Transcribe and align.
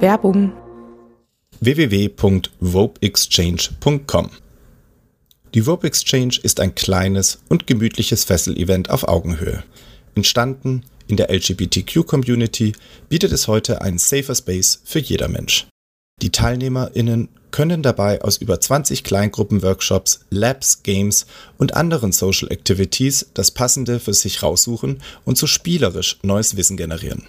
Werbung 0.00 0.52
www.vopeexchange.com 1.60 4.30
Die 5.52 5.66
Vope 5.66 5.86
Exchange 5.86 6.38
ist 6.42 6.60
ein 6.60 6.74
kleines 6.74 7.42
und 7.50 7.66
gemütliches 7.66 8.24
Fessel-Event 8.24 8.88
auf 8.88 9.06
Augenhöhe. 9.06 9.62
Entstanden 10.14 10.86
in 11.06 11.18
der 11.18 11.30
LGBTQ-Community 11.30 12.72
bietet 13.10 13.32
es 13.32 13.46
heute 13.46 13.82
einen 13.82 13.98
safer 13.98 14.34
Space 14.34 14.80
für 14.84 15.00
jeder 15.00 15.28
Mensch. 15.28 15.66
Die 16.22 16.30
TeilnehmerInnen 16.30 17.28
können 17.50 17.82
dabei 17.82 18.22
aus 18.22 18.38
über 18.38 18.58
20 18.60 19.04
Kleingruppen-Workshops, 19.04 20.20
Labs, 20.30 20.82
Games 20.82 21.26
und 21.58 21.74
anderen 21.74 22.12
Social 22.12 22.50
Activities 22.50 23.26
das 23.34 23.50
Passende 23.50 24.00
für 24.00 24.14
sich 24.14 24.42
raussuchen 24.42 25.02
und 25.26 25.36
so 25.36 25.46
spielerisch 25.46 26.18
neues 26.22 26.56
Wissen 26.56 26.78
generieren. 26.78 27.24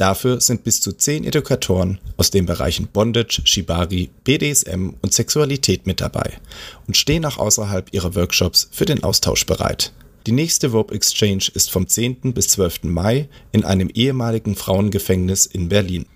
Dafür 0.00 0.40
sind 0.40 0.64
bis 0.64 0.80
zu 0.80 0.92
10 0.92 1.24
Edukatoren 1.24 1.98
aus 2.16 2.30
den 2.30 2.46
Bereichen 2.46 2.86
Bondage, 2.86 3.42
Shibari, 3.44 4.08
BDSM 4.24 4.94
und 5.02 5.12
Sexualität 5.12 5.86
mit 5.86 6.00
dabei 6.00 6.38
und 6.86 6.96
stehen 6.96 7.26
auch 7.26 7.36
außerhalb 7.36 7.92
ihrer 7.92 8.14
Workshops 8.14 8.70
für 8.72 8.86
den 8.86 9.04
Austausch 9.04 9.44
bereit. 9.44 9.92
Die 10.26 10.32
nächste 10.32 10.68
Rope 10.68 10.94
Exchange 10.94 11.50
ist 11.52 11.70
vom 11.70 11.86
10. 11.86 12.32
bis 12.32 12.48
12. 12.48 12.84
Mai 12.84 13.28
in 13.52 13.66
einem 13.66 13.90
ehemaligen 13.92 14.56
Frauengefängnis 14.56 15.44
in 15.44 15.68
Berlin 15.68 16.06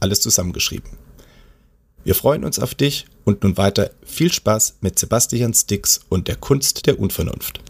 Alles 0.00 0.20
zusammengeschrieben. 0.20 0.90
Wir 2.02 2.16
freuen 2.16 2.44
uns 2.44 2.58
auf 2.58 2.74
dich 2.74 3.06
und 3.24 3.44
nun 3.44 3.56
weiter 3.56 3.92
viel 4.04 4.32
Spaß 4.32 4.78
mit 4.80 4.98
Sebastian 4.98 5.54
Stix 5.54 6.00
und 6.08 6.26
der 6.26 6.34
Kunst 6.34 6.88
der 6.88 6.98
Unvernunft. 6.98 7.60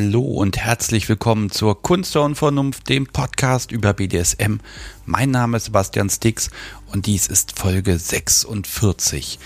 Hallo 0.00 0.20
und 0.20 0.56
herzlich 0.56 1.08
willkommen 1.08 1.50
zur 1.50 1.82
Kunst 1.82 2.14
der 2.14 2.22
Unvernunft, 2.22 2.88
dem 2.88 3.08
Podcast 3.08 3.72
über 3.72 3.92
BDSM. 3.94 4.58
Mein 5.06 5.32
Name 5.32 5.56
ist 5.56 5.64
Sebastian 5.64 6.08
Stix 6.08 6.50
und 6.92 7.06
dies 7.06 7.26
ist 7.26 7.58
Folge 7.58 7.98
46. 7.98 9.40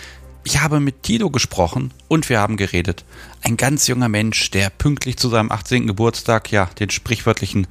Ich 0.45 0.61
habe 0.61 0.79
mit 0.79 1.05
Tilo 1.05 1.31
gesprochen 1.31 1.95
und 2.07 2.29
wir 2.29 2.39
haben 2.39 2.59
geredet. 2.59 3.07
Ein 3.41 3.57
ganz 3.57 3.87
junger 3.87 4.11
Mensch, 4.11 4.51
der 4.51 4.69
pünktlich 4.69 5.17
zu 5.17 5.31
seinem 5.31 5.51
18. 5.51 5.87
Geburtstag 5.87 6.53
ja 6.53 6.67
den 6.79 6.91
sprichwörtlichen 6.91 7.67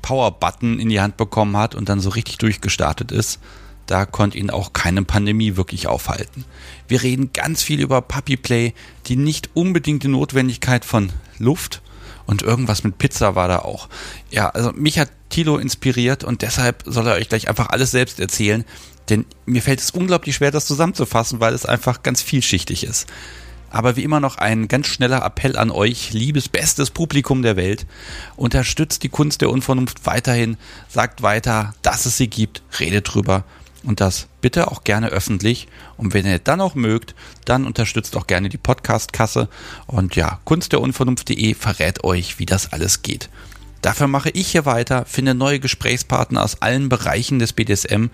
Power-Button 0.00 0.80
in 0.80 0.88
die 0.88 1.02
Hand 1.02 1.18
bekommen 1.18 1.58
hat 1.58 1.74
und 1.74 1.90
dann 1.90 2.00
so 2.00 2.08
richtig 2.08 2.38
durchgestartet 2.38 3.12
ist. 3.12 3.40
Da 3.84 4.06
konnte 4.06 4.38
ihn 4.38 4.48
auch 4.48 4.72
keine 4.72 5.02
Pandemie 5.02 5.56
wirklich 5.56 5.86
aufhalten. 5.86 6.46
Wir 6.88 7.02
reden 7.02 7.34
ganz 7.34 7.62
viel 7.62 7.78
über 7.78 8.00
Puppy 8.00 8.38
Play, 8.38 8.72
die 9.04 9.16
nicht 9.16 9.50
unbedingt 9.52 10.02
die 10.02 10.08
Notwendigkeit 10.08 10.86
von 10.86 11.10
Luft 11.38 11.82
und 12.26 12.42
irgendwas 12.42 12.84
mit 12.84 12.98
Pizza 12.98 13.34
war 13.34 13.48
da 13.48 13.60
auch. 13.60 13.88
Ja, 14.30 14.48
also 14.50 14.72
mich 14.72 14.98
hat 14.98 15.10
Tilo 15.28 15.58
inspiriert 15.58 16.24
und 16.24 16.42
deshalb 16.42 16.82
soll 16.86 17.06
er 17.06 17.14
euch 17.14 17.28
gleich 17.28 17.48
einfach 17.48 17.70
alles 17.70 17.90
selbst 17.90 18.20
erzählen, 18.20 18.64
denn 19.08 19.24
mir 19.44 19.62
fällt 19.62 19.80
es 19.80 19.90
unglaublich 19.90 20.36
schwer, 20.36 20.50
das 20.50 20.66
zusammenzufassen, 20.66 21.40
weil 21.40 21.54
es 21.54 21.66
einfach 21.66 22.02
ganz 22.02 22.22
vielschichtig 22.22 22.84
ist. 22.84 23.06
Aber 23.70 23.96
wie 23.96 24.04
immer 24.04 24.20
noch 24.20 24.38
ein 24.38 24.68
ganz 24.68 24.86
schneller 24.86 25.24
Appell 25.24 25.56
an 25.56 25.70
euch, 25.70 26.12
liebes 26.12 26.48
bestes 26.48 26.90
Publikum 26.90 27.42
der 27.42 27.56
Welt. 27.56 27.86
Unterstützt 28.36 29.02
die 29.02 29.08
Kunst 29.08 29.42
der 29.42 29.50
Unvernunft 29.50 30.06
weiterhin, 30.06 30.56
sagt 30.88 31.22
weiter, 31.22 31.74
dass 31.82 32.06
es 32.06 32.16
sie 32.16 32.28
gibt, 32.28 32.62
redet 32.78 33.12
drüber 33.12 33.44
und 33.86 34.00
das 34.00 34.26
bitte 34.40 34.70
auch 34.70 34.84
gerne 34.84 35.08
öffentlich. 35.08 35.68
Und 35.96 36.12
wenn 36.12 36.26
ihr 36.26 36.38
dann 36.38 36.60
auch 36.60 36.74
mögt, 36.74 37.14
dann 37.44 37.64
unterstützt 37.64 38.16
auch 38.16 38.26
gerne 38.26 38.48
die 38.48 38.58
Podcast-Kasse. 38.58 39.48
Und 39.86 40.16
ja, 40.16 40.40
kunstderunvernunft.de 40.44 41.54
verrät 41.54 42.04
euch, 42.04 42.38
wie 42.38 42.46
das 42.46 42.72
alles 42.72 43.02
geht. 43.02 43.30
Dafür 43.82 44.08
mache 44.08 44.30
ich 44.30 44.48
hier 44.48 44.66
weiter, 44.66 45.04
finde 45.04 45.34
neue 45.34 45.60
Gesprächspartner 45.60 46.42
aus 46.42 46.60
allen 46.60 46.88
Bereichen 46.88 47.38
des 47.38 47.52
BDSM, 47.52 48.06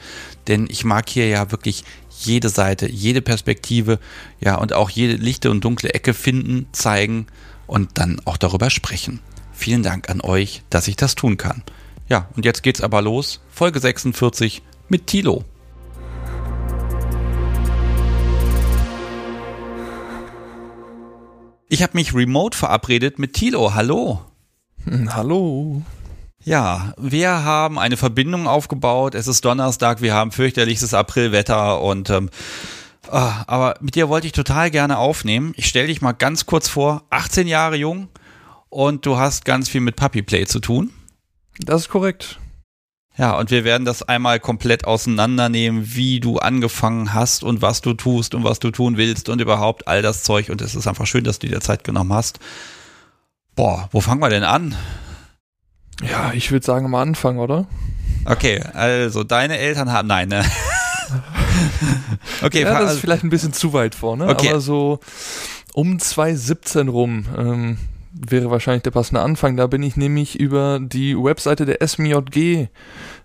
denn 0.46 0.66
ich 0.68 0.84
mag 0.84 1.08
hier 1.08 1.28
ja 1.28 1.50
wirklich 1.50 1.84
jede 2.20 2.50
Seite, 2.50 2.90
jede 2.90 3.22
Perspektive, 3.22 3.98
ja, 4.40 4.56
und 4.56 4.74
auch 4.74 4.90
jede 4.90 5.14
lichte 5.14 5.50
und 5.50 5.64
dunkle 5.64 5.94
Ecke 5.94 6.12
finden, 6.12 6.66
zeigen 6.72 7.26
und 7.66 7.92
dann 7.94 8.20
auch 8.26 8.36
darüber 8.36 8.68
sprechen. 8.68 9.20
Vielen 9.54 9.82
Dank 9.82 10.10
an 10.10 10.20
euch, 10.20 10.62
dass 10.68 10.88
ich 10.88 10.96
das 10.96 11.14
tun 11.14 11.38
kann. 11.38 11.62
Ja, 12.08 12.28
und 12.36 12.44
jetzt 12.44 12.62
geht's 12.62 12.82
aber 12.82 13.00
los. 13.00 13.40
Folge 13.50 13.80
46 13.80 14.60
mit 14.88 15.06
Tilo. 15.06 15.44
Ich 21.72 21.82
habe 21.82 21.94
mich 21.94 22.14
remote 22.14 22.54
verabredet 22.54 23.18
mit 23.18 23.32
Tilo. 23.32 23.72
Hallo. 23.72 24.20
Hm, 24.84 25.14
hallo. 25.14 25.80
Ja, 26.44 26.92
wir 26.98 27.44
haben 27.44 27.78
eine 27.78 27.96
Verbindung 27.96 28.46
aufgebaut. 28.46 29.14
Es 29.14 29.26
ist 29.26 29.42
Donnerstag, 29.42 30.02
wir 30.02 30.12
haben 30.12 30.32
fürchterlichstes 30.32 30.92
Aprilwetter 30.92 31.80
und 31.80 32.10
ähm, 32.10 32.28
ah, 33.10 33.44
aber 33.46 33.76
mit 33.80 33.94
dir 33.94 34.10
wollte 34.10 34.26
ich 34.26 34.34
total 34.34 34.70
gerne 34.70 34.98
aufnehmen. 34.98 35.54
Ich 35.56 35.66
stelle 35.66 35.86
dich 35.86 36.02
mal 36.02 36.12
ganz 36.12 36.44
kurz 36.44 36.68
vor, 36.68 37.04
18 37.08 37.46
Jahre 37.46 37.76
jung 37.76 38.08
und 38.68 39.06
du 39.06 39.16
hast 39.16 39.46
ganz 39.46 39.70
viel 39.70 39.80
mit 39.80 39.96
Puppy 39.96 40.20
Play 40.20 40.44
zu 40.44 40.60
tun. 40.60 40.90
Das 41.58 41.80
ist 41.80 41.88
korrekt. 41.88 42.38
Ja, 43.18 43.36
und 43.36 43.50
wir 43.50 43.64
werden 43.64 43.84
das 43.84 44.02
einmal 44.02 44.40
komplett 44.40 44.86
auseinandernehmen, 44.86 45.94
wie 45.94 46.18
du 46.18 46.38
angefangen 46.38 47.12
hast 47.12 47.44
und 47.44 47.60
was 47.60 47.82
du 47.82 47.92
tust 47.92 48.34
und 48.34 48.42
was 48.42 48.58
du 48.58 48.70
tun 48.70 48.96
willst 48.96 49.28
und 49.28 49.40
überhaupt 49.40 49.86
all 49.86 50.00
das 50.00 50.22
Zeug. 50.22 50.48
Und 50.48 50.62
es 50.62 50.74
ist 50.74 50.86
einfach 50.86 51.06
schön, 51.06 51.24
dass 51.24 51.38
du 51.38 51.46
dir 51.46 51.60
Zeit 51.60 51.84
genommen 51.84 52.12
hast. 52.12 52.38
Boah, 53.54 53.88
wo 53.92 54.00
fangen 54.00 54.22
wir 54.22 54.30
denn 54.30 54.44
an? 54.44 54.74
Ja, 56.02 56.32
ich 56.32 56.50
würde 56.50 56.64
sagen 56.64 56.86
am 56.86 56.94
Anfang, 56.94 57.38
oder? 57.38 57.66
Okay, 58.24 58.62
also 58.72 59.24
deine 59.24 59.58
Eltern 59.58 59.92
haben. 59.92 60.08
Nein, 60.08 60.28
ne? 60.28 60.44
okay, 62.42 62.62
ja, 62.62 62.80
das 62.80 62.94
ist 62.94 63.00
vielleicht 63.00 63.24
ein 63.24 63.30
bisschen 63.30 63.52
zu 63.52 63.74
weit 63.74 63.94
vor, 63.94 64.16
ne? 64.16 64.28
Okay. 64.28 64.50
Aber 64.50 64.60
so 64.60 65.00
um 65.74 65.98
2017 65.98 66.88
rum. 66.88 67.26
Ähm, 67.36 67.78
wäre 68.12 68.50
wahrscheinlich 68.50 68.82
der 68.82 68.90
passende 68.90 69.22
Anfang. 69.22 69.56
Da 69.56 69.66
bin 69.66 69.82
ich 69.82 69.96
nämlich 69.96 70.38
über 70.38 70.80
die 70.80 71.16
Webseite 71.16 71.66
der 71.66 71.86
SMJG 71.86 72.68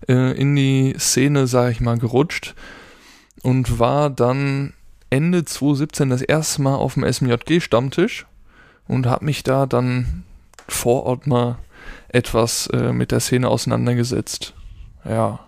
äh, 0.08 0.40
in 0.40 0.56
die 0.56 0.94
Szene, 0.98 1.46
sage 1.46 1.72
ich 1.72 1.80
mal, 1.80 1.98
gerutscht 1.98 2.54
und 3.42 3.78
war 3.78 4.10
dann 4.10 4.72
Ende 5.10 5.44
2017 5.44 6.10
das 6.10 6.22
erste 6.22 6.62
Mal 6.62 6.76
auf 6.76 6.94
dem 6.94 7.04
SMJG-Stammtisch 7.10 8.26
und 8.86 9.06
habe 9.06 9.24
mich 9.24 9.42
da 9.42 9.66
dann 9.66 10.24
vor 10.66 11.04
Ort 11.04 11.26
mal 11.26 11.58
etwas 12.08 12.66
äh, 12.68 12.92
mit 12.92 13.12
der 13.12 13.20
Szene 13.20 13.48
auseinandergesetzt. 13.48 14.54
Ja. 15.04 15.40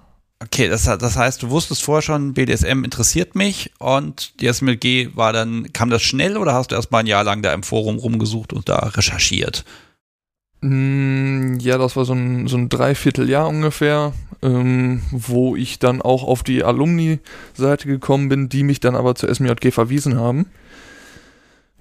Okay, 0.42 0.69
das, 0.69 0.84
das 0.84 1.16
heißt, 1.16 1.42
du 1.42 1.50
wusstest 1.50 1.82
vorher 1.82 2.00
schon, 2.00 2.32
BDSM 2.32 2.82
interessiert 2.82 3.34
mich 3.34 3.72
und 3.78 4.40
die 4.40 4.50
SMLG 4.50 5.14
war 5.14 5.34
dann, 5.34 5.70
kam 5.75 5.90
das 5.90 6.02
schnell 6.02 6.38
oder 6.38 6.54
hast 6.54 6.70
du 6.70 6.76
erst 6.76 6.90
mal 6.90 7.00
ein 7.00 7.06
Jahr 7.06 7.25
lang 7.25 7.42
da 7.42 7.52
im 7.52 7.62
Forum 7.62 7.98
rumgesucht 7.98 8.54
und 8.54 8.69
da 8.69 8.78
recherchiert? 8.78 9.66
Mm, 10.62 11.58
ja, 11.58 11.76
das 11.76 11.94
war 11.94 12.06
so 12.06 12.14
ein, 12.14 12.48
so 12.48 12.56
ein 12.56 12.70
Dreivierteljahr 12.70 13.48
ungefähr, 13.48 14.14
ähm, 14.40 15.02
wo 15.10 15.56
ich 15.56 15.78
dann 15.78 16.00
auch 16.00 16.25
auf 16.25 16.42
die 16.42 16.64
Alumni-Seite 16.64 17.87
gekommen 17.87 18.31
bin, 18.31 18.48
die 18.48 18.62
mich 18.62 18.81
dann 18.81 18.96
aber 18.96 19.14
zur 19.16 19.34
SMJG 19.34 19.72
verwiesen 19.72 20.16
haben. 20.19 20.46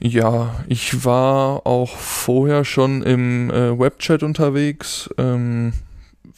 Ja, 0.02 0.64
ich 0.68 1.04
war 1.04 1.66
auch 1.66 1.96
vorher 1.98 2.64
schon 2.64 3.04
im 3.04 3.50
äh, 3.52 3.78
Webchat 3.78 4.24
unterwegs, 4.24 5.10
ähm, 5.18 5.74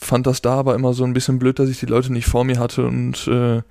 fand 0.01 0.27
das 0.27 0.41
da 0.41 0.55
aber 0.55 0.75
immer 0.75 0.93
so 0.93 1.03
ein 1.03 1.13
bisschen 1.13 1.39
blöd, 1.39 1.59
dass 1.59 1.69
ich 1.69 1.79
die 1.79 1.85
Leute 1.85 2.11
nicht 2.11 2.25
vor 2.25 2.43
mir 2.43 2.59
hatte 2.59 2.85
und 2.85 3.27
äh, 3.27 3.61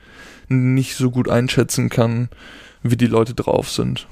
nicht 0.48 0.96
so 0.96 1.10
gut 1.10 1.28
einschätzen 1.28 1.88
kann, 1.88 2.28
wie 2.82 2.96
die 2.96 3.06
Leute 3.06 3.34
drauf 3.34 3.68
sind. 3.68 4.06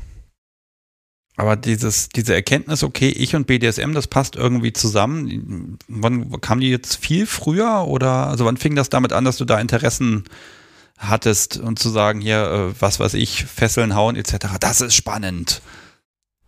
Aber 1.37 1.55
dieses, 1.55 2.09
diese 2.09 2.35
Erkenntnis, 2.35 2.83
okay, 2.83 3.09
ich 3.11 3.37
und 3.37 3.47
BDSM, 3.47 3.93
das 3.93 4.09
passt 4.09 4.35
irgendwie 4.35 4.73
zusammen. 4.73 5.79
Wann 5.87 6.41
kam 6.41 6.59
die 6.59 6.69
jetzt 6.69 6.97
viel 6.97 7.27
früher 7.27 7.85
oder 7.87 8.27
also 8.27 8.45
wann 8.45 8.57
fing 8.57 8.75
das 8.75 8.91
damit 8.91 9.13
an, 9.13 9.25
dass 9.25 9.37
du 9.37 9.45
da 9.45 9.61
Interessen 9.61 10.25
hattest 10.99 11.57
und 11.57 11.79
zu 11.79 11.91
sagen, 11.91 12.21
hier, 12.21 12.43
äh, 12.43 12.81
was 12.81 12.99
weiß 12.99 13.15
ich, 13.15 13.45
Fesseln 13.45 13.95
hauen 13.95 14.17
etc. 14.17 14.57
Das 14.59 14.81
ist 14.81 14.95
spannend. 14.95 15.63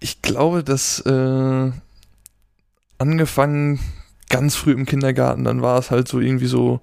Ich 0.00 0.22
glaube, 0.22 0.64
dass 0.64 0.98
äh, 1.06 1.70
angefangen 2.98 3.78
ganz 4.30 4.56
früh 4.56 4.72
im 4.72 4.86
Kindergarten, 4.86 5.44
dann 5.44 5.60
war 5.60 5.78
es 5.78 5.90
halt 5.90 6.08
so 6.08 6.20
irgendwie 6.20 6.46
so 6.46 6.80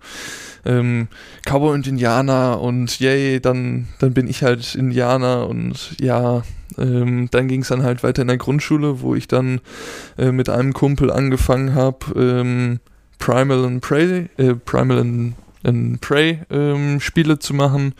ähm, 0.65 1.07
Cowboy 1.45 1.73
und 1.73 1.87
Indianer 1.87 2.61
und 2.61 2.99
yay, 2.99 3.39
dann, 3.39 3.87
dann 3.99 4.13
bin 4.13 4.27
ich 4.27 4.43
halt 4.43 4.75
Indianer 4.75 5.47
und 5.47 5.95
ja, 5.99 6.43
ähm, 6.77 7.29
dann 7.31 7.47
ging 7.47 7.61
es 7.61 7.69
dann 7.69 7.83
halt 7.83 8.03
weiter 8.03 8.21
in 8.21 8.27
der 8.27 8.37
Grundschule, 8.37 9.01
wo 9.01 9.15
ich 9.15 9.27
dann 9.27 9.61
äh, 10.17 10.31
mit 10.31 10.49
einem 10.49 10.73
Kumpel 10.73 11.11
angefangen 11.11 11.73
habe, 11.73 11.99
ähm, 12.15 12.79
Primal 13.17 13.65
and 13.65 13.81
Prey, 13.81 14.29
äh, 14.37 14.53
Primal 14.53 14.99
and, 14.99 15.35
and 15.63 16.01
Prey 16.01 16.39
ähm, 16.49 16.99
Spiele 16.99 17.39
zu 17.39 17.53
machen. 17.53 17.95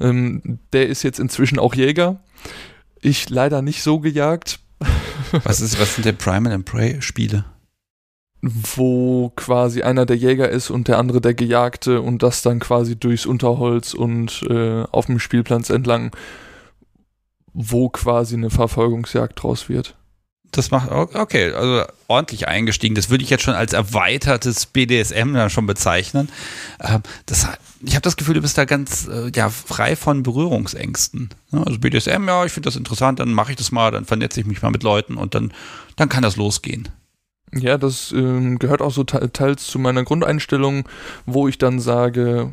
Ähm, 0.00 0.60
der 0.72 0.88
ist 0.88 1.02
jetzt 1.02 1.18
inzwischen 1.18 1.58
auch 1.58 1.74
Jäger. 1.74 2.20
Ich 3.00 3.30
leider 3.30 3.62
nicht 3.62 3.82
so 3.82 3.98
gejagt. 3.98 4.60
Was 5.44 5.60
ist, 5.60 5.80
was 5.80 5.94
sind 5.94 6.04
denn 6.04 6.16
Primal 6.16 6.52
and 6.52 6.64
Prey 6.64 7.00
Spiele? 7.00 7.44
Wo 8.42 9.30
quasi 9.36 9.82
einer 9.82 10.06
der 10.06 10.16
Jäger 10.16 10.48
ist 10.48 10.70
und 10.70 10.88
der 10.88 10.98
andere 10.98 11.20
der 11.20 11.34
Gejagte 11.34 12.00
und 12.00 12.22
das 12.22 12.42
dann 12.42 12.58
quasi 12.58 12.96
durchs 12.96 13.26
Unterholz 13.26 13.92
und 13.92 14.42
äh, 14.48 14.84
auf 14.90 15.06
dem 15.06 15.18
Spielplatz 15.18 15.70
entlang, 15.70 16.10
wo 17.52 17.88
quasi 17.90 18.36
eine 18.36 18.50
Verfolgungsjagd 18.50 19.42
draus 19.42 19.68
wird. 19.68 19.96
Das 20.52 20.72
macht, 20.72 20.90
okay, 20.90 21.52
also 21.52 21.84
ordentlich 22.08 22.48
eingestiegen. 22.48 22.96
Das 22.96 23.08
würde 23.08 23.22
ich 23.22 23.30
jetzt 23.30 23.44
schon 23.44 23.54
als 23.54 23.72
erweitertes 23.72 24.66
BDSM 24.66 25.32
dann 25.32 25.48
schon 25.48 25.66
bezeichnen. 25.66 26.28
Ähm, 26.80 27.02
das, 27.26 27.46
ich 27.82 27.94
habe 27.94 28.02
das 28.02 28.16
Gefühl, 28.16 28.34
du 28.34 28.40
bist 28.40 28.58
da 28.58 28.64
ganz 28.64 29.06
äh, 29.06 29.30
ja, 29.34 29.48
frei 29.48 29.94
von 29.94 30.24
Berührungsängsten. 30.24 31.28
Also 31.52 31.78
BDSM, 31.78 32.26
ja, 32.26 32.44
ich 32.44 32.52
finde 32.52 32.66
das 32.66 32.74
interessant, 32.74 33.20
dann 33.20 33.32
mache 33.32 33.52
ich 33.52 33.58
das 33.58 33.70
mal, 33.70 33.92
dann 33.92 34.06
vernetze 34.06 34.40
ich 34.40 34.46
mich 34.46 34.60
mal 34.60 34.70
mit 34.70 34.82
Leuten 34.82 35.16
und 35.16 35.36
dann, 35.36 35.52
dann 35.94 36.08
kann 36.08 36.22
das 36.22 36.36
losgehen. 36.36 36.88
Ja, 37.54 37.78
das 37.78 38.12
ähm, 38.12 38.58
gehört 38.58 38.80
auch 38.80 38.92
so 38.92 39.04
te 39.04 39.32
teils 39.32 39.66
zu 39.66 39.78
meiner 39.78 40.04
Grundeinstellung, 40.04 40.88
wo 41.26 41.48
ich 41.48 41.58
dann 41.58 41.80
sage, 41.80 42.52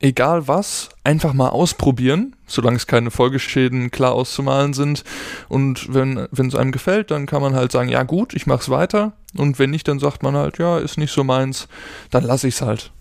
egal 0.00 0.48
was, 0.48 0.88
einfach 1.04 1.32
mal 1.32 1.50
ausprobieren, 1.50 2.34
solange 2.46 2.76
es 2.76 2.86
keine 2.86 3.10
Folgeschäden 3.10 3.90
klar 3.90 4.12
auszumalen 4.12 4.74
sind. 4.74 5.04
Und 5.48 5.94
wenn 5.94 6.26
wenn 6.32 6.48
es 6.48 6.54
einem 6.54 6.72
gefällt, 6.72 7.10
dann 7.10 7.26
kann 7.26 7.42
man 7.42 7.54
halt 7.54 7.70
sagen, 7.70 7.88
ja 7.88 8.02
gut, 8.02 8.34
ich 8.34 8.46
mach's 8.46 8.68
weiter. 8.68 9.12
Und 9.36 9.58
wenn 9.58 9.70
nicht, 9.70 9.86
dann 9.86 10.00
sagt 10.00 10.22
man 10.22 10.34
halt, 10.34 10.58
ja, 10.58 10.78
ist 10.78 10.98
nicht 10.98 11.12
so 11.12 11.22
meins, 11.22 11.68
dann 12.10 12.24
lasse 12.24 12.48
ich's 12.48 12.62
halt. 12.62 12.92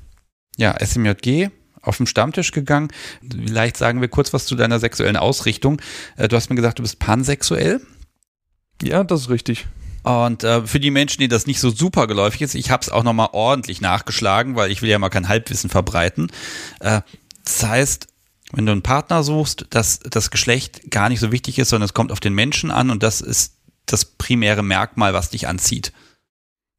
Ja, 0.58 0.76
SMJG, 0.78 1.50
auf 1.82 1.98
dem 1.98 2.06
Stammtisch 2.06 2.52
gegangen. 2.52 2.90
Vielleicht 3.22 3.78
sagen 3.78 4.02
wir 4.02 4.10
kurz 4.10 4.34
was 4.34 4.46
zu 4.46 4.56
deiner 4.56 4.80
sexuellen 4.80 5.18
Ausrichtung. 5.18 5.82
Äh, 6.18 6.28
du 6.28 6.36
hast 6.36 6.50
mir 6.50 6.56
gesagt, 6.56 6.80
du 6.80 6.84
bist 6.84 7.00
pansexuell. 7.00 7.82
Ja, 8.82 9.04
das 9.04 9.22
ist 9.22 9.30
richtig. 9.30 9.68
Und 10.04 10.44
äh, 10.44 10.66
für 10.66 10.80
die 10.80 10.92
Menschen, 10.92 11.20
denen 11.20 11.30
das 11.30 11.48
nicht 11.48 11.60
so 11.60 11.70
super 11.70 12.08
geläufig 12.08 12.42
ist, 12.42 12.56
ich 12.56 12.72
habe 12.72 12.82
es 12.82 12.90
auch 12.90 13.04
nochmal 13.04 13.30
ordentlich 13.34 13.82
nachgeschlagen, 13.82 14.56
weil 14.56 14.72
ich 14.72 14.82
will 14.82 14.90
ja 14.90 15.00
mal 15.00 15.10
kein 15.10 15.28
Halbwissen 15.28 15.70
verbreiten. 15.70 16.32
Äh, 16.80 17.02
das 17.44 17.64
heißt, 17.64 18.08
wenn 18.52 18.66
du 18.66 18.72
einen 18.72 18.82
Partner 18.82 19.24
suchst, 19.24 19.68
dass 19.70 20.00
das 20.00 20.32
Geschlecht 20.32 20.90
gar 20.90 21.10
nicht 21.10 21.20
so 21.20 21.32
wichtig 21.32 21.60
ist, 21.60 21.70
sondern 21.70 21.86
es 21.86 21.94
kommt 21.94 22.12
auf 22.12 22.20
den 22.20 22.34
Menschen 22.34 22.72
an 22.72 22.90
und 22.90 23.04
das 23.04 23.22
ist 23.22 23.58
das 23.86 24.06
primäre 24.06 24.64
Merkmal, 24.64 25.14
was 25.14 25.30
dich 25.30 25.48
anzieht. 25.48 25.92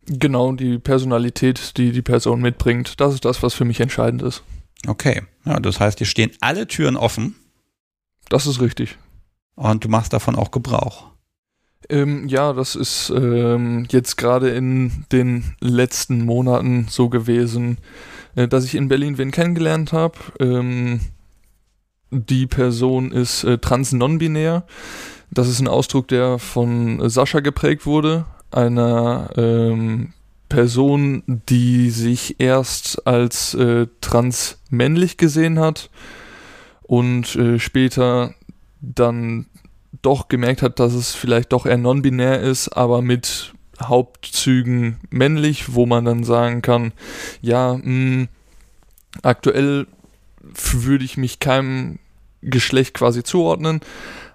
Genau, 0.06 0.52
die 0.52 0.78
Personalität, 0.78 1.76
die 1.76 1.92
die 1.92 2.02
Person 2.02 2.40
mitbringt, 2.40 3.00
das 3.00 3.14
ist 3.14 3.24
das, 3.24 3.42
was 3.42 3.54
für 3.54 3.64
mich 3.64 3.80
entscheidend 3.80 4.22
ist. 4.22 4.42
Okay, 4.86 5.22
ja, 5.44 5.60
das 5.60 5.78
heißt, 5.78 6.00
dir 6.00 6.06
stehen 6.06 6.32
alle 6.40 6.66
Türen 6.66 6.96
offen. 6.96 7.36
Das 8.28 8.46
ist 8.46 8.60
richtig. 8.60 8.96
Und 9.54 9.84
du 9.84 9.88
machst 9.88 10.12
davon 10.12 10.36
auch 10.36 10.50
Gebrauch. 10.50 11.09
Ähm, 11.90 12.28
ja, 12.28 12.52
das 12.52 12.76
ist 12.76 13.10
ähm, 13.10 13.86
jetzt 13.90 14.16
gerade 14.16 14.50
in 14.50 15.04
den 15.10 15.56
letzten 15.60 16.24
Monaten 16.24 16.86
so 16.88 17.08
gewesen, 17.08 17.78
äh, 18.36 18.46
dass 18.46 18.64
ich 18.64 18.76
in 18.76 18.88
Berlin 18.88 19.18
wen 19.18 19.32
kennengelernt 19.32 19.92
habe. 19.92 20.14
Ähm, 20.38 21.00
die 22.10 22.46
Person 22.46 23.10
ist 23.10 23.44
äh, 23.44 23.58
trans-non-binär. 23.58 24.64
Das 25.32 25.48
ist 25.48 25.60
ein 25.60 25.68
Ausdruck, 25.68 26.08
der 26.08 26.38
von 26.38 27.08
Sascha 27.08 27.40
geprägt 27.40 27.86
wurde, 27.86 28.24
einer 28.50 29.30
ähm, 29.36 30.12
Person, 30.48 31.22
die 31.26 31.90
sich 31.90 32.36
erst 32.38 33.06
als 33.06 33.54
äh, 33.54 33.86
trans-männlich 34.00 35.16
gesehen 35.16 35.58
hat 35.58 35.90
und 36.82 37.36
äh, 37.36 37.58
später 37.58 38.34
dann 38.80 39.46
doch 40.02 40.28
gemerkt 40.28 40.62
hat, 40.62 40.80
dass 40.80 40.94
es 40.94 41.14
vielleicht 41.14 41.52
doch 41.52 41.66
eher 41.66 41.78
non-binär 41.78 42.40
ist, 42.40 42.68
aber 42.68 43.02
mit 43.02 43.52
Hauptzügen 43.82 44.98
männlich, 45.10 45.74
wo 45.74 45.86
man 45.86 46.04
dann 46.04 46.24
sagen 46.24 46.62
kann, 46.62 46.92
ja, 47.40 47.74
mh, 47.74 47.82
hm, 47.82 48.28
aktuell 49.22 49.86
würde 50.42 51.04
ich 51.04 51.16
mich 51.16 51.38
keinem 51.38 51.98
Geschlecht 52.42 52.94
quasi 52.94 53.22
zuordnen, 53.22 53.80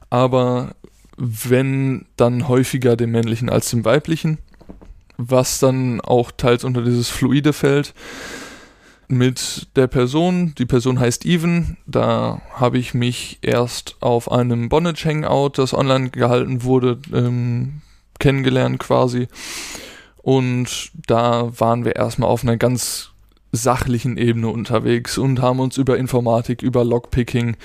aber 0.10 0.76
wenn 1.18 2.06
dann 2.18 2.48
häufiger 2.48 2.96
dem 2.96 3.12
männlichen 3.12 3.50
als 3.50 3.70
dem 3.70 3.86
weiblichen, 3.86 4.38
was 5.18 5.60
dann 5.60 6.02
auch 6.02 6.32
teils 6.32 6.64
unter 6.64 6.82
dieses 6.84 7.10
Fluide 7.10 7.54
fällt 7.54 7.94
mit 9.08 9.68
der 9.76 9.88
Person. 9.88 10.54
Die 10.58 10.66
Person 10.66 11.00
heißt 11.00 11.26
Even. 11.26 11.78
Da 11.86 12.42
habe 12.54 12.78
ich 12.78 12.94
mich 12.94 13.40
erst 13.42 13.98
auf 14.00 14.32
einem 14.32 14.70
Bondage 14.70 15.06
Hangout, 15.06 15.54
das 15.56 15.74
online 15.74 16.10
gehalten 16.10 16.64
wurde, 16.64 17.00
ähm, 17.14 17.82
kennengelernt 18.20 18.80
quasi. 18.80 19.28
Und 20.18 20.92
da 21.08 21.52
waren 21.60 21.86
wir 21.86 21.96
erstmal 21.96 22.30
auf 22.30 22.44
einer 22.44 22.58
ganz 22.58 23.12
sachlichen 23.56 24.18
Ebene 24.18 24.50
unterwegs 24.50 25.18
und 25.18 25.42
haben 25.42 25.60
uns 25.60 25.78
über 25.78 25.98
Informatik, 25.98 26.62
über 26.62 26.84
Lockpicking, 26.84 27.58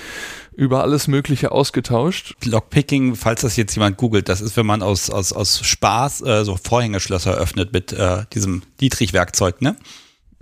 über 0.55 0.83
alles 0.83 1.09
Mögliche 1.09 1.53
ausgetauscht. 1.53 2.35
Lockpicking, 2.45 3.17
falls 3.17 3.43
das 3.43 3.57
jetzt 3.57 3.75
jemand 3.75 3.97
googelt, 3.97 4.29
das 4.29 4.41
ist, 4.41 4.57
wenn 4.57 4.67
man 4.67 4.83
aus, 4.83 5.11
aus, 5.11 5.33
aus 5.33 5.61
Spaß 5.65 6.23
äh, 6.23 6.45
so 6.45 6.57
Vorhängeschlösser 6.57 7.35
öffnet 7.35 7.73
mit 7.73 7.93
äh, 7.93 8.25
diesem 8.33 8.63
Dietrich-Werkzeug, 8.81 9.61
ne? 9.61 9.77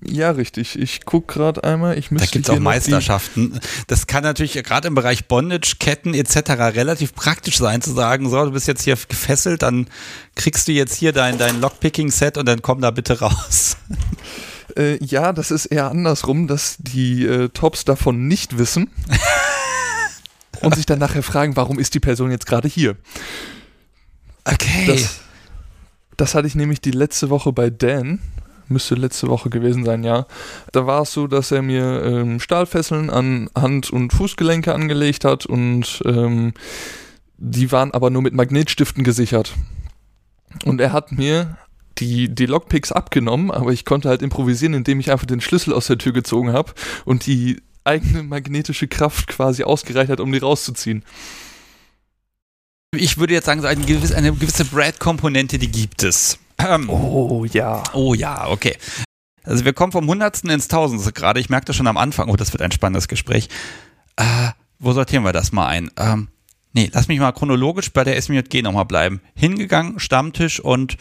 Ja, 0.04 0.30
richtig. 0.30 0.78
Ich 0.78 1.04
gucke 1.04 1.34
gerade 1.34 1.64
einmal. 1.64 1.98
Ich 1.98 2.08
da 2.10 2.24
gibt 2.24 2.48
es 2.48 2.50
auch 2.50 2.60
Meisterschaften. 2.60 3.58
Das 3.88 4.06
kann 4.06 4.22
natürlich 4.22 4.52
gerade 4.52 4.86
im 4.86 4.94
Bereich 4.94 5.26
Bondage, 5.26 5.76
Ketten 5.80 6.14
etc. 6.14 6.50
relativ 6.76 7.14
praktisch 7.14 7.58
sein, 7.58 7.82
zu 7.82 7.92
sagen, 7.92 8.30
so, 8.30 8.44
du 8.44 8.52
bist 8.52 8.68
jetzt 8.68 8.82
hier 8.82 8.96
gefesselt, 8.96 9.62
dann 9.62 9.88
kriegst 10.36 10.68
du 10.68 10.72
jetzt 10.72 10.94
hier 10.94 11.12
dein, 11.12 11.36
dein 11.36 11.60
Lockpicking-Set 11.60 12.38
und 12.38 12.46
dann 12.46 12.62
komm 12.62 12.80
da 12.80 12.92
bitte 12.92 13.18
raus. 13.20 13.76
Äh, 14.76 15.02
ja, 15.02 15.32
das 15.32 15.50
ist 15.50 15.66
eher 15.66 15.90
andersrum, 15.90 16.46
dass 16.46 16.76
die 16.78 17.24
äh, 17.26 17.48
Tops 17.48 17.84
davon 17.84 18.28
nicht 18.28 18.58
wissen 18.58 18.90
und 20.60 20.76
sich 20.76 20.86
dann 20.86 21.00
nachher 21.00 21.22
fragen, 21.24 21.56
warum 21.56 21.78
ist 21.78 21.94
die 21.94 22.00
Person 22.00 22.30
jetzt 22.30 22.46
gerade 22.46 22.68
hier? 22.68 22.96
Okay. 24.44 24.86
Das, 24.86 25.20
das 26.16 26.34
hatte 26.34 26.46
ich 26.46 26.54
nämlich 26.54 26.80
die 26.80 26.92
letzte 26.92 27.30
Woche 27.30 27.52
bei 27.52 27.70
Dan 27.70 28.20
müsste 28.70 28.94
letzte 28.94 29.28
Woche 29.28 29.50
gewesen 29.50 29.84
sein, 29.84 30.04
ja. 30.04 30.26
Da 30.72 30.86
war 30.86 31.02
es 31.02 31.12
so, 31.12 31.26
dass 31.26 31.50
er 31.50 31.62
mir 31.62 32.02
ähm, 32.04 32.40
Stahlfesseln 32.40 33.10
an 33.10 33.50
Hand- 33.54 33.90
und 33.90 34.12
Fußgelenke 34.12 34.74
angelegt 34.74 35.24
hat 35.24 35.46
und 35.46 36.02
ähm, 36.04 36.54
die 37.36 37.70
waren 37.70 37.92
aber 37.92 38.10
nur 38.10 38.22
mit 38.22 38.34
Magnetstiften 38.34 39.04
gesichert. 39.04 39.54
Und 40.64 40.80
er 40.80 40.92
hat 40.92 41.12
mir 41.12 41.56
die, 41.98 42.34
die 42.34 42.46
Lockpicks 42.46 42.92
abgenommen, 42.92 43.50
aber 43.50 43.72
ich 43.72 43.84
konnte 43.84 44.08
halt 44.08 44.22
improvisieren, 44.22 44.74
indem 44.74 45.00
ich 45.00 45.10
einfach 45.10 45.26
den 45.26 45.40
Schlüssel 45.40 45.72
aus 45.72 45.86
der 45.86 45.98
Tür 45.98 46.12
gezogen 46.12 46.52
habe 46.52 46.72
und 47.04 47.26
die 47.26 47.60
eigene 47.84 48.22
magnetische 48.22 48.88
Kraft 48.88 49.28
quasi 49.28 49.64
ausgereicht 49.64 50.10
hat, 50.10 50.20
um 50.20 50.30
die 50.32 50.38
rauszuziehen. 50.38 51.04
Ich 52.94 53.18
würde 53.18 53.34
jetzt 53.34 53.46
sagen, 53.46 53.60
so 53.60 53.66
eine 53.66 53.84
gewisse, 53.84 54.16
eine 54.16 54.32
gewisse 54.32 54.64
Brad-Komponente, 54.64 55.58
die 55.58 55.70
gibt 55.70 56.02
es. 56.02 56.38
Oh 56.88 57.44
ja. 57.44 57.82
Oh 57.92 58.14
ja, 58.14 58.48
okay. 58.48 58.76
Also 59.44 59.64
wir 59.64 59.72
kommen 59.72 59.92
vom 59.92 60.08
Hundertsten 60.08 60.50
ins 60.50 60.68
Tausendste 60.68 61.12
gerade. 61.12 61.40
Ich 61.40 61.48
merke 61.48 61.66
das 61.66 61.76
schon 61.76 61.86
am 61.86 61.96
Anfang. 61.96 62.28
Oh, 62.28 62.36
das 62.36 62.52
wird 62.52 62.62
ein 62.62 62.72
spannendes 62.72 63.08
Gespräch. 63.08 63.48
Äh, 64.16 64.50
wo 64.78 64.92
sortieren 64.92 65.24
wir 65.24 65.32
das 65.32 65.52
mal 65.52 65.66
ein? 65.66 65.90
Ähm, 65.96 66.28
nee, 66.72 66.90
lass 66.92 67.08
mich 67.08 67.18
mal 67.20 67.32
chronologisch 67.32 67.92
bei 67.92 68.04
der 68.04 68.20
SMJG 68.20 68.62
nochmal 68.62 68.84
bleiben. 68.84 69.20
Hingegangen, 69.34 69.98
Stammtisch 69.98 70.60
und 70.60 70.96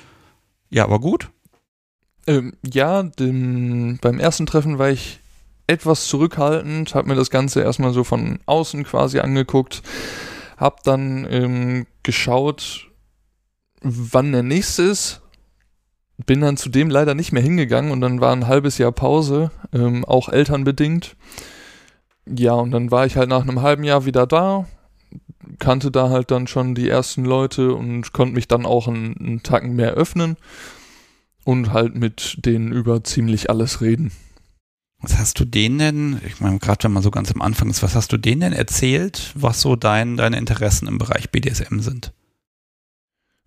ja, 0.70 0.90
war 0.90 1.00
gut? 1.00 1.30
Ähm, 2.28 2.54
ja, 2.64 3.04
dem, 3.04 4.00
beim 4.02 4.20
ersten 4.20 4.46
Treffen 4.46 4.80
war 4.80 4.90
ich 4.90 5.20
etwas 5.66 6.08
zurückhaltend, 6.08 6.96
habe 6.96 7.10
mir 7.10 7.16
das 7.16 7.30
Ganze 7.30 7.62
erstmal 7.62 7.94
so 7.94 8.04
von 8.04 8.40
außen 8.46 8.84
quasi 8.84 9.20
angeguckt, 9.20 9.82
hab 10.58 10.84
dann 10.84 11.28
ähm, 11.30 11.88
geschaut, 12.04 12.88
wann 13.82 14.32
der 14.32 14.44
nächste 14.44 14.84
ist. 14.84 15.22
Bin 16.26 16.42
dann 16.42 16.58
zu 16.58 16.70
dem 16.70 16.90
leider 16.90 17.14
nicht 17.14 17.32
mehr 17.32 17.44
hingegangen 17.44 17.92
und 17.92 18.02
dann 18.02 18.22
war 18.22 18.34
ein 18.34 18.48
halbes 18.48 18.78
Jahr 18.78 18.92
Pause, 18.92 19.52
ähm, 19.72 20.04
auch 20.04 20.30
elternbedingt. 20.30 21.16
Ja, 22.26 22.54
und 22.54 22.72
dann 22.72 22.92
war 22.92 23.06
ich 23.06 23.16
halt 23.16 23.30
nach 23.30 23.44
einem 23.44 23.62
halben 23.62 23.84
Jahr 23.84 24.06
wieder 24.06 24.26
da, 24.26 24.66
kannte 25.60 25.92
da 25.92 26.10
halt 26.10 26.32
dann 26.32 26.48
schon 26.48 26.76
die 26.76 26.90
ersten 26.90 27.24
Leute 27.24 27.74
und 27.74 28.14
konnte 28.14 28.36
mich 28.36 28.48
dann 28.48 28.66
auch 28.66 28.88
einen, 28.88 29.16
einen 29.18 29.44
Tacken 29.44 29.76
mehr 29.76 29.94
öffnen 29.94 30.38
und 31.44 31.72
halt 31.72 31.96
mit 31.96 32.46
denen 32.46 32.72
über 32.72 33.04
ziemlich 33.04 33.50
alles 33.50 33.82
reden. 33.82 34.12
Was 35.00 35.18
hast 35.18 35.40
du 35.40 35.46
denen 35.46 35.78
denn, 35.78 36.22
ich 36.26 36.42
meine, 36.42 36.58
gerade 36.58 36.84
wenn 36.84 36.92
man 36.92 37.04
so 37.04 37.12
ganz 37.12 37.32
am 37.32 37.42
Anfang 37.42 37.70
ist, 37.70 37.84
was 37.84 37.96
hast 37.96 38.12
du 38.12 38.18
denen 38.18 38.42
denn 38.42 38.54
erzählt, 38.54 39.32
was 39.36 39.62
so 39.62 39.76
dein, 39.76 40.18
deine 40.18 40.38
Interessen 40.38 40.88
im 40.88 40.98
Bereich 40.98 41.30
BDSM 41.30 41.80
sind? 41.80 42.14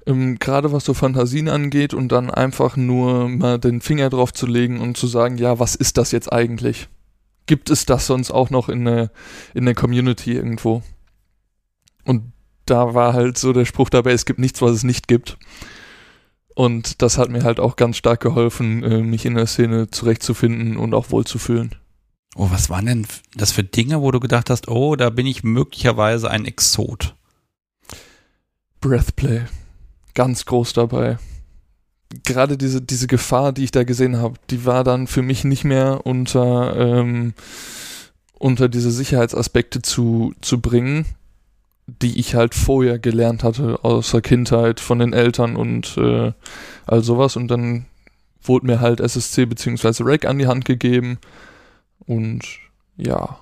Ähm, 0.06 0.38
gerade 0.38 0.72
was 0.72 0.84
so 0.84 0.94
Fantasien 0.94 1.48
angeht 1.48 1.94
und 1.94 2.08
dann 2.08 2.30
einfach 2.30 2.76
nur 2.76 3.28
mal 3.28 3.58
den 3.58 3.80
Finger 3.80 4.10
drauf 4.10 4.32
zu 4.32 4.46
legen 4.46 4.80
und 4.80 4.96
zu 4.96 5.06
sagen, 5.06 5.36
ja, 5.36 5.58
was 5.58 5.74
ist 5.74 5.98
das 5.98 6.12
jetzt 6.12 6.32
eigentlich? 6.32 6.88
Gibt 7.46 7.70
es 7.70 7.84
das 7.84 8.06
sonst 8.06 8.30
auch 8.30 8.50
noch 8.50 8.68
in 8.68 8.84
der, 8.84 9.10
in 9.54 9.64
der 9.64 9.74
Community 9.74 10.32
irgendwo? 10.32 10.82
Und 12.04 12.32
da 12.66 12.94
war 12.94 13.12
halt 13.12 13.36
so 13.36 13.52
der 13.52 13.64
Spruch 13.64 13.90
dabei, 13.90 14.12
es 14.12 14.24
gibt 14.24 14.38
nichts, 14.38 14.62
was 14.62 14.72
es 14.72 14.84
nicht 14.84 15.08
gibt. 15.08 15.36
Und 16.54 17.02
das 17.02 17.18
hat 17.18 17.30
mir 17.30 17.42
halt 17.42 17.60
auch 17.60 17.76
ganz 17.76 17.96
stark 17.96 18.20
geholfen, 18.20 18.82
äh, 18.82 19.02
mich 19.02 19.24
in 19.24 19.34
der 19.34 19.46
Szene 19.46 19.90
zurechtzufinden 19.90 20.76
und 20.76 20.94
auch 20.94 21.10
wohlzufühlen. 21.10 21.74
Oh, 22.36 22.48
was 22.50 22.70
waren 22.70 22.86
denn 22.86 23.06
das 23.34 23.50
für 23.50 23.64
Dinge, 23.64 24.02
wo 24.02 24.10
du 24.10 24.20
gedacht 24.20 24.50
hast, 24.50 24.68
oh, 24.68 24.94
da 24.94 25.10
bin 25.10 25.26
ich 25.26 25.42
möglicherweise 25.42 26.30
ein 26.30 26.44
Exot? 26.44 27.16
Breathplay. 28.80 29.42
Ganz 30.20 30.44
groß 30.44 30.74
dabei. 30.74 31.16
Gerade 32.26 32.58
diese, 32.58 32.82
diese 32.82 33.06
Gefahr, 33.06 33.54
die 33.54 33.64
ich 33.64 33.70
da 33.70 33.84
gesehen 33.84 34.18
habe, 34.18 34.34
die 34.50 34.66
war 34.66 34.84
dann 34.84 35.06
für 35.06 35.22
mich 35.22 35.44
nicht 35.44 35.64
mehr 35.64 36.04
unter, 36.04 36.76
ähm, 36.76 37.32
unter 38.38 38.68
diese 38.68 38.90
Sicherheitsaspekte 38.90 39.80
zu, 39.80 40.34
zu 40.42 40.60
bringen, 40.60 41.06
die 41.86 42.20
ich 42.20 42.34
halt 42.34 42.54
vorher 42.54 42.98
gelernt 42.98 43.42
hatte 43.44 43.82
aus 43.82 44.10
der 44.10 44.20
Kindheit 44.20 44.78
von 44.78 44.98
den 44.98 45.14
Eltern 45.14 45.56
und 45.56 45.96
äh, 45.96 46.32
all 46.84 47.02
sowas. 47.02 47.36
Und 47.36 47.48
dann 47.48 47.86
wurde 48.42 48.66
mir 48.66 48.80
halt 48.80 49.00
SSC 49.00 49.46
bzw. 49.46 50.02
REC 50.02 50.26
an 50.26 50.38
die 50.38 50.48
Hand 50.48 50.66
gegeben. 50.66 51.16
Und 52.00 52.44
ja. 52.98 53.38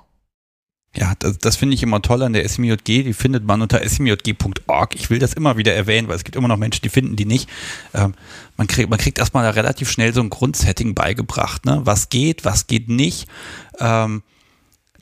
Ja, 0.99 1.13
das, 1.21 1.39
das 1.39 1.55
finde 1.55 1.77
ich 1.77 1.83
immer 1.85 2.03
toll 2.03 2.23
an 2.23 2.33
der 2.33 2.49
SMJG. 2.49 3.05
Die 3.05 3.13
findet 3.13 3.45
man 3.45 3.63
unter 3.63 3.81
smjg.org. 3.89 4.97
Ich 4.97 5.11
will 5.11 5.21
das 5.21 5.33
immer 5.33 5.57
wieder 5.57 5.73
erwähnen, 5.73 6.09
weil 6.09 6.17
es 6.17 6.25
gibt 6.25 6.35
immer 6.35 6.49
noch 6.49 6.57
Menschen, 6.57 6.83
die 6.83 6.89
finden 6.89 7.15
die 7.15 7.25
nicht. 7.25 7.49
Ähm, 7.95 8.15
man, 8.57 8.67
kriegt, 8.67 8.91
man 8.91 8.99
kriegt 8.99 9.21
erstmal 9.21 9.49
relativ 9.49 9.89
schnell 9.91 10.13
so 10.13 10.21
ein 10.21 10.29
Grundsetting 10.29 10.95
beigebracht. 10.95 11.67
Ne? 11.67 11.83
Was 11.85 12.09
geht, 12.09 12.45
was 12.45 12.67
geht 12.67 12.89
nicht. 12.89 13.29
Ähm, 13.79 14.23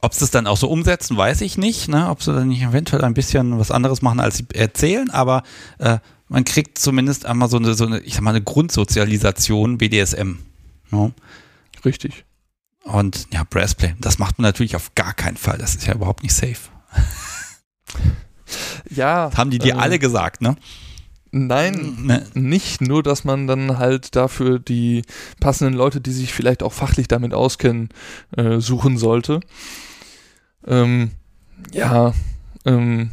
ob 0.02 0.12
sie 0.12 0.26
es 0.26 0.30
dann 0.30 0.46
auch 0.46 0.58
so 0.58 0.68
umsetzen, 0.68 1.16
weiß 1.16 1.40
ich 1.40 1.56
nicht. 1.56 1.88
Ne? 1.88 2.10
Ob 2.10 2.22
sie 2.22 2.34
dann 2.34 2.48
nicht 2.48 2.62
eventuell 2.62 3.02
ein 3.02 3.14
bisschen 3.14 3.58
was 3.58 3.70
anderes 3.70 4.02
machen, 4.02 4.20
als 4.20 4.36
sie 4.36 4.46
erzählen, 4.52 5.08
aber 5.08 5.44
äh, 5.78 5.98
man 6.28 6.44
kriegt 6.44 6.76
zumindest 6.76 7.24
einmal 7.24 7.48
so 7.48 7.56
eine, 7.56 7.72
so 7.72 7.86
eine, 7.86 8.00
ich 8.00 8.14
sag 8.14 8.22
mal, 8.22 8.30
eine 8.30 8.42
Grundsozialisation 8.42 9.78
BDSM. 9.78 10.40
Ja. 10.92 11.10
Richtig. 11.86 12.25
Und 12.86 13.26
ja, 13.32 13.42
Brassplay, 13.42 13.94
das 14.00 14.18
macht 14.18 14.38
man 14.38 14.44
natürlich 14.44 14.76
auf 14.76 14.94
gar 14.94 15.12
keinen 15.12 15.36
Fall. 15.36 15.58
Das 15.58 15.74
ist 15.74 15.86
ja 15.86 15.94
überhaupt 15.94 16.22
nicht 16.22 16.34
safe. 16.34 16.70
ja. 18.90 19.28
Das 19.28 19.36
haben 19.36 19.50
die 19.50 19.58
dir 19.58 19.74
äh, 19.74 19.78
alle 19.78 19.98
gesagt, 19.98 20.40
ne? 20.40 20.56
Nein, 21.32 21.96
ne. 22.04 22.24
nicht 22.34 22.80
nur, 22.80 23.02
dass 23.02 23.24
man 23.24 23.48
dann 23.48 23.78
halt 23.78 24.14
dafür 24.14 24.60
die 24.60 25.02
passenden 25.40 25.74
Leute, 25.74 26.00
die 26.00 26.12
sich 26.12 26.32
vielleicht 26.32 26.62
auch 26.62 26.72
fachlich 26.72 27.08
damit 27.08 27.34
auskennen, 27.34 27.88
äh, 28.36 28.60
suchen 28.60 28.96
sollte. 28.96 29.40
Ähm, 30.64 31.10
ja, 31.72 32.14
ähm, 32.64 33.10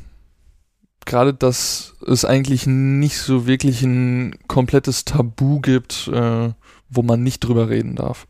gerade, 1.05 1.33
dass 1.33 1.95
es 2.05 2.25
eigentlich 2.25 2.67
nicht 2.67 3.17
so 3.17 3.47
wirklich 3.47 3.81
ein 3.81 4.37
komplettes 4.47 5.03
Tabu 5.03 5.59
gibt, 5.59 6.07
äh, 6.13 6.53
wo 6.89 7.01
man 7.01 7.23
nicht 7.23 7.39
drüber 7.39 7.69
reden 7.69 7.95
darf. 7.95 8.27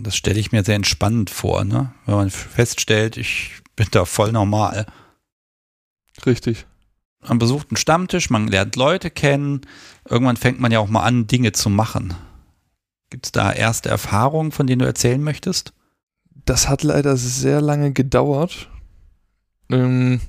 Das 0.00 0.16
stelle 0.16 0.40
ich 0.40 0.52
mir 0.52 0.64
sehr 0.64 0.76
entspannend 0.76 1.30
vor, 1.30 1.64
ne? 1.64 1.92
Wenn 2.06 2.14
man 2.14 2.30
feststellt, 2.30 3.16
ich 3.16 3.52
bin 3.76 3.88
da 3.90 4.04
voll 4.04 4.32
normal. 4.32 4.86
Richtig. 6.24 6.66
Man 7.20 7.38
besucht 7.38 7.68
einen 7.70 7.76
Stammtisch, 7.76 8.30
man 8.30 8.48
lernt 8.48 8.76
Leute 8.76 9.10
kennen. 9.10 9.60
Irgendwann 10.08 10.36
fängt 10.36 10.60
man 10.60 10.72
ja 10.72 10.80
auch 10.80 10.88
mal 10.88 11.02
an, 11.02 11.26
Dinge 11.26 11.52
zu 11.52 11.70
machen. 11.70 12.14
Gibt 13.10 13.26
es 13.26 13.32
da 13.32 13.52
erste 13.52 13.90
Erfahrungen, 13.90 14.52
von 14.52 14.66
denen 14.66 14.80
du 14.80 14.86
erzählen 14.86 15.22
möchtest? 15.22 15.72
Das 16.44 16.68
hat 16.68 16.82
leider 16.82 17.16
sehr 17.16 17.60
lange 17.60 17.92
gedauert. 17.92 18.68
Ähm, 19.70 20.20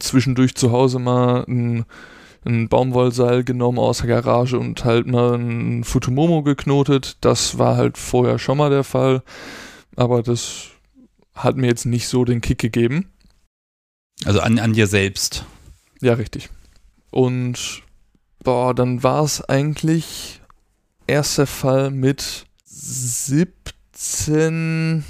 zwischendurch 0.00 0.54
zu 0.54 0.72
Hause 0.72 0.98
mal 0.98 1.44
ein, 1.48 1.84
ein 2.46 2.68
Baumwollseil 2.68 3.44
genommen 3.44 3.78
aus 3.78 3.98
der 3.98 4.08
Garage 4.08 4.58
und 4.58 4.84
halt 4.84 5.06
mal 5.06 5.34
ein 5.34 5.84
Futumomo 5.84 6.42
geknotet. 6.42 7.18
Das 7.20 7.58
war 7.58 7.76
halt 7.76 7.98
vorher 7.98 8.38
schon 8.38 8.56
mal 8.58 8.70
der 8.70 8.84
Fall. 8.84 9.22
Aber 9.96 10.22
das 10.22 10.68
hat 11.34 11.56
mir 11.56 11.66
jetzt 11.66 11.86
nicht 11.86 12.06
so 12.08 12.24
den 12.24 12.40
Kick 12.40 12.58
gegeben. 12.58 13.10
Also 14.24 14.40
an, 14.40 14.58
an 14.58 14.72
dir 14.72 14.86
selbst. 14.86 15.44
Ja, 16.00 16.14
richtig. 16.14 16.48
Und 17.10 17.82
boah, 18.42 18.74
dann 18.74 19.02
war 19.02 19.24
es 19.24 19.42
eigentlich 19.42 20.40
erster 21.06 21.46
Fall 21.46 21.90
mit 21.90 22.46
17 22.64 25.04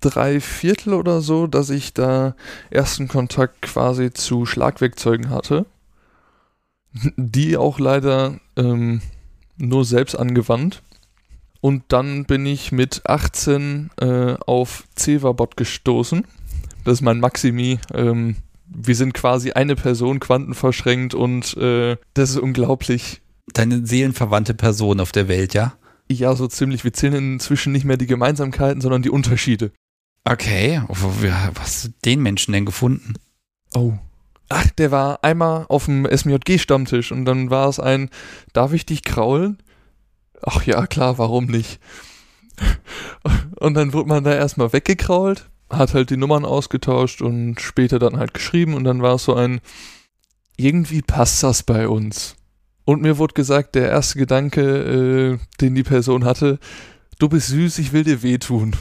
drei 0.00 0.40
Viertel 0.40 0.94
oder 0.94 1.20
so, 1.20 1.46
dass 1.46 1.70
ich 1.70 1.94
da 1.94 2.34
ersten 2.70 3.08
Kontakt 3.08 3.62
quasi 3.62 4.12
zu 4.12 4.46
Schlagwerkzeugen 4.46 5.30
hatte, 5.30 5.66
die 7.16 7.56
auch 7.56 7.78
leider 7.78 8.40
ähm, 8.56 9.00
nur 9.56 9.84
selbst 9.84 10.14
angewandt. 10.16 10.82
Und 11.60 11.84
dann 11.88 12.24
bin 12.24 12.46
ich 12.46 12.72
mit 12.72 13.02
18 13.04 13.90
äh, 14.00 14.34
auf 14.46 14.84
Cevabot 14.96 15.56
gestoßen. 15.56 16.24
Das 16.84 16.94
ist 16.94 17.02
mein 17.02 17.20
Maximi. 17.20 17.78
Ähm, 17.92 18.36
wir 18.66 18.94
sind 18.94 19.12
quasi 19.12 19.52
eine 19.52 19.76
Person 19.76 20.20
quantenverschränkt 20.20 21.14
und 21.14 21.56
äh, 21.56 21.96
das 22.14 22.30
ist 22.30 22.38
unglaublich. 22.38 23.20
Deine 23.52 23.84
seelenverwandte 23.84 24.54
Person 24.54 25.00
auf 25.00 25.12
der 25.12 25.28
Welt, 25.28 25.54
ja? 25.54 25.74
Ja, 26.08 26.34
so 26.34 26.46
ziemlich. 26.46 26.84
Wir 26.84 26.92
zählen 26.92 27.34
inzwischen 27.34 27.72
nicht 27.72 27.84
mehr 27.84 27.96
die 27.96 28.06
Gemeinsamkeiten, 28.06 28.80
sondern 28.80 29.02
die 29.02 29.10
Unterschiede. 29.10 29.72
Okay, 30.24 30.82
was 30.88 31.60
hast 31.60 31.84
du 31.84 31.88
den 32.04 32.22
Menschen 32.22 32.52
denn 32.52 32.66
gefunden? 32.66 33.14
Oh. 33.74 33.94
Ach, 34.52 34.68
der 34.72 34.90
war 34.90 35.22
einmal 35.22 35.64
auf 35.68 35.84
dem 35.84 36.04
SMJG-Stammtisch 36.04 37.12
und 37.12 37.24
dann 37.24 37.50
war 37.50 37.68
es 37.68 37.78
ein, 37.78 38.10
darf 38.52 38.72
ich 38.72 38.84
dich 38.84 39.04
kraulen? 39.04 39.58
Ach 40.42 40.64
ja, 40.66 40.88
klar, 40.88 41.18
warum 41.18 41.46
nicht? 41.46 41.78
Und 43.56 43.74
dann 43.74 43.92
wurde 43.92 44.08
man 44.08 44.24
da 44.24 44.34
erstmal 44.34 44.72
weggekrault, 44.72 45.48
hat 45.70 45.94
halt 45.94 46.10
die 46.10 46.16
Nummern 46.16 46.44
ausgetauscht 46.44 47.22
und 47.22 47.60
später 47.60 47.98
dann 47.98 48.16
halt 48.16 48.34
geschrieben 48.34 48.74
und 48.74 48.84
dann 48.84 49.02
war 49.02 49.14
es 49.14 49.24
so 49.24 49.34
ein, 49.34 49.60
irgendwie 50.56 51.02
passt 51.02 51.42
das 51.42 51.62
bei 51.62 51.88
uns. 51.88 52.36
Und 52.84 53.02
mir 53.02 53.18
wurde 53.18 53.34
gesagt, 53.34 53.74
der 53.74 53.88
erste 53.88 54.18
Gedanke, 54.18 55.38
äh, 55.38 55.38
den 55.60 55.74
die 55.74 55.82
Person 55.82 56.24
hatte, 56.24 56.58
du 57.18 57.28
bist 57.28 57.48
süß, 57.48 57.78
ich 57.78 57.92
will 57.92 58.04
dir 58.04 58.22
wehtun. 58.22 58.74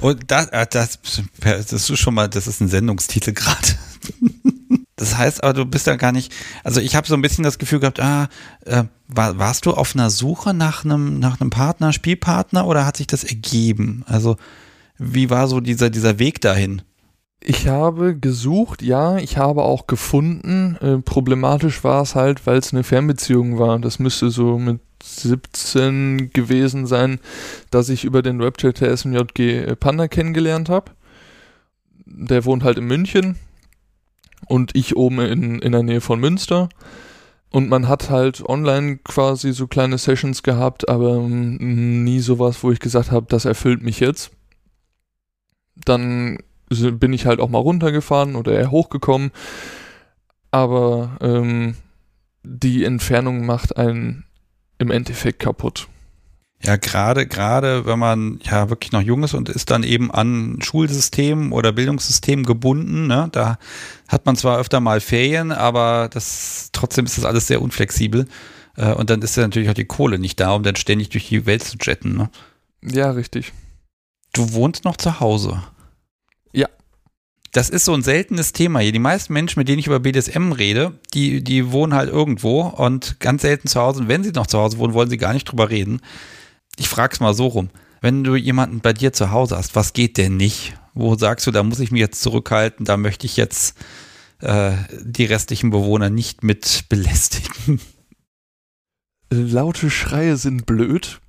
Und 0.00 0.30
das, 0.30 0.46
äh, 0.48 0.66
das, 0.70 0.98
das 1.40 1.72
ist 1.72 1.98
schon 1.98 2.14
mal, 2.14 2.28
das 2.28 2.46
ist 2.46 2.60
ein 2.60 2.68
Sendungstitel 2.68 3.32
gerade. 3.32 3.76
Das 4.98 5.16
heißt 5.16 5.44
aber, 5.44 5.54
du 5.54 5.64
bist 5.64 5.86
da 5.86 5.96
gar 5.96 6.12
nicht, 6.12 6.34
also 6.64 6.80
ich 6.80 6.94
habe 6.96 7.06
so 7.06 7.14
ein 7.14 7.22
bisschen 7.22 7.44
das 7.44 7.58
Gefühl 7.58 7.78
gehabt, 7.80 8.00
ah, 8.00 8.28
äh, 8.66 8.84
war, 9.06 9.38
warst 9.38 9.64
du 9.64 9.72
auf 9.72 9.94
einer 9.94 10.10
Suche 10.10 10.52
nach 10.52 10.84
einem, 10.84 11.20
nach 11.20 11.40
einem 11.40 11.50
Partner, 11.50 11.92
Spielpartner 11.92 12.66
oder 12.66 12.84
hat 12.84 12.96
sich 12.96 13.06
das 13.06 13.24
ergeben? 13.24 14.04
Also 14.06 14.36
wie 14.98 15.30
war 15.30 15.46
so 15.46 15.60
dieser, 15.60 15.88
dieser 15.88 16.18
Weg 16.18 16.40
dahin? 16.40 16.82
Ich 17.40 17.68
habe 17.68 18.18
gesucht, 18.18 18.82
ja, 18.82 19.18
ich 19.18 19.38
habe 19.38 19.62
auch 19.62 19.86
gefunden. 19.86 20.76
Äh, 20.80 20.98
problematisch 20.98 21.84
war 21.84 22.02
es 22.02 22.16
halt, 22.16 22.44
weil 22.48 22.58
es 22.58 22.72
eine 22.72 22.82
Fernbeziehung 22.82 23.60
war. 23.60 23.78
Das 23.78 24.00
müsste 24.00 24.30
so 24.30 24.58
mit 24.58 24.80
17 25.04 26.30
gewesen 26.32 26.88
sein, 26.88 27.20
dass 27.70 27.88
ich 27.88 28.04
über 28.04 28.22
den 28.22 28.40
Webchat 28.40 28.80
der 28.80 28.96
SMJG 28.96 29.76
Panda 29.78 30.08
kennengelernt 30.08 30.68
habe. 30.68 30.90
Der 32.06 32.44
wohnt 32.44 32.64
halt 32.64 32.78
in 32.78 32.86
München 32.86 33.36
und 34.46 34.74
ich 34.74 34.96
oben 34.96 35.20
in, 35.20 35.58
in 35.60 35.72
der 35.72 35.82
Nähe 35.82 36.00
von 36.00 36.20
Münster. 36.20 36.68
Und 37.50 37.70
man 37.70 37.88
hat 37.88 38.10
halt 38.10 38.46
online 38.46 38.98
quasi 38.98 39.52
so 39.52 39.66
kleine 39.66 39.96
Sessions 39.96 40.42
gehabt, 40.42 40.88
aber 40.88 41.16
ähm, 41.16 42.04
nie 42.04 42.20
sowas, 42.20 42.62
wo 42.62 42.70
ich 42.70 42.78
gesagt 42.78 43.10
habe, 43.10 43.26
das 43.28 43.46
erfüllt 43.46 43.82
mich 43.82 44.00
jetzt 44.00 44.30
dann 45.84 46.38
bin 46.68 47.12
ich 47.12 47.26
halt 47.26 47.40
auch 47.40 47.48
mal 47.48 47.58
runtergefahren 47.58 48.36
oder 48.36 48.52
eher 48.52 48.70
hochgekommen. 48.70 49.30
aber 50.50 51.18
ähm, 51.20 51.74
die 52.42 52.84
Entfernung 52.84 53.44
macht 53.44 53.76
einen 53.76 54.24
im 54.78 54.90
Endeffekt 54.90 55.40
kaputt. 55.40 55.88
Ja, 56.62 56.76
gerade, 56.76 57.26
gerade 57.26 57.86
wenn 57.86 58.00
man 58.00 58.40
ja 58.42 58.68
wirklich 58.68 58.90
noch 58.90 59.00
jung 59.00 59.22
ist 59.22 59.34
und 59.34 59.48
ist 59.48 59.70
dann 59.70 59.84
eben 59.84 60.10
an 60.10 60.58
Schulsystem 60.60 61.52
oder 61.52 61.70
Bildungssystem 61.70 62.44
gebunden, 62.44 63.06
ne, 63.06 63.28
da 63.30 63.58
hat 64.08 64.26
man 64.26 64.34
zwar 64.34 64.58
öfter 64.58 64.80
mal 64.80 65.00
Ferien, 65.00 65.52
aber 65.52 66.08
das, 66.12 66.70
trotzdem 66.72 67.04
ist 67.04 67.16
das 67.16 67.24
alles 67.24 67.46
sehr 67.46 67.62
unflexibel. 67.62 68.26
Äh, 68.76 68.92
und 68.92 69.08
dann 69.08 69.22
ist 69.22 69.36
ja 69.36 69.44
natürlich 69.44 69.70
auch 69.70 69.74
die 69.74 69.84
Kohle 69.84 70.18
nicht 70.18 70.40
da, 70.40 70.52
um 70.52 70.64
dann 70.64 70.74
ständig 70.74 71.10
durch 71.10 71.28
die 71.28 71.46
Welt 71.46 71.62
zu 71.62 71.76
jetten, 71.80 72.16
ne? 72.16 72.30
Ja, 72.82 73.12
richtig. 73.12 73.52
Du 74.32 74.52
wohnst 74.52 74.84
noch 74.84 74.96
zu 74.96 75.20
Hause. 75.20 75.62
Ja. 76.52 76.68
Das 77.52 77.70
ist 77.70 77.84
so 77.84 77.94
ein 77.94 78.02
seltenes 78.02 78.52
Thema 78.52 78.80
hier. 78.80 78.92
Die 78.92 78.98
meisten 78.98 79.32
Menschen, 79.32 79.60
mit 79.60 79.68
denen 79.68 79.78
ich 79.78 79.86
über 79.86 80.00
BDSM 80.00 80.52
rede, 80.52 80.98
die, 81.14 81.42
die 81.42 81.72
wohnen 81.72 81.94
halt 81.94 82.10
irgendwo 82.10 82.62
und 82.62 83.20
ganz 83.20 83.42
selten 83.42 83.68
zu 83.68 83.80
Hause. 83.80 84.02
Und 84.02 84.08
wenn 84.08 84.22
sie 84.22 84.32
noch 84.32 84.46
zu 84.46 84.58
Hause 84.58 84.78
wohnen, 84.78 84.94
wollen 84.94 85.10
sie 85.10 85.18
gar 85.18 85.32
nicht 85.32 85.44
drüber 85.44 85.70
reden 85.70 86.00
ich 86.78 86.88
frag's 86.88 87.20
mal 87.20 87.34
so 87.34 87.46
rum. 87.46 87.70
Wenn 88.00 88.24
du 88.24 88.36
jemanden 88.36 88.80
bei 88.80 88.92
dir 88.92 89.12
zu 89.12 89.30
Hause 89.30 89.56
hast, 89.56 89.74
was 89.74 89.92
geht 89.92 90.16
denn 90.16 90.36
nicht? 90.36 90.74
Wo 90.94 91.16
sagst 91.16 91.46
du, 91.46 91.50
da 91.50 91.62
muss 91.62 91.80
ich 91.80 91.90
mich 91.90 92.00
jetzt 92.00 92.22
zurückhalten, 92.22 92.84
da 92.84 92.96
möchte 92.96 93.26
ich 93.26 93.36
jetzt 93.36 93.76
äh, 94.40 94.72
die 95.00 95.24
restlichen 95.24 95.70
Bewohner 95.70 96.10
nicht 96.10 96.44
mit 96.44 96.84
belästigen? 96.88 97.80
Laute 99.30 99.90
Schreie 99.90 100.36
sind 100.36 100.64
blöd, 100.64 101.20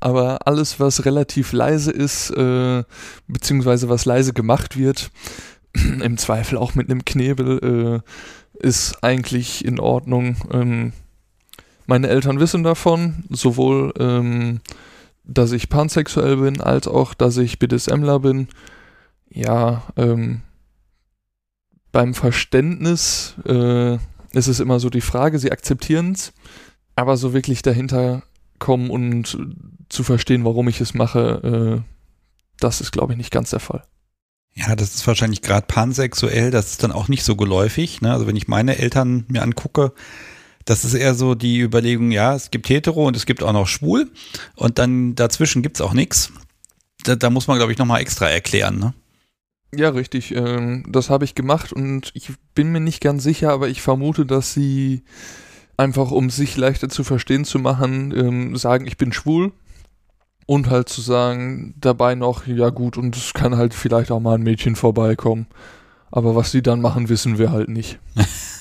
aber 0.00 0.46
alles, 0.46 0.78
was 0.78 1.04
relativ 1.04 1.52
leise 1.52 1.90
ist, 1.90 2.30
äh, 2.30 2.84
beziehungsweise 3.26 3.88
was 3.88 4.04
leise 4.04 4.32
gemacht 4.34 4.78
wird, 4.78 5.10
im 5.72 6.18
Zweifel 6.18 6.58
auch 6.58 6.74
mit 6.74 6.90
einem 6.90 7.04
Knebel, 7.04 8.02
äh, 8.62 8.66
ist 8.66 9.02
eigentlich 9.02 9.64
in 9.64 9.80
Ordnung. 9.80 10.36
Ähm, 10.52 10.92
meine 11.86 12.08
Eltern 12.08 12.40
wissen 12.40 12.62
davon, 12.62 13.24
sowohl, 13.30 13.92
ähm, 13.98 14.60
dass 15.24 15.52
ich 15.52 15.68
pansexuell 15.68 16.36
bin, 16.36 16.60
als 16.60 16.86
auch, 16.86 17.14
dass 17.14 17.36
ich 17.36 17.58
BDSMler 17.58 18.20
bin. 18.20 18.48
Ja, 19.30 19.82
ähm, 19.96 20.42
beim 21.92 22.14
Verständnis 22.14 23.34
äh, 23.46 23.94
ist 24.32 24.48
es 24.48 24.60
immer 24.60 24.80
so 24.80 24.90
die 24.90 25.00
Frage, 25.00 25.38
sie 25.38 25.52
akzeptieren 25.52 26.12
es, 26.12 26.32
aber 26.96 27.16
so 27.16 27.32
wirklich 27.32 27.62
dahinter 27.62 28.22
kommen 28.58 28.90
und 28.90 29.38
zu 29.88 30.02
verstehen, 30.02 30.44
warum 30.44 30.68
ich 30.68 30.80
es 30.80 30.94
mache, 30.94 31.82
äh, 31.82 31.90
das 32.58 32.80
ist, 32.80 32.92
glaube 32.92 33.12
ich, 33.12 33.16
nicht 33.16 33.30
ganz 33.30 33.50
der 33.50 33.60
Fall. 33.60 33.84
Ja, 34.54 34.76
das 34.76 34.94
ist 34.94 35.06
wahrscheinlich 35.06 35.42
gerade 35.42 35.66
pansexuell, 35.66 36.50
das 36.50 36.72
ist 36.72 36.82
dann 36.82 36.92
auch 36.92 37.08
nicht 37.08 37.24
so 37.24 37.34
geläufig. 37.34 38.00
Ne? 38.00 38.12
Also 38.12 38.26
wenn 38.26 38.36
ich 38.36 38.46
meine 38.46 38.78
Eltern 38.78 39.24
mir 39.28 39.42
angucke, 39.42 39.92
das 40.64 40.84
ist 40.84 40.94
eher 40.94 41.14
so 41.14 41.34
die 41.34 41.60
Überlegung, 41.60 42.10
ja, 42.10 42.34
es 42.34 42.50
gibt 42.50 42.68
hetero 42.68 43.06
und 43.06 43.16
es 43.16 43.26
gibt 43.26 43.42
auch 43.42 43.52
noch 43.52 43.68
schwul 43.68 44.10
und 44.56 44.78
dann 44.78 45.14
dazwischen 45.14 45.62
gibt 45.62 45.76
es 45.76 45.80
auch 45.80 45.92
nichts. 45.92 46.32
Da, 47.04 47.16
da, 47.16 47.28
muss 47.30 47.46
man, 47.46 47.58
glaube 47.58 47.72
ich, 47.72 47.78
nochmal 47.78 48.00
extra 48.00 48.28
erklären, 48.28 48.78
ne? 48.78 48.94
Ja, 49.74 49.90
richtig. 49.90 50.34
Ähm, 50.34 50.86
das 50.88 51.10
habe 51.10 51.24
ich 51.24 51.34
gemacht 51.34 51.72
und 51.72 52.12
ich 52.14 52.30
bin 52.54 52.70
mir 52.70 52.80
nicht 52.80 53.00
ganz 53.00 53.22
sicher, 53.24 53.50
aber 53.50 53.68
ich 53.68 53.82
vermute, 53.82 54.24
dass 54.24 54.54
sie 54.54 55.02
einfach, 55.76 56.12
um 56.12 56.30
sich 56.30 56.56
leichter 56.56 56.88
zu 56.88 57.04
verstehen 57.04 57.44
zu 57.44 57.58
machen, 57.58 58.12
ähm, 58.16 58.56
sagen, 58.56 58.86
ich 58.86 58.96
bin 58.96 59.12
schwul 59.12 59.52
und 60.46 60.70
halt 60.70 60.88
zu 60.88 61.00
sagen 61.00 61.74
dabei 61.78 62.14
noch, 62.14 62.46
ja 62.46 62.70
gut, 62.70 62.96
und 62.96 63.16
es 63.16 63.34
kann 63.34 63.56
halt 63.56 63.74
vielleicht 63.74 64.10
auch 64.10 64.20
mal 64.20 64.36
ein 64.36 64.42
Mädchen 64.42 64.76
vorbeikommen. 64.76 65.46
Aber 66.10 66.36
was 66.36 66.52
sie 66.52 66.62
dann 66.62 66.80
machen, 66.80 67.08
wissen 67.08 67.38
wir 67.38 67.50
halt 67.50 67.68
nicht. 67.68 67.98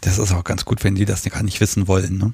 Das 0.00 0.18
ist 0.18 0.32
auch 0.32 0.44
ganz 0.44 0.64
gut, 0.64 0.82
wenn 0.84 0.94
die 0.94 1.04
das 1.04 1.24
gar 1.24 1.42
nicht 1.42 1.60
wissen 1.60 1.88
wollen, 1.88 2.18
ne? 2.18 2.32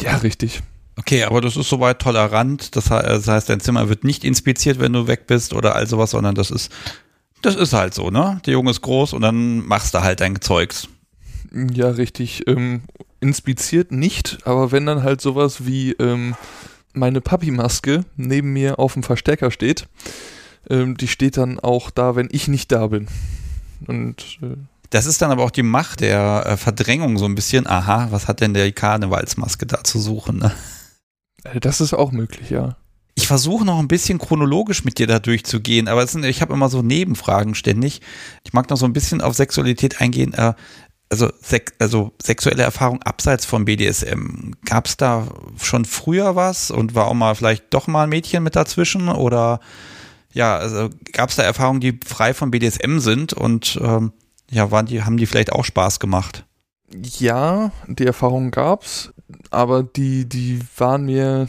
Ja, 0.00 0.16
richtig. 0.18 0.62
Okay, 0.96 1.24
aber 1.24 1.40
das 1.40 1.56
ist 1.56 1.68
soweit 1.68 2.00
tolerant. 2.00 2.76
Das 2.76 2.90
heißt, 2.90 3.48
dein 3.48 3.60
Zimmer 3.60 3.88
wird 3.88 4.04
nicht 4.04 4.24
inspiziert, 4.24 4.78
wenn 4.80 4.92
du 4.92 5.06
weg 5.06 5.26
bist 5.26 5.54
oder 5.54 5.74
all 5.74 5.86
sowas, 5.86 6.10
sondern 6.10 6.34
das 6.34 6.50
ist, 6.50 6.70
das 7.42 7.56
ist 7.56 7.72
halt 7.72 7.94
so, 7.94 8.10
ne? 8.10 8.40
Der 8.46 8.52
Junge 8.52 8.70
ist 8.70 8.82
groß 8.82 9.12
und 9.12 9.22
dann 9.22 9.66
machst 9.66 9.94
du 9.94 10.02
halt 10.02 10.20
dein 10.20 10.40
Zeugs. 10.40 10.88
Ja, 11.52 11.88
richtig. 11.88 12.46
Ähm, 12.46 12.82
inspiziert 13.20 13.92
nicht, 13.92 14.38
aber 14.44 14.72
wenn 14.72 14.86
dann 14.86 15.02
halt 15.02 15.20
sowas 15.20 15.66
wie 15.66 15.92
ähm, 15.92 16.34
meine 16.92 17.20
Papi-Maske 17.20 18.04
neben 18.16 18.52
mir 18.52 18.78
auf 18.78 18.94
dem 18.94 19.02
Verstärker 19.02 19.50
steht, 19.50 19.86
ähm, 20.68 20.96
die 20.96 21.08
steht 21.08 21.36
dann 21.36 21.58
auch 21.58 21.90
da, 21.90 22.16
wenn 22.16 22.28
ich 22.30 22.48
nicht 22.48 22.72
da 22.72 22.88
bin. 22.88 23.08
Und 23.86 24.38
äh, 24.42 24.56
das 24.90 25.06
ist 25.06 25.22
dann 25.22 25.30
aber 25.30 25.44
auch 25.44 25.50
die 25.50 25.62
Macht 25.62 26.00
der 26.00 26.44
äh, 26.46 26.56
Verdrängung 26.56 27.16
so 27.16 27.24
ein 27.24 27.34
bisschen. 27.34 27.66
Aha, 27.66 28.08
was 28.10 28.28
hat 28.28 28.40
denn 28.40 28.54
der 28.54 28.70
Karnevalsmaske 28.72 29.66
da 29.66 29.84
zu 29.84 30.00
suchen? 30.00 30.38
Ne? 30.38 30.52
Äh, 31.44 31.60
das 31.60 31.80
ist 31.80 31.94
auch 31.94 32.12
möglich, 32.12 32.50
ja. 32.50 32.76
Ich 33.14 33.26
versuche 33.26 33.64
noch 33.64 33.78
ein 33.78 33.88
bisschen 33.88 34.18
chronologisch 34.18 34.84
mit 34.84 34.98
dir 34.98 35.06
da 35.06 35.18
durchzugehen, 35.18 35.88
aber 35.88 36.06
sind, 36.06 36.24
ich 36.24 36.42
habe 36.42 36.54
immer 36.54 36.68
so 36.68 36.82
Nebenfragen 36.82 37.54
ständig. 37.54 38.00
Ich 38.44 38.52
mag 38.52 38.70
noch 38.70 38.76
so 38.76 38.86
ein 38.86 38.92
bisschen 38.92 39.20
auf 39.20 39.34
Sexualität 39.36 40.00
eingehen. 40.00 40.32
Äh, 40.34 40.54
also, 41.08 41.30
sek 41.40 41.72
also 41.78 42.12
sexuelle 42.22 42.62
Erfahrung 42.62 43.02
abseits 43.02 43.44
vom 43.44 43.64
BDSM. 43.64 44.52
Gab 44.64 44.86
es 44.86 44.96
da 44.96 45.26
schon 45.60 45.84
früher 45.84 46.36
was 46.36 46.70
und 46.70 46.94
war 46.94 47.06
auch 47.06 47.14
mal 47.14 47.34
vielleicht 47.34 47.74
doch 47.74 47.88
mal 47.88 48.04
ein 48.04 48.08
Mädchen 48.08 48.42
mit 48.42 48.56
dazwischen? 48.56 49.08
Oder 49.08 49.60
ja, 50.32 50.56
also 50.56 50.88
gab 51.12 51.30
es 51.30 51.36
da 51.36 51.42
Erfahrungen, 51.42 51.80
die 51.80 51.98
frei 52.06 52.32
vom 52.32 52.52
BDSM 52.52 52.98
sind 52.98 53.32
und 53.32 53.78
ähm, 53.82 54.12
ja, 54.50 54.70
waren 54.70 54.86
die, 54.86 55.02
haben 55.02 55.16
die 55.16 55.26
vielleicht 55.26 55.52
auch 55.52 55.64
Spaß 55.64 56.00
gemacht? 56.00 56.44
Ja, 56.92 57.72
die 57.86 58.06
Erfahrung 58.06 58.50
gab's, 58.50 59.12
aber 59.50 59.84
die, 59.84 60.28
die 60.28 60.60
waren 60.76 61.04
mir 61.04 61.48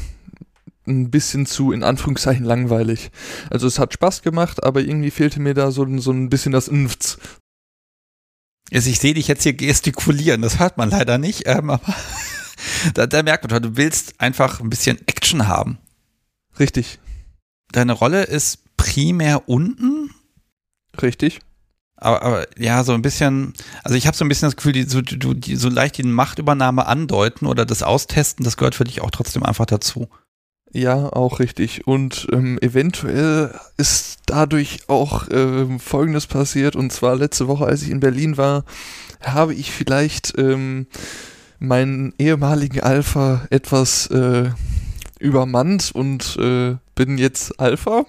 ein 0.85 1.09
bisschen 1.09 1.47
zu, 1.47 1.71
in 1.71 1.83
Anführungszeichen, 1.83 2.45
langweilig. 2.45 3.11
Also 3.49 3.65
es 3.65 3.79
hat 3.79 3.93
Spaß 3.93 4.21
gemacht, 4.21 4.63
aber 4.63 4.81
irgendwie 4.81 5.11
fehlte 5.11 5.39
mir 5.39 5.55
da 5.55 5.71
so, 5.71 5.85
so 5.97 6.11
ein 6.11 6.29
bisschen 6.29 6.51
das 6.51 6.67
Impfz. 6.67 7.17
Also 8.71 8.89
ich 8.89 8.99
sehe 8.99 9.15
dich 9.15 9.27
jetzt 9.27 9.43
hier 9.43 9.53
gestikulieren, 9.53 10.41
das 10.41 10.59
hört 10.59 10.77
man 10.77 10.91
leider 10.91 11.17
nicht, 11.17 11.47
ähm, 11.47 11.71
aber 11.71 11.93
da, 12.93 13.07
da 13.07 13.23
merkt 13.23 13.49
man, 13.49 13.63
du 13.63 13.77
willst 13.77 14.19
einfach 14.21 14.59
ein 14.59 14.69
bisschen 14.69 14.99
Action 15.07 15.47
haben. 15.47 15.79
Richtig. 16.59 16.99
Deine 17.71 17.93
Rolle 17.93 18.23
ist 18.23 18.59
primär 18.77 19.49
unten? 19.49 20.11
Richtig 21.01 21.39
aber, 22.01 22.23
aber 22.23 22.47
ja, 22.57 22.83
so 22.83 22.93
ein 22.93 23.01
bisschen, 23.01 23.53
also 23.83 23.95
ich 23.95 24.07
habe 24.07 24.17
so 24.17 24.25
ein 24.25 24.27
bisschen 24.27 24.47
das 24.47 24.55
Gefühl, 24.55 24.73
die, 24.73 24.83
so, 24.83 25.01
die, 25.01 25.55
so 25.55 25.69
leicht 25.69 25.97
die 25.97 26.03
Machtübernahme 26.03 26.87
andeuten 26.87 27.45
oder 27.45 27.63
das 27.63 27.83
Austesten, 27.83 28.43
das 28.43 28.57
gehört 28.57 28.75
für 28.75 28.83
dich 28.83 29.01
auch 29.01 29.11
trotzdem 29.11 29.43
einfach 29.43 29.67
dazu. 29.67 30.09
Ja, 30.73 31.11
auch 31.13 31.39
richtig. 31.39 31.85
Und 31.85 32.27
ähm, 32.31 32.57
eventuell 32.61 33.53
ist 33.77 34.19
dadurch 34.25 34.79
auch 34.87 35.27
ähm, 35.29 35.79
Folgendes 35.79 36.27
passiert. 36.27 36.75
Und 36.75 36.91
zwar 36.91 37.15
letzte 37.15 37.47
Woche, 37.47 37.65
als 37.65 37.83
ich 37.83 37.89
in 37.89 37.99
Berlin 37.99 38.37
war, 38.37 38.63
habe 39.21 39.53
ich 39.53 39.71
vielleicht 39.71 40.33
ähm, 40.37 40.87
meinen 41.59 42.13
ehemaligen 42.17 42.79
Alpha 42.79 43.45
etwas 43.49 44.07
äh, 44.07 44.49
übermannt 45.19 45.91
und 45.93 46.37
äh, 46.37 46.77
bin 46.95 47.17
jetzt 47.17 47.59
Alpha. 47.59 48.05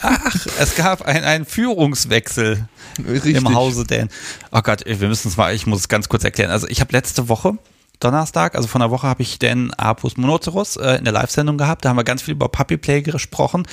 Ach, 0.00 0.46
es 0.58 0.74
gab 0.76 1.02
einen 1.02 1.44
Führungswechsel 1.44 2.68
Richtig. 3.06 3.36
im 3.36 3.54
Hause 3.54 3.84
Dan. 3.84 4.08
Oh 4.52 4.60
Gott, 4.62 4.84
wir 4.86 5.08
müssen 5.08 5.28
es 5.28 5.36
mal, 5.36 5.54
ich 5.54 5.66
muss 5.66 5.80
es 5.80 5.88
ganz 5.88 6.08
kurz 6.08 6.24
erklären. 6.24 6.50
Also 6.50 6.66
ich 6.68 6.80
habe 6.80 6.92
letzte 6.92 7.28
Woche 7.28 7.58
Donnerstag, 8.00 8.54
also 8.54 8.68
von 8.68 8.80
der 8.80 8.90
Woche 8.90 9.06
habe 9.06 9.22
ich 9.22 9.38
Dan 9.38 9.72
Apus 9.72 10.16
Monoceros 10.16 10.76
äh, 10.76 10.96
in 10.96 11.04
der 11.04 11.12
Live-Sendung 11.12 11.58
gehabt. 11.58 11.84
Da 11.84 11.88
haben 11.88 11.96
wir 11.96 12.04
ganz 12.04 12.22
viel 12.22 12.32
über 12.32 12.48
Puppy 12.48 12.76
Play 12.76 13.02
gesprochen. 13.02 13.66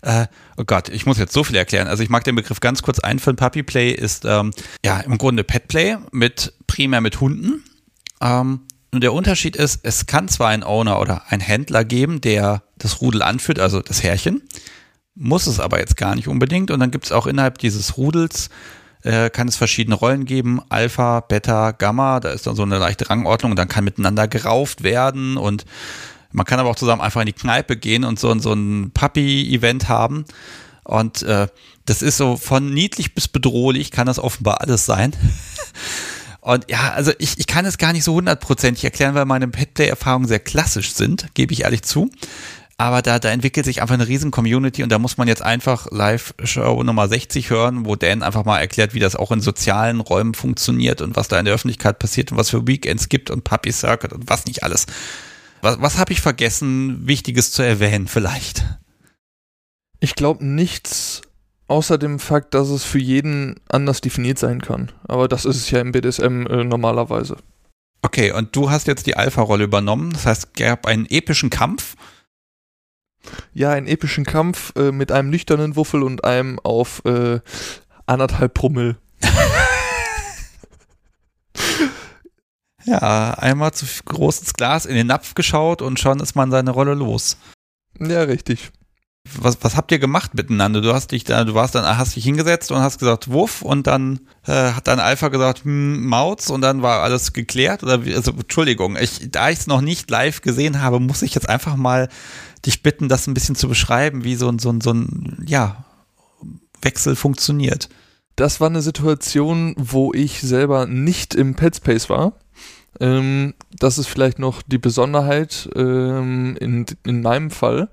Äh, 0.00 0.26
oh 0.56 0.64
Gott, 0.64 0.88
ich 0.88 1.04
muss 1.04 1.18
jetzt 1.18 1.32
so 1.32 1.44
viel 1.44 1.56
erklären. 1.56 1.86
Also 1.86 2.02
ich 2.02 2.08
mag 2.08 2.24
den 2.24 2.36
Begriff 2.36 2.60
ganz 2.60 2.82
kurz 2.82 3.00
einführen. 3.00 3.36
Puppy 3.36 3.62
Play 3.62 3.90
ist 3.90 4.24
ähm, 4.24 4.52
ja 4.84 5.00
im 5.00 5.18
Grunde 5.18 5.44
Pet 5.44 5.68
Play 5.68 5.98
mit 6.10 6.54
primär 6.66 7.00
mit 7.02 7.20
Hunden. 7.20 7.64
Ähm, 8.20 8.60
und 8.92 9.02
der 9.02 9.12
Unterschied 9.12 9.56
ist, 9.56 9.80
es 9.82 10.06
kann 10.06 10.28
zwar 10.28 10.48
einen 10.48 10.62
Owner 10.62 10.98
oder 10.98 11.24
einen 11.30 11.42
Händler 11.42 11.84
geben, 11.84 12.22
der 12.22 12.62
das 12.78 13.02
Rudel 13.02 13.22
anführt, 13.22 13.58
also 13.58 13.82
das 13.82 14.02
Herrchen, 14.02 14.42
muss 15.16 15.46
es 15.46 15.58
aber 15.58 15.78
jetzt 15.78 15.96
gar 15.96 16.14
nicht 16.14 16.28
unbedingt. 16.28 16.70
Und 16.70 16.80
dann 16.80 16.90
gibt 16.90 17.06
es 17.06 17.12
auch 17.12 17.26
innerhalb 17.26 17.58
dieses 17.58 17.96
Rudels, 17.96 18.50
äh, 19.02 19.30
kann 19.30 19.48
es 19.48 19.56
verschiedene 19.56 19.96
Rollen 19.96 20.24
geben, 20.24 20.60
Alpha, 20.68 21.20
Beta, 21.20 21.72
Gamma, 21.72 22.20
da 22.20 22.30
ist 22.30 22.46
dann 22.46 22.56
so 22.56 22.62
eine 22.62 22.78
leichte 22.78 23.08
Rangordnung 23.10 23.52
und 23.52 23.58
dann 23.58 23.68
kann 23.68 23.84
miteinander 23.84 24.28
gerauft 24.28 24.82
werden 24.82 25.36
und 25.36 25.64
man 26.32 26.44
kann 26.44 26.60
aber 26.60 26.68
auch 26.68 26.76
zusammen 26.76 27.00
einfach 27.00 27.20
in 27.20 27.26
die 27.26 27.32
Kneipe 27.32 27.76
gehen 27.76 28.04
und 28.04 28.18
so, 28.18 28.36
so 28.38 28.52
ein 28.52 28.90
Puppy-Event 28.92 29.88
haben. 29.88 30.26
Und 30.84 31.22
äh, 31.22 31.48
das 31.86 32.02
ist 32.02 32.16
so 32.16 32.36
von 32.36 32.74
niedlich 32.74 33.14
bis 33.14 33.26
bedrohlich, 33.26 33.90
kann 33.90 34.06
das 34.06 34.18
offenbar 34.18 34.60
alles 34.60 34.86
sein. 34.86 35.12
Und 36.46 36.70
ja, 36.70 36.92
also 36.92 37.10
ich, 37.18 37.38
ich 37.38 37.48
kann 37.48 37.64
es 37.64 37.76
gar 37.76 37.92
nicht 37.92 38.04
so 38.04 38.14
hundertprozentig 38.14 38.84
erklären, 38.84 39.16
weil 39.16 39.24
meine 39.24 39.48
Petplay-Erfahrungen 39.48 40.28
sehr 40.28 40.38
klassisch 40.38 40.92
sind, 40.92 41.26
gebe 41.34 41.52
ich 41.52 41.62
ehrlich 41.62 41.82
zu. 41.82 42.08
Aber 42.78 43.00
da, 43.00 43.18
da 43.18 43.30
entwickelt 43.30 43.64
sich 43.64 43.80
einfach 43.80 43.94
eine 43.94 44.06
riesen 44.06 44.30
Community 44.30 44.82
und 44.82 44.92
da 44.92 44.98
muss 44.98 45.16
man 45.16 45.28
jetzt 45.28 45.42
einfach 45.42 45.86
Live-Show 45.90 46.82
Nummer 46.82 47.08
60 47.08 47.48
hören, 47.48 47.86
wo 47.86 47.96
Dan 47.96 48.22
einfach 48.22 48.44
mal 48.44 48.58
erklärt, 48.58 48.92
wie 48.92 48.98
das 48.98 49.16
auch 49.16 49.32
in 49.32 49.40
sozialen 49.40 50.00
Räumen 50.00 50.34
funktioniert 50.34 51.00
und 51.00 51.16
was 51.16 51.28
da 51.28 51.38
in 51.38 51.46
der 51.46 51.54
Öffentlichkeit 51.54 51.98
passiert 51.98 52.32
und 52.32 52.38
was 52.38 52.50
für 52.50 52.66
Weekends 52.66 53.08
gibt 53.08 53.30
und 53.30 53.44
Puppy 53.44 53.72
Circuit 53.72 54.12
und 54.12 54.28
was 54.28 54.44
nicht 54.44 54.62
alles. 54.62 54.86
Was, 55.62 55.80
was 55.80 55.96
habe 55.96 56.12
ich 56.12 56.20
vergessen, 56.20 57.06
Wichtiges 57.06 57.50
zu 57.52 57.62
erwähnen 57.62 58.08
vielleicht? 58.08 58.64
Ich 60.00 60.14
glaube 60.14 60.44
nichts 60.44 61.22
außer 61.68 61.96
dem 61.96 62.18
Fakt, 62.18 62.52
dass 62.52 62.68
es 62.68 62.84
für 62.84 62.98
jeden 62.98 63.58
anders 63.68 64.02
definiert 64.02 64.38
sein 64.38 64.60
kann. 64.60 64.92
Aber 65.08 65.28
das 65.28 65.44
ist 65.44 65.56
es 65.56 65.70
ja 65.70 65.80
im 65.80 65.92
BDSM 65.92 66.46
äh, 66.46 66.64
normalerweise. 66.64 67.38
Okay, 68.02 68.32
und 68.32 68.54
du 68.54 68.70
hast 68.70 68.86
jetzt 68.86 69.06
die 69.06 69.16
Alpha-Rolle 69.16 69.64
übernommen. 69.64 70.12
Das 70.12 70.26
heißt, 70.26 70.44
es 70.44 70.52
gab 70.52 70.86
einen 70.86 71.06
epischen 71.06 71.50
Kampf. 71.50 71.96
Ja, 73.54 73.70
einen 73.70 73.86
epischen 73.86 74.24
Kampf 74.24 74.72
äh, 74.76 74.92
mit 74.92 75.12
einem 75.12 75.30
nüchternen 75.30 75.76
Wuffel 75.76 76.02
und 76.02 76.24
einem 76.24 76.58
auf 76.60 77.02
äh, 77.04 77.40
anderthalb 78.06 78.54
Promille. 78.54 78.96
ja, 82.84 83.34
einmal 83.34 83.72
zu 83.72 83.86
groß 84.04 84.40
ins 84.40 84.54
Glas 84.54 84.86
in 84.86 84.94
den 84.94 85.06
Napf 85.06 85.34
geschaut 85.34 85.82
und 85.82 86.00
schon 86.00 86.20
ist 86.20 86.34
man 86.36 86.50
seine 86.50 86.70
Rolle 86.70 86.94
los. 86.94 87.36
Ja, 87.98 88.22
richtig 88.22 88.72
was, 89.34 89.58
was 89.62 89.76
habt 89.76 89.92
ihr 89.92 89.98
gemacht 89.98 90.34
miteinander? 90.34 90.80
Du 90.80 90.92
hast 90.92 91.12
dich 91.12 91.24
da, 91.24 91.44
du 91.44 91.54
warst 91.54 91.74
dann, 91.74 91.84
hast 91.98 92.16
dich 92.16 92.24
hingesetzt 92.24 92.70
und 92.70 92.78
hast 92.78 92.98
gesagt, 92.98 93.30
Wuff, 93.30 93.62
und 93.62 93.86
dann 93.86 94.20
äh, 94.46 94.72
hat 94.72 94.86
dann 94.86 95.00
Alpha 95.00 95.28
gesagt, 95.28 95.64
hm, 95.64 96.06
Mauz, 96.06 96.50
und 96.50 96.60
dann 96.60 96.82
war 96.82 97.02
alles 97.02 97.32
geklärt? 97.32 97.82
Oder 97.82 98.04
wie, 98.04 98.14
also, 98.14 98.32
Entschuldigung, 98.32 98.96
ich, 98.96 99.30
da 99.30 99.50
ich 99.50 99.60
es 99.60 99.66
noch 99.66 99.80
nicht 99.80 100.10
live 100.10 100.42
gesehen 100.42 100.82
habe, 100.82 101.00
muss 101.00 101.22
ich 101.22 101.34
jetzt 101.34 101.48
einfach 101.48 101.76
mal 101.76 102.08
dich 102.66 102.82
bitten, 102.82 103.08
das 103.08 103.26
ein 103.26 103.34
bisschen 103.34 103.56
zu 103.56 103.68
beschreiben, 103.68 104.24
wie 104.24 104.34
so 104.34 104.48
ein, 104.48 104.58
so 104.58 104.70
ein, 104.70 104.80
so 104.80 104.92
ein, 104.92 105.44
ja, 105.46 105.84
Wechsel 106.82 107.16
funktioniert. 107.16 107.88
Das 108.36 108.60
war 108.60 108.68
eine 108.68 108.82
Situation, 108.82 109.74
wo 109.78 110.12
ich 110.12 110.40
selber 110.40 110.86
nicht 110.86 111.34
im 111.34 111.54
Petspace 111.54 112.10
war. 112.10 112.34
Ähm, 113.00 113.54
das 113.70 113.98
ist 113.98 114.08
vielleicht 114.08 114.38
noch 114.38 114.62
die 114.62 114.78
Besonderheit 114.78 115.68
ähm, 115.74 116.56
in, 116.60 116.86
in 117.04 117.22
meinem 117.22 117.50
Fall 117.50 117.88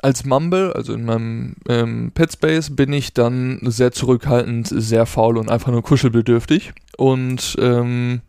als 0.00 0.24
Mumble, 0.24 0.72
also 0.74 0.94
in 0.94 1.04
meinem 1.04 1.56
ähm, 1.68 2.12
Petspace, 2.12 2.74
bin 2.76 2.92
ich 2.92 3.14
dann 3.14 3.58
sehr 3.62 3.92
zurückhaltend, 3.92 4.68
sehr 4.68 5.06
faul 5.06 5.36
und 5.36 5.50
einfach 5.50 5.72
nur 5.72 5.82
kuschelbedürftig. 5.82 6.72
Und 6.96 7.56
ähm, 7.60 8.20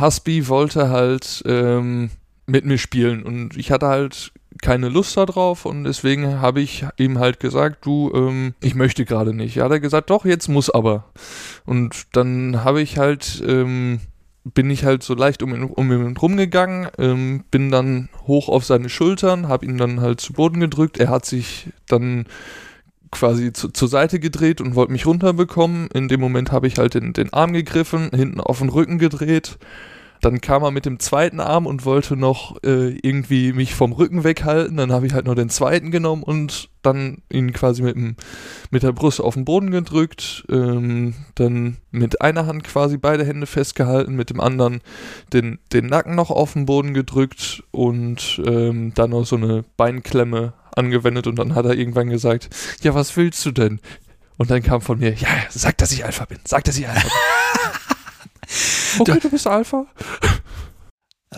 Husby 0.00 0.48
wollte 0.48 0.88
halt 0.88 1.42
ähm, 1.46 2.10
mit 2.46 2.64
mir 2.64 2.78
spielen 2.78 3.22
und 3.22 3.56
ich 3.56 3.70
hatte 3.70 3.86
halt 3.86 4.32
keine 4.62 4.88
Lust 4.88 5.16
darauf 5.16 5.64
und 5.64 5.84
deswegen 5.84 6.40
habe 6.40 6.60
ich 6.60 6.84
ihm 6.96 7.18
halt 7.18 7.40
gesagt, 7.40 7.84
du, 7.84 8.12
ähm, 8.14 8.54
ich 8.60 8.74
möchte 8.74 9.04
gerade 9.04 9.34
nicht. 9.34 9.56
Er 9.56 9.68
hat 9.68 9.82
gesagt, 9.82 10.10
doch, 10.10 10.24
jetzt 10.24 10.48
muss 10.48 10.70
aber. 10.70 11.04
Und 11.64 12.06
dann 12.12 12.64
habe 12.64 12.82
ich 12.82 12.98
halt 12.98 13.42
ähm, 13.46 14.00
bin 14.54 14.70
ich 14.70 14.84
halt 14.84 15.02
so 15.02 15.14
leicht 15.14 15.42
um 15.42 15.54
ihn, 15.54 15.64
um 15.64 15.90
ihn 15.90 16.16
rumgegangen, 16.16 16.88
ähm, 16.98 17.44
bin 17.50 17.70
dann 17.70 18.08
hoch 18.26 18.48
auf 18.48 18.64
seine 18.64 18.88
Schultern, 18.88 19.48
habe 19.48 19.66
ihn 19.66 19.76
dann 19.76 20.00
halt 20.00 20.20
zu 20.20 20.32
Boden 20.32 20.60
gedrückt. 20.60 20.98
Er 20.98 21.08
hat 21.08 21.26
sich 21.26 21.68
dann 21.88 22.26
quasi 23.10 23.52
zu, 23.52 23.68
zur 23.70 23.88
Seite 23.88 24.20
gedreht 24.20 24.60
und 24.60 24.74
wollte 24.74 24.92
mich 24.92 25.06
runterbekommen. 25.06 25.88
In 25.92 26.08
dem 26.08 26.20
Moment 26.20 26.52
habe 26.52 26.68
ich 26.68 26.78
halt 26.78 26.94
den, 26.94 27.12
den 27.12 27.32
Arm 27.32 27.52
gegriffen, 27.52 28.10
hinten 28.14 28.40
auf 28.40 28.58
den 28.58 28.68
Rücken 28.68 28.98
gedreht 28.98 29.58
dann 30.20 30.40
kam 30.40 30.62
er 30.62 30.70
mit 30.70 30.86
dem 30.86 30.98
zweiten 30.98 31.40
Arm 31.40 31.66
und 31.66 31.84
wollte 31.84 32.16
noch 32.16 32.56
äh, 32.64 32.98
irgendwie 33.02 33.52
mich 33.52 33.74
vom 33.74 33.92
Rücken 33.92 34.24
weghalten. 34.24 34.76
Dann 34.76 34.92
habe 34.92 35.06
ich 35.06 35.12
halt 35.12 35.26
nur 35.26 35.34
den 35.34 35.50
zweiten 35.50 35.90
genommen 35.90 36.22
und 36.22 36.68
dann 36.82 37.22
ihn 37.30 37.52
quasi 37.52 37.82
mit, 37.82 37.96
dem, 37.96 38.16
mit 38.70 38.82
der 38.82 38.92
Brust 38.92 39.20
auf 39.20 39.34
den 39.34 39.44
Boden 39.44 39.70
gedrückt. 39.70 40.44
Ähm, 40.48 41.14
dann 41.34 41.78
mit 41.90 42.20
einer 42.20 42.46
Hand 42.46 42.64
quasi 42.64 42.96
beide 42.96 43.24
Hände 43.24 43.46
festgehalten, 43.46 44.14
mit 44.14 44.30
dem 44.30 44.40
anderen 44.40 44.80
den, 45.32 45.58
den 45.72 45.86
Nacken 45.86 46.14
noch 46.14 46.30
auf 46.30 46.52
den 46.54 46.66
Boden 46.66 46.94
gedrückt 46.94 47.62
und 47.70 48.40
ähm, 48.46 48.92
dann 48.94 49.10
noch 49.10 49.26
so 49.26 49.36
eine 49.36 49.64
Beinklemme 49.76 50.54
angewendet. 50.74 51.26
Und 51.26 51.38
dann 51.38 51.54
hat 51.54 51.66
er 51.66 51.74
irgendwann 51.74 52.08
gesagt: 52.08 52.48
Ja, 52.82 52.94
was 52.94 53.16
willst 53.16 53.44
du 53.44 53.50
denn? 53.50 53.80
Und 54.38 54.50
dann 54.50 54.62
kam 54.62 54.80
von 54.80 54.98
mir: 54.98 55.12
Ja, 55.14 55.28
sag, 55.50 55.78
dass 55.78 55.92
ich 55.92 56.04
Alpha 56.04 56.24
bin. 56.24 56.38
Sag, 56.44 56.64
dass 56.64 56.78
ich 56.78 56.88
Alpha 56.88 57.02
bin. 57.02 57.10
Okay, 58.98 59.18
du 59.20 59.30
bist 59.30 59.46
Alpha. 59.46 59.86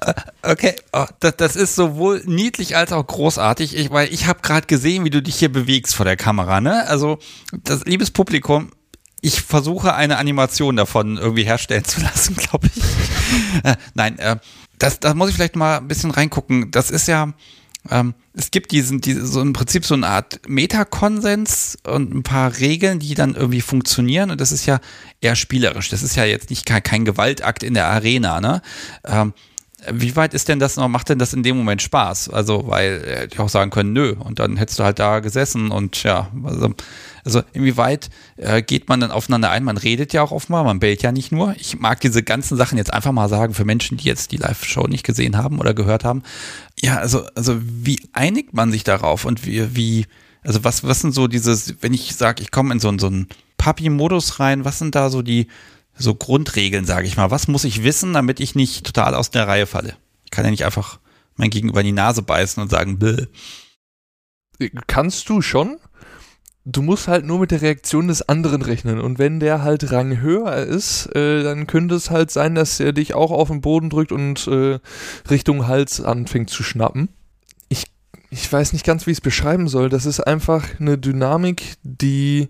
Äh, 0.01 0.15
okay, 0.43 0.75
oh, 0.93 1.07
das, 1.21 1.37
das, 1.37 1.57
ist 1.57 1.75
sowohl 1.75 2.23
niedlich 2.27 2.77
als 2.77 2.93
auch 2.93 3.07
großartig, 3.07 3.77
ich, 3.77 3.91
weil 3.91 4.13
ich 4.13 4.27
habe 4.27 4.41
gerade 4.43 4.67
gesehen, 4.67 5.05
wie 5.05 5.11
du 5.11 5.23
dich 5.23 5.37
hier 5.37 5.51
bewegst 5.51 5.95
vor 5.95 6.05
der 6.05 6.17
Kamera. 6.17 6.61
Ne? 6.61 6.87
Also, 6.87 7.19
das 7.53 7.85
liebes 7.85 8.11
Publikum, 8.11 8.71
ich 9.21 9.41
versuche 9.41 9.95
eine 9.95 10.19
Animation 10.19 10.77
davon 10.77 11.17
irgendwie 11.17 11.45
herstellen 11.45 11.85
zu 11.85 12.01
lassen, 12.03 12.37
glaube 12.37 12.69
ich. 12.75 12.83
äh, 13.65 13.77
nein, 13.95 14.19
äh, 14.19 14.37
das, 14.79 15.01
da 15.01 15.15
muss 15.15 15.31
ich 15.31 15.35
vielleicht 15.35 15.57
mal 15.57 15.79
ein 15.79 15.89
bisschen 15.89 16.11
reingucken. 16.11 16.71
Das 16.71 16.91
ist 16.91 17.09
ja, 17.09 17.33
ähm, 17.91 18.15
es 18.35 18.51
gibt 18.51 18.71
diesen, 18.73 19.01
diese, 19.01 19.27
so 19.27 19.41
im 19.41 19.53
Prinzip 19.53 19.85
so 19.85 19.95
eine 19.95 20.07
Art 20.07 20.41
Metakonsens 20.49 21.79
und 21.85 22.15
ein 22.15 22.23
paar 22.23 22.59
Regeln, 22.59 22.99
die 22.99 23.15
dann 23.15 23.35
irgendwie 23.35 23.61
funktionieren 23.61 24.31
und 24.31 24.41
das 24.41 24.53
ist 24.53 24.67
ja 24.67 24.81
eher 25.21 25.37
spielerisch. 25.37 25.89
Das 25.89 26.03
ist 26.03 26.17
ja 26.17 26.25
jetzt 26.25 26.51
nicht 26.51 26.67
kein, 26.67 26.83
kein 26.83 27.05
Gewaltakt 27.05 27.63
in 27.63 27.75
der 27.75 27.87
Arena, 27.87 28.41
ne? 28.41 28.63
Ähm, 29.05 29.33
wie 29.93 30.17
weit 30.17 30.35
ist 30.35 30.49
denn 30.49 30.59
das 30.59 30.77
noch, 30.77 30.89
macht 30.89 31.09
denn 31.09 31.21
das 31.21 31.33
in 31.33 31.45
dem 31.45 31.57
Moment 31.57 31.83
Spaß? 31.83 32.31
Also, 32.31 32.67
weil 32.67 33.01
hätte 33.07 33.35
ich 33.35 33.41
auch 33.41 33.49
sagen 33.49 33.71
können, 33.71 33.93
nö, 33.93 34.15
und 34.19 34.41
dann 34.41 34.57
hättest 34.57 34.81
du 34.81 34.85
halt 34.85 34.99
da 34.99 35.21
gesessen 35.21 35.71
und 35.71 36.03
ja, 36.03 36.31
also, 36.45 36.75
also 37.29 37.43
inwieweit 37.53 38.09
äh, 38.39 38.63
geht 38.63 38.89
man 38.89 39.01
dann 39.01 39.11
aufeinander 39.11 39.51
ein? 39.51 39.63
Man 39.63 39.77
redet 39.77 40.15
ja 40.15 40.23
auch 40.23 40.33
oftmal, 40.33 40.65
man 40.65 40.81
bellt 40.81 41.03
ja 41.03 41.13
nicht 41.13 41.31
nur. 41.31 41.55
Ich 41.59 41.79
mag 41.79 42.01
diese 42.01 42.23
ganzen 42.23 42.57
Sachen 42.57 42.79
jetzt 42.79 42.91
einfach 42.91 43.13
mal 43.13 43.29
sagen 43.29 43.53
für 43.53 43.67
Menschen, 43.67 43.99
die 43.99 44.07
jetzt 44.07 44.33
die 44.33 44.39
Live-Show 44.39 44.87
nicht 44.87 45.05
gesehen 45.05 45.37
haben 45.37 45.59
oder 45.59 45.75
gehört 45.75 46.05
haben. 46.05 46.23
Ja, 46.81 46.97
also, 46.97 47.27
also 47.35 47.59
wie 47.61 48.01
einigt 48.15 48.55
man 48.55 48.73
sich 48.73 48.83
darauf 48.83 49.27
und 49.27 49.45
wie, 49.45 49.77
wie 49.77 50.07
also 50.43 50.65
was, 50.65 50.85
was 50.85 51.01
sind 51.01 51.13
so 51.13 51.29
dieses, 51.29 51.83
wenn 51.83 51.93
ich 51.93 52.17
sage, 52.17 52.43
ich 52.43 52.51
komme 52.51 52.73
in 52.73 52.81
so, 52.81 52.97
so 52.97 53.09
einen 53.09 53.29
Papi-Modus 53.59 54.41
rein, 54.41 54.65
was 54.65 54.79
sind 54.79 54.95
da 54.95 55.11
so 55.11 55.21
die 55.21 55.49
so 55.99 56.15
Grundregeln, 56.15 56.87
sage 56.87 57.07
ich 57.07 57.19
mal. 57.19 57.31
Was 57.31 57.47
muss 57.47 57.65
ich 57.65 57.83
wissen, 57.83 58.15
damit 58.15 58.41
ich 58.41 58.55
nicht 58.55 58.87
total 58.87 59.15
aus 59.15 59.31
der 59.31 59.47
Reihe 59.47 59.67
falle? 59.67 59.97
Ich 60.25 60.31
kann 60.31 60.47
ja 60.47 60.51
nicht 60.51 60.65
einfach 60.65 60.99
mein 61.37 61.51
Gegenüber 61.51 61.81
in 61.81 61.87
die 61.87 61.93
Nase 61.93 62.23
beißen 62.23 62.63
und 62.63 62.71
sagen, 62.71 62.99
Bäh. 62.99 63.27
Kannst 64.87 65.29
du 65.29 65.43
schon? 65.43 65.77
Du 66.71 66.83
musst 66.83 67.09
halt 67.09 67.25
nur 67.25 67.39
mit 67.39 67.51
der 67.51 67.63
Reaktion 67.63 68.09
des 68.09 68.29
anderen 68.29 68.61
rechnen. 68.61 69.01
Und 69.01 69.19
wenn 69.19 69.41
der 69.41 69.63
halt 69.63 69.91
Rang 69.91 70.21
höher 70.21 70.57
ist, 70.57 71.07
äh, 71.15 71.43
dann 71.43 71.67
könnte 71.67 71.95
es 71.95 72.11
halt 72.11 72.31
sein, 72.31 72.55
dass 72.55 72.79
er 72.79 72.93
dich 72.93 73.15
auch 73.15 73.31
auf 73.31 73.49
den 73.49 73.61
Boden 73.63 73.89
drückt 73.89 74.13
und 74.13 74.47
äh, 74.49 74.79
Richtung 75.31 75.67
Hals 75.67 76.03
anfängt 76.03 76.51
zu 76.51 76.63
schnappen. 76.63 77.09
Ich, 77.69 77.85
ich 78.31 78.53
weiß 78.53 78.75
nicht 78.75 78.85
ganz, 78.85 79.07
wie 79.07 79.13
ich 79.13 79.19
es 79.19 79.23
beschreiben 79.23 79.69
soll. 79.69 79.89
Das 79.89 80.05
ist 80.05 80.21
einfach 80.21 80.67
eine 80.79 80.99
Dynamik, 80.99 81.77
die 81.83 82.49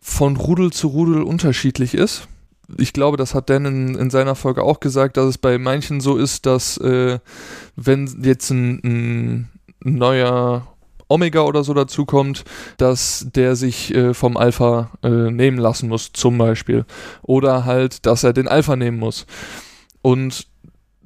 von 0.00 0.36
Rudel 0.36 0.72
zu 0.72 0.88
Rudel 0.88 1.22
unterschiedlich 1.22 1.94
ist 1.94 2.28
ich 2.78 2.92
glaube, 2.92 3.16
das 3.16 3.34
hat 3.34 3.50
Dan 3.50 3.64
in, 3.64 3.94
in, 3.94 4.10
seiner 4.10 4.34
Folge 4.34 4.62
auch 4.62 4.80
gesagt, 4.80 5.16
dass 5.16 5.26
es 5.26 5.38
bei 5.38 5.58
manchen 5.58 6.00
so 6.00 6.16
ist, 6.16 6.46
dass 6.46 6.78
äh, 6.78 7.18
wenn 7.76 8.22
jetzt 8.22 8.50
ein, 8.50 8.80
ein, 8.84 9.48
neuer 9.80 10.66
Omega 11.08 11.42
oder 11.42 11.64
so 11.64 11.74
dazukommt, 11.74 12.44
dass 12.78 13.26
der 13.34 13.56
sich 13.56 13.94
äh, 13.94 14.14
vom 14.14 14.36
Alpha 14.36 14.90
äh, 15.02 15.08
nehmen 15.08 15.58
lassen 15.58 15.88
muss, 15.88 16.12
zum 16.12 16.38
Beispiel. 16.38 16.84
Oder 17.22 17.64
halt, 17.64 18.06
dass 18.06 18.24
er 18.24 18.32
den 18.32 18.48
Alpha 18.48 18.76
nehmen 18.76 18.98
muss. 18.98 19.26
Und 20.02 20.46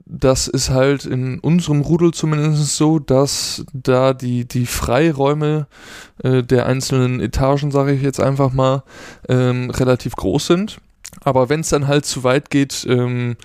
das 0.07 0.49
ist 0.49 0.71
halt 0.71 1.05
in 1.05 1.39
unserem 1.39 1.83
Rudel 1.83 2.13
zumindest 2.13 2.77
so, 2.77 2.99
dass 2.99 3.65
da 3.73 4.13
die, 4.13 4.47
die 4.47 4.67
Freiräume 4.67 5.69
äh, 6.25 6.43
der 6.43 6.67
einzelnen 6.67 7.21
Etagen, 7.21 7.71
sage 7.71 7.93
ich 7.93 8.03
jetzt 8.03 8.21
einfach 8.21 8.53
mal, 8.53 8.83
ähm, 9.29 9.71
relativ 9.71 10.17
groß 10.17 10.47
sind 10.47 10.81
aber 11.21 11.49
wenn 11.49 11.61
es 11.61 11.71
dann 11.71 11.89
halt 11.89 12.07
zu 12.07 12.25
weit 12.25 12.51
geht, 12.51 12.87
ähm, 12.89 13.37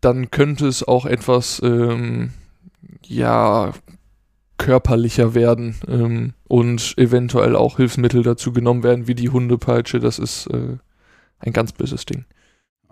dann 0.00 0.30
könnte 0.30 0.66
es 0.66 0.86
auch 0.86 1.06
etwas, 1.06 1.60
ähm, 1.64 2.32
ja, 3.06 3.72
körperlicher 4.58 5.34
werden 5.34 5.76
ähm, 5.88 6.34
und 6.44 6.94
eventuell 6.96 7.56
auch 7.56 7.76
Hilfsmittel 7.76 8.22
dazu 8.22 8.52
genommen 8.52 8.82
werden, 8.82 9.08
wie 9.08 9.14
die 9.14 9.30
Hundepeitsche. 9.30 10.00
Das 10.00 10.18
ist 10.18 10.46
äh, 10.46 10.78
ein 11.40 11.52
ganz 11.52 11.72
böses 11.72 12.06
Ding. 12.06 12.24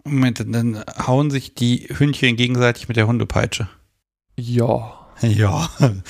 Moment, 0.05 0.41
dann 0.41 0.83
hauen 1.07 1.31
sich 1.31 1.55
die 1.55 1.89
Hündchen 1.97 2.37
gegenseitig 2.37 2.89
mit 2.89 2.97
der 2.97 3.07
Hundepeitsche. 3.07 3.69
Ja. 4.37 4.99
Ja. 5.21 5.71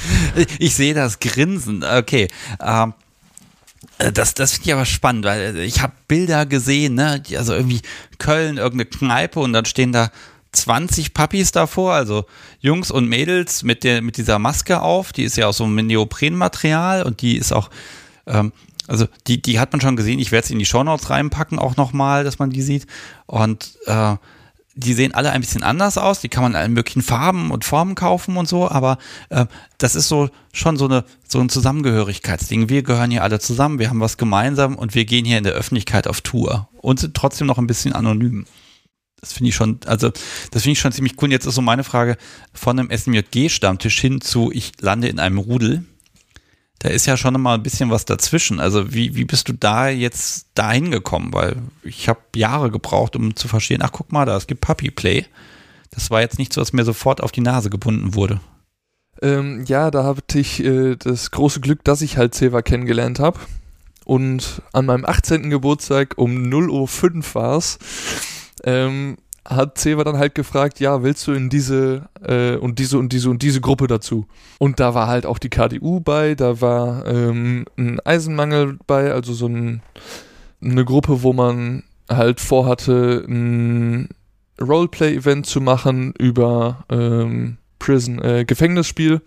Ich 0.58 0.74
sehe 0.74 0.94
das 0.94 1.20
Grinsen. 1.20 1.84
Okay. 1.84 2.28
Ähm, 2.60 2.94
äh, 3.98 4.12
das, 4.12 4.34
das 4.34 4.52
finde 4.52 4.68
ich 4.68 4.72
aber 4.72 4.86
spannend, 4.86 5.24
weil 5.24 5.56
äh, 5.56 5.64
ich 5.64 5.82
habe 5.82 5.92
Bilder 6.08 6.46
gesehen, 6.46 6.94
ne, 6.94 7.22
also 7.36 7.54
irgendwie 7.54 7.82
Köln, 8.18 8.56
irgendeine 8.56 8.86
Kneipe 8.86 9.40
und 9.40 9.52
dann 9.52 9.64
stehen 9.64 9.92
da 9.92 10.10
20 10.52 11.14
Puppies 11.14 11.52
davor, 11.52 11.94
also 11.94 12.26
Jungs 12.60 12.90
und 12.90 13.08
Mädels 13.08 13.62
mit, 13.62 13.84
der, 13.84 14.02
mit 14.02 14.16
dieser 14.16 14.38
Maske 14.38 14.80
auf. 14.80 15.12
Die 15.12 15.24
ist 15.24 15.36
ja 15.36 15.46
aus 15.46 15.56
so 15.56 15.64
einem 15.64 15.86
Neoprenmaterial 15.86 17.02
und 17.02 17.22
die 17.22 17.36
ist 17.36 17.52
auch, 17.52 17.70
ähm, 18.26 18.52
also 18.86 19.06
die, 19.26 19.40
die 19.40 19.58
hat 19.58 19.72
man 19.72 19.80
schon 19.80 19.96
gesehen. 19.96 20.18
Ich 20.18 20.32
werde 20.32 20.46
sie 20.46 20.52
in 20.52 20.58
die 20.58 20.66
Shownotes 20.66 21.10
reinpacken 21.10 21.58
auch 21.58 21.76
nochmal, 21.76 22.24
dass 22.24 22.38
man 22.38 22.50
die 22.50 22.62
sieht. 22.62 22.86
Und 23.26 23.78
äh, 23.86 24.16
die 24.74 24.94
sehen 24.94 25.14
alle 25.14 25.30
ein 25.30 25.40
bisschen 25.40 25.62
anders 25.62 25.98
aus, 25.98 26.20
die 26.20 26.28
kann 26.28 26.42
man 26.42 26.52
in 26.52 26.56
allen 26.56 26.72
möglichen 26.72 27.02
Farben 27.02 27.50
und 27.50 27.64
Formen 27.64 27.94
kaufen 27.94 28.36
und 28.36 28.48
so, 28.48 28.70
aber 28.70 28.98
äh, 29.28 29.46
das 29.78 29.94
ist 29.94 30.08
so 30.08 30.30
schon 30.52 30.76
so, 30.76 30.86
eine, 30.86 31.04
so 31.28 31.40
ein 31.40 31.50
Zusammengehörigkeitsding. 31.50 32.68
Wir 32.68 32.82
gehören 32.82 33.10
hier 33.10 33.22
alle 33.22 33.38
zusammen, 33.38 33.78
wir 33.78 33.90
haben 33.90 34.00
was 34.00 34.16
gemeinsam 34.16 34.76
und 34.76 34.94
wir 34.94 35.04
gehen 35.04 35.24
hier 35.24 35.38
in 35.38 35.44
der 35.44 35.52
Öffentlichkeit 35.52 36.08
auf 36.08 36.22
Tour 36.22 36.68
und 36.80 37.00
sind 37.00 37.14
trotzdem 37.14 37.46
noch 37.46 37.58
ein 37.58 37.66
bisschen 37.66 37.92
anonym. 37.92 38.46
Das 39.22 39.32
finde 39.32 39.48
ich 39.48 39.54
schon, 39.54 39.80
also 39.86 40.10
das 40.50 40.62
finde 40.62 40.72
ich 40.72 40.80
schon 40.80 40.92
ziemlich 40.92 41.14
cool. 41.22 41.30
Jetzt 41.30 41.46
ist 41.46 41.54
so 41.54 41.62
meine 41.62 41.84
Frage 41.84 42.18
von 42.52 42.78
einem 42.78 42.90
SMJG-Stammtisch 42.90 43.98
hin 43.98 44.20
zu, 44.20 44.52
ich 44.52 44.72
lande 44.80 45.08
in 45.08 45.18
einem 45.18 45.38
Rudel 45.38 45.84
da 46.82 46.88
ist 46.88 47.06
ja 47.06 47.16
schon 47.16 47.40
mal 47.40 47.54
ein 47.54 47.62
bisschen 47.62 47.90
was 47.90 48.06
dazwischen. 48.06 48.58
Also 48.58 48.92
wie, 48.92 49.14
wie 49.14 49.24
bist 49.24 49.48
du 49.48 49.52
da 49.52 49.88
jetzt 49.88 50.48
dahin 50.54 50.90
gekommen? 50.90 51.32
Weil 51.32 51.56
ich 51.84 52.08
habe 52.08 52.18
Jahre 52.34 52.72
gebraucht, 52.72 53.14
um 53.14 53.36
zu 53.36 53.46
verstehen, 53.46 53.82
ach 53.82 53.92
guck 53.92 54.10
mal, 54.10 54.26
da 54.26 54.36
es 54.36 54.48
gibt 54.48 54.62
Puppy 54.62 54.90
Play. 54.90 55.26
Das 55.92 56.10
war 56.10 56.22
jetzt 56.22 56.40
nicht 56.40 56.52
so, 56.52 56.60
dass 56.60 56.72
mir 56.72 56.84
sofort 56.84 57.22
auf 57.22 57.30
die 57.30 57.40
Nase 57.40 57.70
gebunden 57.70 58.14
wurde. 58.14 58.40
Ähm, 59.20 59.64
ja, 59.68 59.92
da 59.92 60.02
hatte 60.02 60.40
ich 60.40 60.64
äh, 60.64 60.96
das 60.96 61.30
große 61.30 61.60
Glück, 61.60 61.84
dass 61.84 62.02
ich 62.02 62.16
halt 62.16 62.34
Seva 62.34 62.62
kennengelernt 62.62 63.20
habe. 63.20 63.38
Und 64.04 64.60
an 64.72 64.86
meinem 64.86 65.04
18. 65.04 65.50
Geburtstag 65.50 66.14
um 66.16 66.32
0.05 66.32 67.14
Uhr 67.14 67.34
war 67.34 67.58
es, 67.58 67.78
ähm, 68.64 69.16
hat 69.44 69.76
Zewa 69.76 70.04
dann 70.04 70.18
halt 70.18 70.34
gefragt, 70.34 70.78
ja, 70.78 71.02
willst 71.02 71.26
du 71.26 71.32
in 71.32 71.48
diese 71.48 72.08
äh, 72.24 72.56
und 72.56 72.78
diese 72.78 72.98
und 72.98 73.12
diese 73.12 73.28
und 73.28 73.42
diese 73.42 73.60
Gruppe 73.60 73.86
dazu? 73.86 74.26
Und 74.58 74.78
da 74.78 74.94
war 74.94 75.08
halt 75.08 75.26
auch 75.26 75.38
die 75.38 75.48
KDU 75.48 76.00
bei, 76.00 76.34
da 76.34 76.60
war 76.60 77.06
ähm, 77.06 77.64
ein 77.76 77.98
Eisenmangel 78.00 78.78
bei, 78.86 79.12
also 79.12 79.32
so 79.32 79.46
ein, 79.46 79.82
eine 80.62 80.84
Gruppe, 80.84 81.22
wo 81.22 81.32
man 81.32 81.82
halt 82.08 82.40
vorhatte, 82.40 83.24
ein 83.28 84.08
Roleplay-Event 84.60 85.46
zu 85.46 85.60
machen 85.60 86.14
über 86.18 86.84
ähm, 86.88 87.58
Prison, 87.78 88.20
äh, 88.20 88.44
Gefängnisspiel. 88.44 89.22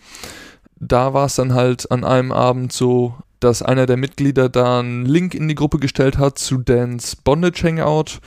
Da 0.80 1.14
war 1.14 1.26
es 1.26 1.36
dann 1.36 1.54
halt 1.54 1.92
an 1.92 2.04
einem 2.06 2.32
Abend 2.32 2.72
so, 2.72 3.16
dass 3.42 3.62
einer 3.62 3.86
der 3.86 3.98
Mitglieder 3.98 4.48
da 4.48 4.80
einen 4.80 5.06
Link 5.06 5.36
in 5.36 5.48
die 5.48 5.56
Gruppe 5.56 5.80
gestellt 5.80 6.18
hat 6.18 6.40
zu 6.40 6.58
Dans 6.58 7.18
Bondage 7.18 7.64
Hangout 7.64 8.20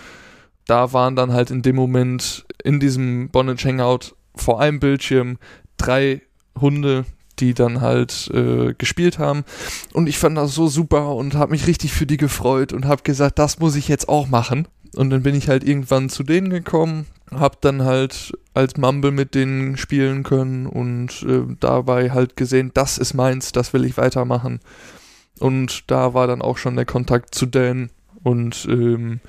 da 0.68 0.92
waren 0.92 1.16
dann 1.16 1.32
halt 1.32 1.50
in 1.50 1.62
dem 1.62 1.74
Moment 1.74 2.46
in 2.62 2.78
diesem 2.78 3.30
Bondage 3.30 3.66
Hangout 3.66 4.14
vor 4.36 4.60
einem 4.60 4.78
Bildschirm 4.78 5.38
drei 5.78 6.22
Hunde, 6.60 7.04
die 7.38 7.54
dann 7.54 7.80
halt 7.80 8.30
äh, 8.34 8.74
gespielt 8.74 9.18
haben. 9.18 9.44
Und 9.92 10.08
ich 10.08 10.18
fand 10.18 10.36
das 10.36 10.54
so 10.54 10.68
super 10.68 11.14
und 11.14 11.34
habe 11.34 11.52
mich 11.52 11.66
richtig 11.66 11.92
für 11.92 12.06
die 12.06 12.18
gefreut 12.18 12.72
und 12.72 12.84
habe 12.84 13.02
gesagt, 13.02 13.38
das 13.38 13.58
muss 13.58 13.76
ich 13.76 13.88
jetzt 13.88 14.08
auch 14.08 14.28
machen. 14.28 14.68
Und 14.94 15.10
dann 15.10 15.22
bin 15.22 15.34
ich 15.34 15.48
halt 15.48 15.64
irgendwann 15.64 16.08
zu 16.10 16.22
denen 16.22 16.50
gekommen, 16.50 17.06
habe 17.30 17.56
dann 17.60 17.84
halt 17.84 18.32
als 18.54 18.76
Mumble 18.76 19.10
mit 19.10 19.34
denen 19.34 19.76
spielen 19.76 20.22
können 20.22 20.66
und 20.66 21.22
äh, 21.22 21.42
dabei 21.60 22.10
halt 22.10 22.36
gesehen, 22.36 22.72
das 22.74 22.98
ist 22.98 23.14
meins, 23.14 23.52
das 23.52 23.72
will 23.72 23.84
ich 23.84 23.96
weitermachen. 23.96 24.60
Und 25.38 25.90
da 25.90 26.14
war 26.14 26.26
dann 26.26 26.42
auch 26.42 26.58
schon 26.58 26.76
der 26.76 26.86
Kontakt 26.86 27.34
zu 27.34 27.46
Dan 27.46 27.90
und 28.22 28.66
ähm, 28.68 29.20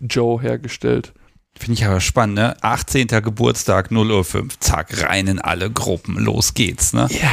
Joe 0.00 0.40
hergestellt. 0.40 1.12
Finde 1.58 1.74
ich 1.74 1.84
aber 1.84 2.00
spannend, 2.00 2.36
ne? 2.36 2.56
18. 2.62 3.08
Geburtstag, 3.08 3.90
0.05 3.90 4.36
Uhr, 4.36 4.48
zack, 4.60 5.02
rein 5.02 5.26
in 5.26 5.38
alle 5.38 5.70
Gruppen, 5.70 6.16
los 6.16 6.54
geht's, 6.54 6.92
ne? 6.92 7.08
Ja. 7.10 7.30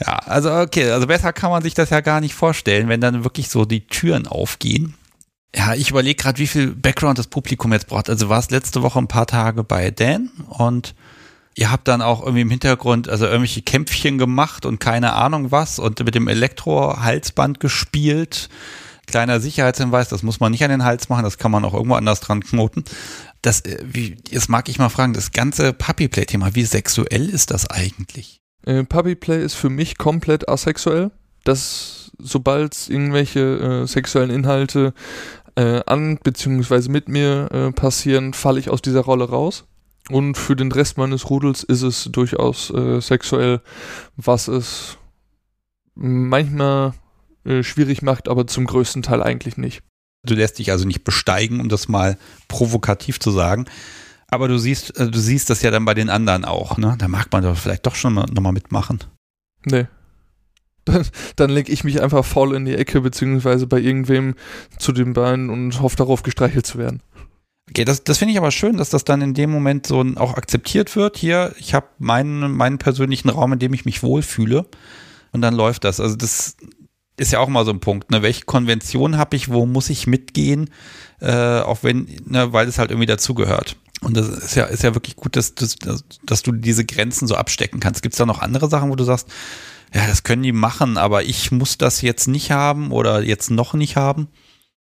Ja, 0.00 0.18
also 0.26 0.52
okay, 0.52 0.90
also 0.90 1.06
besser 1.06 1.32
kann 1.32 1.50
man 1.50 1.62
sich 1.62 1.74
das 1.74 1.90
ja 1.90 2.00
gar 2.00 2.20
nicht 2.20 2.34
vorstellen, 2.34 2.88
wenn 2.88 3.00
dann 3.00 3.22
wirklich 3.22 3.48
so 3.48 3.64
die 3.64 3.86
Türen 3.86 4.26
aufgehen. 4.26 4.94
Ja, 5.54 5.74
ich 5.74 5.90
überlege 5.90 6.20
gerade, 6.20 6.38
wie 6.38 6.48
viel 6.48 6.74
Background 6.74 7.18
das 7.18 7.28
Publikum 7.28 7.72
jetzt 7.72 7.86
braucht. 7.86 8.10
Also 8.10 8.28
war 8.28 8.40
es 8.40 8.50
letzte 8.50 8.82
Woche 8.82 8.98
ein 8.98 9.06
paar 9.06 9.26
Tage 9.26 9.62
bei 9.62 9.92
Dan 9.92 10.30
und 10.48 10.96
ihr 11.54 11.70
habt 11.70 11.86
dann 11.86 12.02
auch 12.02 12.22
irgendwie 12.22 12.40
im 12.40 12.50
Hintergrund 12.50 13.08
also 13.08 13.26
irgendwelche 13.26 13.62
Kämpfchen 13.62 14.18
gemacht 14.18 14.66
und 14.66 14.80
keine 14.80 15.12
Ahnung 15.12 15.52
was 15.52 15.78
und 15.78 16.04
mit 16.04 16.16
dem 16.16 16.26
Elektro-Halsband 16.26 17.60
gespielt 17.60 18.48
kleiner 19.06 19.40
Sicherheitshinweis, 19.40 20.08
das 20.08 20.22
muss 20.22 20.40
man 20.40 20.52
nicht 20.52 20.64
an 20.64 20.70
den 20.70 20.84
Hals 20.84 21.08
machen, 21.08 21.24
das 21.24 21.38
kann 21.38 21.50
man 21.50 21.64
auch 21.64 21.74
irgendwo 21.74 21.94
anders 21.94 22.20
dran 22.20 22.42
knoten. 22.42 22.84
Das, 23.42 23.60
äh, 23.62 23.78
wie, 23.84 24.16
jetzt 24.30 24.48
mag 24.48 24.68
ich 24.68 24.78
mal 24.78 24.88
fragen, 24.88 25.12
das 25.12 25.32
ganze 25.32 25.72
Puppyplay-Thema, 25.72 26.54
wie 26.54 26.64
sexuell 26.64 27.28
ist 27.28 27.50
das 27.50 27.68
eigentlich? 27.68 28.40
Äh, 28.64 28.84
Puppyplay 28.84 29.42
ist 29.42 29.54
für 29.54 29.70
mich 29.70 29.98
komplett 29.98 30.48
asexuell. 30.48 31.10
Das, 31.44 32.12
sobald 32.18 32.88
irgendwelche 32.88 33.82
äh, 33.84 33.86
sexuellen 33.86 34.30
Inhalte 34.30 34.94
äh, 35.56 35.82
an 35.86 36.18
bzw. 36.18 36.88
mit 36.88 37.08
mir 37.08 37.50
äh, 37.52 37.72
passieren, 37.72 38.32
falle 38.32 38.60
ich 38.60 38.70
aus 38.70 38.82
dieser 38.82 39.02
Rolle 39.02 39.28
raus. 39.28 39.64
Und 40.10 40.36
für 40.36 40.56
den 40.56 40.70
Rest 40.70 40.98
meines 40.98 41.30
Rudels 41.30 41.62
ist 41.62 41.82
es 41.82 42.04
durchaus 42.04 42.70
äh, 42.70 43.00
sexuell, 43.00 43.60
was 44.16 44.48
es 44.48 44.98
manchmal 45.94 46.92
äh, 47.44 47.62
schwierig 47.62 48.02
macht, 48.02 48.28
aber 48.28 48.46
zum 48.46 48.66
größten 48.66 49.02
Teil 49.02 49.22
eigentlich 49.22 49.56
nicht. 49.56 49.82
Du 50.26 50.34
lässt 50.34 50.58
dich 50.58 50.70
also 50.70 50.86
nicht 50.86 51.04
besteigen, 51.04 51.60
um 51.60 51.68
das 51.68 51.88
mal 51.88 52.16
provokativ 52.48 53.20
zu 53.20 53.30
sagen. 53.30 53.66
Aber 54.28 54.48
du 54.48 54.58
siehst, 54.58 54.98
äh, 54.98 55.10
du 55.10 55.18
siehst 55.18 55.50
das 55.50 55.62
ja 55.62 55.70
dann 55.70 55.84
bei 55.84 55.94
den 55.94 56.10
anderen 56.10 56.44
auch, 56.44 56.78
ne? 56.78 56.96
Da 56.98 57.08
mag 57.08 57.30
man 57.30 57.42
doch 57.42 57.56
vielleicht 57.56 57.86
doch 57.86 57.94
schon 57.94 58.14
nochmal 58.14 58.52
mitmachen. 58.52 59.00
Nee. 59.66 59.86
Dann, 60.86 61.06
dann 61.36 61.50
lege 61.50 61.72
ich 61.72 61.84
mich 61.84 62.02
einfach 62.02 62.24
faul 62.24 62.54
in 62.54 62.64
die 62.64 62.74
Ecke, 62.74 63.00
beziehungsweise 63.00 63.66
bei 63.66 63.78
irgendwem 63.78 64.34
zu 64.78 64.92
den 64.92 65.14
Beinen 65.14 65.48
und 65.50 65.80
hoffe 65.80 65.96
darauf, 65.96 66.22
gestreichelt 66.22 66.66
zu 66.66 66.78
werden. 66.78 67.02
Okay, 67.70 67.84
das, 67.84 68.04
das 68.04 68.18
finde 68.18 68.32
ich 68.32 68.38
aber 68.38 68.50
schön, 68.50 68.76
dass 68.76 68.90
das 68.90 69.04
dann 69.04 69.22
in 69.22 69.32
dem 69.32 69.50
Moment 69.50 69.86
so 69.86 70.04
auch 70.16 70.34
akzeptiert 70.36 70.94
wird. 70.96 71.16
Hier, 71.16 71.54
ich 71.58 71.72
habe 71.72 71.86
meinen, 71.98 72.52
meinen 72.52 72.76
persönlichen 72.76 73.30
Raum, 73.30 73.54
in 73.54 73.58
dem 73.58 73.72
ich 73.72 73.86
mich 73.86 74.02
wohlfühle. 74.02 74.66
Und 75.32 75.40
dann 75.40 75.54
läuft 75.54 75.84
das. 75.84 75.98
Also 75.98 76.16
das, 76.16 76.56
ist 77.16 77.32
ja 77.32 77.38
auch 77.38 77.48
mal 77.48 77.64
so 77.64 77.70
ein 77.70 77.80
Punkt, 77.80 78.10
ne? 78.10 78.22
Welche 78.22 78.44
Konvention 78.44 79.16
habe 79.16 79.36
ich, 79.36 79.48
wo 79.50 79.66
muss 79.66 79.90
ich 79.90 80.06
mitgehen, 80.06 80.70
äh, 81.20 81.60
auch 81.60 81.82
wenn, 81.82 82.08
ne, 82.24 82.52
weil 82.52 82.68
es 82.68 82.78
halt 82.78 82.90
irgendwie 82.90 83.06
dazugehört. 83.06 83.76
Und 84.00 84.16
das 84.16 84.28
ist 84.28 84.54
ja, 84.54 84.64
ist 84.64 84.82
ja 84.82 84.94
wirklich 84.94 85.16
gut, 85.16 85.36
dass, 85.36 85.54
dass, 85.54 85.76
dass 86.24 86.42
du 86.42 86.52
diese 86.52 86.84
Grenzen 86.84 87.26
so 87.26 87.36
abstecken 87.36 87.80
kannst. 87.80 88.02
Gibt 88.02 88.14
es 88.14 88.18
da 88.18 88.26
noch 88.26 88.40
andere 88.40 88.68
Sachen, 88.68 88.90
wo 88.90 88.96
du 88.96 89.04
sagst, 89.04 89.28
ja, 89.94 90.06
das 90.06 90.24
können 90.24 90.42
die 90.42 90.52
machen, 90.52 90.98
aber 90.98 91.22
ich 91.22 91.52
muss 91.52 91.78
das 91.78 92.02
jetzt 92.02 92.26
nicht 92.26 92.50
haben 92.50 92.90
oder 92.90 93.22
jetzt 93.22 93.50
noch 93.50 93.74
nicht 93.74 93.96
haben? 93.96 94.28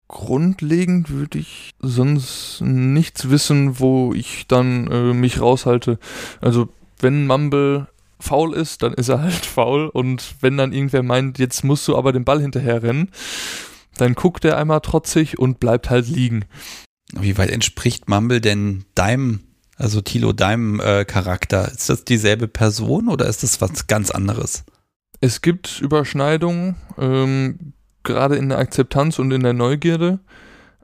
Grundlegend 0.09 1.11
würde 1.11 1.39
ich 1.39 1.75
sonst 1.81 2.61
nichts 2.61 3.31
wissen, 3.31 3.79
wo 3.81 4.12
ich 4.12 4.47
dann 4.47 4.91
äh, 4.91 5.15
mich 5.15 5.41
raushalte. 5.41 5.99
Also 6.41 6.69
wenn 7.01 7.27
Mumble 7.27 7.89
faul 8.18 8.55
ist, 8.55 8.83
dann 8.83 8.94
ist 8.94 9.09
er 9.09 9.22
halt 9.22 9.35
faul. 9.46 9.88
Und 9.88 10.37
wenn 10.40 10.57
dann 10.57 10.72
irgendwer 10.72 11.02
meint, 11.02 11.38
jetzt 11.38 11.64
musst 11.64 11.87
du 11.88 11.96
aber 11.96 12.12
den 12.12 12.24
Ball 12.24 12.40
hinterher 12.40 12.83
rennen, 12.83 13.11
dann 13.96 14.14
guckt 14.14 14.44
er 14.44 14.59
einmal 14.59 14.81
trotzig 14.81 15.38
und 15.38 15.61
bleibt 15.61 15.90
halt 15.90 16.09
liegen. 16.09 16.44
Wie 17.12 17.38
weit 17.38 17.50
entspricht 17.50 18.09
Mumble 18.09 18.40
denn 18.40 18.85
deinem, 18.94 19.40
also 19.76 20.00
Tilo, 20.00 20.33
deinem 20.33 20.81
äh, 20.81 21.05
Charakter? 21.05 21.70
Ist 21.70 21.88
das 21.88 22.05
dieselbe 22.05 22.48
Person 22.48 23.09
oder 23.09 23.26
ist 23.26 23.42
das 23.42 23.61
was 23.61 23.87
ganz 23.87 24.11
anderes? 24.11 24.64
Es 25.20 25.40
gibt 25.40 25.81
Überschneidungen, 25.81 26.76
ähm, 26.98 27.72
gerade 28.02 28.37
in 28.37 28.48
der 28.48 28.59
Akzeptanz 28.59 29.18
und 29.18 29.31
in 29.33 29.42
der 29.42 29.55
Neugierde, 29.55 30.20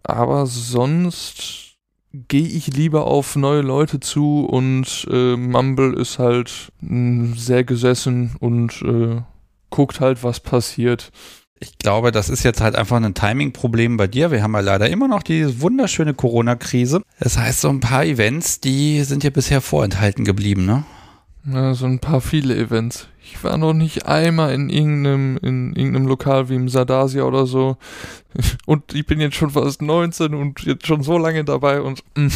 aber 0.02 0.46
sonst 0.46 1.71
gehe 2.12 2.46
ich 2.46 2.68
lieber 2.68 3.06
auf 3.06 3.36
neue 3.36 3.62
Leute 3.62 4.00
zu 4.00 4.44
und 4.44 5.06
äh, 5.10 5.36
Mumble 5.36 5.94
ist 5.94 6.18
halt 6.18 6.72
mh, 6.80 7.36
sehr 7.36 7.64
gesessen 7.64 8.36
und 8.38 8.82
äh, 8.82 9.22
guckt 9.70 10.00
halt, 10.00 10.22
was 10.22 10.40
passiert. 10.40 11.10
Ich 11.58 11.78
glaube, 11.78 12.10
das 12.10 12.28
ist 12.28 12.42
jetzt 12.42 12.60
halt 12.60 12.74
einfach 12.74 12.96
ein 12.96 13.14
Timing-Problem 13.14 13.96
bei 13.96 14.08
dir. 14.08 14.30
Wir 14.32 14.42
haben 14.42 14.52
ja 14.54 14.60
leider 14.60 14.90
immer 14.90 15.06
noch 15.06 15.22
die 15.22 15.60
wunderschöne 15.60 16.12
Corona-Krise. 16.12 17.02
Das 17.20 17.38
heißt, 17.38 17.60
so 17.60 17.68
ein 17.68 17.80
paar 17.80 18.04
Events, 18.04 18.60
die 18.60 19.02
sind 19.04 19.22
ja 19.22 19.30
bisher 19.30 19.60
vorenthalten 19.60 20.24
geblieben, 20.24 20.66
ne? 20.66 20.84
Ja, 21.46 21.74
so 21.74 21.86
ein 21.86 22.00
paar 22.00 22.20
viele 22.20 22.56
Events. 22.56 23.06
Ich 23.24 23.42
war 23.44 23.56
noch 23.56 23.72
nicht 23.72 24.06
einmal 24.06 24.52
in 24.52 24.68
irgendeinem, 24.68 25.36
in 25.38 25.74
irgendeinem 25.74 26.06
Lokal 26.06 26.48
wie 26.48 26.56
im 26.56 26.68
Sardasia 26.68 27.22
oder 27.24 27.46
so. 27.46 27.76
Und 28.66 28.94
ich 28.94 29.06
bin 29.06 29.20
jetzt 29.20 29.36
schon 29.36 29.50
fast 29.50 29.82
19 29.82 30.34
und 30.34 30.60
jetzt 30.62 30.86
schon 30.86 31.02
so 31.02 31.18
lange 31.18 31.44
dabei 31.44 31.80
und. 31.80 32.02
Mh. 32.16 32.26
Mm. 32.26 32.30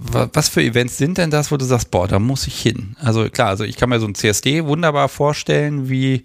Was 0.00 0.48
für 0.48 0.62
Events 0.62 0.96
sind 0.96 1.18
denn 1.18 1.32
das, 1.32 1.50
wo 1.50 1.56
du 1.56 1.64
sagst, 1.64 1.90
boah, 1.90 2.06
da 2.06 2.20
muss 2.20 2.46
ich 2.46 2.60
hin? 2.62 2.94
Also 3.00 3.28
klar, 3.28 3.48
also 3.48 3.64
ich 3.64 3.76
kann 3.76 3.88
mir 3.88 3.98
so 3.98 4.06
ein 4.06 4.14
CSD 4.14 4.64
wunderbar 4.64 5.08
vorstellen, 5.08 5.88
wie, 5.88 6.22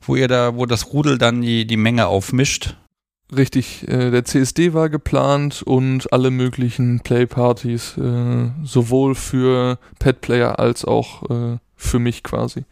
wo 0.00 0.16
ihr 0.16 0.28
da, 0.28 0.56
wo 0.56 0.64
das 0.64 0.94
Rudel 0.94 1.18
dann 1.18 1.42
die, 1.42 1.66
die 1.66 1.76
Menge 1.76 2.06
aufmischt. 2.06 2.74
Richtig, 3.36 3.86
äh, 3.86 4.10
der 4.10 4.24
CSD 4.24 4.72
war 4.72 4.88
geplant 4.88 5.62
und 5.62 6.10
alle 6.10 6.30
möglichen 6.30 7.00
Playpartys, 7.00 7.98
äh, 7.98 8.50
sowohl 8.62 9.14
für 9.14 9.78
Pet-Player 9.98 10.58
als 10.58 10.86
auch 10.86 11.28
äh, 11.28 11.58
für 11.76 11.98
mich 11.98 12.22
quasi. 12.22 12.64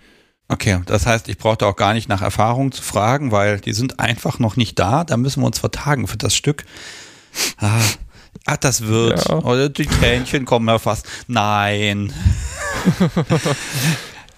Okay, 0.51 0.81
das 0.85 1.07
heißt, 1.07 1.29
ich 1.29 1.39
brauchte 1.39 1.65
auch 1.65 1.77
gar 1.77 1.95
nicht 1.95 2.09
nach 2.09 2.23
Erfahrung 2.23 2.73
zu 2.73 2.83
fragen, 2.83 3.31
weil 3.31 3.61
die 3.61 3.73
sind 3.73 4.01
einfach 4.01 4.41
noch 4.41 4.57
nicht 4.57 4.77
da. 4.81 5.05
Da 5.05 5.17
müssen 5.17 5.43
wir 5.43 5.47
uns 5.47 5.61
vertagen 5.61 6.09
für 6.09 6.17
das 6.17 6.35
Stück. 6.35 6.65
Ah, 7.59 7.79
ach, 8.47 8.57
das 8.57 8.83
wird. 8.83 9.29
Ja. 9.29 9.37
Oder 9.37 9.69
die 9.69 9.87
Tränchen 9.87 10.47
kommen 10.47 10.67
ja 10.67 10.81
fast. 10.81 11.07
Nein. 11.29 12.13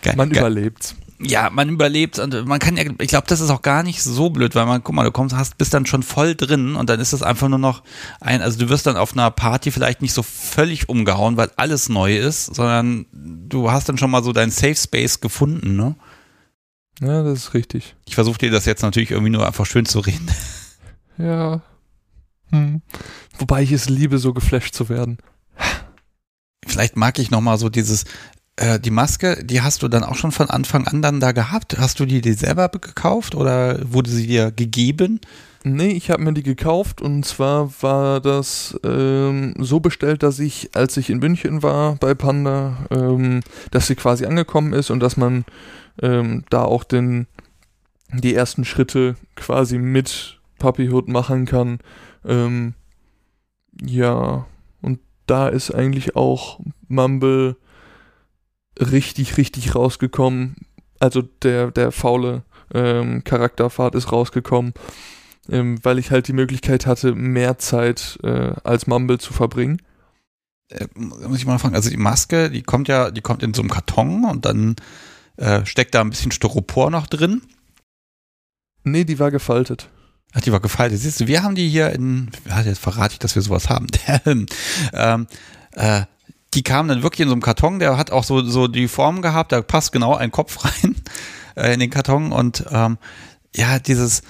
Man 0.14 0.30
überlebt 0.30 0.94
ja, 1.24 1.50
man 1.50 1.68
überlebt 1.68 2.18
und 2.18 2.46
man 2.46 2.58
kann 2.58 2.76
ja, 2.76 2.84
ich 2.98 3.08
glaube, 3.08 3.26
das 3.28 3.40
ist 3.40 3.50
auch 3.50 3.62
gar 3.62 3.82
nicht 3.82 4.02
so 4.02 4.30
blöd, 4.30 4.54
weil 4.54 4.66
man, 4.66 4.82
guck 4.82 4.94
mal, 4.94 5.04
du 5.04 5.12
kommst, 5.12 5.36
hast, 5.36 5.56
bist 5.58 5.72
dann 5.72 5.86
schon 5.86 6.02
voll 6.02 6.34
drin 6.34 6.74
und 6.74 6.90
dann 6.90 7.00
ist 7.00 7.12
das 7.12 7.22
einfach 7.22 7.48
nur 7.48 7.58
noch 7.58 7.82
ein, 8.20 8.42
also 8.42 8.58
du 8.58 8.68
wirst 8.68 8.86
dann 8.86 8.96
auf 8.96 9.12
einer 9.12 9.30
Party 9.30 9.70
vielleicht 9.70 10.02
nicht 10.02 10.12
so 10.12 10.22
völlig 10.22 10.88
umgehauen, 10.88 11.36
weil 11.36 11.50
alles 11.56 11.88
neu 11.88 12.16
ist, 12.16 12.54
sondern 12.54 13.06
du 13.12 13.70
hast 13.70 13.88
dann 13.88 13.98
schon 13.98 14.10
mal 14.10 14.22
so 14.22 14.32
deinen 14.32 14.50
Safe 14.50 14.74
Space 14.74 15.20
gefunden, 15.20 15.76
ne? 15.76 15.94
Ja, 17.00 17.22
das 17.22 17.38
ist 17.38 17.54
richtig. 17.54 17.96
Ich 18.06 18.14
versuche 18.14 18.38
dir 18.38 18.50
das 18.50 18.66
jetzt 18.66 18.82
natürlich 18.82 19.10
irgendwie 19.10 19.30
nur 19.32 19.46
einfach 19.46 19.66
schön 19.66 19.86
zu 19.86 20.00
reden. 20.00 20.30
Ja. 21.18 21.60
Hm. 22.48 22.80
Wobei 23.38 23.62
ich 23.62 23.70
es 23.70 23.90
liebe, 23.90 24.18
so 24.18 24.32
geflasht 24.32 24.74
zu 24.74 24.88
werden. 24.88 25.18
Vielleicht 26.66 26.96
mag 26.96 27.18
ich 27.18 27.30
noch 27.30 27.42
mal 27.42 27.58
so 27.58 27.68
dieses, 27.68 28.06
äh, 28.62 28.78
die 28.78 28.90
Maske, 28.90 29.44
die 29.44 29.60
hast 29.60 29.82
du 29.82 29.88
dann 29.88 30.04
auch 30.04 30.14
schon 30.14 30.30
von 30.30 30.48
Anfang 30.48 30.86
an 30.86 31.02
dann 31.02 31.18
da 31.18 31.32
gehabt? 31.32 31.78
Hast 31.78 31.98
du 31.98 32.06
die 32.06 32.20
dir 32.20 32.34
selber 32.34 32.68
gekauft 32.68 33.34
oder 33.34 33.80
wurde 33.92 34.10
sie 34.10 34.26
dir 34.26 34.52
gegeben? 34.52 35.20
Nee, 35.64 35.90
ich 35.90 36.10
habe 36.10 36.22
mir 36.22 36.32
die 36.32 36.44
gekauft 36.44 37.02
und 37.02 37.24
zwar 37.24 37.70
war 37.82 38.20
das 38.20 38.78
ähm, 38.84 39.54
so 39.58 39.80
bestellt, 39.80 40.22
dass 40.22 40.38
ich, 40.38 40.70
als 40.74 40.96
ich 40.96 41.10
in 41.10 41.18
München 41.18 41.62
war 41.62 41.96
bei 41.96 42.14
Panda, 42.14 42.86
ähm, 42.90 43.40
dass 43.72 43.88
sie 43.88 43.96
quasi 43.96 44.26
angekommen 44.26 44.72
ist 44.72 44.90
und 44.90 45.00
dass 45.00 45.16
man 45.16 45.44
ähm, 46.00 46.44
da 46.50 46.62
auch 46.62 46.84
den, 46.84 47.26
die 48.12 48.34
ersten 48.34 48.64
Schritte 48.64 49.16
quasi 49.34 49.78
mit 49.78 50.38
Puppyhood 50.58 51.08
machen 51.08 51.46
kann. 51.46 51.78
Ähm, 52.24 52.74
ja, 53.80 54.46
und 54.80 55.00
da 55.26 55.48
ist 55.48 55.72
eigentlich 55.72 56.14
auch 56.14 56.60
Mumble 56.88 57.56
richtig, 58.78 59.36
richtig 59.36 59.74
rausgekommen. 59.74 60.56
Also 60.98 61.22
der, 61.22 61.70
der 61.70 61.92
faule 61.92 62.42
ähm, 62.72 63.24
Charakterfahrt 63.24 63.94
ist 63.94 64.12
rausgekommen, 64.12 64.72
ähm, 65.50 65.78
weil 65.82 65.98
ich 65.98 66.10
halt 66.10 66.28
die 66.28 66.32
Möglichkeit 66.32 66.86
hatte, 66.86 67.14
mehr 67.14 67.58
Zeit 67.58 68.18
äh, 68.22 68.52
als 68.64 68.86
Mumble 68.86 69.18
zu 69.18 69.32
verbringen. 69.32 69.82
Äh, 70.68 70.86
muss 70.96 71.38
ich 71.38 71.46
mal 71.46 71.58
fragen, 71.58 71.74
also 71.74 71.90
die 71.90 71.96
Maske, 71.96 72.50
die 72.50 72.62
kommt 72.62 72.88
ja, 72.88 73.10
die 73.10 73.20
kommt 73.20 73.42
in 73.42 73.54
so 73.54 73.62
einem 73.62 73.70
Karton 73.70 74.24
und 74.24 74.44
dann 74.44 74.76
äh, 75.36 75.64
steckt 75.66 75.94
da 75.94 76.00
ein 76.00 76.10
bisschen 76.10 76.32
Styropor 76.32 76.90
noch 76.90 77.06
drin. 77.06 77.42
Nee, 78.84 79.04
die 79.04 79.18
war 79.18 79.30
gefaltet. 79.30 79.88
Ach, 80.32 80.40
die 80.40 80.52
war 80.52 80.60
gefaltet. 80.60 80.98
Siehst 80.98 81.20
du, 81.20 81.26
wir 81.26 81.42
haben 81.42 81.54
die 81.54 81.68
hier 81.68 81.90
in, 81.90 82.30
ja, 82.48 82.62
jetzt 82.62 82.80
verrate 82.80 83.12
ich, 83.12 83.18
dass 83.18 83.34
wir 83.34 83.42
sowas 83.42 83.68
haben. 83.68 83.86
ähm, 84.94 85.26
äh, 85.72 86.02
die 86.54 86.62
kamen 86.62 86.88
dann 86.88 87.02
wirklich 87.02 87.20
in 87.20 87.28
so 87.28 87.34
einem 87.34 87.42
Karton, 87.42 87.78
der 87.78 87.96
hat 87.96 88.10
auch 88.10 88.24
so, 88.24 88.42
so 88.42 88.68
die 88.68 88.88
Form 88.88 89.22
gehabt, 89.22 89.52
da 89.52 89.62
passt 89.62 89.92
genau 89.92 90.14
ein 90.14 90.30
Kopf 90.30 90.64
rein 90.64 90.96
äh, 91.56 91.74
in 91.74 91.80
den 91.80 91.90
Karton 91.90 92.32
und 92.32 92.64
ähm, 92.70 92.98
ja, 93.54 93.78
dieses, 93.78 94.22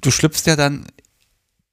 du 0.00 0.10
schlüpfst 0.10 0.46
ja 0.46 0.56
dann 0.56 0.86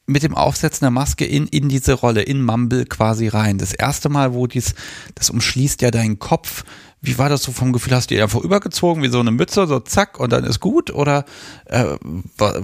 mit 0.07 0.23
dem 0.23 0.35
Aufsetzen 0.35 0.81
der 0.81 0.91
Maske 0.91 1.25
in, 1.25 1.47
in 1.47 1.69
diese 1.69 1.93
Rolle, 1.93 2.21
in 2.21 2.43
Mumble 2.43 2.85
quasi 2.85 3.27
rein. 3.27 3.57
Das 3.57 3.73
erste 3.73 4.09
Mal, 4.09 4.33
wo 4.33 4.45
dies, 4.45 4.75
das 5.15 5.29
umschließt 5.29 5.81
ja 5.81 5.89
deinen 5.89 6.19
Kopf. 6.19 6.63
Wie 7.01 7.17
war 7.17 7.29
das 7.29 7.43
so 7.43 7.51
vom 7.51 7.73
Gefühl? 7.73 7.95
Hast 7.95 8.11
du 8.11 8.15
dir 8.15 8.23
einfach 8.23 8.41
übergezogen, 8.41 9.01
wie 9.01 9.09
so 9.09 9.19
eine 9.19 9.31
Mütze, 9.31 9.65
so 9.67 9.79
zack 9.79 10.19
und 10.19 10.31
dann 10.31 10.43
ist 10.43 10.59
gut? 10.59 10.91
Oder 10.91 11.25
äh, 11.65 11.97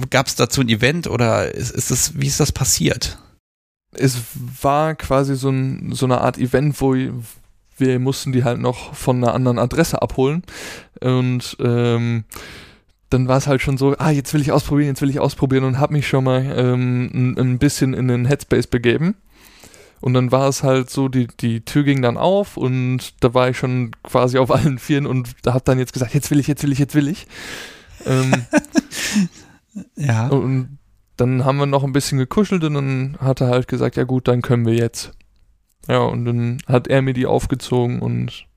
gab 0.10 0.28
es 0.28 0.36
dazu 0.36 0.62
ein 0.62 0.70
Event 0.70 1.08
oder 1.08 1.54
ist, 1.54 1.72
ist 1.72 1.90
das, 1.90 2.20
wie 2.20 2.28
ist 2.28 2.40
das 2.40 2.52
passiert? 2.52 3.18
Es 3.94 4.18
war 4.62 4.96
quasi 4.96 5.36
so, 5.36 5.50
ein, 5.50 5.92
so 5.94 6.06
eine 6.06 6.22
Art 6.22 6.38
Event, 6.38 6.80
wo 6.80 6.96
wir 7.78 8.00
mussten 8.00 8.32
die 8.32 8.44
halt 8.44 8.60
noch 8.60 8.94
von 8.94 9.18
einer 9.18 9.34
anderen 9.34 9.60
Adresse 9.60 10.02
abholen. 10.02 10.44
Und 11.02 11.58
ähm, 11.60 12.26
dann 13.10 13.28
war 13.28 13.38
es 13.38 13.48
halt 13.48 13.62
schon 13.62 13.78
so, 13.78 13.96
ah, 13.98 14.12
jetzt 14.12 14.34
will 14.34 14.42
ich 14.42 14.52
ausprobieren, 14.52 14.90
jetzt 14.90 15.02
will 15.02 15.10
ich 15.10 15.20
ausprobieren 15.20 15.66
und 15.66 15.80
habe 15.80 15.94
mich 15.94 16.08
schon 16.08 16.24
mal 16.24 16.54
ähm, 16.56 17.10
ein, 17.14 17.38
ein, 17.38 17.60
bisschen 17.60 17.94
in 17.94 18.08
den 18.08 18.26
Headspace 18.26 18.68
begeben. 18.68 19.16
Und 20.00 20.14
dann 20.14 20.32
war 20.32 20.48
es 20.48 20.64
halt 20.64 20.90
so, 20.90 21.10
die, 21.10 21.28
die 21.28 21.62
Tür 21.62 21.84
ging 21.84 22.02
dann 22.02 22.18
auf 22.18 22.58
und 22.58 23.24
da 23.24 23.34
war 23.34 23.50
ich 23.50 23.58
schon 23.58 23.92
quasi 24.04 24.38
auf 24.38 24.50
allen 24.50 24.80
Vieren 24.80 25.06
und 25.06 25.36
da 25.44 25.54
hat 25.54 25.68
dann 25.68 25.78
jetzt 25.78 25.94
gesagt, 25.94 26.14
jetzt 26.14 26.32
will 26.32 26.40
ich, 26.40 26.48
jetzt 26.48 26.64
will 26.64 26.72
ich, 26.72 26.80
jetzt 26.80 26.96
will 26.96 27.08
ich. 27.08 27.28
Ähm, 28.06 28.46
ja. 29.96 30.28
Und 30.28 30.80
dann 31.22 31.46
haben 31.46 31.58
wir 31.58 31.68
noch 31.68 31.84
ein 31.84 31.94
bisschen 31.94 32.18
gekuschelt 32.18 32.64
und 32.64 32.74
dann 32.74 33.18
hat 33.20 33.42
er 33.42 33.48
halt 33.48 33.68
gesagt, 33.68 33.96
ja 33.96 34.04
gut, 34.06 34.28
dann 34.28 34.42
können 34.42 34.66
wir 34.66 34.74
jetzt. 34.74 35.12
Ja, 35.88 36.00
und 36.00 36.26
dann 36.26 36.58
hat 36.68 36.88
er 36.88 37.04
mir 37.04 37.14
die 37.14 37.28
aufgezogen 37.28 38.02
und 38.02 38.48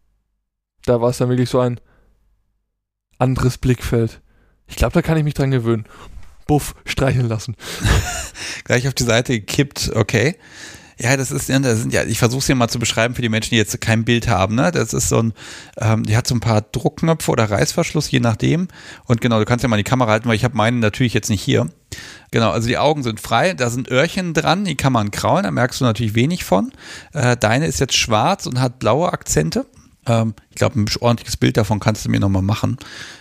da 0.86 1.00
war 1.00 1.10
es 1.10 1.18
dann 1.18 1.28
wirklich 1.28 1.50
so 1.50 1.60
ein 1.60 1.78
anderes 3.18 3.58
Blickfeld. 3.58 4.22
Ich 4.66 4.76
glaube, 4.76 4.94
da 4.94 5.02
kann 5.02 5.18
ich 5.18 5.24
mich 5.24 5.34
dran 5.34 5.50
gewöhnen. 5.50 5.84
Buff, 6.46 6.74
streicheln 6.86 7.28
lassen. 7.28 7.54
Gleich 8.64 8.88
auf 8.88 8.94
die 8.94 9.04
Seite 9.04 9.38
gekippt, 9.38 9.92
okay. 9.94 10.36
Ja, 10.98 11.16
das 11.16 11.30
ist, 11.30 11.48
das 11.48 11.78
sind 11.80 11.92
ja, 11.92 12.04
ich 12.04 12.18
versuche 12.18 12.38
es 12.38 12.46
hier 12.46 12.54
mal 12.54 12.68
zu 12.68 12.78
beschreiben 12.78 13.14
für 13.14 13.22
die 13.22 13.28
Menschen, 13.28 13.50
die 13.50 13.56
jetzt 13.56 13.80
kein 13.80 14.04
Bild 14.04 14.28
haben. 14.28 14.54
Ne? 14.54 14.70
Das 14.70 14.92
ist 14.92 15.08
so 15.08 15.18
ein, 15.18 15.32
ähm, 15.78 16.04
die 16.04 16.16
hat 16.16 16.26
so 16.26 16.34
ein 16.34 16.40
paar 16.40 16.62
Druckknöpfe 16.62 17.30
oder 17.30 17.50
Reißverschluss, 17.50 18.10
je 18.10 18.20
nachdem. 18.20 18.68
Und 19.06 19.20
genau, 19.20 19.38
du 19.38 19.44
kannst 19.44 19.62
ja 19.62 19.68
mal 19.68 19.76
die 19.76 19.84
Kamera 19.84 20.12
halten, 20.12 20.28
weil 20.28 20.36
ich 20.36 20.44
habe 20.44 20.56
meinen 20.56 20.78
natürlich 20.78 21.14
jetzt 21.14 21.30
nicht 21.30 21.42
hier. 21.42 21.68
Genau, 22.30 22.50
also 22.50 22.68
die 22.68 22.78
Augen 22.78 23.02
sind 23.02 23.20
frei, 23.20 23.54
da 23.54 23.70
sind 23.70 23.90
Öhrchen 23.90 24.34
dran, 24.34 24.64
die 24.64 24.76
kann 24.76 24.92
man 24.92 25.10
kraulen, 25.10 25.44
da 25.44 25.50
merkst 25.50 25.80
du 25.80 25.84
natürlich 25.84 26.14
wenig 26.14 26.44
von. 26.44 26.72
Äh, 27.12 27.36
deine 27.36 27.66
ist 27.66 27.80
jetzt 27.80 27.96
schwarz 27.96 28.46
und 28.46 28.60
hat 28.60 28.78
blaue 28.78 29.12
Akzente. 29.12 29.66
Ähm, 30.06 30.34
ich 30.50 30.56
glaube, 30.56 30.80
ein 30.80 30.86
ordentliches 31.00 31.36
Bild 31.36 31.56
davon 31.56 31.80
kannst 31.80 32.04
du 32.04 32.10
mir 32.10 32.20
nochmal 32.20 32.42
machen. 32.42 32.76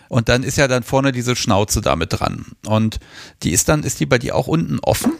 Und 0.09 0.29
dann 0.29 0.43
ist 0.43 0.57
ja 0.57 0.67
dann 0.67 0.83
vorne 0.83 1.11
diese 1.11 1.35
Schnauze 1.35 1.81
damit 1.81 2.13
dran. 2.13 2.45
Und 2.65 2.99
die 3.41 3.51
ist 3.51 3.69
dann, 3.69 3.83
ist 3.83 3.99
die 3.99 4.05
bei 4.05 4.19
dir 4.19 4.35
auch 4.35 4.47
unten 4.47 4.79
offen? 4.79 5.13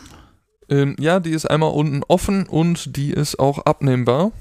Ähm, 0.74 0.96
ja, 1.00 1.20
die 1.20 1.30
ist 1.30 1.46
einmal 1.46 1.72
unten 1.72 2.02
offen 2.08 2.48
und 2.48 2.96
die 2.98 3.12
ist 3.12 3.38
auch 3.38 3.60
abnehmbar. 3.60 4.32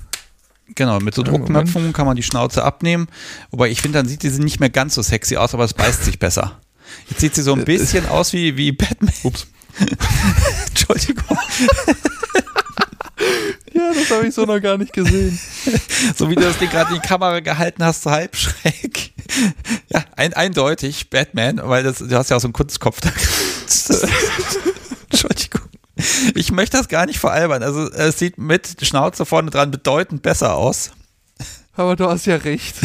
Genau, 0.75 0.99
mit 1.01 1.14
so 1.14 1.23
Druckknöpfen 1.23 1.92
kann 1.92 2.07
man 2.07 2.16
die 2.16 2.23
Schnauze 2.23 2.64
abnehmen. 2.64 3.09
Wobei 3.51 3.68
ich 3.68 3.83
finde, 3.83 3.99
dann 3.99 4.09
sieht 4.09 4.23
sie 4.23 4.42
nicht 4.42 4.59
mehr 4.59 4.71
ganz 4.71 4.95
so 4.95 5.03
sexy 5.03 5.37
aus, 5.37 5.53
aber 5.53 5.64
es 5.64 5.75
beißt 5.75 6.05
sich 6.05 6.18
besser. 6.18 6.59
Jetzt 7.11 7.21
sieht 7.21 7.35
sie 7.35 7.42
so 7.42 7.53
ein 7.53 7.61
äh, 7.61 7.64
bisschen 7.64 8.09
aus 8.09 8.33
wie, 8.33 8.57
wie 8.57 8.73
Batman. 8.73 9.12
Ups. 9.25 9.47
Entschuldigung. 10.68 11.25
ja, 13.75 13.92
das 13.92 14.11
habe 14.11 14.27
ich 14.27 14.35
so 14.35 14.47
noch 14.47 14.61
gar 14.61 14.79
nicht 14.79 14.95
gesehen. 14.95 15.38
so 16.16 16.31
wie 16.31 16.35
du 16.35 16.40
das 16.40 16.57
Ding 16.57 16.71
gerade 16.71 16.95
in 16.95 17.03
die 17.03 17.07
Kamera 17.07 17.40
gehalten 17.40 17.85
hast, 17.85 18.05
so 18.05 18.11
halb 18.11 18.35
schräg. 18.37 19.12
Ja, 19.90 20.03
ein, 20.16 20.33
eindeutig 20.33 21.11
Batman, 21.11 21.61
weil 21.62 21.83
das, 21.83 21.99
du 21.99 22.16
hast 22.16 22.31
ja 22.31 22.37
auch 22.37 22.40
so 22.40 22.47
einen 22.47 22.55
Kunstkopf 22.55 23.03
da. 23.03 23.11
Entschuldigung. 25.11 25.62
Ich 26.35 26.52
möchte 26.52 26.76
das 26.76 26.88
gar 26.88 27.07
nicht 27.07 27.18
veralbern. 27.18 27.62
Also 27.62 27.90
es 27.90 28.18
sieht 28.18 28.38
mit 28.38 28.76
Schnauze 28.83 29.26
vorne 29.26 29.50
dran 29.50 29.70
bedeutend 29.70 30.22
besser 30.22 30.55
aus. 30.55 30.92
Aber 31.74 31.96
du 31.96 32.07
hast 32.09 32.26
ja 32.26 32.37
recht. 32.37 32.76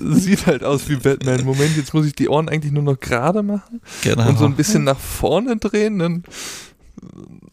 Sieht 0.00 0.46
halt 0.46 0.64
aus 0.64 0.88
wie 0.88 0.96
Batman. 0.96 1.44
Moment, 1.44 1.76
jetzt 1.76 1.94
muss 1.94 2.06
ich 2.06 2.14
die 2.14 2.28
Ohren 2.28 2.48
eigentlich 2.48 2.72
nur 2.72 2.82
noch 2.82 3.00
gerade 3.00 3.42
machen. 3.42 3.80
Genau. 4.02 4.28
Und 4.28 4.38
so 4.38 4.44
ein 4.44 4.56
bisschen 4.56 4.84
nach 4.84 4.98
vorne 4.98 5.56
drehen. 5.56 5.98
Dann 5.98 6.24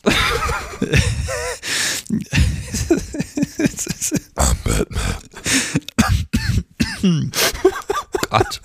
I'm 4.35 4.57
Batman. 4.63 5.31
Gott. 8.29 8.61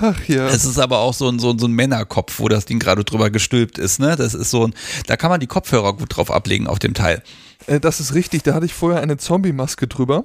Ach 0.00 0.28
ja. 0.28 0.46
Es 0.48 0.64
ist 0.64 0.78
aber 0.78 0.98
auch 0.98 1.14
so 1.14 1.28
ein, 1.28 1.38
so, 1.38 1.50
ein, 1.50 1.58
so 1.58 1.66
ein 1.66 1.72
Männerkopf, 1.72 2.38
wo 2.38 2.48
das 2.48 2.64
Ding 2.64 2.78
gerade 2.78 3.04
drüber 3.04 3.30
gestülpt 3.30 3.78
ist. 3.78 3.98
Ne? 3.98 4.16
Das 4.16 4.34
ist 4.34 4.50
so 4.50 4.66
ein, 4.66 4.74
da 5.06 5.16
kann 5.16 5.30
man 5.30 5.40
die 5.40 5.46
Kopfhörer 5.46 5.94
gut 5.94 6.16
drauf 6.16 6.30
ablegen 6.30 6.66
auf 6.66 6.78
dem 6.78 6.94
Teil. 6.94 7.22
Äh, 7.66 7.80
das 7.80 8.00
ist 8.00 8.14
richtig. 8.14 8.42
Da 8.42 8.54
hatte 8.54 8.66
ich 8.66 8.74
vorher 8.74 9.02
eine 9.02 9.16
Zombie-Maske 9.16 9.86
drüber. 9.86 10.24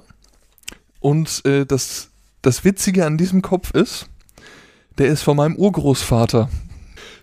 Und 1.00 1.44
äh, 1.44 1.66
das, 1.66 2.08
das 2.42 2.64
Witzige 2.64 3.04
an 3.04 3.18
diesem 3.18 3.42
Kopf 3.42 3.72
ist, 3.72 4.06
der 4.98 5.08
ist 5.08 5.22
von 5.22 5.36
meinem 5.36 5.56
Urgroßvater. 5.56 6.48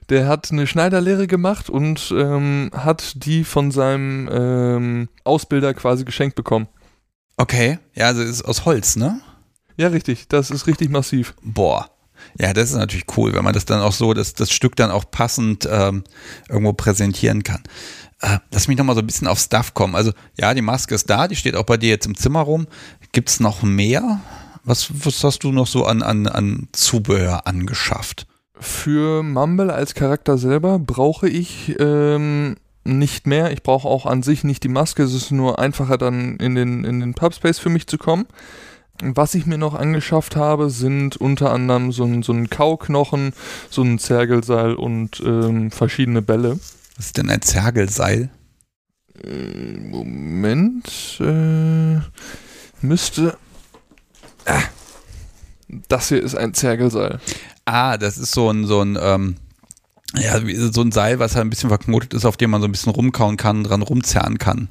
Der 0.09 0.27
hat 0.27 0.51
eine 0.51 0.67
Schneiderlehre 0.67 1.25
gemacht 1.25 1.69
und 1.69 2.13
ähm, 2.15 2.69
hat 2.75 3.25
die 3.25 3.45
von 3.45 3.71
seinem 3.71 4.29
ähm, 4.31 5.09
Ausbilder 5.23 5.73
quasi 5.73 6.03
geschenkt 6.03 6.35
bekommen. 6.35 6.67
Okay, 7.37 7.79
ja, 7.95 8.07
also 8.07 8.21
ist 8.21 8.43
aus 8.43 8.65
Holz, 8.65 8.97
ne? 8.97 9.21
Ja, 9.77 9.87
richtig. 9.87 10.27
Das 10.27 10.51
ist 10.51 10.67
richtig 10.67 10.89
massiv. 10.89 11.33
Boah. 11.41 11.89
Ja, 12.39 12.53
das 12.53 12.71
ist 12.71 12.77
natürlich 12.77 13.05
cool, 13.17 13.33
wenn 13.33 13.43
man 13.43 13.53
das 13.53 13.65
dann 13.65 13.81
auch 13.81 13.91
so, 13.91 14.13
das, 14.13 14.33
das 14.33 14.51
Stück 14.51 14.75
dann 14.75 14.91
auch 14.91 15.05
passend 15.09 15.67
ähm, 15.69 16.03
irgendwo 16.49 16.73
präsentieren 16.73 17.43
kann. 17.43 17.61
Äh, 18.21 18.37
lass 18.51 18.67
mich 18.67 18.77
nochmal 18.77 18.95
so 18.95 19.01
ein 19.01 19.07
bisschen 19.07 19.27
auf 19.27 19.39
Stuff 19.39 19.73
kommen. 19.73 19.95
Also 19.95 20.11
ja, 20.37 20.53
die 20.53 20.61
Maske 20.61 20.95
ist 20.95 21.09
da, 21.09 21.27
die 21.27 21.35
steht 21.35 21.55
auch 21.55 21.65
bei 21.65 21.77
dir 21.77 21.89
jetzt 21.89 22.05
im 22.05 22.15
Zimmer 22.15 22.41
rum. 22.41 22.67
Gibt 23.11 23.29
es 23.29 23.39
noch 23.39 23.63
mehr? 23.63 24.21
Was, 24.63 24.89
was 25.05 25.23
hast 25.23 25.43
du 25.43 25.51
noch 25.51 25.67
so 25.67 25.85
an, 25.85 26.03
an, 26.03 26.27
an 26.27 26.67
Zubehör 26.71 27.47
angeschafft? 27.47 28.27
Für 28.59 29.23
Mumble 29.23 29.71
als 29.71 29.95
Charakter 29.95 30.37
selber 30.37 30.77
brauche 30.77 31.27
ich 31.27 31.75
ähm, 31.79 32.57
nicht 32.83 33.25
mehr. 33.25 33.51
Ich 33.51 33.63
brauche 33.63 33.87
auch 33.87 34.05
an 34.05 34.21
sich 34.21 34.43
nicht 34.43 34.63
die 34.63 34.69
Maske. 34.69 35.01
Es 35.01 35.15
ist 35.15 35.31
nur 35.31 35.57
einfacher, 35.57 35.97
dann 35.97 36.37
in 36.37 36.53
den, 36.53 36.83
in 36.83 36.99
den 36.99 37.15
Pubspace 37.15 37.57
für 37.57 37.69
mich 37.69 37.87
zu 37.87 37.97
kommen. 37.97 38.27
Was 39.03 39.33
ich 39.33 39.45
mir 39.45 39.57
noch 39.57 39.73
angeschafft 39.73 40.35
habe, 40.35 40.69
sind 40.69 41.17
unter 41.17 41.51
anderem 41.51 41.91
so 41.91 42.03
ein, 42.03 42.21
so 42.21 42.33
ein 42.33 42.49
Kauknochen, 42.49 43.33
so 43.69 43.81
ein 43.81 43.97
Zergelseil 43.97 44.75
und 44.75 45.21
ähm, 45.25 45.71
verschiedene 45.71 46.21
Bälle. 46.21 46.59
Was 46.97 47.07
ist 47.07 47.17
denn 47.17 47.29
ein 47.29 47.41
Zergelseil? 47.41 48.29
Äh, 49.23 49.77
Moment. 49.79 51.19
Äh, 51.19 52.01
müsste. 52.81 53.37
Ah, 54.45 54.61
das 55.87 56.09
hier 56.09 56.21
ist 56.21 56.35
ein 56.35 56.53
Zergelseil. 56.53 57.19
Ah, 57.65 57.97
das 57.97 58.17
ist 58.17 58.33
so 58.33 58.51
ein, 58.51 58.65
so 58.65 58.81
ein, 58.81 58.97
ähm, 59.01 59.35
ja, 60.15 60.39
so 60.71 60.81
ein 60.81 60.91
Seil, 60.91 61.19
was 61.19 61.35
halt 61.35 61.45
ein 61.45 61.49
bisschen 61.49 61.69
verknotet 61.69 62.13
ist, 62.13 62.25
auf 62.25 62.37
dem 62.37 62.51
man 62.51 62.61
so 62.61 62.67
ein 62.67 62.71
bisschen 62.71 62.91
rumkauen 62.91 63.37
kann, 63.37 63.63
dran 63.63 63.81
rumzerren 63.81 64.37
kann. 64.37 64.69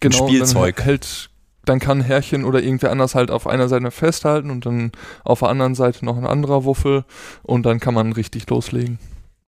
Genau, 0.00 0.28
Spielzeug. 0.28 0.76
Dann 0.76 0.84
hält, 0.84 1.29
dann 1.64 1.78
kann 1.78 2.00
Herrchen 2.00 2.44
oder 2.44 2.62
irgendwer 2.62 2.90
anders 2.90 3.14
halt 3.14 3.30
auf 3.30 3.46
einer 3.46 3.68
Seite 3.68 3.90
festhalten 3.90 4.50
und 4.50 4.66
dann 4.66 4.92
auf 5.24 5.40
der 5.40 5.48
anderen 5.48 5.74
Seite 5.74 6.04
noch 6.04 6.16
ein 6.16 6.26
anderer 6.26 6.64
Wuffel 6.64 7.04
und 7.42 7.64
dann 7.64 7.80
kann 7.80 7.94
man 7.94 8.12
richtig 8.12 8.48
loslegen. 8.48 8.98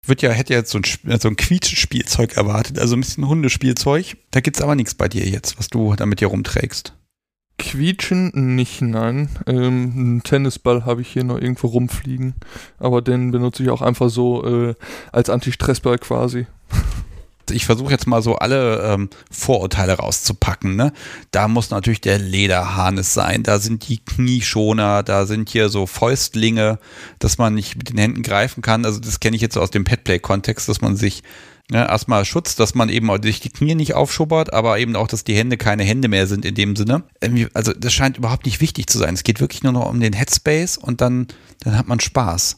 Wird 0.06 0.22
ja, 0.22 0.32
hätte 0.32 0.54
jetzt 0.54 0.72
so 0.72 0.80
ein, 0.80 1.20
so 1.20 1.28
ein 1.28 1.36
Quietschspielzeug 1.36 2.38
erwartet, 2.38 2.80
also 2.80 2.96
ein 2.96 3.02
bisschen 3.02 3.28
Hundespielzeug. 3.28 4.18
Da 4.32 4.40
gibt 4.40 4.58
es 4.58 4.64
aber 4.64 4.76
nichts 4.76 4.96
bei 4.96 5.08
dir 5.08 5.28
jetzt, 5.28 5.60
was 5.60 5.68
du 5.68 5.96
damit 5.96 6.20
hier 6.20 6.30
rumträgst. 6.30 6.94
Quietschen 7.60 8.32
nicht, 8.56 8.82
nein. 8.82 9.30
Ähm, 9.46 9.94
einen 9.96 10.24
Tennisball 10.24 10.86
habe 10.86 11.02
ich 11.02 11.10
hier 11.10 11.26
noch 11.26 11.40
irgendwo 11.40 11.68
rumfliegen, 11.68 12.36
aber 12.80 13.02
den 13.02 13.32
benutze 13.32 13.62
ich 13.64 13.70
auch 13.70 13.82
einfach 13.82 14.10
so 14.10 14.46
äh, 14.46 14.76
als 15.12 15.30
Anti-Stressball 15.30 16.00
quasi. 16.00 16.48
Ich 17.52 17.66
versuche 17.66 17.92
jetzt 17.92 18.08
mal 18.08 18.22
so 18.22 18.36
alle 18.36 18.82
ähm, 18.84 19.10
Vorurteile 19.32 19.94
rauszupacken. 19.94 20.76
Ne? 20.76 20.94
Da 21.32 21.48
muss 21.48 21.70
natürlich 21.70 22.02
der 22.02 22.20
Lederharnis 22.20 23.14
sein, 23.14 23.44
da 23.44 23.60
sind 23.60 23.88
die 23.88 23.98
Knieschoner, 23.98 25.04
da 25.04 25.26
sind 25.26 25.50
hier 25.50 25.70
so 25.70 25.86
Fäustlinge, 25.86 26.80
dass 27.20 27.38
man 27.38 27.56
nicht 27.56 27.76
mit 27.76 27.90
den 27.90 27.98
Händen 27.98 28.24
greifen 28.24 28.62
kann. 28.62 28.86
Also 28.86 29.00
das 29.00 29.20
kenne 29.20 29.36
ich 29.36 29.42
jetzt 29.42 29.54
so 29.56 29.62
aus 29.62 29.72
dem 29.72 29.84
Petplay-Kontext, 29.84 30.70
dass 30.70 30.82
man 30.82 30.96
sich 30.96 31.24
ne, 31.70 31.88
erstmal 31.88 32.26
Schutz, 32.26 32.56
dass 32.56 32.76
man 32.76 32.90
eben 32.90 33.10
auch 33.10 33.22
sich 33.22 33.40
die 33.40 33.50
Knie 33.50 33.76
nicht 33.76 33.94
aufschubbert, 33.94 34.54
aber 34.54 34.80
eben 34.80 34.96
auch, 34.96 35.08
dass 35.08 35.24
die 35.24 35.36
Hände 35.36 35.58
keine 35.58 35.84
Hände 35.84 36.08
mehr 36.08 36.28
sind 36.28 36.46
in 36.46 36.56
dem 36.56 36.76
Sinne. 36.76 37.04
Also 37.54 37.74
das 37.74 37.94
scheint 37.94 38.18
überhaupt 38.18 38.46
nicht 38.46 38.62
wichtig 38.62 38.88
zu 38.88 38.98
sein. 38.98 39.14
Es 39.14 39.24
geht 39.24 39.40
wirklich 39.40 39.64
nur 39.64 39.74
noch 39.74 39.90
um 39.90 40.00
den 40.00 40.14
Headspace 40.14 40.78
und 40.78 41.02
dann, 41.02 41.28
dann 41.62 41.78
hat 41.78 41.88
man 41.88 42.00
Spaß. 42.00 42.58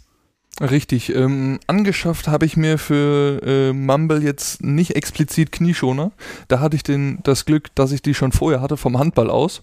Richtig. 0.59 1.13
Ähm, 1.15 1.59
angeschafft 1.67 2.27
habe 2.27 2.45
ich 2.45 2.57
mir 2.57 2.77
für 2.77 3.41
äh, 3.43 3.73
Mumble 3.73 4.21
jetzt 4.21 4.61
nicht 4.63 4.95
explizit 4.95 5.51
Knieschoner. 5.51 6.11
Da 6.47 6.59
hatte 6.59 6.75
ich 6.75 6.83
den, 6.83 7.19
das 7.23 7.45
Glück, 7.45 7.73
dass 7.75 7.91
ich 7.91 8.01
die 8.01 8.13
schon 8.13 8.31
vorher 8.31 8.61
hatte 8.61 8.77
vom 8.77 8.99
Handball 8.99 9.29
aus. 9.29 9.61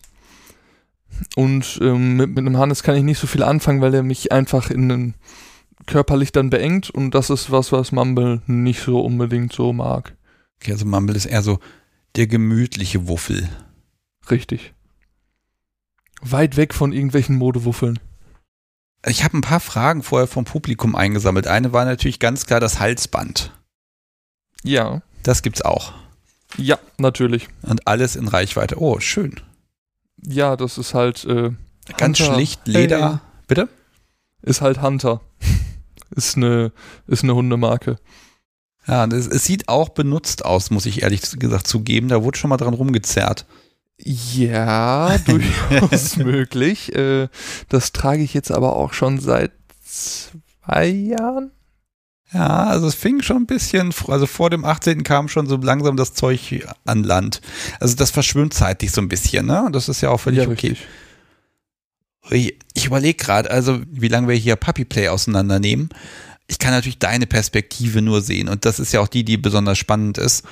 Und 1.36 1.78
ähm, 1.82 2.16
mit, 2.16 2.30
mit 2.30 2.38
einem 2.38 2.58
Hannes 2.58 2.82
kann 2.82 2.96
ich 2.96 3.02
nicht 3.02 3.18
so 3.18 3.26
viel 3.26 3.42
anfangen, 3.42 3.80
weil 3.80 3.94
er 3.94 4.02
mich 4.02 4.32
einfach 4.32 4.70
in 4.70 4.90
einen 4.90 5.14
körperlich 5.86 6.32
dann 6.32 6.50
beengt 6.50 6.90
und 6.90 7.14
das 7.14 7.30
ist 7.30 7.50
was, 7.50 7.72
was 7.72 7.92
Mumble 7.92 8.42
nicht 8.46 8.80
so 8.80 9.00
unbedingt 9.00 9.52
so 9.52 9.72
mag. 9.72 10.14
Okay, 10.60 10.72
also 10.72 10.84
Mumble 10.84 11.16
ist 11.16 11.26
eher 11.26 11.42
so 11.42 11.60
der 12.16 12.26
gemütliche 12.26 13.08
Wuffel. 13.08 13.48
Richtig. 14.30 14.74
Weit 16.20 16.56
weg 16.56 16.74
von 16.74 16.92
irgendwelchen 16.92 17.36
Modewuffeln. 17.36 17.98
Ich 19.06 19.24
habe 19.24 19.36
ein 19.36 19.42
paar 19.42 19.60
Fragen 19.60 20.02
vorher 20.02 20.26
vom 20.26 20.44
Publikum 20.44 20.96
eingesammelt. 20.96 21.46
Eine 21.46 21.72
war 21.72 21.84
natürlich 21.84 22.18
ganz 22.18 22.46
klar 22.46 22.60
das 22.60 22.80
Halsband. 22.80 23.52
Ja. 24.64 25.02
Das 25.22 25.42
gibt's 25.42 25.62
auch. 25.62 25.92
Ja, 26.56 26.78
natürlich. 26.96 27.48
Und 27.62 27.86
alles 27.86 28.16
in 28.16 28.28
Reichweite. 28.28 28.80
Oh, 28.80 28.98
schön. 29.00 29.40
Ja, 30.24 30.56
das 30.56 30.78
ist 30.78 30.94
halt 30.94 31.24
äh, 31.24 31.52
ganz 31.96 32.18
Hunter. 32.18 32.34
schlicht 32.34 32.66
Leder. 32.66 33.10
Hey. 33.10 33.18
Bitte? 33.46 33.68
Ist 34.42 34.60
halt 34.60 34.82
Hunter 34.82 35.20
ist 36.10 36.36
eine, 36.36 36.72
ist 37.06 37.22
eine 37.22 37.34
Hundemarke. 37.34 37.98
Ja, 38.86 39.06
das, 39.06 39.26
es 39.26 39.44
sieht 39.44 39.68
auch 39.68 39.90
benutzt 39.90 40.44
aus, 40.44 40.70
muss 40.70 40.86
ich 40.86 41.02
ehrlich 41.02 41.22
gesagt 41.38 41.66
zugeben. 41.66 42.08
Da 42.08 42.22
wurde 42.22 42.38
schon 42.38 42.50
mal 42.50 42.56
dran 42.56 42.74
rumgezerrt. 42.74 43.46
Ja, 44.02 45.18
durchaus 45.26 46.16
möglich. 46.16 46.94
Äh, 46.94 47.28
das 47.68 47.92
trage 47.92 48.22
ich 48.22 48.34
jetzt 48.34 48.50
aber 48.50 48.76
auch 48.76 48.92
schon 48.92 49.18
seit 49.18 49.52
zwei 49.84 50.86
Jahren. 50.86 51.50
Ja, 52.32 52.64
also 52.64 52.86
es 52.86 52.94
fing 52.94 53.22
schon 53.22 53.38
ein 53.38 53.46
bisschen, 53.46 53.92
also 54.06 54.26
vor 54.26 54.50
dem 54.50 54.64
18. 54.64 55.02
kam 55.02 55.28
schon 55.28 55.46
so 55.46 55.56
langsam 55.56 55.96
das 55.96 56.12
Zeug 56.12 56.66
an 56.84 57.02
Land. 57.02 57.40
Also 57.80 57.96
das 57.96 58.10
verschwimmt 58.10 58.52
zeitlich 58.52 58.92
so 58.92 59.00
ein 59.00 59.08
bisschen, 59.08 59.46
ne? 59.46 59.68
Das 59.72 59.88
ist 59.88 60.02
ja 60.02 60.10
auch 60.10 60.18
völlig 60.18 60.44
ja, 60.44 60.48
okay. 60.48 60.76
Richtig. 62.30 62.58
Ich 62.74 62.84
überlege 62.84 63.16
gerade, 63.16 63.50
also 63.50 63.80
wie 63.90 64.08
lange 64.08 64.28
wir 64.28 64.34
hier 64.34 64.56
Puppy 64.56 64.84
Play 64.84 65.08
auseinandernehmen. 65.08 65.88
Ich 66.46 66.58
kann 66.58 66.72
natürlich 66.72 66.98
deine 66.98 67.26
Perspektive 67.26 68.02
nur 68.02 68.20
sehen 68.20 68.48
und 68.48 68.66
das 68.66 68.78
ist 68.78 68.92
ja 68.92 69.00
auch 69.00 69.08
die, 69.08 69.24
die 69.24 69.38
besonders 69.38 69.78
spannend 69.78 70.18
ist. 70.18 70.44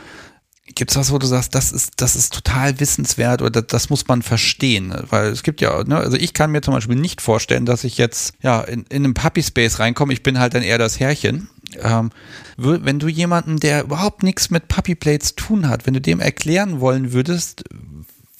Gibt 0.74 0.90
es 0.90 0.96
was, 0.96 1.12
wo 1.12 1.18
du 1.18 1.26
sagst, 1.26 1.54
das 1.54 1.70
ist, 1.70 1.94
das 1.96 2.16
ist 2.16 2.34
total 2.34 2.80
wissenswert 2.80 3.40
oder 3.40 3.62
das, 3.62 3.66
das 3.68 3.90
muss 3.90 4.08
man 4.08 4.22
verstehen? 4.22 4.92
Weil 5.10 5.28
es 5.28 5.42
gibt 5.42 5.60
ja, 5.60 5.84
ne, 5.84 5.96
also 5.96 6.16
ich 6.16 6.34
kann 6.34 6.50
mir 6.50 6.60
zum 6.60 6.74
Beispiel 6.74 6.96
nicht 6.96 7.20
vorstellen, 7.20 7.66
dass 7.66 7.84
ich 7.84 7.98
jetzt 7.98 8.34
ja 8.42 8.60
in, 8.62 8.84
in 8.88 9.04
einen 9.04 9.14
Puppy 9.14 9.42
Space 9.42 9.78
reinkomme. 9.78 10.12
Ich 10.12 10.22
bin 10.22 10.38
halt 10.38 10.54
dann 10.54 10.62
eher 10.62 10.78
das 10.78 10.98
Herrchen. 10.98 11.48
Ähm, 11.80 12.10
wenn 12.56 12.98
du 12.98 13.08
jemanden, 13.08 13.58
der 13.58 13.84
überhaupt 13.84 14.22
nichts 14.22 14.50
mit 14.50 14.68
Puppy 14.68 14.94
Play 14.94 15.18
zu 15.18 15.34
tun 15.34 15.68
hat, 15.68 15.86
wenn 15.86 15.94
du 15.94 16.00
dem 16.00 16.20
erklären 16.20 16.80
wollen 16.80 17.12
würdest, 17.12 17.64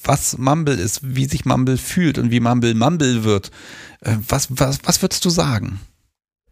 was 0.03 0.37
Mumble 0.37 0.75
ist, 0.75 0.99
wie 1.03 1.25
sich 1.25 1.45
Mumble 1.45 1.77
fühlt 1.77 2.17
und 2.17 2.31
wie 2.31 2.39
Mumble 2.39 2.73
Mumble 2.73 3.23
wird. 3.23 3.51
Äh, 4.01 4.17
was, 4.27 4.47
was, 4.49 4.79
was 4.83 5.01
würdest 5.01 5.23
du 5.25 5.29
sagen? 5.29 5.79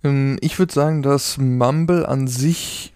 Ähm, 0.04 0.38
ich 0.42 0.58
würde 0.60 0.74
sagen, 0.74 1.02
dass 1.02 1.38
Mumble 1.38 2.08
an 2.08 2.28
sich 2.28 2.94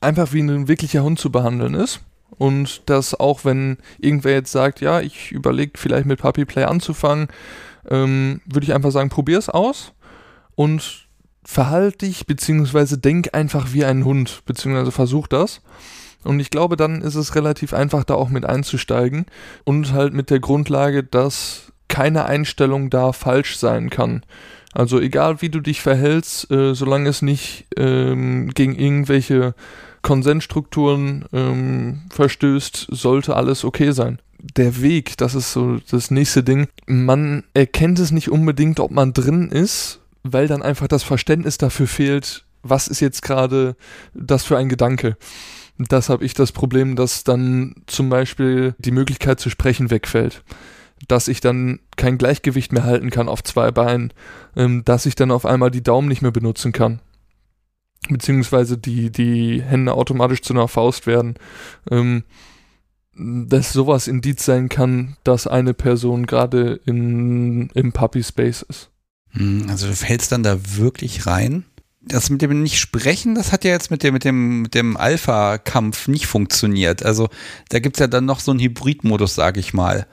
einfach 0.00 0.32
wie 0.32 0.40
ein 0.40 0.68
wirklicher 0.68 1.02
Hund 1.02 1.18
zu 1.18 1.30
behandeln 1.30 1.74
ist. 1.74 2.00
Und 2.38 2.88
dass 2.90 3.18
auch 3.18 3.44
wenn 3.44 3.78
irgendwer 3.98 4.32
jetzt 4.32 4.52
sagt, 4.52 4.80
ja, 4.80 5.00
ich 5.00 5.32
überlege 5.32 5.72
vielleicht 5.76 6.06
mit 6.06 6.20
Puppy 6.20 6.44
Play 6.44 6.64
anzufangen, 6.64 7.28
ähm, 7.88 8.40
würde 8.46 8.64
ich 8.64 8.74
einfach 8.74 8.90
sagen, 8.90 9.08
probier 9.08 9.38
es 9.38 9.48
aus 9.48 9.92
und 10.54 11.06
verhalte 11.44 11.98
dich, 11.98 12.26
beziehungsweise 12.26 12.98
denk 12.98 13.32
einfach 13.32 13.72
wie 13.72 13.84
ein 13.84 14.04
Hund, 14.04 14.42
beziehungsweise 14.44 14.90
versuch 14.90 15.28
das. 15.28 15.62
Und 16.24 16.40
ich 16.40 16.50
glaube, 16.50 16.76
dann 16.76 17.02
ist 17.02 17.14
es 17.14 17.36
relativ 17.36 17.72
einfach, 17.72 18.02
da 18.02 18.14
auch 18.14 18.28
mit 18.28 18.44
einzusteigen 18.44 19.26
und 19.64 19.92
halt 19.92 20.12
mit 20.12 20.30
der 20.30 20.40
Grundlage, 20.40 21.04
dass 21.04 21.72
keine 21.88 22.26
Einstellung 22.26 22.90
da 22.90 23.12
falsch 23.12 23.56
sein 23.56 23.90
kann. 23.90 24.22
Also 24.74 25.00
egal 25.00 25.40
wie 25.40 25.48
du 25.48 25.60
dich 25.60 25.80
verhältst, 25.80 26.50
äh, 26.50 26.74
solange 26.74 27.08
es 27.08 27.22
nicht 27.22 27.66
ähm, 27.76 28.50
gegen 28.50 28.74
irgendwelche 28.74 29.54
Konsensstrukturen 30.06 31.24
ähm, 31.32 32.02
verstößt, 32.10 32.86
sollte 32.92 33.34
alles 33.34 33.64
okay 33.64 33.90
sein. 33.90 34.20
Der 34.38 34.80
Weg, 34.80 35.16
das 35.16 35.34
ist 35.34 35.52
so 35.52 35.78
das 35.90 36.12
nächste 36.12 36.44
Ding. 36.44 36.68
Man 36.86 37.42
erkennt 37.54 37.98
es 37.98 38.12
nicht 38.12 38.30
unbedingt, 38.30 38.78
ob 38.78 38.92
man 38.92 39.14
drin 39.14 39.50
ist, 39.50 39.98
weil 40.22 40.46
dann 40.46 40.62
einfach 40.62 40.86
das 40.86 41.02
Verständnis 41.02 41.58
dafür 41.58 41.88
fehlt, 41.88 42.44
was 42.62 42.86
ist 42.86 43.00
jetzt 43.00 43.22
gerade 43.22 43.74
das 44.14 44.44
für 44.44 44.56
ein 44.56 44.68
Gedanke. 44.68 45.16
Das 45.76 46.08
habe 46.08 46.24
ich 46.24 46.34
das 46.34 46.52
Problem, 46.52 46.94
dass 46.94 47.24
dann 47.24 47.74
zum 47.86 48.08
Beispiel 48.08 48.76
die 48.78 48.92
Möglichkeit 48.92 49.40
zu 49.40 49.50
sprechen 49.50 49.90
wegfällt. 49.90 50.44
Dass 51.08 51.26
ich 51.26 51.40
dann 51.40 51.80
kein 51.96 52.16
Gleichgewicht 52.16 52.72
mehr 52.72 52.84
halten 52.84 53.10
kann 53.10 53.28
auf 53.28 53.42
zwei 53.42 53.72
Beinen, 53.72 54.12
ähm, 54.54 54.84
dass 54.84 55.04
ich 55.04 55.16
dann 55.16 55.32
auf 55.32 55.44
einmal 55.44 55.72
die 55.72 55.82
Daumen 55.82 56.06
nicht 56.06 56.22
mehr 56.22 56.30
benutzen 56.30 56.70
kann. 56.70 57.00
Beziehungsweise 58.08 58.78
die, 58.78 59.10
die 59.10 59.62
Hände 59.62 59.94
automatisch 59.94 60.42
zu 60.42 60.52
einer 60.52 60.68
Faust 60.68 61.06
werden. 61.06 61.34
Ähm, 61.90 62.24
dass 63.18 63.72
sowas 63.72 64.08
Indiz 64.08 64.44
sein 64.44 64.68
kann, 64.68 65.16
dass 65.24 65.46
eine 65.46 65.72
Person 65.72 66.26
gerade 66.26 66.80
im 66.84 67.70
Puppy 67.94 68.22
Space 68.22 68.62
ist. 68.62 68.90
Hm, 69.30 69.66
also 69.70 69.86
du 69.86 69.94
fällst 69.94 70.32
dann 70.32 70.42
da 70.42 70.58
wirklich 70.76 71.26
rein? 71.26 71.64
das 72.06 72.30
mit 72.30 72.40
dem 72.40 72.62
nicht 72.62 72.78
sprechen, 72.78 73.34
das 73.34 73.52
hat 73.52 73.64
ja 73.64 73.72
jetzt 73.72 73.90
mit 73.90 74.02
dem, 74.02 74.14
mit 74.14 74.24
dem, 74.24 74.62
mit 74.62 74.74
dem 74.74 74.96
Alpha-Kampf 74.96 76.08
nicht 76.08 76.26
funktioniert. 76.26 77.04
Also 77.04 77.28
da 77.68 77.80
gibt's 77.80 77.98
ja 77.98 78.06
dann 78.06 78.24
noch 78.24 78.40
so 78.40 78.52
einen 78.52 78.60
Hybrid-Modus, 78.60 79.34
sag 79.34 79.56
ich 79.56 79.74
mal. 79.74 80.06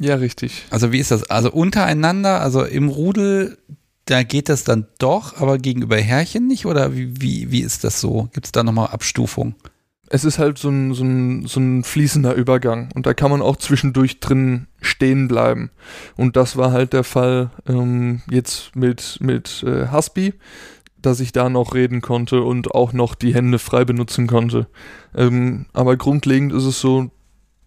Ja, 0.00 0.16
richtig. 0.16 0.64
Also 0.70 0.92
wie 0.92 0.98
ist 0.98 1.10
das? 1.10 1.24
Also 1.24 1.52
untereinander, 1.52 2.40
also 2.40 2.64
im 2.64 2.88
Rudel 2.88 3.58
da 4.06 4.22
geht 4.22 4.48
das 4.48 4.64
dann 4.64 4.86
doch, 4.98 5.40
aber 5.40 5.58
gegenüber 5.58 5.96
Herrchen 5.96 6.46
nicht? 6.46 6.66
Oder 6.66 6.94
wie, 6.94 7.20
wie, 7.20 7.50
wie 7.50 7.60
ist 7.60 7.84
das 7.84 8.00
so? 8.00 8.28
Gibt 8.32 8.46
es 8.46 8.52
da 8.52 8.62
nochmal 8.62 8.88
Abstufung? 8.88 9.54
Es 10.08 10.24
ist 10.24 10.38
halt 10.38 10.58
so 10.58 10.68
ein, 10.68 10.92
so, 10.92 11.02
ein, 11.02 11.46
so 11.46 11.58
ein 11.60 11.82
fließender 11.82 12.34
Übergang 12.34 12.90
und 12.94 13.06
da 13.06 13.14
kann 13.14 13.30
man 13.30 13.40
auch 13.40 13.56
zwischendurch 13.56 14.20
drin 14.20 14.66
stehen 14.80 15.28
bleiben. 15.28 15.70
Und 16.16 16.36
das 16.36 16.56
war 16.56 16.72
halt 16.72 16.92
der 16.92 17.04
Fall 17.04 17.50
ähm, 17.66 18.20
jetzt 18.30 18.76
mit, 18.76 19.18
mit 19.20 19.64
äh, 19.66 19.90
Husby, 19.90 20.34
dass 21.00 21.20
ich 21.20 21.32
da 21.32 21.48
noch 21.48 21.74
reden 21.74 22.02
konnte 22.02 22.42
und 22.42 22.74
auch 22.74 22.92
noch 22.92 23.14
die 23.14 23.34
Hände 23.34 23.58
frei 23.58 23.86
benutzen 23.86 24.26
konnte. 24.26 24.66
Ähm, 25.14 25.66
aber 25.72 25.96
grundlegend 25.96 26.52
ist 26.52 26.64
es 26.64 26.80
so, 26.80 27.10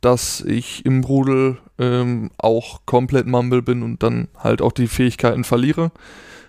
dass 0.02 0.42
ich 0.42 0.86
im 0.86 1.04
Rudel 1.04 1.58
ähm, 1.80 2.30
auch 2.38 2.82
komplett 2.86 3.26
Mumble 3.26 3.62
bin 3.62 3.84
und 3.84 4.04
dann 4.04 4.28
halt 4.38 4.62
auch 4.62 4.72
die 4.72 4.88
Fähigkeiten 4.88 5.44
verliere. 5.44 5.92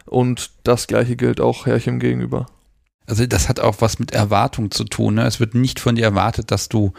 Und 0.09 0.51
das 0.65 0.87
gleiche 0.87 1.17
gilt 1.17 1.41
auch 1.41 1.67
Herrchem 1.67 1.99
gegenüber. 1.99 2.47
Also 3.07 3.27
das 3.27 3.49
hat 3.49 3.61
auch 3.61 3.77
was 3.81 3.99
mit 3.99 4.13
Erwartung 4.13 4.71
zu 4.71 4.85
tun. 4.85 5.15
Ne? 5.15 5.27
Es 5.27 5.41
wird 5.41 5.55
nicht 5.55 5.81
von 5.81 5.97
dir 5.97 6.05
erwartet, 6.05 6.51
dass 6.51 6.69
du, 6.69 6.93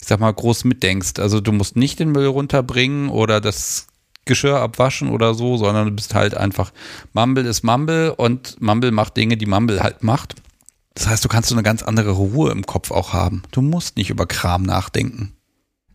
ich 0.00 0.06
sag 0.06 0.20
mal, 0.20 0.32
groß 0.32 0.64
mitdenkst. 0.64 1.18
Also 1.18 1.40
du 1.40 1.52
musst 1.52 1.76
nicht 1.76 1.98
den 1.98 2.12
Müll 2.12 2.26
runterbringen 2.26 3.08
oder 3.08 3.40
das 3.40 3.86
Geschirr 4.26 4.60
abwaschen 4.60 5.10
oder 5.10 5.34
so, 5.34 5.56
sondern 5.56 5.86
du 5.86 5.92
bist 5.92 6.14
halt 6.14 6.36
einfach, 6.36 6.72
Mumble 7.12 7.46
ist 7.46 7.62
Mumble 7.62 8.14
und 8.14 8.60
Mumble 8.60 8.90
macht 8.90 9.16
Dinge, 9.16 9.36
die 9.36 9.46
Mumble 9.46 9.82
halt 9.82 10.02
macht. 10.02 10.34
Das 10.94 11.08
heißt, 11.08 11.24
du 11.24 11.28
kannst 11.28 11.48
so 11.48 11.54
eine 11.54 11.62
ganz 11.62 11.82
andere 11.82 12.12
Ruhe 12.12 12.50
im 12.52 12.64
Kopf 12.64 12.90
auch 12.90 13.12
haben. 13.12 13.42
Du 13.50 13.62
musst 13.62 13.96
nicht 13.96 14.10
über 14.10 14.26
Kram 14.26 14.62
nachdenken. 14.62 15.32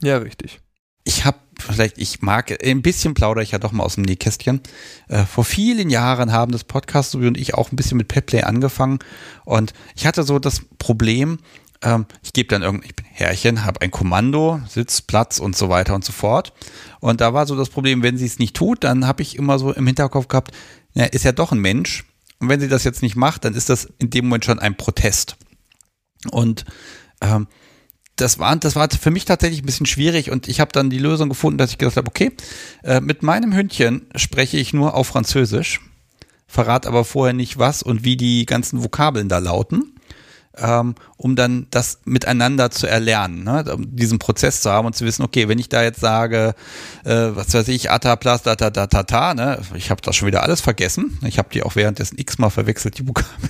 Ja, 0.02 0.18
richtig. 0.18 0.60
Ich 1.04 1.26
habe 1.26 1.38
vielleicht, 1.60 1.98
ich 1.98 2.22
mag, 2.22 2.64
ein 2.64 2.82
bisschen 2.82 3.14
plaudere 3.14 3.44
ich 3.44 3.52
ja 3.52 3.58
doch 3.58 3.72
mal 3.72 3.84
aus 3.84 3.96
dem 3.96 4.04
Nähkästchen. 4.04 4.62
Äh, 5.08 5.26
vor 5.26 5.44
vielen 5.44 5.90
Jahren 5.90 6.32
haben 6.32 6.52
das 6.52 6.64
Podcast 6.64 7.16
und 7.16 7.38
ich 7.38 7.54
auch 7.54 7.72
ein 7.72 7.76
bisschen 7.76 7.98
mit 7.98 8.08
Petplay 8.08 8.44
angefangen 8.44 9.00
und 9.46 9.74
ich 9.96 10.06
hatte 10.06 10.24
so 10.24 10.40
das 10.40 10.62
Problem, 10.78 11.40
ähm, 11.82 12.06
ich 12.24 12.34
gebe 12.34 12.50
dann 12.50 12.62
irgendein, 12.62 12.90
ich 12.90 12.96
bin 12.96 13.06
Herrchen, 13.06 13.66
habe 13.66 13.82
ein 13.82 13.92
Kommando, 13.92 14.62
Sitz, 14.68 15.02
Platz 15.02 15.40
und 15.40 15.56
so 15.56 15.70
weiter 15.70 15.96
und 15.96 16.04
so 16.04 16.12
fort. 16.12 16.54
Und 17.00 17.22
da 17.22 17.34
war 17.34 17.48
so 17.48 17.56
das 17.56 17.70
Problem, 17.70 18.04
wenn 18.04 18.18
sie 18.18 18.26
es 18.26 18.40
nicht 18.40 18.56
tut, 18.56 18.84
dann 18.84 19.08
habe 19.08 19.22
ich 19.22 19.38
immer 19.38 19.60
so 19.60 19.72
im 19.72 19.88
Hinterkopf 19.88 20.28
gehabt, 20.28 20.52
ja, 20.94 21.06
ist 21.06 21.26
ja 21.26 21.32
doch 21.32 21.52
ein 21.52 21.60
Mensch. 21.60 22.06
Und 22.40 22.50
wenn 22.50 22.60
sie 22.60 22.68
das 22.68 22.84
jetzt 22.84 23.02
nicht 23.02 23.16
macht, 23.16 23.46
dann 23.46 23.54
ist 23.54 23.70
das 23.70 23.88
in 24.00 24.10
dem 24.10 24.26
Moment 24.26 24.46
schon 24.46 24.60
ein 24.60 24.76
Protest. 24.76 25.38
Und 26.32 26.66
ähm, 27.22 27.48
das 28.22 28.40
war, 28.40 28.56
das 28.56 28.76
war 28.76 28.90
für 28.90 29.12
mich 29.12 29.26
tatsächlich 29.26 29.64
ein 29.64 29.66
bisschen 29.66 29.86
schwierig 29.86 30.32
und 30.32 30.48
ich 30.48 30.60
habe 30.60 30.72
dann 30.72 30.90
die 30.90 31.00
Lösung 31.00 31.30
gefunden, 31.30 31.58
dass 31.58 31.72
ich 31.72 31.78
gesagt 31.78 31.98
habe, 31.98 32.08
okay, 32.08 32.32
äh, 32.84 33.02
mit 33.02 33.24
meinem 33.24 33.54
Hündchen 33.54 34.08
spreche 34.16 34.58
ich 34.58 34.74
nur 34.74 34.96
auf 34.96 35.08
Französisch, 35.08 35.82
verrate 36.48 36.88
aber 36.88 37.06
vorher 37.06 37.34
nicht 37.34 37.58
was 37.58 37.84
und 37.84 38.04
wie 38.04 38.18
die 38.18 38.46
ganzen 38.46 38.84
Vokabeln 38.84 39.30
da 39.30 39.40
lauten 39.40 39.94
ähm, 40.62 40.96
um 41.18 41.36
dann 41.36 41.68
das 41.72 42.00
miteinander 42.06 42.72
zu 42.72 42.88
erlernen, 42.88 43.44
ne? 43.44 43.64
um 43.74 43.96
diesen 43.96 44.20
Prozess 44.20 44.62
zu 44.62 44.72
haben 44.72 44.86
und 44.86 44.96
zu 44.96 45.06
wissen, 45.06 45.24
okay, 45.24 45.48
wenn 45.48 45.60
ich 45.60 45.70
da 45.70 45.84
jetzt 45.84 46.00
sage, 46.00 46.56
äh, 47.04 47.30
was 47.32 47.54
weiß 47.54 47.68
ich, 47.70 47.92
Ata, 47.92 48.16
Plas, 48.16 48.44
da, 48.44 48.56
da, 48.56 48.70
da, 48.70 48.88
ta, 48.88 49.04
ta, 49.04 49.34
ne? 49.34 49.60
ich 49.76 49.92
habe 49.92 50.02
das 50.02 50.16
schon 50.16 50.28
wieder 50.28 50.44
alles 50.44 50.62
vergessen. 50.62 51.18
Ich 51.26 51.38
habe 51.38 51.50
die 51.54 51.64
auch 51.64 51.76
währenddessen 51.76 52.18
x-mal 52.18 52.50
verwechselt, 52.50 52.98
die 52.98 53.08
Vokabeln. 53.08 53.50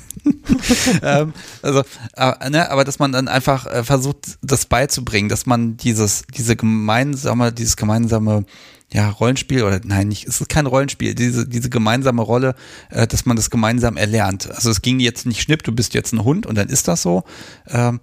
ähm, 1.04 1.34
also, 1.62 1.84
äh, 2.16 2.50
ne? 2.50 2.70
aber 2.72 2.84
dass 2.84 3.00
man 3.00 3.12
dann 3.12 3.28
einfach 3.28 3.66
äh, 3.66 3.84
versucht, 3.84 4.38
das 4.42 4.66
beizubringen, 4.66 5.30
dass 5.30 5.46
man 5.46 5.78
dieses, 5.78 6.24
diese 6.36 6.56
gemeinsame, 6.56 7.52
dieses 7.52 7.78
gemeinsame 7.78 8.46
ja, 8.92 9.10
Rollenspiel 9.10 9.64
oder 9.64 9.80
nein, 9.84 10.08
nicht, 10.08 10.28
es 10.28 10.42
ist 10.42 10.50
kein 10.50 10.66
Rollenspiel, 10.66 11.14
diese, 11.14 11.48
diese 11.48 11.70
gemeinsame 11.70 12.22
Rolle, 12.22 12.56
äh, 12.90 13.06
dass 13.06 13.26
man 13.26 13.36
das 13.36 13.50
gemeinsam 13.50 13.98
erlernt. 13.98 14.50
Also 14.50 14.70
es 14.72 14.82
ging 14.82 15.00
jetzt 15.00 15.26
nicht 15.26 15.42
schnipp, 15.42 15.64
du 15.64 15.72
bist 15.72 15.94
jetzt 15.94 16.14
ein 16.14 16.24
Hund 16.24 16.46
und 16.46 16.58
dann 16.58 16.70
ist 16.70 16.88
das 16.88 17.02
so, 17.02 17.24
ähm, 17.68 18.00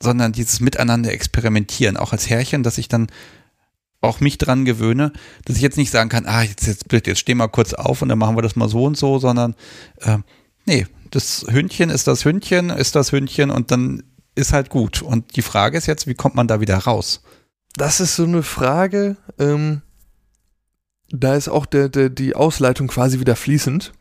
sondern 0.00 0.32
dieses 0.32 0.60
Miteinander 0.60 1.12
experimentieren, 1.12 1.96
auch 1.96 2.12
als 2.12 2.28
Herrchen, 2.28 2.62
dass 2.62 2.78
ich 2.78 2.88
dann 2.88 3.08
auch 4.00 4.20
mich 4.20 4.38
dran 4.38 4.64
gewöhne, 4.64 5.12
dass 5.46 5.56
ich 5.56 5.62
jetzt 5.62 5.78
nicht 5.78 5.90
sagen 5.90 6.10
kann, 6.10 6.26
ah, 6.26 6.42
jetzt, 6.42 6.66
jetzt, 6.66 6.84
jetzt 6.92 7.18
steh 7.18 7.34
mal 7.34 7.48
kurz 7.48 7.74
auf 7.74 8.02
und 8.02 8.08
dann 8.08 8.18
machen 8.18 8.36
wir 8.36 8.42
das 8.42 8.54
mal 8.54 8.68
so 8.68 8.84
und 8.84 8.96
so, 8.96 9.18
sondern 9.18 9.54
äh, 10.02 10.18
nee, 10.66 10.86
das 11.14 11.46
Hündchen 11.48 11.90
ist 11.90 12.06
das 12.06 12.24
Hündchen, 12.24 12.70
ist 12.70 12.96
das 12.96 13.12
Hündchen 13.12 13.50
und 13.50 13.70
dann 13.70 14.02
ist 14.34 14.52
halt 14.52 14.70
gut. 14.70 15.02
Und 15.02 15.36
die 15.36 15.42
Frage 15.42 15.78
ist 15.78 15.86
jetzt, 15.86 16.06
wie 16.06 16.14
kommt 16.14 16.34
man 16.34 16.48
da 16.48 16.60
wieder 16.60 16.76
raus? 16.78 17.22
Das 17.76 18.00
ist 18.00 18.16
so 18.16 18.24
eine 18.24 18.42
Frage, 18.42 19.16
ähm, 19.38 19.82
da 21.10 21.34
ist 21.34 21.48
auch 21.48 21.66
der, 21.66 21.88
der, 21.88 22.08
die 22.08 22.34
Ausleitung 22.34 22.88
quasi 22.88 23.20
wieder 23.20 23.36
fließend. 23.36 23.92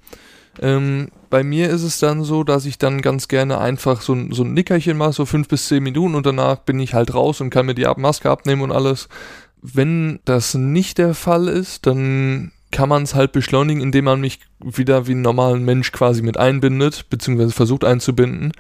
Ähm, 0.62 1.10
bei 1.30 1.44
mir 1.44 1.70
ist 1.70 1.82
es 1.82 2.00
dann 2.00 2.24
so, 2.24 2.44
dass 2.44 2.66
ich 2.66 2.78
dann 2.78 3.02
ganz 3.02 3.28
gerne 3.28 3.58
einfach 3.58 4.02
so, 4.02 4.16
so 4.32 4.44
ein 4.44 4.54
Nickerchen 4.54 4.98
mache, 4.98 5.14
so 5.14 5.26
fünf 5.26 5.48
bis 5.48 5.68
zehn 5.68 5.82
Minuten 5.82 6.16
und 6.16 6.26
danach 6.26 6.58
bin 6.58 6.80
ich 6.80 6.94
halt 6.94 7.14
raus 7.14 7.42
und 7.42 7.50
kann 7.50 7.66
mir 7.66 7.74
die 7.74 7.88
Maske 7.98 8.30
abnehmen 8.30 8.62
und 8.62 8.72
alles. 8.72 9.10
Wenn 9.62 10.20
das 10.26 10.54
nicht 10.54 10.98
der 10.98 11.16
Fall 11.16 11.48
ist, 11.48 11.88
dann 11.88 12.52
kann 12.74 12.90
man 12.90 13.04
es 13.04 13.16
halt 13.16 13.32
beschleunigen, 13.32 13.82
indem 13.82 14.06
man 14.06 14.20
mich 14.20 14.42
wieder 14.60 15.08
wie 15.08 15.12
einen 15.12 15.22
normalen 15.22 15.64
Mensch 15.64 15.94
quasi 15.94 16.22
mit 16.22 16.36
einbindet, 16.36 17.10
beziehungsweise 17.10 17.54
versucht 17.54 17.86
einzubinden, 17.86 18.52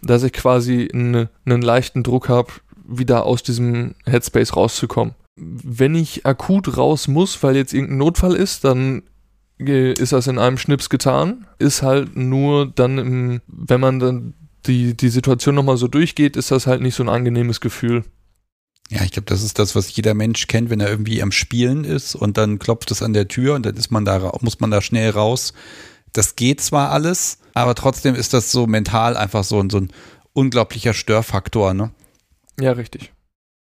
dass 0.00 0.22
ich 0.22 0.32
quasi 0.32 0.88
einen, 0.90 1.28
einen 1.44 1.60
leichten 1.60 2.02
Druck 2.02 2.30
habe, 2.30 2.52
wieder 2.88 3.26
aus 3.26 3.42
diesem 3.42 3.94
Headspace 4.06 4.56
rauszukommen 4.56 5.14
wenn 5.36 5.94
ich 5.94 6.24
akut 6.24 6.76
raus 6.76 7.08
muss, 7.08 7.42
weil 7.42 7.56
jetzt 7.56 7.74
irgendein 7.74 7.98
Notfall 7.98 8.34
ist, 8.34 8.64
dann 8.64 9.02
ist 9.58 10.12
das 10.12 10.26
in 10.26 10.38
einem 10.38 10.58
Schnips 10.58 10.88
getan. 10.88 11.46
Ist 11.58 11.82
halt 11.82 12.16
nur 12.16 12.66
dann, 12.66 12.98
im, 12.98 13.40
wenn 13.46 13.80
man 13.80 13.98
dann 13.98 14.34
die, 14.66 14.96
die 14.96 15.08
Situation 15.08 15.54
nochmal 15.54 15.76
so 15.76 15.88
durchgeht, 15.88 16.36
ist 16.36 16.50
das 16.50 16.66
halt 16.66 16.80
nicht 16.80 16.94
so 16.94 17.02
ein 17.02 17.08
angenehmes 17.08 17.60
Gefühl. 17.60 18.04
Ja, 18.90 19.02
ich 19.02 19.10
glaube, 19.10 19.26
das 19.26 19.42
ist 19.42 19.58
das, 19.58 19.74
was 19.74 19.94
jeder 19.94 20.14
Mensch 20.14 20.46
kennt, 20.46 20.70
wenn 20.70 20.80
er 20.80 20.88
irgendwie 20.88 21.22
am 21.22 21.32
Spielen 21.32 21.84
ist 21.84 22.14
und 22.14 22.36
dann 22.36 22.58
klopft 22.58 22.90
es 22.90 23.02
an 23.02 23.12
der 23.12 23.26
Tür 23.26 23.54
und 23.54 23.66
dann 23.66 23.76
ist 23.76 23.90
man 23.90 24.04
da, 24.04 24.32
muss 24.40 24.60
man 24.60 24.70
da 24.70 24.80
schnell 24.80 25.10
raus. 25.10 25.52
Das 26.12 26.36
geht 26.36 26.60
zwar 26.60 26.90
alles, 26.90 27.38
aber 27.52 27.74
trotzdem 27.74 28.14
ist 28.14 28.32
das 28.32 28.52
so 28.52 28.66
mental 28.66 29.16
einfach 29.16 29.44
so, 29.44 29.62
so 29.68 29.78
ein 29.78 29.90
unglaublicher 30.32 30.94
Störfaktor, 30.94 31.74
ne? 31.74 31.90
Ja, 32.60 32.72
richtig 32.72 33.12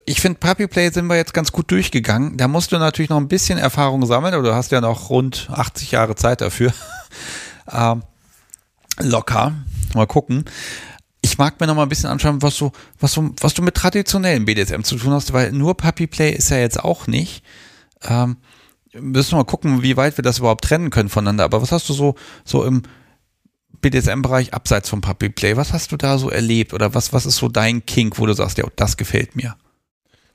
ich 0.07 0.21
finde, 0.21 0.39
Puppy 0.39 0.69
Play 0.69 0.91
sind 0.91 1.07
wir 1.07 1.17
jetzt 1.17 1.35
ganz 1.35 1.51
gut 1.51 1.71
durchgegangen. 1.71 2.37
Da 2.37 2.47
musst 2.47 2.71
du 2.71 2.79
natürlich 2.79 3.11
noch 3.11 3.17
ein 3.17 3.29
bisschen 3.29 3.59
Erfahrung 3.59 4.07
sammeln, 4.07 4.35
aber 4.35 4.45
du 4.45 4.55
hast 4.55 4.71
ja 4.71 4.81
noch 4.81 5.11
rund 5.11 5.49
80 5.53 5.91
Jahre 5.91 6.15
Zeit 6.15 6.41
dafür. 6.41 6.73
ähm, 7.73 8.03
locker. 9.01 9.53
Mal 9.95 10.07
gucken. 10.07 10.45
Mag 11.39 11.61
mir 11.61 11.67
noch 11.67 11.75
mal 11.75 11.83
ein 11.83 11.89
bisschen 11.89 12.11
anschauen, 12.11 12.43
was 12.43 12.57
du, 12.57 12.71
was 13.01 13.15
du, 13.15 13.35
was 13.41 13.55
du 13.55 13.63
mit 13.63 13.75
traditionellen 13.75 14.45
BDSM 14.45 14.83
zu 14.83 14.97
tun 14.97 15.13
hast, 15.13 15.33
weil 15.33 15.53
nur 15.53 15.77
Puppy 15.77 16.07
Play 16.07 16.33
ist 16.33 16.51
ja 16.51 16.59
jetzt 16.59 16.83
auch 16.83 17.07
nicht. 17.07 17.43
Ähm, 18.03 18.37
müssen 18.93 19.33
wir 19.33 19.39
mal 19.39 19.45
gucken, 19.45 19.83
wie 19.83 19.97
weit 19.97 20.17
wir 20.19 20.23
das 20.23 20.39
überhaupt 20.39 20.65
trennen 20.65 20.91
können 20.91 21.09
voneinander. 21.09 21.45
Aber 21.45 21.61
was 21.63 21.73
hast 21.73 21.89
du 21.89 21.93
so, 21.93 22.15
so 22.45 22.65
im 22.65 22.83
BDSM-Bereich 23.81 24.55
abseits 24.55 24.89
vom 24.89 25.01
Puppy 25.01 25.29
Play? 25.29 25.57
Was 25.57 25.73
hast 25.73 25.93
du 25.93 25.97
da 25.97 26.19
so 26.19 26.31
erlebt? 26.31 26.73
Oder 26.73 26.95
was, 26.95 27.13
was 27.13 27.27
ist 27.27 27.37
so 27.37 27.49
dein 27.49 27.85
Kink, 27.85 28.19
wo 28.19 28.27
du 28.27 28.33
sagst, 28.33 28.59
ja, 28.59 28.65
das 28.77 28.97
gefällt 28.97 29.37
mir? 29.37 29.57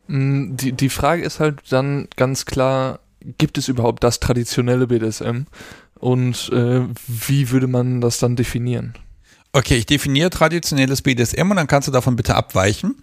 Mm, 0.07 0.55
die, 0.55 0.73
die 0.73 0.89
Frage 0.89 1.23
ist 1.23 1.39
halt 1.39 1.61
dann 1.69 2.07
ganz 2.15 2.45
klar, 2.45 2.99
gibt 3.37 3.57
es 3.57 3.67
überhaupt 3.67 4.03
das 4.03 4.19
traditionelle 4.19 4.87
BDSM? 4.87 5.43
Und 5.95 6.49
äh, 6.51 6.81
wie 7.07 7.51
würde 7.51 7.67
man 7.67 8.01
das 8.01 8.17
dann 8.17 8.35
definieren? 8.35 8.93
Okay, 9.53 9.75
ich 9.75 9.85
definiere 9.85 10.29
traditionelles 10.29 11.01
BDSM 11.01 11.49
und 11.49 11.57
dann 11.57 11.67
kannst 11.67 11.87
du 11.87 11.91
davon 11.91 12.15
bitte 12.15 12.35
abweichen. 12.35 12.95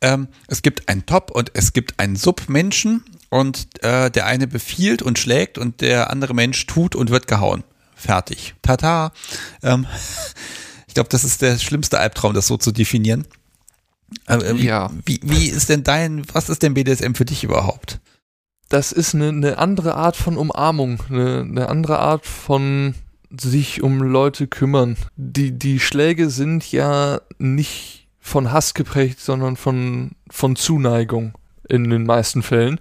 Ähm, 0.00 0.28
es 0.48 0.62
gibt 0.62 0.88
einen 0.88 1.06
Top 1.06 1.30
und 1.30 1.52
es 1.54 1.72
gibt 1.72 2.00
einen 2.00 2.16
Sub-Menschen 2.16 3.04
und 3.30 3.68
äh, 3.84 4.10
der 4.10 4.26
eine 4.26 4.48
befiehlt 4.48 5.00
und 5.00 5.18
schlägt 5.18 5.58
und 5.58 5.80
der 5.80 6.10
andere 6.10 6.34
Mensch 6.34 6.66
tut 6.66 6.96
und 6.96 7.10
wird 7.10 7.28
gehauen. 7.28 7.62
Fertig. 7.94 8.54
Tata. 8.62 9.12
Ähm, 9.62 9.86
ich 10.88 10.94
glaube, 10.94 11.08
das 11.08 11.22
ist 11.22 11.42
der 11.42 11.56
schlimmste 11.58 12.00
Albtraum, 12.00 12.34
das 12.34 12.48
so 12.48 12.56
zu 12.56 12.72
definieren. 12.72 13.26
Äh, 14.26 14.56
wie, 14.56 14.66
ja. 14.66 14.90
Wie, 15.04 15.20
wie 15.22 15.46
ist 15.46 15.68
denn 15.68 15.84
dein, 15.84 16.24
was 16.32 16.48
ist 16.48 16.62
denn 16.62 16.74
BDSM 16.74 17.14
für 17.14 17.24
dich 17.24 17.44
überhaupt? 17.44 18.00
Das 18.68 18.90
ist 18.90 19.14
eine, 19.14 19.28
eine 19.28 19.58
andere 19.58 19.94
Art 19.94 20.16
von 20.16 20.36
Umarmung, 20.36 21.00
eine, 21.08 21.42
eine 21.42 21.68
andere 21.68 22.00
Art 22.00 22.26
von 22.26 22.96
sich 23.30 23.82
um 23.82 24.02
Leute 24.02 24.46
kümmern. 24.46 24.96
Die, 25.16 25.52
die 25.52 25.80
Schläge 25.80 26.30
sind 26.30 26.70
ja 26.70 27.20
nicht 27.38 28.08
von 28.20 28.52
Hass 28.52 28.74
geprägt, 28.74 29.20
sondern 29.20 29.56
von, 29.56 30.12
von 30.30 30.56
Zuneigung 30.56 31.34
in 31.68 31.88
den 31.90 32.04
meisten 32.04 32.42
Fällen, 32.42 32.78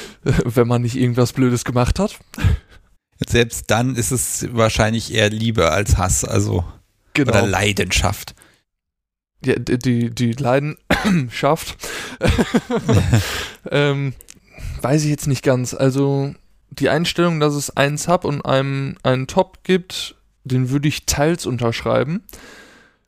wenn 0.24 0.68
man 0.68 0.82
nicht 0.82 0.96
irgendwas 0.96 1.32
Blödes 1.32 1.64
gemacht 1.64 1.98
hat. 1.98 2.18
Selbst 3.26 3.70
dann 3.70 3.94
ist 3.94 4.10
es 4.10 4.48
wahrscheinlich 4.52 5.14
eher 5.14 5.30
Liebe 5.30 5.70
als 5.70 5.96
Hass, 5.96 6.24
also 6.24 6.64
genau. 7.14 7.30
oder 7.30 7.46
Leidenschaft 7.46 8.34
ja, 9.44 9.56
die, 9.56 10.10
die 10.10 10.32
Leidenschaft, 10.32 11.76
ähm, 13.70 14.14
weiß 14.80 15.04
ich 15.04 15.10
jetzt 15.10 15.26
nicht 15.26 15.42
ganz. 15.42 15.74
Also 15.74 16.34
die 16.78 16.88
Einstellung, 16.88 17.40
dass 17.40 17.54
es 17.54 17.76
einen 17.76 17.98
Sub 17.98 18.24
und 18.24 18.42
einen, 18.42 18.96
einen 19.02 19.26
Top 19.26 19.62
gibt, 19.62 20.16
den 20.44 20.70
würde 20.70 20.88
ich 20.88 21.06
teils 21.06 21.46
unterschreiben. 21.46 22.22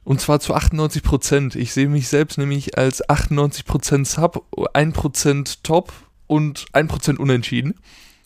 Und 0.04 0.20
zwar 0.20 0.38
zu 0.38 0.54
98 0.54 1.02
Prozent. 1.02 1.56
Ich 1.56 1.72
sehe 1.72 1.88
mich 1.88 2.08
selbst 2.08 2.36
nämlich 2.36 2.76
als 2.76 3.08
98 3.08 3.64
Prozent 3.64 4.06
Sub, 4.06 4.44
1 4.74 4.94
Prozent 4.94 5.64
Top 5.64 5.92
und 6.26 6.66
1 6.72 6.90
Prozent 6.90 7.18
unentschieden. 7.18 7.74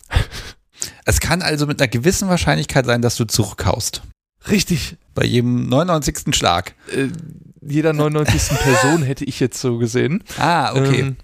Es 1.03 1.19
kann 1.19 1.41
also 1.41 1.67
mit 1.67 1.81
einer 1.81 1.89
gewissen 1.89 2.29
Wahrscheinlichkeit 2.29 2.85
sein, 2.85 3.01
dass 3.01 3.17
du 3.17 3.25
zurückhaust. 3.25 4.01
Richtig. 4.49 4.95
Bei 5.13 5.25
jedem 5.25 5.67
99. 5.67 6.33
Schlag. 6.33 6.73
Äh, 6.95 7.09
jeder 7.61 7.91
99. 7.91 8.57
Person 8.63 9.03
hätte 9.03 9.25
ich 9.25 9.41
jetzt 9.41 9.59
so 9.59 9.77
gesehen. 9.77 10.23
Ah, 10.37 10.71
okay. 10.71 10.99
Ähm, 11.01 11.17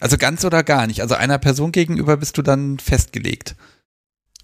also 0.00 0.16
ganz 0.16 0.44
oder 0.44 0.62
gar 0.62 0.86
nicht. 0.86 1.02
Also 1.02 1.14
einer 1.14 1.38
Person 1.38 1.72
gegenüber 1.72 2.16
bist 2.16 2.38
du 2.38 2.42
dann 2.42 2.78
festgelegt. 2.78 3.54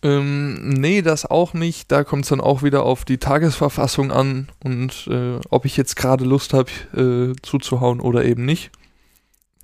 Ähm, 0.02 0.68
nee, 0.68 1.02
das 1.02 1.26
auch 1.26 1.54
nicht. 1.54 1.90
Da 1.90 2.04
kommt 2.04 2.24
es 2.24 2.28
dann 2.28 2.40
auch 2.40 2.62
wieder 2.62 2.82
auf 2.84 3.04
die 3.04 3.18
Tagesverfassung 3.18 4.12
an 4.12 4.48
und 4.62 5.08
äh, 5.10 5.40
ob 5.50 5.64
ich 5.64 5.76
jetzt 5.76 5.96
gerade 5.96 6.24
Lust 6.24 6.52
habe, 6.52 6.70
äh, 6.94 7.34
zuzuhauen 7.42 8.00
oder 8.00 8.24
eben 8.24 8.44
nicht. 8.44 8.70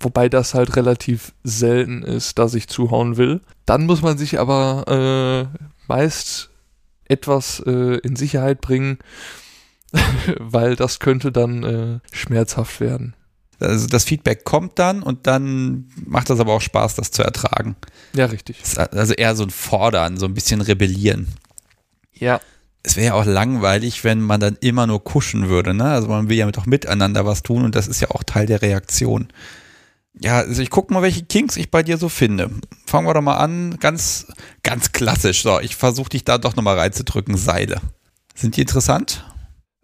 Wobei 0.01 0.29
das 0.29 0.55
halt 0.55 0.75
relativ 0.75 1.33
selten 1.45 2.03
ist, 2.03 2.39
dass 2.39 2.55
ich 2.55 2.69
zuhauen 2.69 3.17
will. 3.19 3.41
Dann 3.67 3.87
muss 3.87 4.03
man 4.03 4.19
sich 4.19 4.41
aber 4.41 5.49
äh, 5.55 5.67
meist 5.87 6.51
etwas 7.05 7.63
äh, 7.65 7.99
in 7.99 8.17
Sicherheit 8.17 8.61
bringen, 8.61 8.99
weil 10.39 10.75
das 10.75 10.99
könnte 10.99 11.31
dann 11.31 11.63
äh, 11.63 12.01
schmerzhaft 12.11 12.81
werden. 12.81 13.15
Also 13.63 13.87
das 13.87 14.05
Feedback 14.05 14.45
kommt 14.45 14.79
dann 14.79 15.03
und 15.03 15.27
dann 15.27 15.89
macht 16.05 16.31
das 16.31 16.41
aber 16.41 16.53
auch 16.53 16.61
Spaß, 16.61 16.97
das 16.97 17.11
zu 17.11 17.23
ertragen. 17.23 17.77
Ja, 18.15 18.27
richtig. 18.27 18.57
Also 18.77 19.15
eher 19.15 19.35
so 19.37 19.45
ein 19.45 19.51
Fordern, 19.51 20.17
so 20.17 20.27
ein 20.27 20.35
bisschen 20.35 20.61
rebellieren. 20.61 21.29
Ja. 22.13 22.41
Es 22.83 22.97
wäre 22.97 23.07
ja 23.07 23.15
auch 23.15 23.25
langweilig, 23.25 24.03
wenn 24.03 24.21
man 24.21 24.41
dann 24.41 24.57
immer 24.61 24.87
nur 24.87 25.05
kuschen 25.05 25.49
würde, 25.49 25.73
ne? 25.73 25.85
Also 25.85 26.09
man 26.09 26.29
will 26.29 26.37
ja 26.37 26.51
doch 26.51 26.67
miteinander 26.67 27.25
was 27.25 27.43
tun 27.43 27.65
und 27.65 27.77
das 27.77 27.87
ist 27.87 28.01
ja 28.01 28.11
auch 28.11 28.25
Teil 28.25 28.47
der 28.47 28.61
Reaktion. 28.61 29.29
Ja, 30.21 30.39
also 30.39 30.61
ich 30.61 30.71
gucke 30.71 30.93
mal, 30.93 31.03
welche 31.03 31.23
Kinks 31.25 31.57
ich 31.57 31.71
bei 31.71 31.83
dir 31.83 31.97
so 31.97 32.09
finde. 32.09 32.51
Fangen 32.87 33.07
wir 33.07 33.15
doch 33.15 33.23
mal 33.23 33.37
an, 33.37 33.79
ganz, 33.79 34.27
ganz 34.63 34.93
klassisch. 34.93 35.43
So, 35.43 35.61
ich 35.61 35.77
versuche 35.77 36.11
dich 36.11 36.25
da 36.25 36.39
doch 36.39 36.57
nochmal 36.57 36.79
reinzudrücken. 36.79 37.37
Seile. 37.37 37.81
Sind 38.35 38.57
die 38.57 38.63
interessant? 38.63 39.25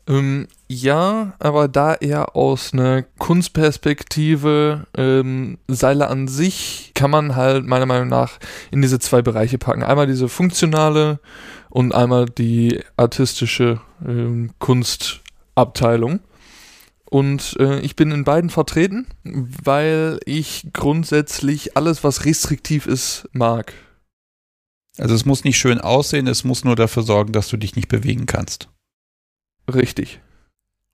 Ähm, 0.08 0.48
ja, 0.68 1.34
aber 1.38 1.68
da 1.68 1.94
eher 1.94 2.34
aus 2.34 2.72
einer 2.72 3.02
Kunstperspektive, 3.02 4.86
ähm, 4.96 5.58
Seile 5.68 6.08
an 6.08 6.28
sich 6.28 6.92
kann 6.94 7.10
man 7.10 7.36
halt 7.36 7.66
meiner 7.66 7.86
Meinung 7.86 8.08
nach 8.08 8.38
in 8.70 8.80
diese 8.80 8.98
zwei 8.98 9.20
Bereiche 9.20 9.58
packen. 9.58 9.82
Einmal 9.82 10.06
diese 10.06 10.28
funktionale 10.28 11.20
und 11.68 11.94
einmal 11.94 12.24
die 12.24 12.80
artistische 12.96 13.80
ähm, 14.06 14.50
Kunstabteilung. 14.58 16.20
Und 17.10 17.56
äh, 17.58 17.80
ich 17.80 17.94
bin 17.96 18.10
in 18.10 18.24
beiden 18.24 18.50
vertreten, 18.50 19.06
weil 19.24 20.20
ich 20.24 20.68
grundsätzlich 20.72 21.76
alles, 21.76 22.02
was 22.04 22.24
restriktiv 22.24 22.86
ist, 22.86 23.28
mag. 23.32 23.74
Also 24.98 25.14
es 25.14 25.24
muss 25.24 25.44
nicht 25.44 25.58
schön 25.58 25.80
aussehen, 25.80 26.26
es 26.26 26.44
muss 26.44 26.64
nur 26.64 26.76
dafür 26.76 27.02
sorgen, 27.02 27.32
dass 27.32 27.48
du 27.48 27.56
dich 27.56 27.76
nicht 27.76 27.88
bewegen 27.88 28.26
kannst. 28.26 28.68
Richtig. 29.72 30.20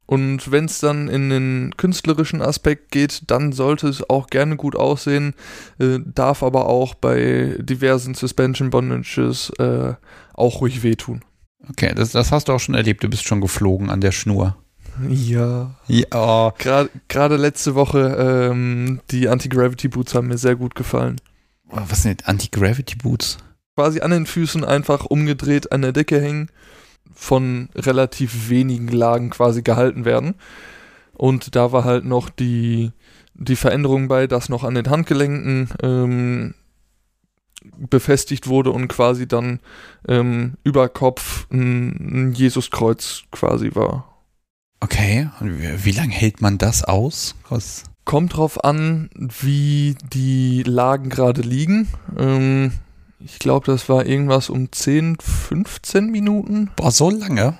Und 0.07 0.53
wenn 0.53 0.66
es 0.66 0.81
dann 0.81 1.09
in 1.09 1.31
den 1.31 1.75
künstlerischen 1.77 2.43
Aspekt 2.43 2.91
geht, 2.91 3.22
dann 3.31 3.53
sollte 3.53 3.89
es 3.89 4.09
auch 4.11 4.27
gerne 4.27 4.57
gut 4.57 4.77
aussehen, 4.77 5.35
äh, 5.79 5.99
darf 6.05 6.43
aber 6.43 6.66
auch 6.66 6.95
bei 6.95 7.57
diversen 7.59 8.14
Suspension 8.14 8.70
Bondages 8.70 9.51
äh, 9.59 9.95
auch 10.35 10.61
ruhig 10.61 10.83
wehtun. 10.83 11.22
Okay, 11.70 11.95
das, 11.95 12.12
das 12.12 12.33
hast 12.33 12.49
du 12.49 12.53
auch 12.53 12.61
schon 12.61 12.75
erlebt, 12.75 13.03
du 13.03 13.09
bist 13.09 13.27
schon 13.27 13.41
geflogen 13.41 13.89
an 13.89 14.03
der 14.03 14.12
Schnur. 14.12 14.57
Ja. 15.09 15.75
ja. 15.89 16.53
Gerade 17.09 17.37
letzte 17.37 17.75
Woche, 17.75 18.51
ähm, 18.51 19.01
die 19.11 19.29
Anti-Gravity 19.29 19.89
Boots 19.89 20.14
haben 20.14 20.29
mir 20.29 20.39
sehr 20.39 20.55
gut 20.55 20.75
gefallen. 20.75 21.16
Was 21.64 22.03
sind 22.03 22.29
Anti-Gravity 22.29 22.97
Boots? 22.97 23.39
Quasi 23.75 24.01
an 24.01 24.11
den 24.11 24.27
Füßen 24.27 24.64
einfach 24.64 25.07
umgedreht 25.07 25.72
an 25.72 25.83
der 25.83 25.93
Decke 25.93 26.20
hängen 26.20 26.51
von 27.12 27.68
relativ 27.74 28.48
wenigen 28.48 28.88
Lagen 28.88 29.30
quasi 29.30 29.62
gehalten 29.62 30.05
werden. 30.05 30.34
Und 31.12 31.55
da 31.55 31.72
war 31.72 31.84
halt 31.84 32.05
noch 32.05 32.30
die, 32.30 32.92
die 33.34 33.57
Veränderung 33.57 34.09
bei, 34.09 34.26
dass 34.26 34.48
noch 34.48 34.64
an 34.64 34.74
den 34.74 34.90
Handgelenken 34.90 35.68
ähm, 35.82 36.55
befestigt 37.78 38.46
wurde 38.46 38.70
und 38.70 38.88
quasi 38.88 39.26
dann 39.26 39.61
ähm, 40.09 40.55
über 40.64 40.88
Kopf 40.88 41.46
ein, 41.50 42.30
ein 42.30 42.32
Jesuskreuz 42.32 43.24
quasi 43.30 43.74
war. 43.74 44.09
Okay, 44.80 45.30
und 45.40 45.61
wie, 45.61 45.84
wie 45.84 45.92
lange 45.92 46.12
hält 46.12 46.42
man 46.42 46.59
das 46.59 46.84
aus? 46.84 47.34
Was? 47.48 47.84
Kommt 48.05 48.36
drauf 48.36 48.62
an, 48.64 49.09
wie 49.14 49.96
die 50.12 50.62
Lagen 50.62 51.09
gerade 51.09 51.40
liegen. 51.40 51.88
Ähm, 52.18 52.72
ich 53.25 53.39
glaube, 53.39 53.64
das 53.66 53.89
war 53.89 54.05
irgendwas 54.05 54.51
um 54.51 54.70
10, 54.70 55.16
15 55.18 56.11
Minuten. 56.11 56.70
Boah, 56.77 56.91
so 56.91 57.09
lange? 57.09 57.57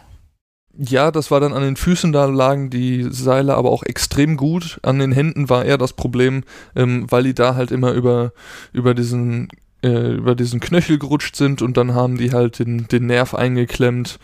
Ja, 0.77 1.11
das 1.11 1.31
war 1.31 1.41
dann 1.41 1.55
an 1.55 1.63
den 1.63 1.77
Füßen, 1.77 2.13
da 2.13 2.27
lagen 2.27 2.69
die 2.69 3.07
Seile 3.09 3.55
aber 3.55 3.71
auch 3.71 3.83
extrem 3.83 4.37
gut. 4.37 4.79
An 4.83 4.99
den 4.99 5.13
Händen 5.13 5.49
war 5.49 5.65
eher 5.65 5.79
das 5.79 5.95
Problem, 5.95 6.45
ähm, 6.77 7.07
weil 7.11 7.23
die 7.23 7.35
da 7.35 7.55
halt 7.55 7.71
immer 7.71 7.93
über, 7.93 8.33
über 8.73 8.93
diesen 8.93 9.49
äh, 9.83 10.13
über 10.15 10.35
diesen 10.35 10.61
Knöchel 10.61 10.99
gerutscht 10.99 11.37
sind 11.37 11.63
und 11.63 11.77
dann 11.77 11.95
haben 11.95 12.19
die 12.19 12.33
halt 12.33 12.59
den, 12.59 12.89
den 12.89 13.07
Nerv 13.07 13.35
eingeklemmt 13.35 14.19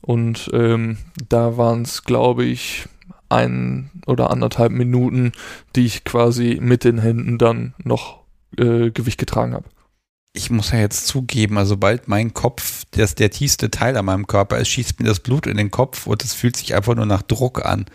und 0.00 0.50
ähm, 0.52 0.98
da 1.28 1.56
waren 1.56 1.82
es, 1.82 2.04
glaube 2.04 2.44
ich, 2.44 2.86
ein 3.28 3.90
oder 4.06 4.30
anderthalb 4.30 4.72
Minuten, 4.72 5.32
die 5.76 5.84
ich 5.86 6.04
quasi 6.04 6.58
mit 6.60 6.82
den 6.84 6.98
Händen 6.98 7.38
dann 7.38 7.74
noch 7.84 8.22
äh, 8.56 8.90
Gewicht 8.90 9.18
getragen 9.18 9.52
habe 9.54 9.66
ich 10.32 10.50
muss 10.50 10.70
ja 10.70 10.78
jetzt 10.78 11.06
zugeben, 11.06 11.58
also 11.58 11.70
sobald 11.70 12.08
mein 12.08 12.34
Kopf, 12.34 12.84
das 12.92 13.14
der 13.14 13.30
tiefste 13.30 13.70
Teil 13.70 13.96
an 13.96 14.04
meinem 14.04 14.26
Körper 14.26 14.58
ist, 14.58 14.68
schießt 14.68 15.00
mir 15.00 15.06
das 15.06 15.20
Blut 15.20 15.46
in 15.46 15.56
den 15.56 15.70
Kopf 15.70 16.06
und 16.06 16.24
es 16.24 16.34
fühlt 16.34 16.56
sich 16.56 16.74
einfach 16.74 16.94
nur 16.94 17.06
nach 17.06 17.22
Druck 17.22 17.64
an. 17.64 17.86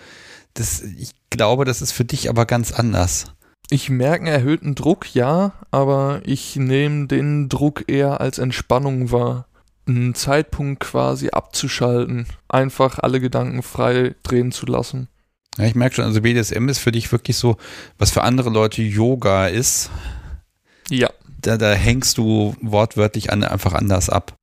Das, 0.53 0.81
ich 0.81 1.11
glaube, 1.29 1.65
das 1.65 1.81
ist 1.81 1.91
für 1.91 2.05
dich 2.05 2.29
aber 2.29 2.45
ganz 2.45 2.71
anders. 2.71 3.25
Ich 3.69 3.89
merke 3.89 4.25
einen 4.25 4.33
erhöhten 4.33 4.75
Druck, 4.75 5.15
ja, 5.15 5.53
aber 5.71 6.21
ich 6.25 6.55
nehme 6.55 7.07
den 7.07 7.49
Druck 7.49 7.85
eher 7.87 8.21
als 8.21 8.37
Entspannung 8.37 9.11
wahr. 9.11 9.47
Einen 9.87 10.13
Zeitpunkt 10.13 10.81
quasi 10.81 11.29
abzuschalten, 11.29 12.27
einfach 12.47 12.99
alle 12.99 13.19
Gedanken 13.19 13.63
frei 13.63 14.15
drehen 14.23 14.51
zu 14.51 14.65
lassen. 14.65 15.07
Ja, 15.57 15.65
ich 15.65 15.75
merke 15.75 15.95
schon, 15.95 16.05
also 16.05 16.21
BDSM 16.21 16.67
ist 16.67 16.79
für 16.79 16.91
dich 16.91 17.11
wirklich 17.11 17.37
so, 17.37 17.57
was 17.97 18.11
für 18.11 18.23
andere 18.23 18.49
Leute 18.49 18.81
Yoga 18.81 19.47
ist. 19.47 19.89
Ja 20.89 21.09
da, 21.45 21.57
da 21.57 21.73
hängst 21.73 22.17
du 22.17 22.55
wortwörtlich 22.61 23.31
an, 23.31 23.43
einfach 23.43 23.73
anders 23.73 24.09
ab. 24.09 24.35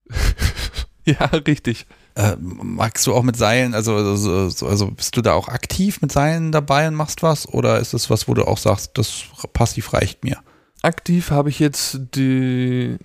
ja, 1.04 1.24
richtig. 1.26 1.86
Äh, 2.14 2.36
magst 2.38 3.06
du 3.06 3.14
auch 3.14 3.22
mit 3.22 3.36
Seilen, 3.36 3.74
also, 3.74 3.96
also, 3.96 4.66
also 4.66 4.90
bist 4.90 5.16
du 5.16 5.22
da 5.22 5.32
auch 5.32 5.48
aktiv 5.48 6.02
mit 6.02 6.12
Seilen 6.12 6.52
dabei 6.52 6.86
und 6.86 6.94
machst 6.94 7.22
was? 7.22 7.48
Oder 7.48 7.80
ist 7.80 7.94
es 7.94 8.10
was, 8.10 8.28
wo 8.28 8.34
du 8.34 8.46
auch 8.46 8.58
sagst, 8.58 8.92
das 8.94 9.22
passiv 9.52 9.92
reicht 9.94 10.22
mir? 10.22 10.38
Aktiv 10.82 11.30
habe 11.30 11.48
ich 11.48 11.58
jetzt 11.58 12.00
die 12.14 12.98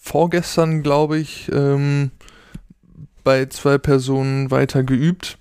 vorgestern, 0.00 0.82
glaube 0.82 1.18
ich, 1.18 1.50
ähm, 1.52 2.10
bei 3.22 3.46
zwei 3.46 3.76
Personen 3.76 4.50
weiter 4.50 4.82
geübt. 4.82 5.38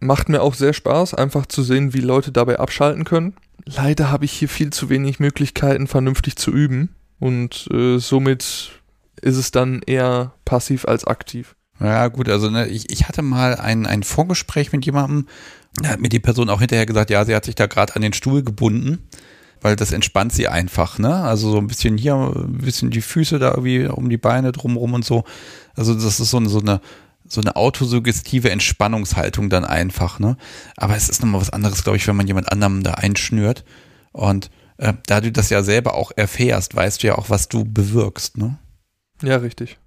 Macht 0.00 0.28
mir 0.28 0.40
auch 0.40 0.54
sehr 0.54 0.72
Spaß, 0.72 1.14
einfach 1.14 1.46
zu 1.46 1.62
sehen, 1.62 1.92
wie 1.92 2.00
Leute 2.00 2.32
dabei 2.32 2.58
abschalten 2.58 3.04
können. 3.04 3.34
Leider 3.66 4.10
habe 4.10 4.24
ich 4.24 4.32
hier 4.32 4.48
viel 4.48 4.70
zu 4.70 4.88
wenig 4.88 5.20
Möglichkeiten, 5.20 5.86
vernünftig 5.86 6.36
zu 6.36 6.50
üben. 6.50 6.94
Und 7.22 7.68
äh, 7.72 7.98
somit 7.98 8.80
ist 9.20 9.36
es 9.36 9.52
dann 9.52 9.80
eher 9.86 10.32
passiv 10.44 10.86
als 10.86 11.04
aktiv. 11.04 11.54
Ja, 11.78 12.08
gut, 12.08 12.28
also 12.28 12.50
ne, 12.50 12.66
ich, 12.66 12.90
ich 12.90 13.06
hatte 13.06 13.22
mal 13.22 13.54
ein, 13.54 13.86
ein 13.86 14.02
Vorgespräch 14.02 14.72
mit 14.72 14.84
jemandem, 14.84 15.28
da 15.80 15.90
hat 15.90 16.00
mir 16.00 16.08
die 16.08 16.18
Person 16.18 16.50
auch 16.50 16.58
hinterher 16.58 16.84
gesagt, 16.84 17.10
ja, 17.10 17.24
sie 17.24 17.36
hat 17.36 17.44
sich 17.44 17.54
da 17.54 17.66
gerade 17.66 17.94
an 17.94 18.02
den 18.02 18.12
Stuhl 18.12 18.42
gebunden, 18.42 19.08
weil 19.60 19.76
das 19.76 19.92
entspannt 19.92 20.32
sie 20.32 20.48
einfach, 20.48 20.98
ne? 20.98 21.14
Also 21.14 21.52
so 21.52 21.58
ein 21.58 21.68
bisschen 21.68 21.96
hier, 21.96 22.16
ein 22.16 22.58
bisschen 22.58 22.90
die 22.90 23.00
Füße 23.00 23.38
da 23.38 23.50
irgendwie 23.50 23.86
um 23.86 24.10
die 24.10 24.16
Beine 24.16 24.50
drumrum 24.50 24.92
und 24.94 25.04
so. 25.04 25.22
Also 25.76 25.94
das 25.94 26.18
ist 26.18 26.28
so, 26.28 26.44
so 26.48 26.58
eine 26.58 26.80
so 27.28 27.40
eine 27.40 27.54
autosuggestive 27.54 28.50
Entspannungshaltung 28.50 29.48
dann 29.48 29.64
einfach, 29.64 30.18
ne? 30.18 30.36
Aber 30.76 30.96
es 30.96 31.08
ist 31.08 31.22
nochmal 31.22 31.40
was 31.40 31.50
anderes, 31.50 31.84
glaube 31.84 31.98
ich, 31.98 32.08
wenn 32.08 32.16
man 32.16 32.26
jemand 32.26 32.50
anderem 32.50 32.82
da 32.82 32.94
einschnürt. 32.94 33.64
Und 34.10 34.50
äh, 34.78 34.94
da 35.06 35.20
du 35.20 35.32
das 35.32 35.50
ja 35.50 35.62
selber 35.62 35.94
auch 35.94 36.12
erfährst, 36.14 36.74
weißt 36.74 37.02
du 37.02 37.08
ja 37.08 37.18
auch, 37.18 37.30
was 37.30 37.48
du 37.48 37.64
bewirkst, 37.64 38.38
ne? 38.38 38.58
Ja, 39.22 39.36
richtig. 39.36 39.78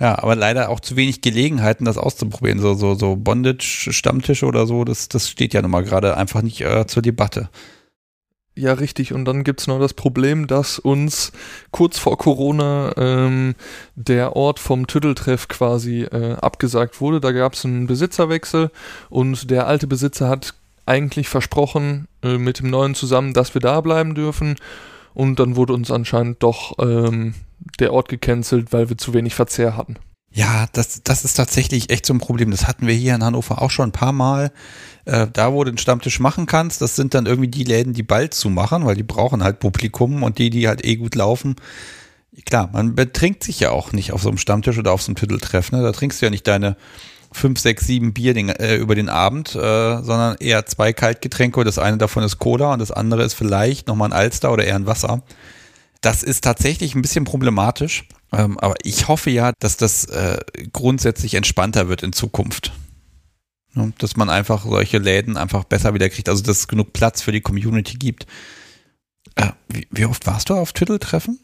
Ja, 0.00 0.18
aber 0.18 0.34
leider 0.34 0.68
auch 0.68 0.80
zu 0.80 0.96
wenig 0.96 1.20
Gelegenheiten, 1.20 1.84
das 1.84 1.96
auszuprobieren. 1.96 2.58
So, 2.58 2.74
so, 2.74 2.94
so 2.94 3.14
Bondage-Stammtische 3.14 4.46
oder 4.46 4.66
so, 4.66 4.84
das, 4.84 5.08
das 5.08 5.28
steht 5.28 5.54
ja 5.54 5.62
nun 5.62 5.70
mal 5.70 5.84
gerade 5.84 6.16
einfach 6.16 6.42
nicht 6.42 6.60
äh, 6.60 6.86
zur 6.86 7.02
Debatte. 7.02 7.50
Ja, 8.54 8.74
richtig. 8.74 9.14
Und 9.14 9.24
dann 9.24 9.44
gibt's 9.44 9.66
noch 9.66 9.78
das 9.78 9.94
Problem, 9.94 10.46
dass 10.46 10.78
uns 10.78 11.32
kurz 11.70 11.98
vor 11.98 12.18
Corona 12.18 12.92
ähm, 12.96 13.54
der 13.94 14.36
Ort 14.36 14.58
vom 14.58 14.86
Tütteltreff 14.86 15.48
quasi 15.48 16.02
äh, 16.02 16.34
abgesagt 16.34 17.00
wurde. 17.00 17.20
Da 17.20 17.32
gab's 17.32 17.64
einen 17.64 17.86
Besitzerwechsel 17.86 18.70
und 19.08 19.50
der 19.50 19.66
alte 19.66 19.86
Besitzer 19.86 20.28
hat 20.28 20.54
eigentlich 20.86 21.28
versprochen 21.28 22.08
äh, 22.22 22.38
mit 22.38 22.60
dem 22.60 22.70
neuen 22.70 22.94
zusammen, 22.94 23.32
dass 23.32 23.54
wir 23.54 23.60
da 23.60 23.80
bleiben 23.80 24.14
dürfen. 24.14 24.56
Und 25.14 25.38
dann 25.38 25.56
wurde 25.56 25.74
uns 25.74 25.90
anscheinend 25.90 26.42
doch 26.42 26.78
ähm, 26.78 27.34
der 27.78 27.92
Ort 27.92 28.08
gecancelt, 28.08 28.72
weil 28.72 28.88
wir 28.88 28.98
zu 28.98 29.14
wenig 29.14 29.34
Verzehr 29.34 29.76
hatten. 29.76 29.96
Ja, 30.34 30.66
das, 30.72 31.02
das 31.04 31.24
ist 31.26 31.34
tatsächlich 31.34 31.90
echt 31.90 32.06
so 32.06 32.14
ein 32.14 32.18
Problem. 32.18 32.50
Das 32.50 32.66
hatten 32.66 32.86
wir 32.86 32.94
hier 32.94 33.14
in 33.14 33.22
Hannover 33.22 33.60
auch 33.60 33.70
schon 33.70 33.90
ein 33.90 33.92
paar 33.92 34.12
Mal. 34.12 34.50
Äh, 35.04 35.26
da, 35.30 35.52
wo 35.52 35.62
du 35.62 35.70
den 35.70 35.78
Stammtisch 35.78 36.20
machen 36.20 36.46
kannst, 36.46 36.80
das 36.80 36.96
sind 36.96 37.12
dann 37.12 37.26
irgendwie 37.26 37.48
die 37.48 37.64
Läden, 37.64 37.92
die 37.92 38.02
bald 38.02 38.32
zumachen, 38.32 38.86
weil 38.86 38.96
die 38.96 39.02
brauchen 39.02 39.44
halt 39.44 39.58
Publikum 39.58 40.22
und 40.22 40.38
die, 40.38 40.48
die 40.48 40.68
halt 40.68 40.84
eh 40.86 40.96
gut 40.96 41.14
laufen. 41.14 41.56
Klar, 42.46 42.70
man 42.72 42.94
betrinkt 42.94 43.44
sich 43.44 43.60
ja 43.60 43.70
auch 43.70 43.92
nicht 43.92 44.12
auf 44.12 44.22
so 44.22 44.30
einem 44.30 44.38
Stammtisch 44.38 44.78
oder 44.78 44.92
auf 44.92 45.02
so 45.02 45.08
einem 45.08 45.16
Titeltreff. 45.16 45.70
Ne? 45.70 45.82
Da 45.82 45.92
trinkst 45.92 46.22
du 46.22 46.26
ja 46.26 46.30
nicht 46.30 46.46
deine 46.46 46.76
fünf, 47.32 47.60
sechs, 47.60 47.86
sieben 47.86 48.12
Bier 48.12 48.34
den, 48.34 48.48
äh, 48.48 48.76
über 48.76 48.94
den 48.94 49.08
Abend, 49.08 49.54
äh, 49.54 50.02
sondern 50.02 50.36
eher 50.38 50.66
zwei 50.66 50.92
Kaltgetränke. 50.92 51.64
Das 51.64 51.78
eine 51.78 51.98
davon 51.98 52.22
ist 52.22 52.38
Cola 52.38 52.72
und 52.72 52.78
das 52.78 52.90
andere 52.90 53.22
ist 53.22 53.34
vielleicht 53.34 53.88
nochmal 53.88 54.08
ein 54.08 54.12
Alster 54.12 54.52
oder 54.52 54.64
eher 54.64 54.76
ein 54.76 54.86
Wasser. 54.86 55.22
Das 56.00 56.22
ist 56.22 56.44
tatsächlich 56.44 56.94
ein 56.94 57.02
bisschen 57.02 57.24
problematisch. 57.24 58.04
Ähm, 58.32 58.58
aber 58.58 58.74
ich 58.82 59.08
hoffe 59.08 59.30
ja, 59.30 59.52
dass 59.58 59.76
das 59.76 60.06
äh, 60.06 60.38
grundsätzlich 60.72 61.34
entspannter 61.34 61.88
wird 61.88 62.02
in 62.02 62.12
Zukunft. 62.12 62.72
Ja, 63.74 63.88
dass 63.98 64.16
man 64.16 64.30
einfach 64.30 64.64
solche 64.64 64.98
Läden 64.98 65.36
einfach 65.36 65.64
besser 65.64 65.94
wieder 65.94 66.08
kriegt, 66.08 66.28
also 66.28 66.42
dass 66.42 66.58
es 66.58 66.68
genug 66.68 66.92
Platz 66.92 67.22
für 67.22 67.32
die 67.32 67.40
Community 67.40 67.96
gibt. 67.96 68.26
Äh, 69.34 69.50
wie, 69.68 69.86
wie, 69.90 70.04
oft 70.04 70.26
warst 70.26 70.50
du 70.50 70.54
auf 70.54 70.72
Titeltreffen? 70.72 71.38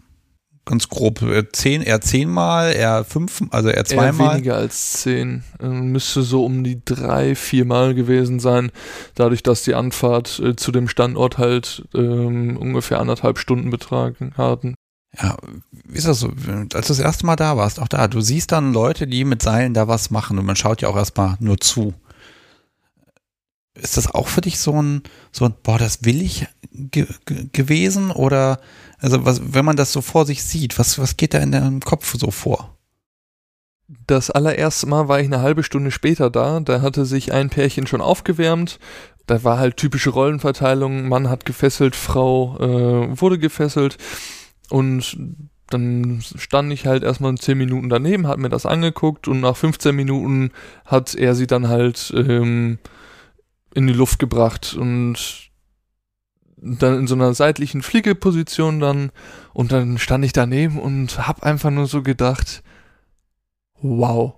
Ganz 0.69 0.91
grob, 0.91 1.23
äh, 1.23 1.51
zehn, 1.51 1.81
eher 1.81 2.03
zehnmal, 2.03 2.75
eher 2.75 3.03
fünf, 3.03 3.41
also 3.53 3.71
eher 3.71 3.87
zweimal? 3.87 4.27
Eher 4.27 4.35
weniger 4.35 4.57
als 4.57 4.93
zehn. 4.93 5.43
Äh, 5.63 5.67
müsste 5.67 6.23
so 6.23 6.45
um 6.45 6.63
die 6.63 6.85
drei, 6.85 7.35
viermal 7.35 7.95
gewesen 7.95 8.39
sein, 8.39 8.71
dadurch, 9.15 9.43
dass 9.43 9.63
die 9.63 9.75
Anfahrt 9.75 10.39
äh, 10.41 10.57
zu 10.57 10.71
dem 10.71 10.87
Standort 10.87 11.39
halt 11.39 11.89
ähm, 11.95 12.59
ungefähr 12.59 13.01
anderthalb 13.01 13.39
Stunden 13.39 13.71
betragen 13.71 14.35
hatten. 14.37 14.75
Ja, 15.19 15.39
wie 15.71 15.97
ist 15.97 16.07
das 16.07 16.21
so? 16.21 16.29
Als 16.75 16.87
du 16.87 16.93
das 16.93 16.99
erste 16.99 17.25
Mal 17.25 17.37
da 17.37 17.57
warst, 17.57 17.81
auch 17.81 17.89
da, 17.89 18.07
du 18.07 18.21
siehst 18.21 18.53
dann 18.53 18.75
Leute, 18.75 19.07
die 19.07 19.25
mit 19.25 19.41
Seilen 19.41 19.73
da 19.73 19.89
was 19.89 20.11
machen 20.11 20.39
und 20.39 20.45
man 20.45 20.57
schaut 20.57 20.83
ja 20.83 20.91
auch 20.91 20.97
erstmal 20.97 21.37
nur 21.41 21.59
zu. 21.59 21.95
Ist 23.73 23.97
das 23.97 24.13
auch 24.13 24.29
für 24.29 24.43
dich 24.43 24.59
so 24.59 24.83
ein, 24.83 25.03
so 25.33 25.47
ein, 25.47 25.55
boah, 25.63 25.79
das 25.79 26.05
will 26.05 26.21
ich 26.21 26.47
ge 26.73 27.07
gewesen? 27.25 28.11
Oder, 28.11 28.61
also 29.01 29.25
was, 29.25 29.55
wenn 29.55 29.65
man 29.65 29.77
das 29.77 29.93
so 29.93 30.01
vor 30.01 30.27
sich 30.27 30.43
sieht, 30.43 30.79
was, 30.79 30.99
was 30.99 31.17
geht 31.17 31.35
da 31.35 31.39
in 31.39 31.53
deinem 31.53 31.81
Kopf 31.81 32.15
so 32.19 32.31
vor? 32.31 32.77
Das 34.07 34.31
allererste 34.31 34.87
Mal 34.87 35.09
war 35.09 35.21
ich 35.21 35.27
eine 35.27 35.41
halbe 35.41 35.63
Stunde 35.63 35.91
später 35.91 36.29
da. 36.31 36.61
Da 36.61 36.83
hatte 36.83 37.07
sich 37.07 37.33
ein 37.33 37.49
Pärchen 37.49 37.87
schon 37.87 38.03
aufgewärmt. 38.03 38.79
Da 39.27 39.45
war 39.45 39.59
halt 39.59 39.77
typische 39.77 40.11
Rollenverteilung. 40.11 41.09
Mann 41.09 41.31
hat 41.31 41.47
gefesselt, 41.47 41.97
Frau 41.97 42.59
äh, 42.59 43.21
wurde 43.21 43.39
gefesselt. 43.39 43.97
Und 44.69 45.17
dann 45.71 46.23
stand 46.37 46.73
ich 46.73 46.87
halt 46.87 47.03
erstmal 47.03 47.35
10 47.35 47.57
Minuten 47.57 47.89
daneben, 47.89 48.27
hat 48.27 48.39
mir 48.39 48.49
das 48.49 48.67
angeguckt 48.67 49.29
und 49.29 49.41
nach 49.41 49.57
15 49.57 49.95
Minuten 49.95 50.51
hat 50.85 51.15
er 51.15 51.35
sie 51.35 51.47
dann 51.47 51.69
halt 51.69 52.13
ähm, 52.17 52.79
in 53.75 53.87
die 53.87 53.93
Luft 53.93 54.19
gebracht 54.19 54.75
und 54.79 55.48
dann 56.61 56.99
in 56.99 57.07
so 57.07 57.15
einer 57.15 57.35
seitlichen 57.35 57.83
Fliegeposition 57.83 58.81
dann 58.81 59.11
und 59.53 59.73
dann 59.73 59.99
stand 59.99 60.25
ich 60.25 60.33
daneben 60.33 60.79
und 60.79 61.27
hab 61.27 61.43
einfach 61.43 61.71
nur 61.71 61.87
so 61.87 62.03
gedacht, 62.03 62.63
wow, 63.81 64.35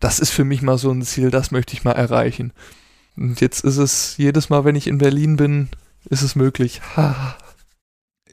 das 0.00 0.18
ist 0.18 0.30
für 0.30 0.44
mich 0.44 0.62
mal 0.62 0.78
so 0.78 0.90
ein 0.90 1.02
Ziel, 1.02 1.30
das 1.30 1.50
möchte 1.50 1.74
ich 1.74 1.84
mal 1.84 1.92
erreichen. 1.92 2.52
Und 3.16 3.40
jetzt 3.40 3.64
ist 3.64 3.76
es 3.76 4.16
jedes 4.16 4.50
Mal, 4.50 4.64
wenn 4.64 4.76
ich 4.76 4.86
in 4.86 4.98
Berlin 4.98 5.36
bin, 5.36 5.68
ist 6.08 6.22
es 6.22 6.34
möglich. 6.34 6.80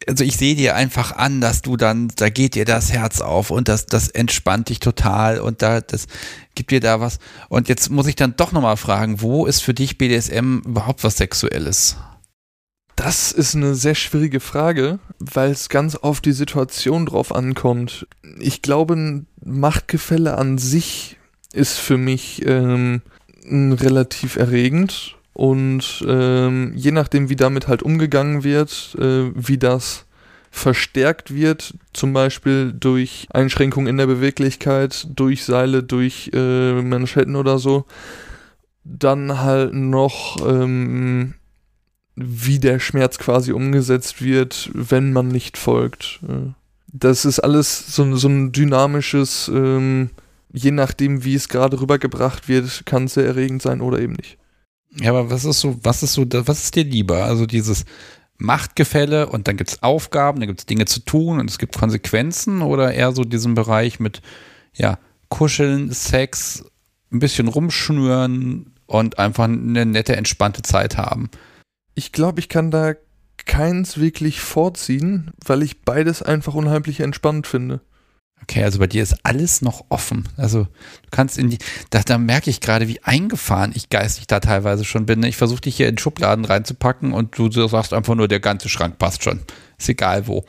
Also 0.07 0.23
ich 0.23 0.35
sehe 0.35 0.55
dir 0.55 0.75
einfach 0.75 1.15
an, 1.15 1.41
dass 1.41 1.61
du 1.61 1.77
dann, 1.77 2.07
da 2.15 2.29
geht 2.29 2.55
dir 2.55 2.65
das 2.65 2.91
Herz 2.91 3.21
auf 3.21 3.51
und 3.51 3.67
das, 3.67 3.85
das 3.85 4.07
entspannt 4.07 4.69
dich 4.69 4.79
total 4.79 5.39
und 5.39 5.61
da, 5.61 5.79
das 5.79 6.07
gibt 6.55 6.71
dir 6.71 6.79
da 6.79 6.99
was. 6.99 7.19
Und 7.49 7.69
jetzt 7.69 7.91
muss 7.91 8.07
ich 8.07 8.15
dann 8.15 8.35
doch 8.35 8.51
nochmal 8.51 8.77
fragen, 8.77 9.21
wo 9.21 9.45
ist 9.45 9.61
für 9.61 9.75
dich 9.75 9.99
BDSM 9.99 10.63
überhaupt 10.65 11.03
was 11.03 11.17
Sexuelles? 11.17 11.97
Das 13.03 13.31
ist 13.31 13.55
eine 13.55 13.73
sehr 13.73 13.95
schwierige 13.95 14.39
Frage, 14.39 14.99
weil 15.17 15.49
es 15.49 15.69
ganz 15.69 15.95
auf 15.95 16.21
die 16.21 16.33
Situation 16.33 17.07
drauf 17.07 17.33
ankommt. 17.33 18.05
Ich 18.37 18.61
glaube, 18.61 18.93
ein 18.93 19.25
Machtgefälle 19.43 20.37
an 20.37 20.59
sich 20.59 21.17
ist 21.51 21.79
für 21.79 21.97
mich 21.97 22.45
ähm, 22.45 23.01
relativ 23.49 24.35
erregend 24.35 25.15
und 25.33 26.05
ähm, 26.07 26.73
je 26.75 26.91
nachdem, 26.91 27.29
wie 27.29 27.35
damit 27.35 27.67
halt 27.67 27.81
umgegangen 27.81 28.43
wird, 28.43 28.95
äh, 28.99 29.31
wie 29.33 29.57
das 29.57 30.05
verstärkt 30.51 31.33
wird, 31.33 31.73
zum 31.93 32.13
Beispiel 32.13 32.71
durch 32.71 33.27
Einschränkungen 33.33 33.87
in 33.87 33.97
der 33.97 34.05
Beweglichkeit, 34.05 35.07
durch 35.09 35.43
Seile, 35.43 35.81
durch 35.81 36.29
äh, 36.35 36.83
Manschetten 36.83 37.35
oder 37.35 37.57
so, 37.57 37.85
dann 38.83 39.39
halt 39.39 39.73
noch, 39.73 40.37
ähm, 40.47 41.33
wie 42.25 42.59
der 42.59 42.79
Schmerz 42.79 43.17
quasi 43.17 43.51
umgesetzt 43.51 44.21
wird, 44.21 44.69
wenn 44.73 45.13
man 45.13 45.27
nicht 45.27 45.57
folgt. 45.57 46.19
Äh, 46.27 46.53
das 46.87 47.25
ist 47.25 47.39
alles 47.39 47.95
so, 47.95 48.15
so 48.15 48.27
ein 48.27 48.51
dynamisches, 48.51 49.49
ähm, 49.53 50.09
je 50.51 50.71
nachdem, 50.71 51.23
wie 51.23 51.35
es 51.35 51.49
gerade 51.49 51.79
rübergebracht 51.79 52.47
wird, 52.49 52.85
kann 52.85 53.05
es 53.05 53.13
sehr 53.13 53.25
erregend 53.25 53.61
sein 53.61 53.81
oder 53.81 53.99
eben 53.99 54.13
nicht. 54.13 54.37
Ja, 54.99 55.11
aber 55.11 55.29
was 55.29 55.45
ist 55.45 55.61
so, 55.61 55.79
was 55.83 56.03
ist 56.03 56.13
so, 56.13 56.25
was 56.29 56.63
ist 56.65 56.75
dir 56.75 56.83
lieber? 56.83 57.23
Also 57.23 57.45
dieses 57.45 57.85
Machtgefälle 58.37 59.27
und 59.29 59.47
dann 59.47 59.55
gibt 59.55 59.69
es 59.69 59.83
Aufgaben, 59.83 60.39
dann 60.39 60.47
gibt 60.47 60.59
es 60.59 60.65
Dinge 60.65 60.85
zu 60.85 60.99
tun 60.99 61.39
und 61.39 61.49
es 61.49 61.59
gibt 61.59 61.77
Konsequenzen 61.77 62.61
oder 62.61 62.93
eher 62.93 63.13
so 63.13 63.23
diesen 63.23 63.55
Bereich 63.55 63.99
mit, 63.99 64.21
ja, 64.73 64.97
Kuscheln, 65.29 65.91
Sex, 65.91 66.65
ein 67.11 67.19
bisschen 67.19 67.47
rumschnüren 67.47 68.73
und 68.85 69.19
einfach 69.19 69.45
eine 69.45 69.85
nette, 69.85 70.15
entspannte 70.15 70.61
Zeit 70.61 70.97
haben? 70.97 71.29
Ich 71.95 72.11
glaube, 72.11 72.39
ich 72.39 72.49
kann 72.49 72.71
da 72.71 72.93
keins 73.45 73.97
wirklich 73.97 74.39
vorziehen, 74.39 75.31
weil 75.45 75.63
ich 75.63 75.81
beides 75.81 76.21
einfach 76.21 76.53
unheimlich 76.53 76.99
entspannt 76.99 77.47
finde. 77.47 77.81
Okay, 78.43 78.63
also 78.63 78.79
bei 78.79 78.87
dir 78.87 79.03
ist 79.03 79.17
alles 79.23 79.61
noch 79.61 79.85
offen. 79.89 80.27
Also 80.35 80.63
du 80.63 81.09
kannst 81.11 81.37
in 81.37 81.51
die, 81.51 81.59
da, 81.91 82.01
da 82.01 82.17
merke 82.17 82.49
ich 82.49 82.59
gerade, 82.59 82.87
wie 82.87 83.01
eingefahren 83.03 83.71
ich 83.75 83.89
geistig 83.89 84.27
da 84.27 84.39
teilweise 84.39 84.83
schon 84.83 85.05
bin. 85.05 85.21
Ich 85.23 85.37
versuche 85.37 85.61
dich 85.61 85.77
hier 85.77 85.87
in 85.87 85.97
Schubladen 85.97 86.45
reinzupacken 86.45 87.13
und 87.13 87.37
du 87.37 87.49
sagst 87.67 87.93
einfach 87.93 88.15
nur, 88.15 88.27
der 88.27 88.39
ganze 88.39 88.67
Schrank 88.67 88.97
passt 88.97 89.23
schon. 89.23 89.41
Ist 89.77 89.89
egal 89.89 90.27
wo. 90.27 90.45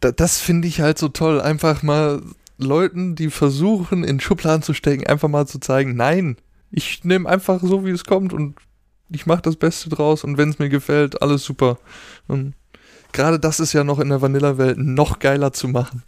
Da, 0.00 0.12
das 0.12 0.38
finde 0.38 0.68
ich 0.68 0.80
halt 0.80 0.98
so 0.98 1.08
toll. 1.08 1.40
Einfach 1.40 1.82
mal 1.82 2.22
Leuten, 2.58 3.16
die 3.16 3.30
versuchen, 3.30 4.04
in 4.04 4.20
Schubladen 4.20 4.62
zu 4.62 4.72
stecken, 4.72 5.06
einfach 5.06 5.28
mal 5.28 5.46
zu 5.46 5.58
zeigen, 5.58 5.96
nein, 5.96 6.36
ich 6.70 7.04
nehme 7.04 7.28
einfach 7.28 7.60
so, 7.60 7.84
wie 7.84 7.90
es 7.90 8.04
kommt 8.04 8.32
und 8.32 8.56
ich 9.10 9.26
mache 9.26 9.42
das 9.42 9.56
Beste 9.56 9.88
draus 9.88 10.24
und 10.24 10.38
wenn 10.38 10.50
es 10.50 10.58
mir 10.58 10.68
gefällt, 10.68 11.22
alles 11.22 11.44
super. 11.44 11.78
Und 12.26 12.54
gerade 13.12 13.38
das 13.38 13.60
ist 13.60 13.72
ja 13.72 13.84
noch 13.84 13.98
in 13.98 14.08
der 14.08 14.22
Vanilla-Welt 14.22 14.78
noch 14.78 15.18
geiler 15.18 15.52
zu 15.52 15.68
machen. 15.68 16.02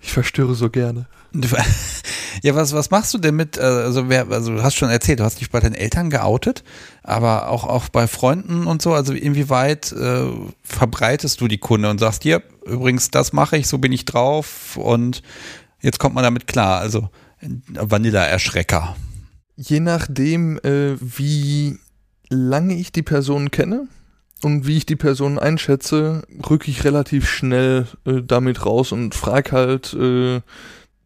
Ich 0.00 0.12
verstöre 0.12 0.54
so 0.54 0.70
gerne. 0.70 1.06
Ja, 2.42 2.54
was, 2.54 2.72
was 2.72 2.90
machst 2.90 3.14
du 3.14 3.18
denn 3.18 3.36
mit, 3.36 3.56
äh, 3.58 3.62
also, 3.62 4.08
wer, 4.08 4.28
also 4.30 4.56
du 4.56 4.62
hast 4.62 4.74
schon 4.74 4.90
erzählt, 4.90 5.20
du 5.20 5.24
hast 5.24 5.40
dich 5.40 5.50
bei 5.50 5.60
deinen 5.60 5.74
Eltern 5.74 6.10
geoutet, 6.10 6.64
aber 7.02 7.48
auch, 7.48 7.64
auch 7.64 7.88
bei 7.88 8.06
Freunden 8.06 8.66
und 8.66 8.82
so, 8.82 8.92
also 8.92 9.12
inwieweit 9.12 9.92
äh, 9.92 10.26
verbreitest 10.62 11.40
du 11.40 11.48
die 11.48 11.58
Kunde 11.58 11.88
und 11.88 12.00
sagst, 12.00 12.24
hier, 12.24 12.42
übrigens, 12.66 13.10
das 13.10 13.32
mache 13.32 13.56
ich, 13.56 13.68
so 13.68 13.78
bin 13.78 13.92
ich 13.92 14.04
drauf 14.04 14.76
und 14.76 15.22
jetzt 15.80 15.98
kommt 15.98 16.14
man 16.16 16.24
damit 16.24 16.46
klar, 16.46 16.80
also 16.80 17.08
Vanilla-Erschrecker. 17.68 18.96
Je 19.56 19.80
nachdem, 19.80 20.58
äh, 20.58 20.96
wie 21.00 21.78
lange 22.28 22.74
ich 22.74 22.92
die 22.92 23.02
Person 23.02 23.50
kenne, 23.50 23.88
und 24.44 24.66
wie 24.66 24.76
ich 24.76 24.86
die 24.86 24.96
Person 24.96 25.38
einschätze, 25.38 26.22
rücke 26.48 26.70
ich 26.70 26.84
relativ 26.84 27.28
schnell 27.28 27.86
äh, 28.04 28.20
damit 28.22 28.64
raus 28.66 28.92
und 28.92 29.14
frage 29.14 29.52
halt, 29.52 29.94
äh, 29.94 30.40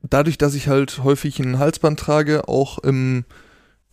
dadurch, 0.02 0.38
dass 0.38 0.54
ich 0.54 0.68
halt 0.68 1.02
häufig 1.04 1.38
ein 1.38 1.58
Halsband 1.58 2.00
trage, 2.00 2.48
auch 2.48 2.78
im, 2.78 3.24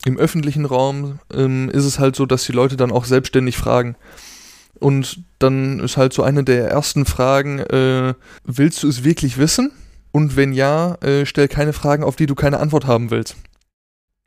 im 0.05 0.17
öffentlichen 0.17 0.65
Raum, 0.65 1.19
ähm, 1.33 1.69
ist 1.69 1.85
es 1.85 1.99
halt 1.99 2.15
so, 2.15 2.25
dass 2.25 2.45
die 2.45 2.53
Leute 2.53 2.75
dann 2.75 2.91
auch 2.91 3.05
selbstständig 3.05 3.57
fragen. 3.57 3.95
Und 4.79 5.23
dann 5.39 5.79
ist 5.79 5.95
halt 5.95 6.13
so 6.13 6.23
eine 6.23 6.43
der 6.43 6.69
ersten 6.69 7.05
Fragen, 7.05 7.59
äh, 7.59 8.13
willst 8.43 8.83
du 8.83 8.89
es 8.89 9.03
wirklich 9.03 9.37
wissen? 9.37 9.71
Und 10.11 10.35
wenn 10.35 10.53
ja, 10.53 10.95
äh, 10.95 11.25
stell 11.25 11.47
keine 11.47 11.73
Fragen, 11.73 12.03
auf 12.03 12.15
die 12.15 12.25
du 12.25 12.35
keine 12.35 12.59
Antwort 12.59 12.87
haben 12.87 13.11
willst. 13.11 13.35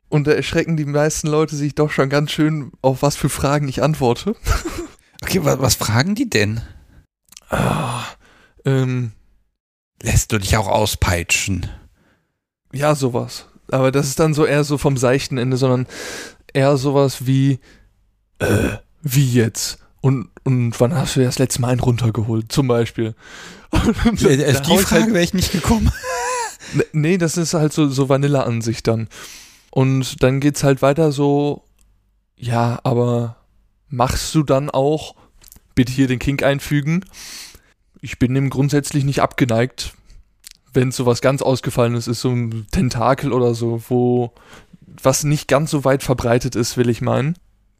Und 0.09 0.25
da 0.25 0.31
erschrecken 0.31 0.75
die 0.75 0.85
meisten 0.85 1.27
Leute 1.27 1.55
sich 1.55 1.75
doch 1.75 1.91
schon 1.91 2.09
ganz 2.09 2.31
schön, 2.31 2.71
auf 2.81 3.01
was 3.01 3.15
für 3.15 3.29
Fragen 3.29 3.67
ich 3.67 3.81
antworte. 3.81 4.35
Okay, 5.21 5.43
was, 5.43 5.59
was 5.59 5.75
fragen 5.75 6.15
die 6.15 6.29
denn? 6.29 6.61
Ah, 7.49 8.05
ähm, 8.63 9.11
Lässt 10.01 10.31
du 10.31 10.37
dich 10.37 10.55
auch 10.57 10.67
auspeitschen? 10.67 11.69
Ja, 12.71 12.95
sowas. 12.95 13.47
Aber 13.69 13.91
das 13.91 14.07
ist 14.07 14.19
dann 14.19 14.33
so 14.33 14.45
eher 14.45 14.63
so 14.63 14.77
vom 14.77 14.97
seichten 14.97 15.37
Ende, 15.37 15.57
sondern 15.57 15.87
eher 16.53 16.77
sowas 16.77 17.25
wie, 17.27 17.59
äh, 18.39 18.77
wie 19.01 19.31
jetzt? 19.31 19.79
Und, 20.01 20.29
und 20.43 20.79
wann 20.79 20.95
hast 20.95 21.17
du 21.17 21.23
das 21.23 21.39
letzte 21.39 21.61
Mal 21.61 21.69
einen 21.69 21.81
runtergeholt, 21.81 22.51
zum 22.51 22.67
Beispiel? 22.67 23.15
Und 23.71 24.23
äh, 24.23 24.37
die 24.37 24.77
Frage 24.77 24.91
halt, 24.91 25.13
wäre 25.13 25.23
ich 25.23 25.33
nicht 25.33 25.51
gekommen. 25.51 25.91
nee, 26.93 27.17
das 27.17 27.35
ist 27.37 27.53
halt 27.53 27.73
so, 27.73 27.89
so 27.89 28.07
Vanilla-Ansicht 28.07 28.87
dann. 28.87 29.09
Und 29.71 30.23
dann 30.23 30.39
geht's 30.39 30.63
halt 30.63 30.81
weiter 30.81 31.11
so, 31.11 31.63
ja, 32.35 32.79
aber 32.83 33.37
machst 33.87 34.33
du 34.35 34.43
dann 34.43 34.69
auch, 34.69 35.15
bitte 35.75 35.91
hier 35.91 36.07
den 36.07 36.19
Kink 36.19 36.43
einfügen, 36.43 37.05
ich 38.01 38.17
bin 38.17 38.33
dem 38.33 38.49
grundsätzlich 38.49 39.03
nicht 39.03 39.21
abgeneigt, 39.21 39.93
wenn 40.73 40.91
sowas 40.91 41.21
ganz 41.21 41.41
Ausgefallenes 41.41 42.07
ist, 42.07 42.21
so 42.21 42.29
ein 42.29 42.67
Tentakel 42.71 43.33
oder 43.33 43.53
so, 43.53 43.81
wo 43.89 44.33
was 45.01 45.23
nicht 45.23 45.47
ganz 45.47 45.71
so 45.71 45.83
weit 45.85 46.03
verbreitet 46.03 46.55
ist, 46.55 46.77
will 46.77 46.89
ich 46.89 47.01
meinen. 47.01 47.35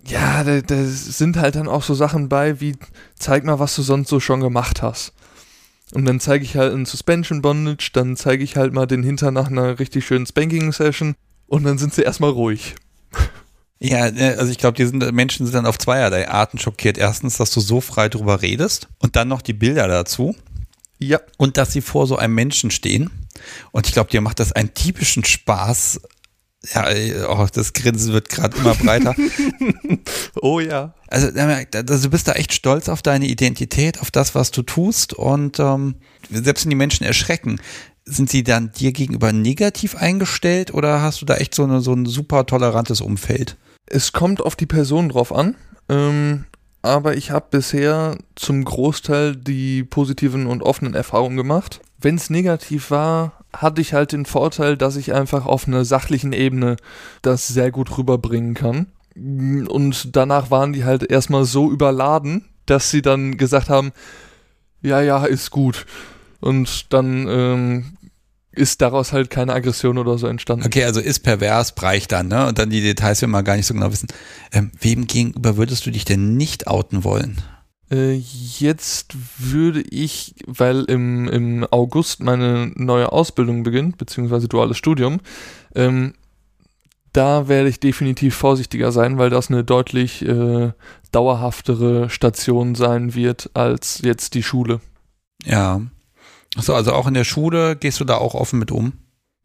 Ja, 0.06 0.44
da, 0.44 0.62
da 0.62 0.84
sind 0.84 1.38
halt 1.38 1.56
dann 1.56 1.68
auch 1.68 1.84
so 1.84 1.94
Sachen 1.94 2.30
bei, 2.30 2.62
wie 2.62 2.78
zeig 3.16 3.44
mal, 3.44 3.60
was 3.60 3.76
du 3.76 3.82
sonst 3.82 4.10
so 4.10 4.20
schon 4.20 4.40
gemacht 4.40 4.82
hast. 4.82 5.14
Und 5.94 6.06
dann 6.06 6.20
zeige 6.20 6.46
ich 6.46 6.56
halt 6.56 6.74
einen 6.74 6.86
Suspension 6.86 7.42
Bondage, 7.42 7.90
dann 7.94 8.16
zeige 8.16 8.44
ich 8.44 8.56
halt 8.56 8.74
mal 8.74 8.86
den 8.86 9.04
Hinter 9.04 9.32
nach 9.32 9.48
einer 9.48 9.80
richtig 9.80 10.06
schönen 10.06 10.26
Spanking-Session 10.26 11.16
und 11.50 11.64
dann 11.64 11.78
sind 11.78 11.94
sie 11.94 12.04
erstmal 12.04 12.32
ruhig. 12.32 12.76
Ja, 13.80 14.12
ne, 14.12 14.36
also 14.38 14.52
ich 14.52 14.58
glaube, 14.58 14.76
die 14.76 14.86
sind, 14.86 15.12
Menschen 15.14 15.46
sind 15.46 15.56
dann 15.56 15.66
auf 15.66 15.78
zweierlei 15.78 16.30
Arten 16.30 16.60
schockiert. 16.60 16.98
Erstens, 16.98 17.38
dass 17.38 17.52
du 17.52 17.62
so 17.62 17.82
frei 17.82 18.10
drüber 18.10 18.42
redest 18.42 18.88
und 19.00 19.16
dann 19.16 19.30
noch 19.30 19.42
die 19.42 19.54
Bilder 19.54 19.88
dazu. 19.88 20.36
Ja. 21.00 21.20
Und 21.38 21.58
dass 21.58 21.72
sie 21.72 21.82
vor 21.82 22.06
so 22.06 22.18
einem 22.18 22.36
Menschen 22.36 22.72
stehen. 22.72 23.10
Und 23.72 23.88
ich 23.88 23.94
glaube, 23.94 24.10
dir 24.10 24.20
macht 24.20 24.42
das 24.42 24.52
einen 24.52 24.74
typischen 24.74 25.24
Spaß. 25.24 26.02
Ja, 26.74 26.88
oh, 27.30 27.48
das 27.54 27.72
Grinsen 27.72 28.12
wird 28.12 28.28
gerade 28.28 28.58
immer 28.58 28.76
breiter. 28.76 29.16
oh 30.42 30.60
ja. 30.60 30.94
Also, 31.08 31.30
also, 31.30 32.04
du 32.04 32.10
bist 32.10 32.28
da 32.28 32.34
echt 32.34 32.54
stolz 32.54 32.90
auf 32.90 33.02
deine 33.02 33.28
Identität, 33.28 34.02
auf 34.02 34.12
das, 34.12 34.36
was 34.36 34.52
du 34.52 34.62
tust. 34.62 35.14
Und 35.14 35.58
ähm, 35.62 35.96
selbst 36.30 36.66
wenn 36.66 36.70
die 36.70 36.76
Menschen 36.76 37.06
erschrecken, 37.06 37.62
sind 38.10 38.30
sie 38.30 38.44
dann 38.44 38.72
dir 38.72 38.92
gegenüber 38.92 39.32
negativ 39.32 39.96
eingestellt 39.96 40.74
oder 40.74 41.02
hast 41.02 41.22
du 41.22 41.26
da 41.26 41.36
echt 41.36 41.56
so, 41.56 41.64
eine, 41.64 41.82
so 41.82 41.94
ein 41.94 42.06
super 42.06 42.46
tolerantes 42.46 43.02
Umfeld? 43.02 43.58
Es 43.86 44.12
kommt 44.12 44.42
auf 44.42 44.56
die 44.56 44.66
Person 44.66 45.10
drauf 45.10 45.34
an. 45.34 45.56
Ähm, 45.90 46.46
aber 46.82 47.18
ich 47.18 47.32
habe 47.32 47.48
bisher 47.52 48.18
zum 48.36 48.64
Großteil 48.64 49.36
die 49.36 49.84
positiven 49.84 50.48
und 50.48 50.64
offenen 50.64 50.94
Erfahrungen 50.94 51.36
gemacht. 51.36 51.82
Wenn 52.00 52.16
es 52.16 52.30
negativ 52.30 52.92
war, 52.92 53.34
hatte 53.52 53.82
ich 53.82 53.94
halt 53.94 54.14
den 54.14 54.26
Vorteil, 54.26 54.78
dass 54.78 54.96
ich 54.96 55.14
einfach 55.14 55.46
auf 55.46 55.68
einer 55.68 55.84
sachlichen 55.84 56.32
Ebene 56.32 56.78
das 57.22 57.48
sehr 57.48 57.72
gut 57.72 57.98
rüberbringen 57.98 58.54
kann. 58.54 58.88
Und 59.16 60.16
danach 60.16 60.52
waren 60.52 60.72
die 60.72 60.86
halt 60.86 61.10
erstmal 61.10 61.44
so 61.44 61.70
überladen, 61.70 62.46
dass 62.66 62.90
sie 62.90 63.02
dann 63.02 63.38
gesagt 63.38 63.68
haben, 63.68 63.92
ja, 64.82 65.02
ja, 65.02 65.26
ist 65.26 65.52
gut. 65.52 65.86
Und 66.40 66.94
dann 66.94 67.28
ähm, 67.28 67.98
ist 68.52 68.82
daraus 68.82 69.14
halt 69.14 69.30
keine 69.30 69.54
Aggression 69.54 69.98
oder 69.98 70.18
so 70.18 70.28
entstanden. 70.28 70.66
Okay, 70.66 70.84
also 70.84 71.00
ist 71.00 71.20
pervers, 71.20 71.76
breich 71.76 72.08
dann, 72.08 72.28
ne? 72.28 72.48
Und 72.48 72.58
dann 72.58 72.70
die 72.70 72.82
Details 72.82 73.22
wir 73.22 73.28
mal 73.28 73.42
gar 73.44 73.56
nicht 73.56 73.68
so 73.68 73.74
genau 73.74 73.92
wissen. 73.92 74.08
Ähm, 74.52 74.72
wem 74.80 75.08
gegenüber 75.08 75.58
würdest 75.58 75.86
du 75.86 75.92
dich 75.92 76.06
denn 76.06 76.36
nicht 76.36 76.68
outen 76.68 77.04
wollen? 77.04 77.42
Äh, 77.92 78.14
jetzt 78.14 79.16
würde 79.38 79.82
ich, 79.82 80.36
weil 80.46 80.84
im, 80.86 81.28
im 81.28 81.68
August 81.70 82.22
meine 82.22 82.72
neue 82.76 83.12
Ausbildung 83.12 83.64
beginnt, 83.64 83.98
beziehungsweise 83.98 84.48
duales 84.48 84.78
Studium, 84.78 85.20
ähm, 85.76 86.14
da 87.14 87.48
werde 87.48 87.70
ich 87.70 87.80
definitiv 87.80 88.36
vorsichtiger 88.36 88.92
sein, 88.92 89.18
weil 89.18 89.32
das 89.32 89.50
eine 89.50 89.64
deutlich 89.64 90.24
äh, 90.24 90.72
dauerhaftere 91.12 92.10
Station 92.10 92.76
sein 92.76 93.16
wird 93.16 93.50
als 93.56 94.02
jetzt 94.04 94.36
die 94.36 94.44
Schule. 94.44 94.80
Ja. 95.44 95.82
Achso, 96.56 96.74
also 96.74 96.94
auch 96.94 97.08
in 97.08 97.14
der 97.14 97.24
Schule 97.24 97.76
gehst 97.76 98.00
du 98.00 98.06
da 98.06 98.18
auch 98.18 98.34
offen 98.34 98.60
mit 98.60 98.72
um? 98.72 98.94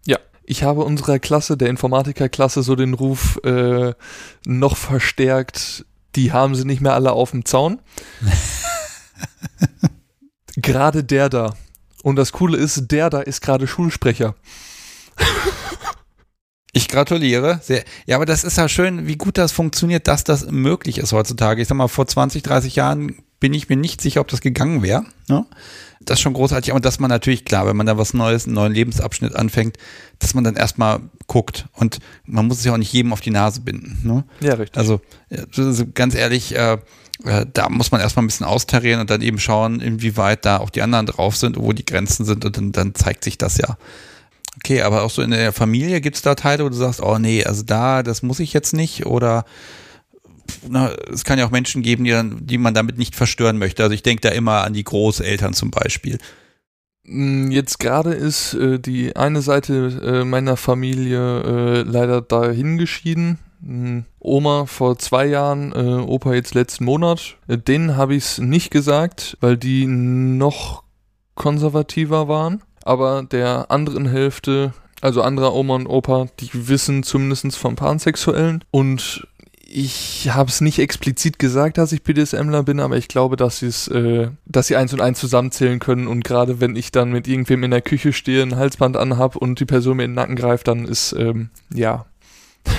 Ja. 0.07 0.19
Ich 0.45 0.63
habe 0.63 0.85
unserer 0.85 1.19
Klasse, 1.19 1.57
der 1.57 1.69
Informatikerklasse, 1.69 2.63
so 2.63 2.77
den 2.77 2.95
Ruf 2.95 3.39
äh, 3.45 3.95
noch 4.47 4.77
verstärkt, 4.77 5.85
die 6.17 6.33
haben 6.33 6.55
sie 6.55 6.65
nicht 6.65 6.81
mehr 6.81 6.95
alle 6.95 7.13
auf 7.13 7.33
dem 7.33 7.45
Zaun. 7.45 7.81
gerade 10.57 11.05
der 11.05 11.29
da. 11.29 11.55
Und 12.03 12.17
das 12.17 12.33
Coole 12.33 12.59
ist, 12.59 12.91
der 12.91 13.11
da 13.11 13.21
ist 13.21 13.41
gerade 13.41 13.67
Schulsprecher. 13.67 14.35
Ich 16.77 16.89
gratuliere. 16.89 17.61
Sehr. 17.63 17.85
Ja, 18.05 18.17
aber 18.17 18.27
das 18.27 18.43
ist 18.43 18.59
ja 18.59 18.69
schön, 18.69 19.07
wie 19.07 19.15
gut 19.15 19.39
das 19.39 19.53
funktioniert, 19.53 20.09
dass 20.09 20.25
das 20.25 20.51
möglich 20.51 20.99
ist 20.99 21.13
heutzutage. 21.13 21.63
Ich 21.63 21.69
sag 21.69 21.77
mal, 21.77 21.87
vor 21.87 22.05
20, 22.05 22.43
30 22.43 22.75
Jahren 22.75 23.15
bin 23.45 23.53
ich 23.53 23.69
mir 23.69 23.77
nicht 23.77 24.01
sicher, 24.01 24.23
ob 24.23 24.29
das 24.29 24.41
gegangen 24.41 24.83
wäre. 24.83 25.05
Ne? 25.29 25.45
das 26.01 26.19
ist 26.19 26.23
schon 26.23 26.33
großartig. 26.33 26.73
Und 26.73 26.87
dass 26.87 26.99
man 26.99 27.11
natürlich, 27.11 27.45
klar, 27.45 27.67
wenn 27.67 27.77
man 27.77 27.85
da 27.85 27.99
was 27.99 28.15
Neues, 28.15 28.47
einen 28.47 28.55
neuen 28.55 28.73
Lebensabschnitt 28.73 29.37
anfängt, 29.37 29.77
dass 30.19 30.33
man 30.33 30.45
dann 30.45 30.57
erstmal 30.57 31.01
guckt. 31.27 31.67
Und 31.75 31.99
man 32.25 32.47
muss 32.47 32.61
es 32.61 32.65
ja 32.65 32.73
auch 32.73 32.79
nicht 32.79 32.95
jedem 32.95 33.13
auf 33.13 33.21
die 33.21 33.31
Nase 33.31 33.61
binden. 33.61 33.99
Ne? 34.03 34.25
Ja, 34.41 34.55
richtig. 34.55 34.79
Also, 34.79 35.03
also 35.31 35.85
ganz 35.93 36.15
ehrlich, 36.15 36.57
äh, 36.57 36.79
äh, 37.25 37.45
da 37.53 37.69
muss 37.69 37.93
man 37.93 38.01
erstmal 38.01 38.25
ein 38.25 38.29
bisschen 38.29 38.47
austarieren 38.47 39.03
und 39.03 39.11
dann 39.11 39.21
eben 39.21 39.39
schauen, 39.39 39.81
inwieweit 39.81 40.47
da 40.47 40.57
auch 40.57 40.71
die 40.71 40.81
anderen 40.81 41.05
drauf 41.05 41.37
sind, 41.37 41.59
wo 41.59 41.75
die 41.75 41.85
Grenzen 41.85 42.25
sind 42.25 42.47
und 42.47 42.57
dann, 42.57 42.73
dann 42.73 42.95
zeigt 42.95 43.25
sich 43.25 43.37
das 43.37 43.59
ja. 43.59 43.77
Okay, 44.57 44.81
aber 44.81 45.03
auch 45.03 45.11
so 45.11 45.21
in 45.21 45.33
der 45.33 45.53
Familie 45.53 46.01
gibt 46.01 46.17
es 46.17 46.23
da 46.23 46.35
Teile, 46.35 46.65
wo 46.65 46.71
du 46.71 46.77
sagst, 46.77 47.03
oh 47.03 47.19
nee, 47.19 47.45
also 47.45 47.63
da, 47.63 48.03
das 48.03 48.23
muss 48.23 48.41
ich 48.41 48.55
jetzt 48.55 48.73
nicht 48.73 49.05
oder 49.05 49.45
na, 50.69 50.93
es 51.13 51.25
kann 51.25 51.39
ja 51.39 51.47
auch 51.47 51.51
Menschen 51.51 51.83
geben, 51.83 52.05
die, 52.05 52.15
die 52.41 52.59
man 52.59 52.75
damit 52.75 52.99
nicht 52.99 53.15
verstören 53.15 53.59
möchte. 53.59 53.83
Also 53.83 53.95
ich 53.95 54.03
denke 54.03 54.23
da 54.23 54.29
immer 54.31 54.65
an 54.65 54.73
die 54.73 54.85
Großeltern 54.85 55.55
zum 55.55 55.71
Beispiel. 55.71 56.19
Mm, 57.05 57.51
jetzt 57.51 57.79
gerade 57.79 58.13
ist 58.13 58.55
äh, 58.55 58.79
die 58.79 59.17
eine 59.17 59.43
Seite 59.43 60.01
äh, 60.03 60.25
meiner 60.25 60.57
Familie 60.57 61.43
äh, 61.43 61.83
leider 61.83 62.21
dahingeschieden. 62.21 63.39
Mhm. 63.61 64.05
Oma 64.19 64.67
vor 64.67 64.99
zwei 64.99 65.27
Jahren, 65.27 65.73
äh, 65.73 66.03
Opa 66.03 66.35
jetzt 66.35 66.55
letzten 66.55 66.85
Monat. 66.85 67.37
Äh, 67.49 67.59
denen 67.59 67.97
habe 67.97 68.15
ich 68.15 68.25
es 68.25 68.39
nicht 68.39 68.71
gesagt, 68.71 69.37
weil 69.41 69.57
die 69.57 69.87
noch 69.87 70.83
konservativer 71.35 72.29
waren. 72.29 72.63
Aber 72.85 73.23
der 73.23 73.71
anderen 73.71 74.07
Hälfte, 74.07 74.75
also 75.01 75.23
anderer 75.23 75.55
Oma 75.55 75.77
und 75.77 75.87
Opa, 75.87 76.27
die 76.41 76.69
wissen 76.69 77.03
zumindest 77.03 77.57
vom 77.57 77.77
Pansexuellen. 77.77 78.63
Und 78.71 79.27
ich 79.75 80.31
habe 80.33 80.49
es 80.49 80.61
nicht 80.61 80.79
explizit 80.79 81.41
gesagt, 81.41 81.79
dass 81.79 81.91
ich 81.91 82.05
BDSMler 82.05 82.63
bin, 82.63 82.79
aber 82.79 82.97
ich 82.97 83.09
glaube, 83.09 83.35
dass 83.35 83.59
sie 83.59 83.67
es, 83.67 83.89
äh, 83.89 84.29
dass 84.47 84.69
sie 84.69 84.77
eins 84.77 84.93
und 84.93 85.01
eins 85.01 85.19
zusammenzählen 85.19 85.81
können 85.81 86.07
und 86.07 86.23
gerade 86.23 86.61
wenn 86.61 86.77
ich 86.77 86.93
dann 86.93 87.11
mit 87.11 87.27
irgendwem 87.27 87.65
in 87.65 87.73
der 87.73 87.83
Küche 87.83 88.13
stehe, 88.13 88.43
ein 88.43 88.55
Halsband 88.55 88.97
anhab 88.97 89.35
und 89.35 89.59
die 89.59 89.65
Person 89.65 89.97
mir 89.97 90.05
in 90.05 90.13
den 90.13 90.15
Nacken 90.15 90.37
greift, 90.37 90.69
dann 90.69 90.87
ist 90.87 91.13
ähm, 91.19 91.51
ja. 91.73 92.07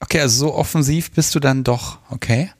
Okay, 0.00 0.20
also 0.20 0.48
so 0.48 0.54
offensiv 0.54 1.12
bist 1.12 1.34
du 1.34 1.40
dann 1.40 1.64
doch, 1.64 1.98
okay? 2.10 2.50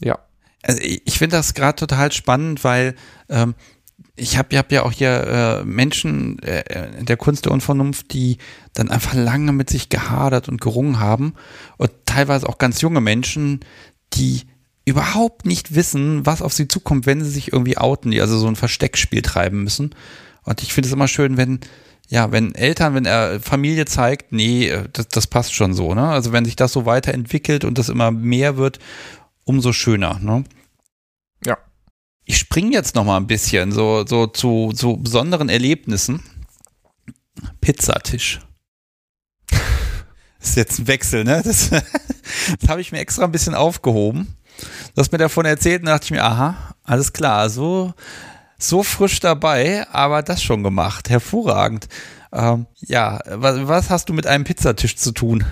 Ja. 0.00 0.18
Also 0.62 0.80
ich 0.82 1.16
finde 1.16 1.36
das 1.36 1.54
gerade 1.54 1.76
total 1.76 2.10
spannend, 2.10 2.64
weil 2.64 2.96
ähm, 3.28 3.54
ich 4.16 4.38
habe 4.38 4.56
hab 4.56 4.72
ja 4.72 4.82
auch 4.82 4.92
hier 4.92 5.60
äh, 5.62 5.64
Menschen 5.64 6.38
äh, 6.40 6.98
in 6.98 7.06
der 7.06 7.16
Kunst 7.16 7.44
der 7.44 7.52
Unvernunft, 7.52 8.12
die 8.12 8.38
dann 8.72 8.90
einfach 8.90 9.14
lange 9.14 9.52
mit 9.52 9.70
sich 9.70 9.88
gehadert 9.88 10.48
und 10.48 10.60
gerungen 10.60 10.98
haben 10.98 11.34
und 11.76 11.90
teilweise 12.06 12.48
auch 12.48 12.58
ganz 12.58 12.80
junge 12.80 13.00
Menschen, 13.00 13.60
die 14.14 14.42
überhaupt 14.86 15.44
nicht 15.44 15.74
wissen, 15.74 16.24
was 16.24 16.42
auf 16.42 16.52
sie 16.52 16.68
zukommt, 16.68 17.06
wenn 17.06 17.22
sie 17.22 17.30
sich 17.30 17.52
irgendwie 17.52 17.76
outen, 17.76 18.10
die 18.10 18.20
also 18.20 18.38
so 18.38 18.46
ein 18.46 18.56
Versteckspiel 18.56 19.20
treiben 19.20 19.62
müssen. 19.62 19.94
Und 20.44 20.62
ich 20.62 20.72
finde 20.72 20.88
es 20.88 20.92
immer 20.92 21.08
schön, 21.08 21.36
wenn 21.36 21.60
ja, 22.08 22.30
wenn 22.30 22.54
Eltern, 22.54 22.94
wenn 22.94 23.04
er 23.04 23.40
Familie 23.40 23.84
zeigt, 23.84 24.32
nee, 24.32 24.72
das, 24.92 25.08
das 25.08 25.26
passt 25.26 25.54
schon 25.54 25.74
so, 25.74 25.92
ne? 25.92 26.08
Also 26.08 26.30
wenn 26.30 26.44
sich 26.44 26.54
das 26.54 26.72
so 26.72 26.86
weiterentwickelt 26.86 27.64
und 27.64 27.78
das 27.78 27.88
immer 27.88 28.12
mehr 28.12 28.56
wird, 28.56 28.78
umso 29.44 29.72
schöner, 29.72 30.20
ne? 30.20 30.44
Ich 32.26 32.38
springe 32.38 32.72
jetzt 32.72 32.96
noch 32.96 33.04
mal 33.04 33.16
ein 33.16 33.28
bisschen 33.28 33.70
so, 33.70 34.04
so 34.04 34.26
zu 34.26 34.72
so 34.74 34.96
besonderen 34.96 35.48
Erlebnissen. 35.48 36.22
Pizzatisch. 37.60 38.40
Das 39.48 40.50
ist 40.50 40.56
jetzt 40.56 40.78
ein 40.80 40.88
Wechsel, 40.88 41.22
ne? 41.22 41.40
Das, 41.44 41.70
das 41.70 42.68
habe 42.68 42.80
ich 42.80 42.90
mir 42.90 42.98
extra 42.98 43.24
ein 43.24 43.32
bisschen 43.32 43.54
aufgehoben. 43.54 44.36
Du 44.94 45.00
hast 45.00 45.12
mir 45.12 45.18
davon 45.18 45.46
erzählt 45.46 45.82
und 45.82 45.86
dachte 45.86 46.06
ich 46.06 46.10
mir, 46.10 46.24
aha, 46.24 46.74
alles 46.82 47.12
klar, 47.12 47.48
so, 47.48 47.94
so 48.58 48.82
frisch 48.82 49.20
dabei, 49.20 49.86
aber 49.92 50.22
das 50.22 50.42
schon 50.42 50.64
gemacht. 50.64 51.08
Hervorragend. 51.08 51.86
Ähm, 52.32 52.66
ja, 52.80 53.20
was, 53.26 53.68
was 53.68 53.90
hast 53.90 54.08
du 54.08 54.12
mit 54.12 54.26
einem 54.26 54.44
Pizzatisch 54.44 54.96
zu 54.96 55.12
tun? 55.12 55.44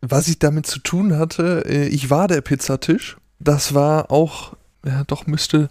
Was 0.00 0.26
ich 0.26 0.40
damit 0.40 0.66
zu 0.66 0.80
tun 0.80 1.16
hatte, 1.16 1.64
äh, 1.64 1.86
ich 1.86 2.10
war 2.10 2.26
der 2.26 2.40
Pizzatisch. 2.40 3.18
Das 3.38 3.74
war 3.74 4.10
auch 4.10 4.54
ja 4.84 5.04
doch 5.04 5.26
müsste 5.26 5.70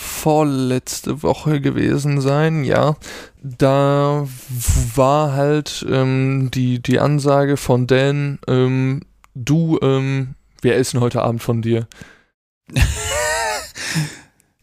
vorletzte 0.00 1.24
Woche 1.24 1.60
gewesen 1.60 2.20
sein, 2.20 2.62
ja. 2.62 2.94
Da 3.42 4.28
war 4.94 5.32
halt 5.32 5.84
ähm, 5.90 6.50
die, 6.54 6.80
die 6.80 7.00
Ansage 7.00 7.56
von 7.56 7.88
Dan, 7.88 8.38
ähm, 8.46 9.02
du, 9.34 9.76
ähm, 9.82 10.36
wir 10.62 10.76
essen 10.76 11.00
heute 11.00 11.22
Abend 11.22 11.42
von 11.42 11.62
dir. 11.62 11.88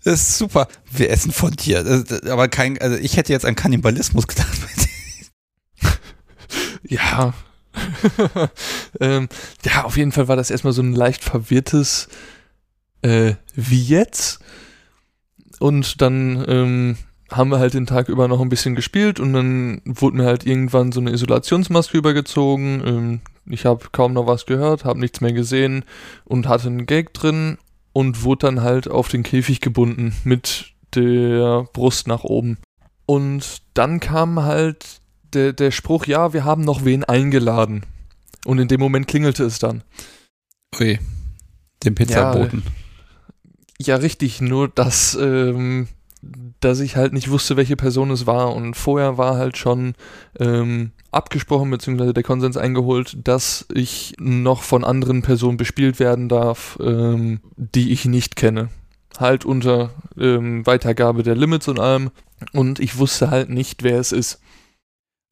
das 0.05 0.21
ist 0.21 0.37
super. 0.37 0.69
Wir 0.89 1.09
essen 1.09 1.33
von 1.33 1.51
dir. 1.51 2.05
Aber 2.29 2.47
kein, 2.47 2.79
also 2.79 2.95
ich 2.95 3.17
hätte 3.17 3.33
jetzt 3.33 3.45
an 3.45 3.55
Kannibalismus 3.55 4.27
gedacht. 4.27 4.57
ja. 6.83 7.33
ähm, 9.01 9.27
ja, 9.65 9.83
auf 9.83 9.97
jeden 9.97 10.13
Fall 10.13 10.29
war 10.29 10.37
das 10.37 10.49
erstmal 10.49 10.71
so 10.71 10.81
ein 10.81 10.93
leicht 10.93 11.25
verwirrtes 11.25 12.07
äh, 13.01 13.35
wie 13.53 13.83
jetzt? 13.83 14.39
Und 15.59 16.01
dann 16.01 16.43
ähm, 16.47 16.97
haben 17.31 17.49
wir 17.49 17.59
halt 17.59 17.73
den 17.73 17.85
Tag 17.85 18.09
über 18.09 18.27
noch 18.27 18.41
ein 18.41 18.49
bisschen 18.49 18.75
gespielt 18.75 19.19
und 19.19 19.33
dann 19.33 19.81
wurde 19.85 20.17
mir 20.17 20.25
halt 20.25 20.45
irgendwann 20.45 20.91
so 20.91 20.99
eine 20.99 21.11
Isolationsmaske 21.11 21.97
übergezogen. 21.97 22.83
Ähm, 22.85 23.21
ich 23.47 23.65
habe 23.65 23.87
kaum 23.91 24.13
noch 24.13 24.27
was 24.27 24.45
gehört, 24.45 24.85
habe 24.85 24.99
nichts 24.99 25.21
mehr 25.21 25.33
gesehen 25.33 25.85
und 26.23 26.47
hatte 26.47 26.67
einen 26.67 26.85
Gag 26.85 27.13
drin 27.13 27.57
und 27.93 28.23
wurde 28.23 28.47
dann 28.47 28.61
halt 28.61 28.89
auf 28.89 29.07
den 29.07 29.23
Käfig 29.23 29.61
gebunden 29.61 30.15
mit 30.23 30.73
der 30.93 31.67
Brust 31.73 32.07
nach 32.07 32.23
oben. 32.23 32.57
Und 33.05 33.61
dann 33.73 33.99
kam 33.99 34.43
halt 34.43 35.01
der, 35.33 35.53
der 35.53 35.71
Spruch, 35.71 36.05
ja, 36.05 36.33
wir 36.33 36.43
haben 36.43 36.63
noch 36.63 36.85
wen 36.85 37.03
eingeladen. 37.03 37.85
Und 38.45 38.59
in 38.59 38.67
dem 38.67 38.79
Moment 38.79 39.07
klingelte 39.07 39.43
es 39.43 39.59
dann. 39.59 39.83
Ui, 40.79 40.99
den 41.83 41.95
Pizzaboten. 41.95 42.63
Ja, 42.65 42.71
ja, 43.79 43.95
richtig, 43.97 44.41
nur 44.41 44.67
dass 44.67 45.15
ähm, 45.19 45.87
dass 46.59 46.79
ich 46.79 46.95
halt 46.95 47.13
nicht 47.13 47.29
wusste, 47.29 47.57
welche 47.57 47.75
Person 47.75 48.11
es 48.11 48.25
war. 48.25 48.53
Und 48.53 48.75
vorher 48.75 49.17
war 49.17 49.37
halt 49.37 49.57
schon 49.57 49.93
ähm, 50.39 50.91
abgesprochen, 51.11 51.69
beziehungsweise 51.69 52.13
der 52.13 52.23
Konsens 52.23 52.57
eingeholt, 52.57 53.17
dass 53.23 53.65
ich 53.73 54.15
noch 54.19 54.63
von 54.63 54.83
anderen 54.83 55.21
Personen 55.21 55.57
bespielt 55.57 55.99
werden 55.99 56.29
darf, 56.29 56.77
ähm, 56.81 57.41
die 57.55 57.91
ich 57.91 58.05
nicht 58.05 58.35
kenne. 58.35 58.69
Halt 59.17 59.45
unter 59.45 59.91
ähm, 60.17 60.65
Weitergabe 60.65 61.23
der 61.23 61.35
Limits 61.35 61.67
und 61.67 61.79
allem. 61.79 62.11
Und 62.51 62.79
ich 62.79 62.97
wusste 62.97 63.29
halt 63.29 63.49
nicht, 63.49 63.83
wer 63.83 63.99
es 63.99 64.11
ist. 64.11 64.39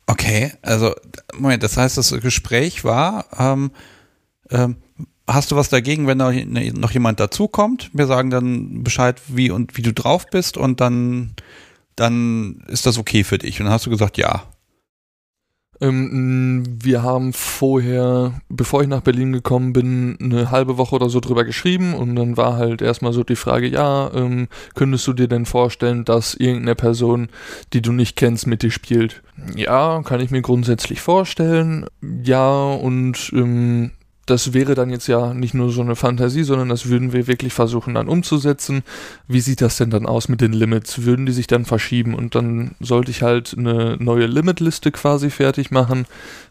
Okay, 0.06 0.54
also, 0.62 0.94
Moment, 1.38 1.64
das 1.64 1.78
heißt, 1.78 1.98
das 1.98 2.12
Gespräch 2.22 2.84
war, 2.84 3.26
ähm, 3.38 3.72
ähm, 4.50 4.78
Hast 5.26 5.52
du 5.52 5.56
was 5.56 5.70
dagegen, 5.70 6.06
wenn 6.08 6.20
da 6.20 6.32
noch 6.32 6.92
jemand 6.92 7.20
dazukommt? 7.20 7.90
Wir 7.94 8.08
sagen 8.08 8.30
dann 8.30 8.84
Bescheid, 8.84 9.22
wie 9.28 9.52
und 9.52 9.78
wie 9.78 9.82
du 9.82 9.94
drauf 9.94 10.26
bist 10.30 10.58
und 10.58 10.82
dann, 10.82 11.32
dann 11.96 12.64
ist 12.68 12.86
das 12.86 12.98
okay 12.98 13.24
für 13.24 13.38
dich. 13.38 13.60
Und 13.60 13.66
dann 13.66 13.74
hast 13.74 13.86
du 13.86 13.90
gesagt, 13.90 14.18
ja. 14.18 14.44
Ähm, 15.80 16.64
wir 16.82 17.04
haben 17.04 17.34
vorher, 17.34 18.42
bevor 18.50 18.82
ich 18.82 18.88
nach 18.88 19.02
Berlin 19.02 19.34
gekommen 19.34 19.74
bin, 19.74 20.18
eine 20.22 20.52
halbe 20.52 20.78
Woche 20.78 20.96
oder 20.96 21.10
so 21.10 21.20
drüber 21.20 21.46
geschrieben 21.46 21.94
und 21.94 22.16
dann 22.16 22.38
war 22.38 22.58
halt 22.58 22.82
erstmal 22.82 23.12
so 23.12 23.24
die 23.24 23.36
Frage, 23.36 23.68
ja, 23.68 24.12
ähm, 24.14 24.48
könntest 24.76 25.08
du 25.08 25.14
dir 25.14 25.28
denn 25.28 25.46
vorstellen, 25.46 26.06
dass 26.06 26.36
irgendeine 26.36 26.76
Person, 26.76 27.30
die 27.74 27.82
du 27.82 27.92
nicht 27.92 28.16
kennst, 28.16 28.46
mit 28.46 28.62
dir 28.62 28.72
spielt? 28.72 29.24
Ja, 29.56 30.02
kann 30.04 30.22
ich 30.22 30.32
mir 30.32 30.42
grundsätzlich 30.42 31.02
vorstellen. 31.02 31.88
Ja, 32.02 32.74
und 32.74 33.32
ähm, 33.34 33.92
das 34.26 34.54
wäre 34.54 34.74
dann 34.74 34.90
jetzt 34.90 35.08
ja 35.08 35.34
nicht 35.34 35.54
nur 35.54 35.72
so 35.72 35.82
eine 35.82 35.96
Fantasie, 35.96 36.44
sondern 36.44 36.70
das 36.70 36.88
würden 36.88 37.12
wir 37.12 37.28
wirklich 37.28 37.54
versuchen 37.54 37.94
dann 37.94 38.08
umzusetzen. 38.08 38.84
Wie 39.28 39.42
sieht 39.42 39.62
das 39.62 39.78
denn 39.78 39.90
dann 39.90 40.06
aus 40.06 40.30
mit 40.30 40.40
den 40.40 40.54
Limits? 40.54 41.04
Würden 41.04 41.26
die 41.26 41.34
sich 41.34 41.48
dann 41.48 41.66
verschieben? 41.66 42.14
Und 42.14 42.34
dann 42.34 42.76
sollte 42.80 43.12
ich 43.12 43.22
halt 43.22 43.54
eine 43.58 43.98
neue 44.00 44.28
Limitliste 44.28 44.92
quasi 44.92 45.30
fertig 45.30 45.72
machen, 45.72 46.06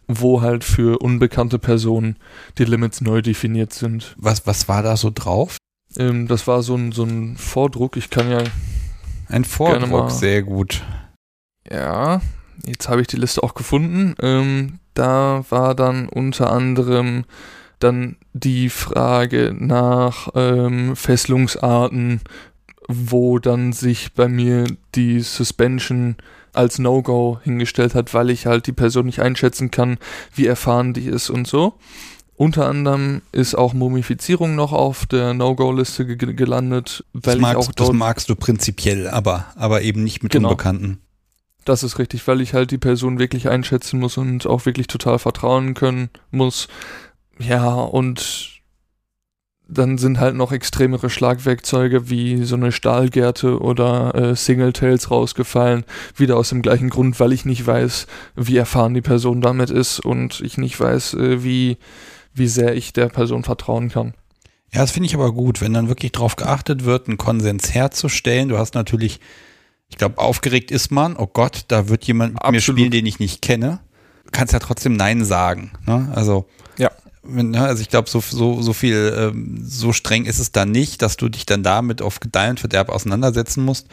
wo 0.06 0.42
halt 0.42 0.64
für 0.64 0.98
unbekannte 0.98 1.58
Personen 1.58 2.16
die 2.58 2.64
Limits 2.64 3.00
neu 3.00 3.22
definiert 3.22 3.72
sind. 3.72 4.14
Was, 4.18 4.46
was 4.46 4.68
war 4.68 4.82
da 4.82 4.98
so 4.98 5.10
drauf? 5.14 5.56
Ähm, 5.96 6.28
das 6.28 6.46
war 6.46 6.62
so 6.62 6.74
ein, 6.74 6.92
so 6.92 7.04
ein 7.04 7.36
Vordruck. 7.38 7.96
Ich 7.96 8.10
kann 8.10 8.30
ja. 8.30 8.42
Ein 9.28 9.44
Vordruck, 9.44 10.10
sehr 10.10 10.42
gut. 10.42 10.82
Ja, 11.70 12.20
jetzt 12.66 12.90
habe 12.90 13.00
ich 13.00 13.06
die 13.06 13.16
Liste 13.16 13.42
auch 13.42 13.54
gefunden. 13.54 14.14
Ähm, 14.20 14.78
da 14.92 15.44
war 15.48 15.74
dann 15.74 16.08
unter 16.08 16.52
anderem 16.52 17.24
dann 17.82 18.16
die 18.32 18.68
Frage 18.68 19.54
nach 19.58 20.28
ähm, 20.34 20.96
Fesselungsarten, 20.96 22.20
wo 22.88 23.38
dann 23.38 23.72
sich 23.72 24.12
bei 24.14 24.28
mir 24.28 24.66
die 24.94 25.20
Suspension 25.20 26.16
als 26.52 26.78
No-Go 26.78 27.38
hingestellt 27.42 27.94
hat, 27.94 28.12
weil 28.14 28.30
ich 28.30 28.46
halt 28.46 28.66
die 28.66 28.72
Person 28.72 29.06
nicht 29.06 29.20
einschätzen 29.20 29.70
kann, 29.70 29.98
wie 30.34 30.46
erfahren 30.46 30.92
die 30.92 31.06
ist 31.06 31.30
und 31.30 31.46
so. 31.46 31.74
Unter 32.34 32.66
anderem 32.66 33.22
ist 33.30 33.54
auch 33.54 33.72
Mumifizierung 33.72 34.54
noch 34.54 34.72
auf 34.72 35.06
der 35.06 35.32
No-Go-Liste 35.34 36.16
ge 36.16 36.34
gelandet, 36.34 37.04
weil 37.12 37.34
das 37.34 37.40
magst, 37.40 37.52
ich 37.52 37.68
auch 37.68 37.72
dort. 37.72 37.88
Das 37.90 37.96
magst 37.96 38.28
du 38.28 38.36
prinzipiell, 38.36 39.08
aber, 39.08 39.46
aber 39.54 39.82
eben 39.82 40.02
nicht 40.02 40.22
mit 40.22 40.32
genau. 40.32 40.50
Unbekannten. 40.50 40.98
Das 41.64 41.84
ist 41.84 41.98
richtig, 41.98 42.26
weil 42.26 42.40
ich 42.40 42.54
halt 42.54 42.72
die 42.72 42.78
Person 42.78 43.18
wirklich 43.20 43.48
einschätzen 43.48 44.00
muss 44.00 44.16
und 44.16 44.46
auch 44.46 44.66
wirklich 44.66 44.88
total 44.88 45.20
vertrauen 45.20 45.74
können 45.74 46.10
muss, 46.32 46.66
ja, 47.38 47.74
und 47.74 48.52
dann 49.68 49.96
sind 49.96 50.20
halt 50.20 50.34
noch 50.34 50.52
extremere 50.52 51.08
Schlagwerkzeuge 51.08 52.10
wie 52.10 52.44
so 52.44 52.56
eine 52.56 52.72
Stahlgärte 52.72 53.58
oder 53.60 54.14
äh, 54.14 54.36
Singletails 54.36 55.10
rausgefallen. 55.10 55.84
Wieder 56.14 56.36
aus 56.36 56.50
dem 56.50 56.62
gleichen 56.62 56.90
Grund, 56.90 57.18
weil 57.20 57.32
ich 57.32 57.44
nicht 57.44 57.66
weiß, 57.66 58.06
wie 58.36 58.56
erfahren 58.56 58.94
die 58.94 59.00
Person 59.00 59.40
damit 59.40 59.70
ist 59.70 60.00
und 60.00 60.40
ich 60.40 60.58
nicht 60.58 60.78
weiß, 60.78 61.14
äh, 61.14 61.42
wie, 61.42 61.78
wie 62.34 62.48
sehr 62.48 62.74
ich 62.74 62.92
der 62.92 63.08
Person 63.08 63.44
vertrauen 63.44 63.88
kann. 63.88 64.14
Ja, 64.72 64.80
das 64.80 64.90
finde 64.90 65.06
ich 65.06 65.14
aber 65.14 65.32
gut, 65.32 65.60
wenn 65.60 65.74
dann 65.74 65.88
wirklich 65.88 66.12
darauf 66.12 66.36
geachtet 66.36 66.84
wird, 66.84 67.08
einen 67.08 67.18
Konsens 67.18 67.74
herzustellen. 67.74 68.48
Du 68.48 68.58
hast 68.58 68.74
natürlich, 68.74 69.20
ich 69.88 69.98
glaube, 69.98 70.18
aufgeregt 70.18 70.70
ist 70.70 70.90
man, 70.90 71.16
oh 71.16 71.26
Gott, 71.26 71.64
da 71.68 71.88
wird 71.88 72.04
jemand 72.04 72.34
mit 72.34 72.52
mir 72.52 72.60
spielen, 72.60 72.90
den 72.90 73.06
ich 73.06 73.18
nicht 73.18 73.42
kenne. 73.42 73.80
Du 74.24 74.30
kannst 74.32 74.52
ja 74.52 74.58
trotzdem 74.58 74.94
Nein 74.94 75.24
sagen. 75.24 75.72
Ne? 75.86 76.10
Also 76.14 76.46
also 77.24 77.82
ich 77.82 77.88
glaube, 77.88 78.10
so, 78.10 78.20
so, 78.20 78.62
so 78.62 78.72
viel, 78.72 79.14
ähm, 79.16 79.60
so 79.64 79.92
streng 79.92 80.24
ist 80.24 80.38
es 80.38 80.52
da 80.52 80.66
nicht, 80.66 81.02
dass 81.02 81.16
du 81.16 81.28
dich 81.28 81.46
dann 81.46 81.62
damit 81.62 82.02
auf 82.02 82.20
Gedeih 82.20 82.50
und 82.50 82.60
Verderb 82.60 82.88
auseinandersetzen 82.88 83.64
musst. 83.64 83.86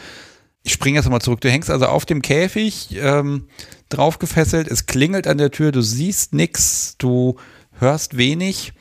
Ich 0.64 0.74
springe 0.74 0.98
jetzt 0.98 1.10
mal 1.10 1.20
zurück. 1.20 1.42
Du 1.42 1.50
hängst 1.50 1.70
also 1.70 1.86
auf 1.86 2.06
dem 2.06 2.22
Käfig 2.22 2.96
ähm, 2.96 3.48
drauf 3.90 4.20
gefesselt, 4.20 4.68
es 4.68 4.86
klingelt 4.86 5.28
an 5.28 5.38
der 5.38 5.52
Tür, 5.52 5.72
du 5.72 5.82
siehst 5.82 6.34
nichts, 6.34 6.96
du 6.98 7.38
hörst 7.80 8.18
wenig. 8.18 8.74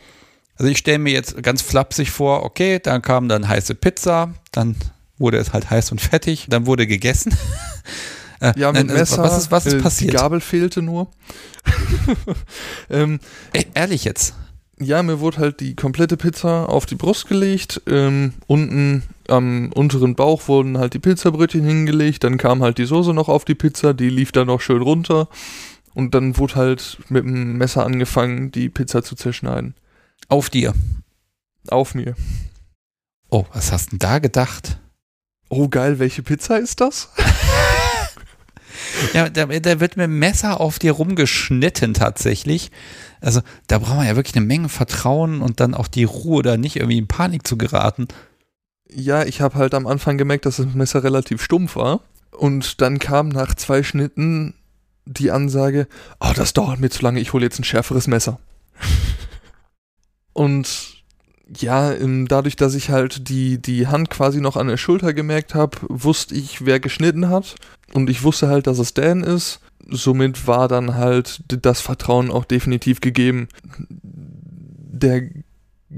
Also 0.57 0.71
ich 0.71 0.79
stelle 0.79 0.99
mir 0.99 1.13
jetzt 1.13 1.43
ganz 1.43 1.63
flapsig 1.63 2.11
vor, 2.11 2.43
okay, 2.43 2.81
dann 2.83 3.01
kam 3.01 3.29
dann 3.29 3.49
heiße 3.49 3.75
Pizza, 3.75 4.35
dann 4.51 4.77
wurde 5.17 5.39
es 5.39 5.53
halt 5.53 5.71
heiß 5.71 5.93
und 5.93 6.01
fettig, 6.01 6.47
dann 6.49 6.67
wurde 6.67 6.87
gegessen. 6.87 7.37
Äh, 8.41 8.53
ja, 8.57 8.73
mit 8.73 8.91
äh, 8.91 8.95
Messer. 8.95 9.23
Was 9.23 9.39
ist, 9.39 9.51
was 9.51 9.67
ist 9.67 9.75
äh, 9.75 9.81
passiert? 9.81 10.13
Die 10.13 10.17
Gabel 10.17 10.41
fehlte 10.41 10.83
nur. 10.83 11.09
ähm, 12.91 13.21
Ey, 13.53 13.67
ehrlich 13.75 14.05
jetzt? 14.05 14.35
Ja, 14.81 15.03
mir 15.03 15.19
wurde 15.19 15.39
halt 15.39 15.61
die 15.61 15.75
komplette 15.75 16.17
Pizza 16.17 16.69
auf 16.69 16.87
die 16.87 16.95
Brust 16.95 17.27
gelegt. 17.27 17.83
Ähm, 17.89 18.35
unten 18.47 19.03
am 19.27 19.73
unteren 19.73 20.15
Bauch 20.15 20.47
wurden 20.47 20.79
halt 20.79 20.95
die 20.95 21.01
Pizzabrötchen 21.01 21.65
hingelegt. 21.65 22.23
Dann 22.23 22.39
kam 22.39 22.63
halt 22.63 22.79
die 22.79 22.85
Soße 22.85 23.13
noch 23.13 23.29
auf 23.29 23.45
die 23.45 23.57
Pizza. 23.57 23.93
Die 23.93 24.09
lief 24.09 24.31
dann 24.31 24.47
noch 24.47 24.61
schön 24.61 24.83
runter. 24.83 25.29
Und 25.95 26.15
dann 26.15 26.37
wurde 26.37 26.55
halt 26.55 26.99
mit 27.09 27.25
dem 27.25 27.59
Messer 27.59 27.85
angefangen, 27.85 28.53
die 28.53 28.69
Pizza 28.69 29.03
zu 29.03 29.17
zerschneiden. 29.17 29.75
Auf 30.29 30.49
dir? 30.49 30.75
Auf 31.69 31.95
mir. 31.95 32.15
Oh, 33.31 33.47
was 33.53 33.73
hast 33.73 33.87
du 33.87 33.91
denn 33.91 33.99
da 33.99 34.21
gedacht? 34.21 34.79
Oh 35.49 35.69
geil, 35.69 35.99
welche 35.99 36.23
Pizza 36.23 36.59
ist 36.59 36.81
das? 36.81 37.09
Ja, 39.13 39.29
da, 39.29 39.47
da 39.47 39.81
wird 39.81 39.97
mit 39.97 40.05
dem 40.05 40.19
Messer 40.19 40.61
auf 40.61 40.79
dir 40.79 40.93
rumgeschnitten 40.93 41.95
tatsächlich. 41.95 42.71
Also 43.21 43.41
da 43.67 43.79
braucht 43.79 43.97
man 43.97 44.07
ja 44.07 44.17
wirklich 44.17 44.37
eine 44.37 44.47
Menge 44.47 44.69
Vertrauen 44.69 45.41
und 45.41 45.61
dann 45.61 45.75
auch 45.75 45.89
die 45.89 46.05
Ruhe, 46.05 46.43
da 46.43 46.57
nicht 46.57 46.77
irgendwie 46.77 46.99
in 46.99 47.09
Panik 47.09 47.47
zu 47.47 47.57
geraten. 47.57 48.09
Ja, 48.91 49.25
ich 49.25 49.41
habe 49.41 49.57
halt 49.57 49.75
am 49.75 49.87
Anfang 49.87 50.19
gemerkt, 50.19 50.47
dass 50.47 50.57
das 50.57 50.75
Messer 50.75 51.05
relativ 51.05 51.43
stumpf 51.43 51.77
war. 51.77 52.01
Und 52.31 52.81
dann 52.81 52.99
kam 52.99 53.29
nach 53.29 53.55
zwei 53.55 53.83
Schnitten 53.83 54.55
die 55.05 55.31
Ansage, 55.31 55.89
oh, 56.21 56.33
das 56.35 56.53
dauert 56.53 56.81
mir 56.81 56.91
zu 56.91 57.03
lange, 57.03 57.21
ich 57.21 57.33
hole 57.33 57.45
jetzt 57.45 57.59
ein 57.59 57.65
schärferes 57.65 58.07
Messer. 58.07 58.39
und 60.33 60.98
ja, 61.57 61.95
dadurch, 62.27 62.57
dass 62.57 62.75
ich 62.75 62.91
halt 62.91 63.29
die, 63.29 63.61
die 63.61 63.87
Hand 63.87 64.11
quasi 64.11 64.41
noch 64.41 64.57
an 64.57 64.69
der 64.69 64.77
Schulter 64.77 65.15
gemerkt 65.15 65.55
habe, 65.55 65.79
wusste 65.89 66.35
ich, 66.35 66.67
wer 66.67 66.81
geschnitten 66.81 67.29
hat. 67.29 67.57
Und 67.95 68.11
ich 68.11 68.23
wusste 68.23 68.49
halt, 68.49 68.67
dass 68.67 68.79
es 68.79 68.95
Dan 68.95 69.23
ist. 69.23 69.61
Somit 69.89 70.47
war 70.47 70.69
dann 70.69 70.97
halt 70.97 71.43
das 71.47 71.81
Vertrauen 71.81 72.31
auch 72.31 72.45
definitiv 72.45 73.01
gegeben. 73.01 73.49
Der 73.89 75.31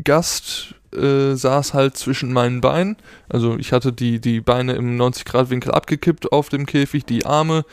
Gast 0.04 0.74
äh, 0.94 1.34
saß 1.34 1.74
halt 1.74 1.96
zwischen 1.96 2.32
meinen 2.32 2.60
Beinen. 2.60 2.96
Also 3.28 3.56
ich 3.58 3.72
hatte 3.72 3.92
die, 3.92 4.20
die 4.20 4.40
Beine 4.40 4.74
im 4.74 4.96
90-Grad-Winkel 4.96 5.72
abgekippt 5.72 6.32
auf 6.32 6.48
dem 6.48 6.66
Käfig, 6.66 7.04
die 7.04 7.26
Arme 7.26 7.64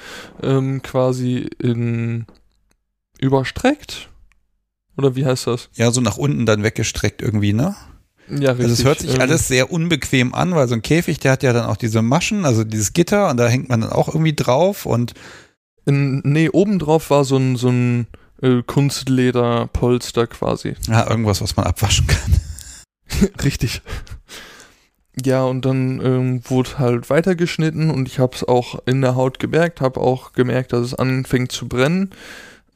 ähm, 0.42 0.82
quasi 0.82 1.50
in 1.60 2.26
überstreckt. 3.20 4.10
Oder 4.98 5.16
wie 5.16 5.26
heißt 5.26 5.48
das? 5.48 5.70
Ja, 5.76 5.92
so 5.92 6.02
nach 6.02 6.18
unten 6.18 6.46
dann 6.46 6.64
weggestreckt 6.64 7.22
irgendwie, 7.22 7.54
ne? 7.54 7.76
Ja, 8.30 8.52
richtig. 8.52 8.66
Also 8.66 8.74
es 8.74 8.84
hört 8.84 9.00
sich 9.00 9.16
ähm, 9.16 9.22
alles 9.22 9.48
sehr 9.48 9.72
unbequem 9.72 10.34
an, 10.34 10.54
weil 10.54 10.68
so 10.68 10.76
ein 10.76 10.82
Käfig, 10.82 11.20
der 11.20 11.32
hat 11.32 11.44
ja 11.44 11.54
dann 11.54 11.66
auch 11.66 11.78
diese 11.78 12.02
Maschen, 12.02 12.46
also 12.46 12.64
dieses 12.64 12.94
Gitter 12.94 13.30
und 13.30 13.38
da 13.38 13.48
hängt 13.48 13.70
man 13.70 13.82
dann 13.82 13.92
auch 13.92 14.08
irgendwie 14.10 14.36
drauf 14.36 14.86
und 14.86 15.14
in, 15.86 16.20
nee, 16.26 16.50
obendrauf 16.50 17.10
war 17.10 17.24
so 17.24 17.38
ein, 17.38 17.56
so 17.56 17.70
ein 17.70 18.08
äh, 18.42 18.62
Kunstlederpolster 18.64 20.28
quasi. 20.28 20.76
Ja, 20.88 21.10
irgendwas, 21.10 21.42
was 21.42 21.56
man 21.56 21.66
abwaschen 21.66 22.08
kann. 22.08 22.34
Richtig. 23.44 23.82
Ja, 25.24 25.44
und 25.46 25.66
dann 25.66 26.00
ähm, 26.04 26.42
wurde 26.46 26.78
halt 26.78 27.10
weitergeschnitten 27.10 27.90
und 27.90 28.08
ich 28.08 28.20
habe 28.20 28.36
es 28.36 28.44
auch 28.44 28.80
in 28.86 29.02
der 29.02 29.16
Haut 29.16 29.40
gemerkt, 29.40 29.82
habe 29.82 30.00
auch 30.00 30.34
gemerkt, 30.34 30.74
dass 30.74 30.86
es 30.86 30.94
anfängt 30.94 31.52
zu 31.52 31.68
brennen. 31.68 32.12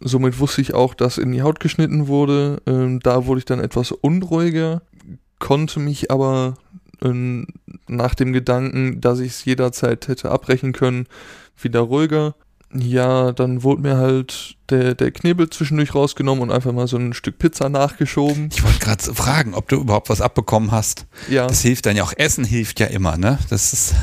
Somit 0.04 0.40
wusste 0.40 0.62
ich 0.62 0.74
auch, 0.74 0.94
dass 0.94 1.18
in 1.18 1.32
die 1.32 1.42
Haut 1.42 1.60
geschnitten 1.60 2.08
wurde. 2.08 2.62
Ähm, 2.66 3.00
da 3.00 3.26
wurde 3.26 3.40
ich 3.40 3.46
dann 3.46 3.60
etwas 3.60 3.92
unruhiger, 3.92 4.82
konnte 5.40 5.80
mich 5.80 6.12
aber 6.12 6.56
ähm, 7.04 7.48
nach 7.88 8.16
dem 8.16 8.34
Gedanken, 8.34 9.02
dass 9.02 9.20
ich 9.20 9.32
es 9.32 9.46
jederzeit 9.46 10.08
hätte 10.08 10.32
abbrechen 10.32 10.74
können, 10.74 11.08
wieder 11.60 11.82
ruhiger. 11.82 12.36
Ja, 12.74 13.34
dann 13.34 13.64
wurde 13.64 13.82
mir 13.82 13.98
halt 13.98 14.56
der, 14.70 14.96
der 14.96 15.12
Knebel 15.12 15.50
zwischendurch 15.50 15.94
rausgenommen 15.94 16.42
und 16.42 16.52
einfach 16.52 16.72
mal 16.72 16.88
so 16.88 16.98
ein 16.98 17.14
Stück 17.14 17.38
Pizza 17.38 17.68
nachgeschoben. 17.68 18.50
Ich 18.54 18.64
wollte 18.64 18.80
gerade 18.80 19.04
fragen, 19.14 19.54
ob 19.54 19.68
du 19.68 19.76
überhaupt 19.76 20.10
was 20.10 20.22
abbekommen 20.22 20.72
hast. 20.72 21.06
Ja. 21.30 21.48
Das 21.48 21.62
hilft 21.62 21.86
dann 21.86 21.98
ja 21.98 22.04
auch. 22.04 22.14
Essen 22.16 22.46
hilft 22.46 22.80
ja 22.80 22.88
immer, 22.88 23.18
ne? 23.18 23.40
Das 23.50 23.74
ist. 23.74 23.94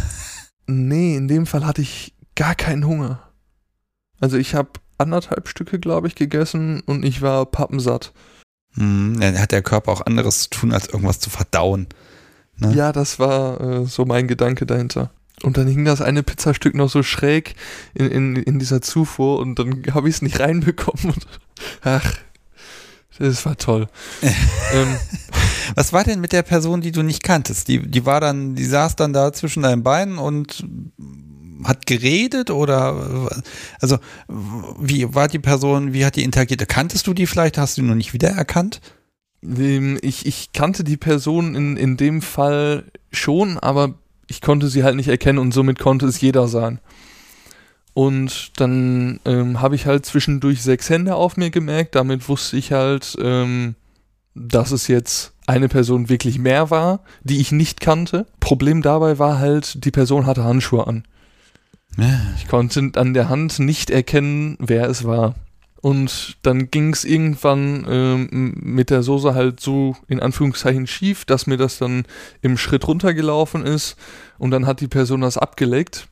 Nee, 0.66 1.16
in 1.16 1.28
dem 1.28 1.46
Fall 1.46 1.64
hatte 1.64 1.80
ich 1.80 2.14
gar 2.34 2.54
keinen 2.54 2.86
Hunger. 2.86 3.22
Also 4.20 4.36
ich 4.36 4.54
habe 4.54 4.70
anderthalb 4.98 5.48
Stücke, 5.48 5.78
glaube 5.78 6.08
ich, 6.08 6.14
gegessen 6.14 6.82
und 6.86 7.04
ich 7.04 7.22
war 7.22 7.46
pappensatt. 7.46 8.12
Hm, 8.74 9.18
dann 9.20 9.38
hat 9.38 9.52
der 9.52 9.62
Körper 9.62 9.92
auch 9.92 10.06
anderes 10.06 10.42
zu 10.42 10.50
tun, 10.50 10.72
als 10.72 10.88
irgendwas 10.88 11.20
zu 11.20 11.30
verdauen. 11.30 11.86
Ne? 12.56 12.74
Ja, 12.74 12.92
das 12.92 13.18
war 13.18 13.60
äh, 13.60 13.86
so 13.86 14.04
mein 14.04 14.28
Gedanke 14.28 14.66
dahinter. 14.66 15.10
Und 15.42 15.56
dann 15.56 15.68
hing 15.68 15.84
das 15.84 16.00
eine 16.00 16.22
Pizzastück 16.22 16.74
noch 16.74 16.90
so 16.90 17.02
schräg 17.02 17.54
in, 17.94 18.10
in, 18.10 18.36
in 18.36 18.58
dieser 18.58 18.82
Zufuhr 18.82 19.38
und 19.38 19.58
dann 19.58 19.84
habe 19.92 20.08
ich 20.08 20.16
es 20.16 20.22
nicht 20.22 20.40
reinbekommen. 20.40 21.14
Und, 21.14 21.26
ach, 21.82 22.14
das 23.18 23.46
war 23.46 23.56
toll. 23.56 23.88
ähm, 24.22 24.96
Was 25.74 25.92
war 25.92 26.04
denn 26.04 26.20
mit 26.20 26.32
der 26.32 26.42
Person, 26.42 26.80
die 26.80 26.92
du 26.92 27.02
nicht 27.02 27.22
kanntest? 27.22 27.68
Die, 27.68 27.86
die 27.86 28.06
war 28.06 28.20
dann, 28.20 28.54
die 28.54 28.64
saß 28.64 28.96
dann 28.96 29.12
da 29.12 29.32
zwischen 29.32 29.62
deinen 29.62 29.82
Beinen 29.82 30.18
und 30.18 30.64
hat 31.64 31.86
geredet 31.86 32.50
oder 32.50 33.30
also 33.80 33.98
wie 34.28 35.14
war 35.14 35.28
die 35.28 35.38
Person, 35.38 35.92
wie 35.92 36.04
hat 36.04 36.16
die 36.16 36.24
interagiert? 36.24 36.68
Kanntest 36.68 37.06
du 37.06 37.14
die 37.14 37.26
vielleicht? 37.26 37.58
Hast 37.58 37.76
du 37.76 37.82
die 37.82 37.88
noch 37.88 37.94
nicht 37.94 38.12
wiedererkannt? 38.12 38.80
Ähm, 39.42 39.98
ich, 40.02 40.26
ich 40.26 40.52
kannte 40.52 40.84
die 40.84 40.96
Person 40.96 41.54
in, 41.54 41.76
in 41.76 41.96
dem 41.96 42.22
Fall 42.22 42.84
schon, 43.12 43.58
aber 43.58 43.94
ich 44.26 44.40
konnte 44.40 44.68
sie 44.68 44.84
halt 44.84 44.96
nicht 44.96 45.08
erkennen 45.08 45.38
und 45.38 45.52
somit 45.52 45.78
konnte 45.78 46.06
es 46.06 46.20
jeder 46.20 46.48
sein. 46.48 46.80
Und 47.94 48.60
dann 48.60 49.18
ähm, 49.24 49.60
habe 49.60 49.74
ich 49.74 49.86
halt 49.86 50.06
zwischendurch 50.06 50.62
sechs 50.62 50.88
Hände 50.88 51.16
auf 51.16 51.36
mir 51.36 51.50
gemerkt. 51.50 51.96
Damit 51.96 52.28
wusste 52.28 52.56
ich 52.56 52.70
halt, 52.70 53.16
ähm, 53.20 53.74
dass 54.34 54.70
es 54.70 54.86
jetzt 54.86 55.32
eine 55.46 55.68
Person 55.68 56.08
wirklich 56.08 56.38
mehr 56.38 56.70
war, 56.70 57.00
die 57.24 57.40
ich 57.40 57.50
nicht 57.50 57.80
kannte. 57.80 58.26
Problem 58.38 58.82
dabei 58.82 59.18
war 59.18 59.38
halt, 59.38 59.84
die 59.84 59.90
Person 59.90 60.26
hatte 60.26 60.44
Handschuhe 60.44 60.86
an. 60.86 61.04
Ich 62.36 62.46
konnte 62.46 62.92
an 62.94 63.14
der 63.14 63.28
Hand 63.28 63.58
nicht 63.58 63.90
erkennen, 63.90 64.56
wer 64.60 64.88
es 64.88 65.04
war. 65.04 65.34
Und 65.80 66.38
dann 66.42 66.70
ging 66.70 66.92
es 66.92 67.04
irgendwann 67.04 67.86
ähm, 67.88 68.54
mit 68.60 68.90
der 68.90 69.02
Soße 69.02 69.34
halt 69.34 69.60
so 69.60 69.96
in 70.08 70.20
Anführungszeichen 70.20 70.86
schief, 70.86 71.24
dass 71.24 71.46
mir 71.46 71.56
das 71.56 71.78
dann 71.78 72.04
im 72.42 72.56
Schritt 72.56 72.86
runtergelaufen 72.86 73.64
ist 73.64 73.96
und 74.38 74.50
dann 74.50 74.66
hat 74.66 74.80
die 74.80 74.88
Person 74.88 75.20
das 75.20 75.38
abgeleckt. 75.38 76.08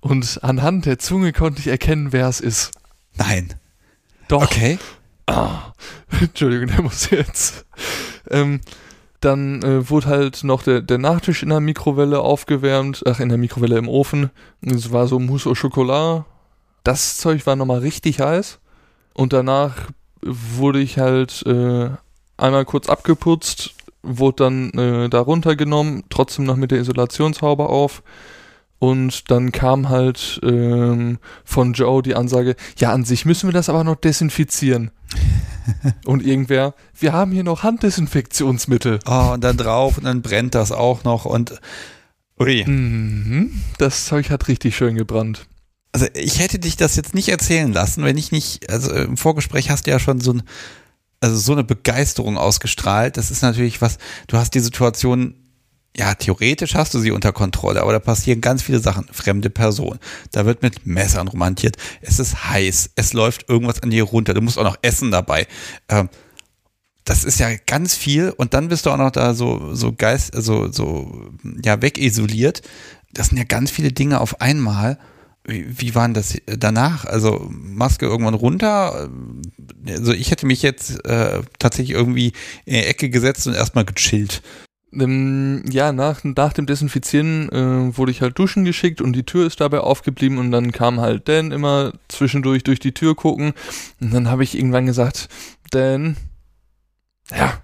Und 0.00 0.42
anhand 0.42 0.86
der 0.86 0.98
Zunge 0.98 1.32
konnte 1.32 1.60
ich 1.60 1.68
erkennen, 1.68 2.12
wer 2.12 2.28
es 2.28 2.40
ist. 2.40 2.72
Nein. 3.16 3.54
Doch. 4.26 4.42
Okay. 4.42 4.78
Ah, 5.26 5.72
Entschuldigung, 6.20 6.66
der 6.66 6.82
muss 6.82 7.10
jetzt. 7.10 7.64
Ähm, 8.30 8.60
dann 9.24 9.62
äh, 9.62 9.88
wurde 9.88 10.06
halt 10.06 10.44
noch 10.44 10.62
der, 10.62 10.82
der 10.82 10.98
Nachtisch 10.98 11.42
in 11.42 11.48
der 11.48 11.60
Mikrowelle 11.60 12.20
aufgewärmt, 12.20 13.02
ach, 13.06 13.20
in 13.20 13.28
der 13.28 13.38
Mikrowelle 13.38 13.78
im 13.78 13.88
Ofen. 13.88 14.30
Es 14.60 14.92
war 14.92 15.06
so 15.06 15.18
Mousse 15.18 15.48
au 15.48 15.54
Chocolat. 15.54 16.24
Das 16.84 17.18
Zeug 17.18 17.46
war 17.46 17.56
nochmal 17.56 17.78
richtig 17.78 18.20
heiß. 18.20 18.58
Und 19.14 19.32
danach 19.32 19.90
wurde 20.22 20.80
ich 20.80 20.98
halt 20.98 21.44
äh, 21.46 21.90
einmal 22.36 22.64
kurz 22.64 22.88
abgeputzt, 22.88 23.74
wurde 24.02 24.44
dann 24.44 24.70
äh, 24.70 25.08
da 25.08 25.20
runtergenommen, 25.20 26.04
trotzdem 26.10 26.44
noch 26.44 26.56
mit 26.56 26.70
der 26.70 26.80
Isolationshaube 26.80 27.68
auf. 27.68 28.02
Und 28.78 29.30
dann 29.30 29.52
kam 29.52 29.90
halt 29.90 30.40
ähm, 30.42 31.18
von 31.44 31.72
Joe 31.74 32.02
die 32.02 32.16
Ansage, 32.16 32.56
ja, 32.78 32.92
an 32.92 33.04
sich 33.04 33.24
müssen 33.24 33.48
wir 33.48 33.52
das 33.54 33.68
aber 33.68 33.84
noch 33.84 33.94
desinfizieren. 33.94 34.90
und 36.04 36.24
irgendwer, 36.24 36.74
wir 36.98 37.12
haben 37.12 37.32
hier 37.32 37.44
noch 37.44 37.62
Handdesinfektionsmittel. 37.62 39.00
Oh, 39.06 39.32
und 39.34 39.42
dann 39.42 39.56
drauf 39.56 39.98
und 39.98 40.04
dann 40.04 40.22
brennt 40.22 40.54
das 40.54 40.72
auch 40.72 41.04
noch 41.04 41.24
und 41.24 41.60
ui. 42.38 42.64
Mhm, 42.66 43.62
das 43.78 44.06
Zeug 44.06 44.30
hat 44.30 44.48
richtig 44.48 44.76
schön 44.76 44.94
gebrannt 44.94 45.46
also 45.92 46.06
ich 46.14 46.40
hätte 46.40 46.58
dich 46.58 46.76
das 46.76 46.96
jetzt 46.96 47.14
nicht 47.14 47.28
erzählen 47.28 47.72
lassen, 47.72 48.02
wenn 48.04 48.16
ich 48.16 48.32
nicht, 48.32 48.68
also 48.70 48.90
im 48.92 49.16
Vorgespräch 49.18 49.70
hast 49.70 49.86
du 49.86 49.90
ja 49.90 49.98
schon 49.98 50.20
so 50.20 50.32
ein, 50.32 50.42
also 51.20 51.36
so 51.36 51.52
eine 51.52 51.64
Begeisterung 51.64 52.38
ausgestrahlt. 52.38 53.16
Das 53.16 53.30
ist 53.30 53.42
natürlich 53.42 53.82
was, 53.82 53.98
du 54.26 54.38
hast 54.38 54.54
die 54.54 54.60
Situation, 54.60 55.34
ja, 55.96 56.14
theoretisch 56.14 56.74
hast 56.74 56.94
du 56.94 56.98
sie 57.00 57.10
unter 57.10 57.32
Kontrolle, 57.32 57.82
aber 57.82 57.92
da 57.92 57.98
passieren 57.98 58.40
ganz 58.40 58.62
viele 58.62 58.78
Sachen. 58.78 59.06
Fremde 59.12 59.50
Person. 59.50 59.98
Da 60.30 60.46
wird 60.46 60.62
mit 60.62 60.86
Messern 60.86 61.28
romantiert. 61.28 61.76
Es 62.00 62.18
ist 62.18 62.48
heiß. 62.48 62.90
Es 62.96 63.12
läuft 63.12 63.48
irgendwas 63.48 63.82
an 63.82 63.90
dir 63.90 64.04
runter. 64.04 64.32
Du 64.32 64.40
musst 64.40 64.58
auch 64.58 64.64
noch 64.64 64.78
essen 64.80 65.10
dabei. 65.10 65.46
Ähm, 65.88 66.08
das 67.04 67.24
ist 67.24 67.40
ja 67.40 67.48
ganz 67.66 67.94
viel 67.94 68.30
und 68.30 68.54
dann 68.54 68.68
bist 68.68 68.86
du 68.86 68.90
auch 68.90 68.96
noch 68.96 69.10
da 69.10 69.34
so, 69.34 69.74
so 69.74 69.92
geist, 69.92 70.32
so, 70.34 70.70
so, 70.70 71.30
ja, 71.64 71.82
wegisoliert. 71.82 72.62
Das 73.12 73.28
sind 73.28 73.38
ja 73.38 73.44
ganz 73.44 73.70
viele 73.70 73.92
Dinge 73.92 74.20
auf 74.20 74.40
einmal 74.40 74.98
wie, 75.44 75.66
wie 75.80 75.94
war 75.94 76.06
denn 76.06 76.14
das 76.14 76.36
danach? 76.46 77.04
Also 77.04 77.48
Maske 77.50 78.06
irgendwann 78.06 78.34
runter? 78.34 79.10
Also 79.88 80.12
ich 80.12 80.30
hätte 80.30 80.46
mich 80.46 80.62
jetzt 80.62 81.04
äh, 81.04 81.42
tatsächlich 81.58 81.96
irgendwie 81.96 82.32
in 82.64 82.74
die 82.74 82.84
Ecke 82.84 83.10
gesetzt 83.10 83.46
und 83.46 83.54
erstmal 83.54 83.84
gechillt. 83.84 84.42
Ähm, 84.92 85.64
ja, 85.70 85.92
nach, 85.92 86.22
nach 86.24 86.52
dem 86.52 86.66
Desinfizieren 86.66 87.48
äh, 87.50 87.96
wurde 87.96 88.10
ich 88.10 88.20
halt 88.20 88.38
duschen 88.38 88.64
geschickt 88.64 89.00
und 89.00 89.14
die 89.14 89.24
Tür 89.24 89.46
ist 89.46 89.60
dabei 89.60 89.80
aufgeblieben 89.80 90.38
und 90.38 90.50
dann 90.50 90.72
kam 90.72 91.00
halt 91.00 91.28
Dan 91.28 91.50
immer 91.50 91.92
zwischendurch 92.08 92.62
durch 92.64 92.78
die 92.78 92.92
Tür 92.92 93.14
gucken 93.14 93.54
und 94.00 94.12
dann 94.12 94.28
habe 94.28 94.44
ich 94.44 94.56
irgendwann 94.56 94.86
gesagt, 94.86 95.28
Dan, 95.70 96.16
ja, 97.30 97.62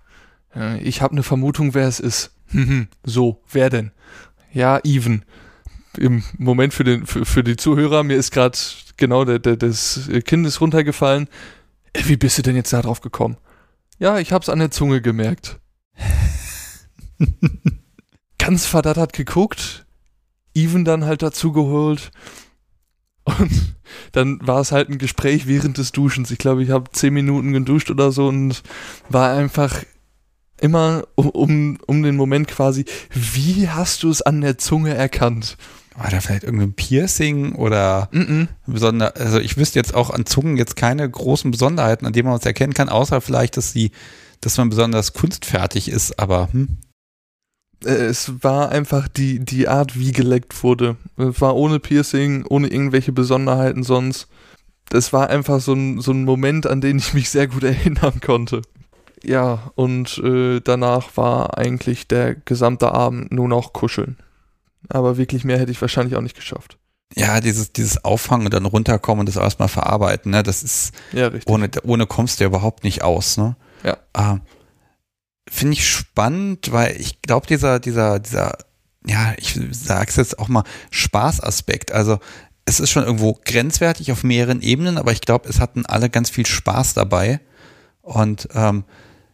äh, 0.55 0.78
ich 0.80 1.02
habe 1.02 1.12
eine 1.12 1.22
Vermutung, 1.22 1.74
wer 1.74 1.86
es 1.86 2.00
ist. 2.00 2.34
so, 3.05 3.42
wer 3.50 3.68
denn? 3.68 3.92
Ja, 4.52 4.80
Even 4.84 5.24
im 5.98 6.22
Moment 6.36 6.74
für, 6.74 6.84
den, 6.84 7.06
für, 7.06 7.24
für 7.24 7.44
die 7.44 7.56
Zuhörer, 7.56 8.02
mir 8.05 8.16
ist 8.16 8.30
gerade 8.30 8.56
genau 8.96 9.24
der, 9.24 9.38
der, 9.38 9.56
das 9.56 10.09
Kind 10.24 10.46
ist 10.46 10.60
runtergefallen. 10.60 11.28
Wie 11.94 12.16
bist 12.16 12.38
du 12.38 12.42
denn 12.42 12.56
jetzt 12.56 12.72
da 12.72 12.82
drauf 12.82 13.00
gekommen? 13.00 13.36
Ja, 13.98 14.18
ich 14.18 14.32
hab's 14.32 14.48
an 14.48 14.60
der 14.60 14.70
Zunge 14.70 15.00
gemerkt. 15.00 15.59
Ganz 18.39 18.66
verdattert 18.66 19.12
geguckt, 19.12 19.85
Even 20.55 20.85
dann 20.85 21.05
halt 21.05 21.23
dazu 21.23 21.53
geholt. 21.53 22.11
Und 23.24 23.77
dann 24.12 24.39
war 24.47 24.61
es 24.61 24.73
halt 24.73 24.89
ein 24.89 24.99
Gespräch 24.99 25.47
während 25.47 25.78
des 25.78 25.93
Duschens. 25.93 26.31
Ich 26.31 26.39
glaube, 26.39 26.62
ich 26.62 26.70
habe 26.70 26.90
zehn 26.93 27.12
Minuten 27.15 27.53
geduscht 27.53 27.90
oder 27.90 28.11
so 28.11 28.28
und 28.28 28.62
war 29.09 29.36
einfach 29.36 29.85
immer 30.61 31.05
um, 31.15 31.28
um, 31.28 31.78
um 31.86 32.03
den 32.03 32.16
Moment 32.16 32.49
quasi, 32.49 32.85
wie 33.11 33.69
hast 33.69 34.03
du 34.03 34.11
es 34.11 34.23
an 34.23 34.40
der 34.40 34.59
Zunge 34.59 34.95
erkannt? 34.95 35.57
war 35.99 36.11
da 36.11 36.20
vielleicht 36.20 36.45
irgendein 36.45 36.74
Piercing 36.74 37.55
oder 37.57 38.09
mm 38.12 38.20
-mm. 38.20 38.49
besonder, 38.66 39.16
also 39.16 39.40
ich 39.40 39.57
wüsste 39.57 39.78
jetzt 39.78 39.95
auch 39.95 40.11
an 40.11 40.27
Zungen 40.27 40.57
jetzt 40.57 40.77
keine 40.77 41.09
großen 41.09 41.51
Besonderheiten, 41.51 42.07
an 42.07 42.12
denen 42.12 42.28
man 42.28 42.39
es 42.39 42.47
erkennen 42.47 42.73
kann, 42.73 42.89
außer 42.89 43.20
vielleicht, 43.20 43.57
dass 43.57 43.73
sie, 43.73 43.90
dass 44.40 44.57
man 44.59 44.69
besonders 44.69 45.12
kunstfertig 45.12 45.90
ist, 45.90 46.19
aber 46.19 46.53
hm. 46.53 46.78
Äh, 47.84 47.90
es 47.90 48.42
war 48.42 48.70
einfach 48.70 49.09
die, 49.09 49.40
die 49.40 49.68
Art, 49.68 49.98
wie 49.98 50.12
geleckt 50.12 50.62
wurde. 50.62 50.96
Es 51.16 51.40
war 51.40 51.56
ohne 51.56 51.78
Piercing, 51.78 52.44
ohne 52.48 52.68
irgendwelche 52.68 53.12
Besonderheiten 53.12 53.82
sonst. 53.82 54.28
Es 54.90 55.12
war 55.12 55.28
einfach 55.30 55.60
so 55.60 55.74
ein, 55.74 56.00
so 56.00 56.12
ein 56.12 56.24
Moment, 56.24 56.66
an 56.66 56.80
den 56.80 56.98
ich 56.98 57.14
mich 57.14 57.30
sehr 57.30 57.46
gut 57.46 57.62
erinnern 57.64 58.20
konnte. 58.24 58.62
Ja, 59.24 59.72
und 59.74 60.18
äh, 60.18 60.60
danach 60.60 61.16
war 61.16 61.59
eigentlich 61.59 62.06
der 62.06 62.34
gesamte 62.34 62.92
Abend 62.92 63.32
nur 63.32 63.48
noch 63.48 63.72
kuscheln. 63.72 64.16
Aber 64.88 65.16
wirklich 65.16 65.44
mehr 65.44 65.59
hätte 65.59 65.72
ich 65.72 65.80
wahrscheinlich 65.80 66.16
auch 66.16 66.22
nicht 66.22 66.36
geschafft. 66.36 66.78
Ja, 67.16 67.40
dieses, 67.40 67.72
dieses 67.72 68.05
Auffangen 68.05 68.46
und 68.46 68.55
dann 68.55 68.66
runterkommen 68.66 69.20
und 69.20 69.28
das 69.28 69.36
erstmal 69.36 69.68
verarbeiten, 69.68 70.30
ne, 70.30 70.42
das 70.42 70.62
ist, 70.62 70.92
ja, 71.12 71.28
richtig. 71.28 71.52
Ohne, 71.52 71.70
ohne 71.82 72.06
kommst 72.06 72.38
du 72.38 72.44
ja 72.44 72.48
überhaupt 72.48 72.84
nicht 72.84 73.02
aus, 73.02 73.38
ne? 73.38 73.56
Ja. 73.82 73.96
Äh, 74.12 74.38
Finde 75.50 75.74
ich 75.74 75.88
spannend, 75.88 76.72
weil 76.72 76.96
ich 77.00 77.22
glaube, 77.22 77.46
dieser, 77.46 77.80
dieser, 77.80 78.18
dieser, 78.18 78.58
ja, 79.06 79.34
ich 79.36 79.58
sag's 79.70 80.16
jetzt 80.16 80.38
auch 80.38 80.48
mal, 80.48 80.64
Spaßaspekt, 80.90 81.92
also 81.92 82.18
es 82.68 82.80
ist 82.80 82.90
schon 82.90 83.04
irgendwo 83.04 83.38
grenzwertig 83.44 84.12
auf 84.12 84.24
mehreren 84.24 84.60
Ebenen, 84.60 84.98
aber 84.98 85.12
ich 85.12 85.22
glaube, 85.22 85.48
es 85.48 85.58
hatten 85.58 85.86
alle 85.86 86.10
ganz 86.10 86.28
viel 86.28 86.44
Spaß 86.44 86.94
dabei. 86.94 87.40
Und 88.02 88.48
ähm, 88.54 88.84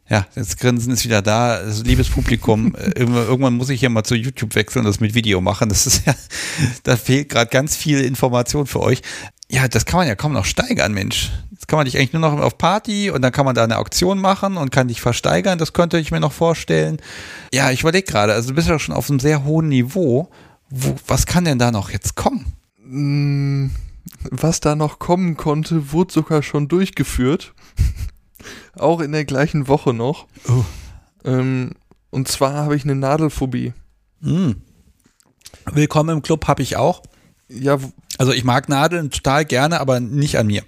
ja, 0.08 0.26
das 0.34 0.56
Grinsen 0.58 0.92
ist 0.92 1.04
wieder 1.04 1.22
da. 1.22 1.54
Also, 1.54 1.82
liebes 1.82 2.10
Publikum, 2.10 2.74
äh, 2.94 3.00
irgendwann 3.00 3.54
muss 3.54 3.70
ich 3.70 3.80
hier 3.80 3.88
mal 3.88 4.04
zu 4.04 4.14
YouTube 4.14 4.54
wechseln 4.54 4.80
und 4.80 4.86
das 4.86 5.00
mit 5.00 5.14
Video 5.14 5.40
machen. 5.40 5.68
Das 5.68 5.86
ist 5.86 6.06
ja, 6.06 6.14
da 6.84 6.96
fehlt 6.96 7.30
gerade 7.30 7.50
ganz 7.50 7.74
viel 7.76 8.00
Information 8.00 8.66
für 8.66 8.80
euch. 8.80 9.02
Ja, 9.50 9.68
das 9.68 9.84
kann 9.84 9.98
man 9.98 10.08
ja 10.08 10.14
kaum 10.14 10.32
noch 10.32 10.44
steigern, 10.44 10.92
Mensch. 10.92 11.30
Jetzt 11.50 11.68
kann 11.68 11.76
man 11.76 11.84
dich 11.84 11.96
eigentlich 11.96 12.12
nur 12.12 12.22
noch 12.22 12.38
auf 12.40 12.58
Party 12.58 13.10
und 13.10 13.22
dann 13.22 13.32
kann 13.32 13.44
man 13.44 13.54
da 13.54 13.64
eine 13.64 13.78
Auktion 13.78 14.18
machen 14.18 14.56
und 14.56 14.70
kann 14.70 14.88
dich 14.88 15.00
versteigern. 15.00 15.58
Das 15.58 15.72
könnte 15.72 15.98
ich 15.98 16.10
mir 16.10 16.20
noch 16.20 16.32
vorstellen. 16.32 16.98
Ja, 17.52 17.70
ich 17.70 17.80
überlege 17.80 18.10
gerade, 18.10 18.32
also 18.32 18.50
du 18.50 18.54
bist 18.54 18.68
ja 18.68 18.78
schon 18.78 18.94
auf 18.94 19.10
einem 19.10 19.20
sehr 19.20 19.44
hohen 19.44 19.68
Niveau. 19.68 20.30
Wo, 20.70 20.96
was 21.06 21.26
kann 21.26 21.44
denn 21.44 21.58
da 21.58 21.70
noch 21.70 21.90
jetzt 21.90 22.16
kommen? 22.16 22.54
Mm, 22.84 23.68
was 24.30 24.60
da 24.60 24.74
noch 24.74 24.98
kommen 24.98 25.36
konnte, 25.36 25.92
wurde 25.92 26.12
sogar 26.12 26.42
schon 26.42 26.68
durchgeführt. 26.68 27.54
Auch 28.78 29.00
in 29.00 29.12
der 29.12 29.24
gleichen 29.24 29.68
Woche 29.68 29.94
noch. 29.94 30.26
Oh. 30.48 30.64
Ähm, 31.24 31.72
und 32.10 32.28
zwar 32.28 32.54
habe 32.54 32.76
ich 32.76 32.84
eine 32.84 32.94
Nadelphobie. 32.94 33.72
Mm. 34.20 34.52
Willkommen 35.72 36.16
im 36.16 36.22
Club 36.22 36.46
habe 36.46 36.62
ich 36.62 36.76
auch. 36.76 37.02
Ja. 37.48 37.78
Also 38.18 38.32
ich 38.32 38.44
mag 38.44 38.68
Nadeln 38.68 39.10
total 39.10 39.44
gerne, 39.44 39.80
aber 39.80 40.00
nicht 40.00 40.38
an 40.38 40.46
mir. 40.46 40.62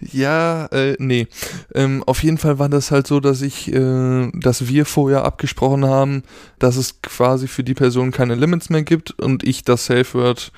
ja, 0.00 0.66
äh, 0.66 0.96
nee. 0.98 1.26
Ähm, 1.74 2.04
auf 2.06 2.22
jeden 2.22 2.38
Fall 2.38 2.58
war 2.58 2.68
das 2.68 2.90
halt 2.90 3.06
so, 3.06 3.20
dass 3.20 3.42
ich, 3.42 3.72
äh, 3.72 4.30
dass 4.34 4.68
wir 4.68 4.86
vorher 4.86 5.24
abgesprochen 5.24 5.84
haben, 5.84 6.22
dass 6.58 6.76
es 6.76 7.02
quasi 7.02 7.48
für 7.48 7.64
die 7.64 7.74
Person 7.74 8.12
keine 8.12 8.34
Limits 8.34 8.70
mehr 8.70 8.82
gibt 8.82 9.18
und 9.20 9.44
ich 9.44 9.64
das 9.64 9.86
Safe 9.86 10.14
Word 10.14 10.52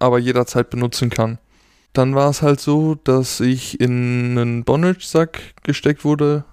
aber 0.00 0.18
jederzeit 0.18 0.70
benutzen 0.70 1.10
kann. 1.10 1.38
Dann 1.92 2.14
war 2.14 2.28
es 2.30 2.42
halt 2.42 2.60
so, 2.60 2.96
dass 2.96 3.40
ich 3.40 3.80
in 3.80 4.36
einen 4.36 4.64
Bondage-Sack 4.64 5.40
gesteckt 5.62 6.04
wurde, 6.04 6.44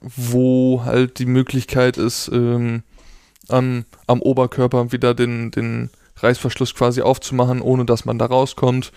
wo 0.00 0.82
halt 0.84 1.18
die 1.18 1.26
Möglichkeit 1.26 1.96
ist, 1.96 2.30
ähm, 2.32 2.84
am, 3.48 3.84
am 4.06 4.22
Oberkörper 4.22 4.92
wieder 4.92 5.14
den, 5.14 5.50
den 5.50 5.90
Reißverschluss 6.16 6.74
quasi 6.74 7.02
aufzumachen, 7.02 7.60
ohne 7.60 7.84
dass 7.84 8.04
man 8.04 8.18
da 8.18 8.26
rauskommt. 8.26 8.92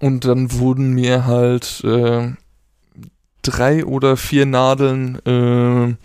Und 0.00 0.24
dann 0.24 0.52
wurden 0.52 0.92
mir 0.94 1.26
halt 1.26 1.82
äh, 1.84 2.32
drei 3.42 3.84
oder 3.84 4.16
vier 4.16 4.46
Nadeln 4.46 5.18
äh, 5.26 5.96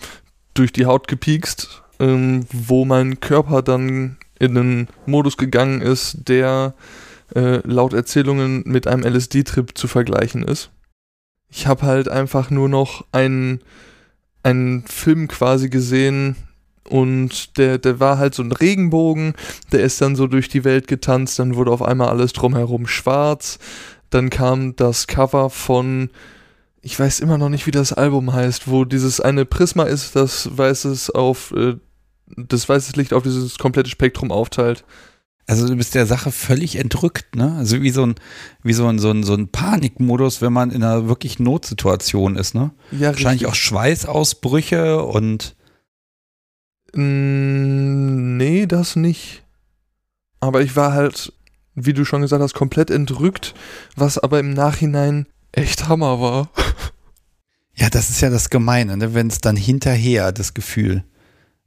durch 0.54 0.72
die 0.72 0.86
Haut 0.86 1.08
gepiekst, 1.08 1.84
äh, 2.00 2.42
wo 2.52 2.86
mein 2.86 3.20
Körper 3.20 3.62
dann 3.62 4.18
in 4.40 4.58
einen 4.58 4.88
Modus 5.06 5.38
gegangen 5.38 5.82
ist, 5.82 6.28
der 6.28 6.74
äh, 7.36 7.66
laut 7.68 7.94
Erzählungen 7.94 8.64
mit 8.66 8.88
einem 8.88 9.04
LSD-Trip 9.04 9.78
zu 9.78 9.88
vergleichen 9.88 10.44
ist. 10.44 10.72
Ich 11.50 11.68
habe 11.68 11.84
halt 11.84 12.10
einfach 12.10 12.50
nur 12.50 12.68
noch 12.68 13.06
einen, 13.12 13.62
einen 14.42 14.86
Film 14.88 15.28
quasi 15.28 15.70
gesehen, 15.70 16.36
und 16.90 17.58
der, 17.58 17.78
der 17.78 18.00
war 18.00 18.18
halt 18.18 18.36
so 18.36 18.44
ein 18.44 18.52
Regenbogen, 18.52 19.34
der 19.72 19.82
ist 19.82 20.02
dann 20.02 20.16
so 20.16 20.28
durch 20.28 20.50
die 20.50 20.64
Welt 20.64 20.88
getanzt, 20.88 21.40
dann 21.40 21.56
wurde 21.56 21.72
auf 21.72 21.82
einmal 21.82 22.10
alles 22.10 22.34
drumherum 22.34 22.88
schwarz. 22.88 23.60
Dann 24.10 24.30
kam 24.30 24.76
das 24.76 25.08
Cover 25.08 25.50
von, 25.50 26.10
ich 26.82 27.00
weiß 27.00 27.20
immer 27.22 27.38
noch 27.38 27.50
nicht, 27.50 27.66
wie 27.66 27.72
das 27.72 27.94
Album 27.94 28.34
heißt, 28.34 28.68
wo 28.68 28.86
dieses 28.86 29.20
eine 29.20 29.46
Prisma 29.46 29.84
ist, 29.84 30.16
das 30.16 30.56
weißes 30.56 31.10
auf, 31.12 31.52
äh, 31.56 31.76
das 32.36 32.68
weißes 32.68 32.96
Licht 32.96 33.14
auf 33.14 33.24
dieses 33.24 33.58
komplette 33.58 33.90
Spektrum 33.90 34.32
aufteilt. 34.32 34.84
Also 35.46 35.68
du 35.68 35.76
bist 35.76 35.94
der 35.96 36.06
Sache 36.06 36.32
völlig 36.32 36.78
entrückt, 36.78 37.36
ne? 37.36 37.56
Also 37.58 37.82
wie 37.82 37.90
so 37.90 38.06
ein, 38.06 38.16
wie 38.64 38.74
so 38.74 38.88
ein, 38.88 38.98
so 39.00 39.10
ein, 39.10 39.24
so 39.24 39.34
ein 39.34 39.50
Panikmodus, 39.50 40.42
wenn 40.42 40.54
man 40.54 40.72
in 40.72 40.84
einer 40.84 41.08
wirklich 41.10 41.38
Notsituation 41.40 42.38
ist, 42.38 42.56
ne? 42.56 42.72
Ja, 42.92 43.08
Wahrscheinlich 43.08 43.42
richtig. 43.42 43.48
auch 43.48 43.56
Schweißausbrüche 43.56 45.04
und 45.04 45.56
nee, 46.94 48.66
das 48.66 48.96
nicht. 48.96 49.44
Aber 50.40 50.62
ich 50.62 50.76
war 50.76 50.94
halt, 50.94 51.34
wie 51.76 51.94
du 51.94 52.06
schon 52.06 52.22
gesagt 52.22 52.42
hast, 52.42 52.54
komplett 52.54 52.92
entrückt, 52.92 53.54
was 53.96 54.18
aber 54.18 54.40
im 54.40 54.54
Nachhinein 54.54 55.28
echt 55.52 55.88
Hammer 55.88 56.20
war. 56.20 56.50
Ja, 57.76 57.90
das 57.90 58.12
ist 58.12 58.22
ja 58.22 58.30
das 58.30 58.52
Gemeine, 58.52 58.98
ne? 58.98 59.16
wenn 59.16 59.30
es 59.30 59.40
dann 59.40 59.56
hinterher 59.56 60.32
das 60.32 60.54
Gefühl. 60.54 61.04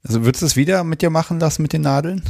Also 0.04 0.24
würdest 0.24 0.42
du 0.42 0.46
es 0.46 0.54
wieder 0.54 0.84
mit 0.84 1.02
dir 1.02 1.10
machen 1.10 1.40
lassen 1.40 1.62
mit 1.62 1.72
den 1.72 1.80
Nadeln? 1.82 2.22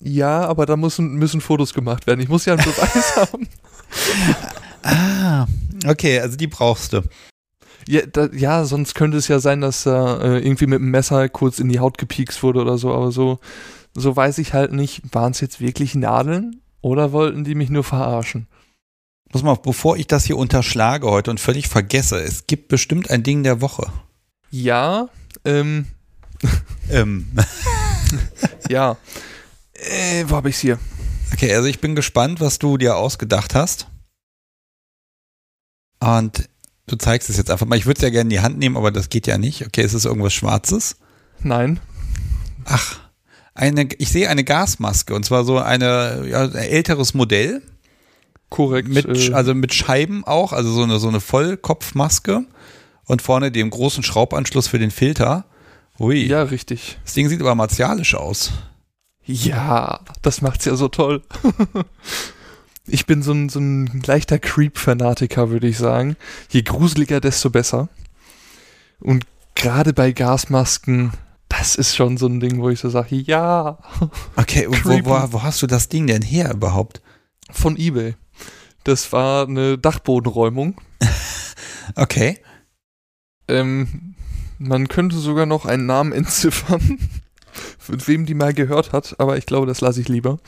Ja, 0.00 0.44
aber 0.44 0.66
da 0.66 0.76
müssen, 0.76 1.14
müssen 1.14 1.40
Fotos 1.40 1.72
gemacht 1.72 2.08
werden. 2.08 2.18
Ich 2.18 2.28
muss 2.28 2.46
ja 2.46 2.54
einen 2.54 2.64
Beweis 2.64 3.16
haben. 3.16 3.48
Ah, 4.82 5.46
okay, 5.86 6.18
also 6.18 6.36
die 6.36 6.48
brauchst 6.48 6.92
du. 6.92 7.02
Ja, 7.86 8.02
da, 8.06 8.28
ja, 8.32 8.64
sonst 8.64 8.94
könnte 8.94 9.18
es 9.18 9.28
ja 9.28 9.40
sein, 9.40 9.60
dass 9.60 9.84
da 9.84 10.20
äh, 10.20 10.38
irgendwie 10.38 10.66
mit 10.66 10.78
dem 10.80 10.90
Messer 10.90 11.28
kurz 11.28 11.58
in 11.58 11.68
die 11.68 11.80
Haut 11.80 11.98
gepiekst 11.98 12.42
wurde 12.42 12.60
oder 12.60 12.78
so, 12.78 12.92
aber 12.94 13.12
so, 13.12 13.40
so 13.94 14.16
weiß 14.16 14.38
ich 14.38 14.54
halt 14.54 14.72
nicht, 14.72 15.02
waren 15.12 15.32
es 15.32 15.40
jetzt 15.40 15.60
wirklich 15.60 15.94
Nadeln 15.94 16.60
oder 16.80 17.12
wollten 17.12 17.44
die 17.44 17.54
mich 17.54 17.70
nur 17.70 17.84
verarschen? 17.84 18.46
Muss 19.32 19.42
mal, 19.42 19.56
bevor 19.56 19.96
ich 19.96 20.06
das 20.06 20.24
hier 20.24 20.38
unterschlage 20.38 21.08
heute 21.08 21.30
und 21.30 21.40
völlig 21.40 21.68
vergesse, 21.68 22.20
es 22.20 22.46
gibt 22.46 22.68
bestimmt 22.68 23.10
ein 23.10 23.22
Ding 23.22 23.42
der 23.42 23.60
Woche. 23.60 23.92
Ja, 24.50 25.08
ähm. 25.44 25.86
ähm. 26.90 27.26
ja. 28.68 28.96
Äh, 29.72 30.24
wo 30.28 30.36
habe 30.36 30.50
ich 30.50 30.56
es 30.56 30.60
hier? 30.60 30.78
Okay, 31.32 31.52
also 31.52 31.66
ich 31.66 31.80
bin 31.80 31.96
gespannt, 31.96 32.40
was 32.40 32.60
du 32.60 32.76
dir 32.78 32.96
ausgedacht 32.96 33.56
hast. 33.56 33.88
Und 35.98 36.48
Du 36.86 36.96
zeigst 36.96 37.30
es 37.30 37.36
jetzt 37.36 37.50
einfach 37.50 37.66
mal. 37.66 37.76
Ich 37.76 37.86
würde 37.86 37.98
es 37.98 38.02
ja 38.02 38.10
gerne 38.10 38.28
in 38.28 38.30
die 38.30 38.40
Hand 38.40 38.58
nehmen, 38.58 38.76
aber 38.76 38.90
das 38.90 39.08
geht 39.08 39.26
ja 39.26 39.38
nicht. 39.38 39.66
Okay, 39.66 39.82
ist 39.82 39.94
es 39.94 40.04
irgendwas 40.04 40.34
Schwarzes? 40.34 40.96
Nein. 41.40 41.80
Ach, 42.66 43.00
eine, 43.54 43.88
ich 43.98 44.10
sehe 44.10 44.28
eine 44.28 44.44
Gasmaske 44.44 45.14
und 45.14 45.24
zwar 45.24 45.44
so 45.44 45.58
eine, 45.58 46.26
ja, 46.28 46.42
ein 46.42 46.54
älteres 46.54 47.14
Modell. 47.14 47.62
Korrekt. 48.50 48.88
Mit, 48.88 49.06
äh, 49.06 49.32
also 49.32 49.54
mit 49.54 49.72
Scheiben 49.72 50.24
auch, 50.24 50.52
also 50.52 50.70
so 50.72 50.82
eine, 50.82 50.98
so 50.98 51.08
eine 51.08 51.20
Vollkopfmaske 51.20 52.44
und 53.06 53.22
vorne 53.22 53.50
dem 53.50 53.70
großen 53.70 54.02
Schraubanschluss 54.02 54.68
für 54.68 54.78
den 54.78 54.90
Filter. 54.90 55.46
Hui. 55.98 56.26
Ja, 56.26 56.42
richtig. 56.42 56.98
Das 57.04 57.14
Ding 57.14 57.28
sieht 57.28 57.40
aber 57.40 57.54
martialisch 57.54 58.14
aus. 58.14 58.52
Ja, 59.24 60.00
das 60.22 60.42
macht's 60.42 60.64
ja 60.66 60.76
so 60.76 60.88
toll. 60.88 61.22
Ich 62.86 63.06
bin 63.06 63.22
so 63.22 63.32
ein, 63.32 63.48
so 63.48 63.60
ein 63.60 64.02
leichter 64.06 64.38
Creep-Fanatiker, 64.38 65.50
würde 65.50 65.68
ich 65.68 65.78
sagen. 65.78 66.16
Je 66.50 66.62
gruseliger, 66.62 67.20
desto 67.20 67.50
besser. 67.50 67.88
Und 69.00 69.26
gerade 69.54 69.92
bei 69.92 70.12
Gasmasken, 70.12 71.12
das 71.48 71.76
ist 71.76 71.96
schon 71.96 72.18
so 72.18 72.26
ein 72.26 72.40
Ding, 72.40 72.60
wo 72.60 72.68
ich 72.68 72.80
so 72.80 72.90
sage, 72.90 73.16
ja. 73.16 73.78
Okay, 74.36 74.66
und 74.66 74.84
wo, 74.84 74.90
wo, 75.04 75.32
wo 75.32 75.42
hast 75.42 75.62
du 75.62 75.66
das 75.66 75.88
Ding 75.88 76.06
denn 76.06 76.22
her 76.22 76.52
überhaupt? 76.52 77.00
Von 77.50 77.76
eBay. 77.76 78.16
Das 78.84 79.12
war 79.12 79.48
eine 79.48 79.78
Dachbodenräumung. 79.78 80.80
okay. 81.96 82.38
Ähm, 83.48 84.14
man 84.58 84.88
könnte 84.88 85.16
sogar 85.16 85.46
noch 85.46 85.64
einen 85.64 85.86
Namen 85.86 86.12
entziffern, 86.12 86.98
mit 87.88 88.08
wem 88.08 88.26
die 88.26 88.34
mal 88.34 88.52
gehört 88.52 88.92
hat, 88.92 89.18
aber 89.18 89.38
ich 89.38 89.46
glaube, 89.46 89.66
das 89.66 89.80
lasse 89.80 90.00
ich 90.00 90.08
lieber. 90.08 90.38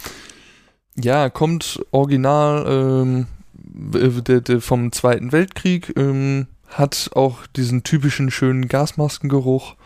Ja, 1.00 1.28
kommt 1.28 1.80
original 1.90 2.64
ähm, 2.66 3.26
der, 3.56 4.40
der 4.40 4.60
vom 4.60 4.92
Zweiten 4.92 5.32
Weltkrieg, 5.32 5.92
ähm, 5.96 6.46
hat 6.68 7.10
auch 7.14 7.46
diesen 7.48 7.82
typischen 7.82 8.30
schönen 8.30 8.68
Gasmaskengeruch. 8.68 9.76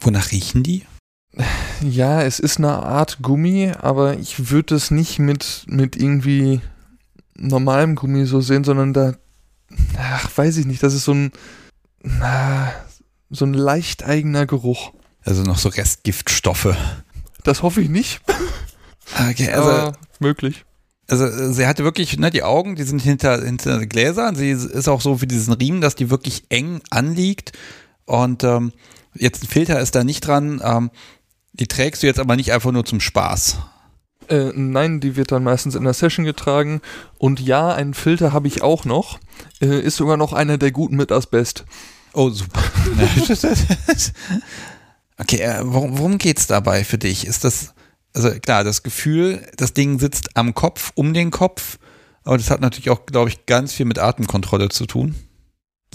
Wonach 0.00 0.30
riechen 0.32 0.62
die? 0.62 0.84
Ja, 1.84 2.22
es 2.22 2.38
ist 2.38 2.58
eine 2.58 2.74
Art 2.74 3.22
Gummi, 3.22 3.72
aber 3.76 4.16
ich 4.16 4.50
würde 4.52 4.76
es 4.76 4.92
nicht 4.92 5.18
mit, 5.18 5.64
mit 5.66 5.96
irgendwie 5.96 6.60
normalem 7.34 7.96
Gummi 7.96 8.24
so 8.24 8.40
sehen, 8.40 8.62
sondern 8.62 8.92
da, 8.92 9.14
ach, 9.98 10.30
weiß 10.36 10.58
ich 10.58 10.66
nicht, 10.66 10.80
das 10.84 10.94
ist 10.94 11.06
so 11.06 11.12
ein, 11.12 11.32
na, 12.02 12.72
so 13.30 13.44
ein 13.44 13.52
leicht 13.54 14.04
eigener 14.04 14.46
Geruch. 14.46 14.92
Also 15.24 15.42
noch 15.42 15.58
so 15.58 15.70
Restgiftstoffe. 15.70 16.76
Das 17.42 17.62
hoffe 17.62 17.80
ich 17.80 17.88
nicht. 17.88 18.20
Okay, 19.30 19.50
also 19.50 19.70
Aber 19.70 19.92
möglich. 20.18 20.64
Also 21.08 21.52
sie 21.52 21.66
hatte 21.66 21.84
wirklich, 21.84 22.18
ne, 22.18 22.30
die 22.30 22.42
Augen, 22.42 22.76
die 22.76 22.84
sind 22.84 23.02
hinter, 23.02 23.44
hinter 23.44 23.84
Gläsern. 23.86 24.34
Sie 24.34 24.50
ist 24.50 24.88
auch 24.88 25.00
so 25.00 25.18
für 25.18 25.26
diesen 25.26 25.52
Riemen, 25.52 25.80
dass 25.80 25.94
die 25.94 26.10
wirklich 26.10 26.44
eng 26.48 26.80
anliegt. 26.90 27.52
Und 28.06 28.44
ähm, 28.44 28.72
jetzt 29.14 29.42
ein 29.42 29.48
Filter 29.48 29.80
ist 29.80 29.94
da 29.94 30.04
nicht 30.04 30.26
dran. 30.26 30.62
Ähm, 30.64 30.90
die 31.52 31.66
trägst 31.66 32.02
du 32.02 32.06
jetzt 32.06 32.20
aber 32.20 32.36
nicht 32.36 32.52
einfach 32.52 32.72
nur 32.72 32.84
zum 32.84 33.00
Spaß. 33.00 33.58
Äh, 34.28 34.52
nein, 34.54 35.00
die 35.00 35.16
wird 35.16 35.32
dann 35.32 35.44
meistens 35.44 35.74
in 35.74 35.84
der 35.84 35.92
Session 35.92 36.24
getragen. 36.24 36.80
Und 37.18 37.40
ja, 37.40 37.74
einen 37.74 37.94
Filter 37.94 38.32
habe 38.32 38.48
ich 38.48 38.62
auch 38.62 38.84
noch. 38.84 39.18
Äh, 39.60 39.80
ist 39.80 39.96
sogar 39.96 40.16
noch 40.16 40.32
einer 40.32 40.56
der 40.56 40.70
guten 40.70 40.96
mit 40.96 41.12
Asbest. 41.12 41.64
Oh, 42.14 42.30
super. 42.30 42.62
okay, 45.18 45.40
äh, 45.40 45.60
worum, 45.62 45.98
worum 45.98 46.18
es 46.24 46.46
dabei 46.46 46.84
für 46.84 46.98
dich? 46.98 47.26
Ist 47.26 47.44
das, 47.44 47.74
also 48.14 48.30
klar, 48.30 48.64
das 48.64 48.82
Gefühl, 48.82 49.46
das 49.56 49.72
Ding 49.72 49.98
sitzt 49.98 50.36
am 50.36 50.54
Kopf, 50.54 50.92
um 50.94 51.14
den 51.14 51.30
Kopf, 51.30 51.78
aber 52.24 52.36
das 52.36 52.50
hat 52.50 52.60
natürlich 52.60 52.90
auch, 52.90 53.06
glaube 53.06 53.30
ich, 53.30 53.46
ganz 53.46 53.72
viel 53.72 53.86
mit 53.86 53.98
Atemkontrolle 53.98 54.68
zu 54.68 54.86
tun. 54.86 55.14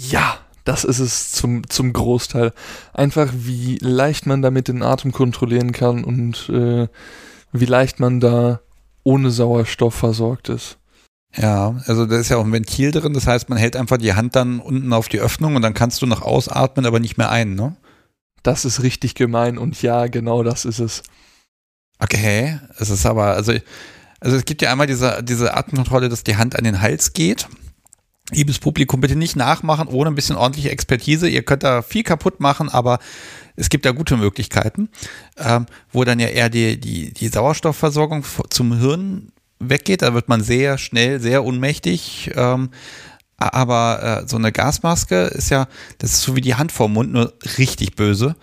Ja, 0.00 0.38
das 0.64 0.84
ist 0.84 0.98
es 0.98 1.32
zum, 1.32 1.68
zum 1.68 1.92
Großteil. 1.92 2.52
Einfach, 2.92 3.30
wie 3.32 3.78
leicht 3.80 4.26
man 4.26 4.42
damit 4.42 4.68
den 4.68 4.82
Atem 4.82 5.12
kontrollieren 5.12 5.72
kann 5.72 6.04
und 6.04 6.48
äh, 6.50 6.88
wie 7.52 7.64
leicht 7.64 8.00
man 8.00 8.20
da 8.20 8.60
ohne 9.02 9.30
Sauerstoff 9.30 9.94
versorgt 9.94 10.50
ist. 10.50 10.76
Ja, 11.36 11.80
also 11.86 12.06
da 12.06 12.18
ist 12.18 12.28
ja 12.28 12.36
auch 12.36 12.44
ein 12.44 12.52
Ventil 12.52 12.90
drin, 12.90 13.12
das 13.14 13.26
heißt, 13.26 13.48
man 13.48 13.58
hält 13.58 13.76
einfach 13.76 13.98
die 13.98 14.14
Hand 14.14 14.34
dann 14.36 14.60
unten 14.60 14.92
auf 14.92 15.08
die 15.08 15.20
Öffnung 15.20 15.56
und 15.56 15.62
dann 15.62 15.74
kannst 15.74 16.02
du 16.02 16.06
noch 16.06 16.22
ausatmen, 16.22 16.86
aber 16.86 17.00
nicht 17.00 17.18
mehr 17.18 17.30
ein, 17.30 17.54
ne? 17.54 17.76
Das 18.42 18.64
ist 18.64 18.82
richtig 18.82 19.14
gemein 19.14 19.58
und 19.58 19.80
ja, 19.82 20.06
genau 20.06 20.42
das 20.42 20.64
ist 20.64 20.78
es. 20.78 21.02
Okay, 21.98 22.58
es 22.78 22.90
ist 22.90 23.06
aber, 23.06 23.34
also, 23.34 23.52
also 24.20 24.36
es 24.36 24.44
gibt 24.44 24.62
ja 24.62 24.70
einmal 24.70 24.86
diese, 24.86 25.22
diese 25.22 25.56
Atemkontrolle, 25.56 26.08
dass 26.08 26.24
die 26.24 26.36
Hand 26.36 26.56
an 26.56 26.64
den 26.64 26.80
Hals 26.80 27.12
geht. 27.12 27.48
Liebes 28.30 28.58
Publikum, 28.58 29.00
bitte 29.00 29.16
nicht 29.16 29.36
nachmachen 29.36 29.88
ohne 29.88 30.10
ein 30.10 30.14
bisschen 30.14 30.36
ordentliche 30.36 30.70
Expertise. 30.70 31.28
Ihr 31.28 31.42
könnt 31.42 31.62
da 31.62 31.82
viel 31.82 32.02
kaputt 32.02 32.40
machen, 32.40 32.68
aber 32.68 32.98
es 33.56 33.70
gibt 33.70 33.86
da 33.86 33.92
gute 33.92 34.16
Möglichkeiten, 34.16 34.90
ähm, 35.38 35.66
wo 35.92 36.04
dann 36.04 36.20
ja 36.20 36.28
eher 36.28 36.50
die, 36.50 36.78
die, 36.78 37.12
die 37.12 37.28
Sauerstoffversorgung 37.28 38.24
zum 38.50 38.78
Hirn 38.78 39.32
weggeht. 39.58 40.02
Da 40.02 40.14
wird 40.14 40.28
man 40.28 40.42
sehr 40.42 40.78
schnell, 40.78 41.20
sehr 41.20 41.42
unmächtig. 41.42 42.30
Ähm, 42.36 42.70
aber 43.38 44.22
äh, 44.24 44.28
so 44.28 44.36
eine 44.36 44.52
Gasmaske 44.52 45.22
ist 45.24 45.50
ja, 45.50 45.66
das 45.98 46.12
ist 46.12 46.22
so 46.22 46.36
wie 46.36 46.40
die 46.40 46.56
Hand 46.56 46.70
vorm 46.70 46.92
Mund, 46.92 47.12
nur 47.12 47.32
richtig 47.56 47.96
böse. 47.96 48.36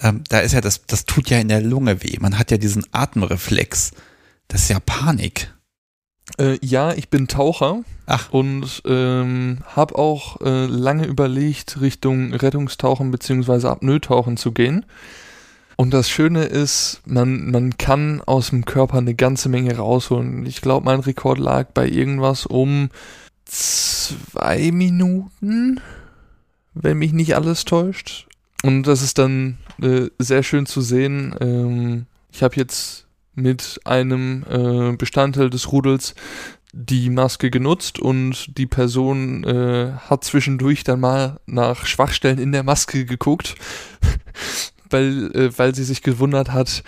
Ähm, 0.00 0.22
da 0.28 0.40
ist 0.40 0.52
ja 0.52 0.60
das, 0.60 0.86
das 0.86 1.04
tut 1.04 1.30
ja 1.30 1.38
in 1.38 1.48
der 1.48 1.60
Lunge 1.60 2.02
weh. 2.02 2.16
Man 2.20 2.38
hat 2.38 2.50
ja 2.50 2.58
diesen 2.58 2.84
Atemreflex. 2.92 3.92
Das 4.48 4.62
ist 4.62 4.68
ja 4.70 4.80
Panik. 4.80 5.52
Äh, 6.38 6.58
ja, 6.62 6.92
ich 6.92 7.08
bin 7.08 7.28
Taucher 7.28 7.82
Ach. 8.06 8.30
und 8.30 8.82
ähm, 8.86 9.58
habe 9.66 9.98
auch 9.98 10.40
äh, 10.40 10.66
lange 10.66 11.06
überlegt, 11.06 11.80
Richtung 11.80 12.32
Rettungstauchen 12.32 13.10
bzw. 13.10 13.66
Apnoe-Tauchen 13.68 14.36
zu 14.36 14.52
gehen. 14.52 14.86
Und 15.76 15.92
das 15.92 16.08
Schöne 16.08 16.44
ist, 16.44 17.00
man, 17.06 17.50
man 17.50 17.76
kann 17.76 18.20
aus 18.20 18.50
dem 18.50 18.64
Körper 18.64 18.98
eine 18.98 19.14
ganze 19.14 19.48
Menge 19.48 19.76
rausholen. 19.76 20.46
Ich 20.46 20.60
glaube, 20.60 20.84
mein 20.84 21.00
Rekord 21.00 21.38
lag 21.38 21.68
bei 21.72 21.88
irgendwas 21.88 22.46
um 22.46 22.90
zwei 23.44 24.70
Minuten, 24.70 25.80
wenn 26.74 26.98
mich 26.98 27.12
nicht 27.12 27.34
alles 27.34 27.64
täuscht. 27.64 28.28
Und 28.62 28.84
das 28.84 29.02
ist 29.02 29.18
dann 29.18 29.58
äh, 29.82 30.10
sehr 30.18 30.42
schön 30.42 30.66
zu 30.66 30.80
sehen. 30.80 31.34
Ähm, 31.40 32.06
ich 32.32 32.42
habe 32.42 32.56
jetzt 32.56 33.06
mit 33.34 33.80
einem 33.84 34.44
äh, 34.48 34.96
Bestandteil 34.96 35.50
des 35.50 35.72
Rudels 35.72 36.14
die 36.74 37.10
Maske 37.10 37.50
genutzt 37.50 37.98
und 37.98 38.56
die 38.56 38.66
Person 38.66 39.44
äh, 39.44 39.92
hat 40.08 40.24
zwischendurch 40.24 40.84
dann 40.84 41.00
mal 41.00 41.40
nach 41.46 41.84
Schwachstellen 41.84 42.38
in 42.38 42.52
der 42.52 42.62
Maske 42.62 43.04
geguckt 43.04 43.56
weil, 44.92 45.30
äh, 45.34 45.58
weil 45.58 45.74
sie 45.74 45.84
sich 45.84 46.02
gewundert 46.02 46.52
hat, 46.52 46.82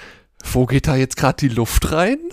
wo 0.52 0.66
geht 0.66 0.86
da 0.86 0.96
jetzt 0.96 1.16
gerade 1.16 1.36
die 1.36 1.48
Luft 1.48 1.90
rein? 1.90 2.18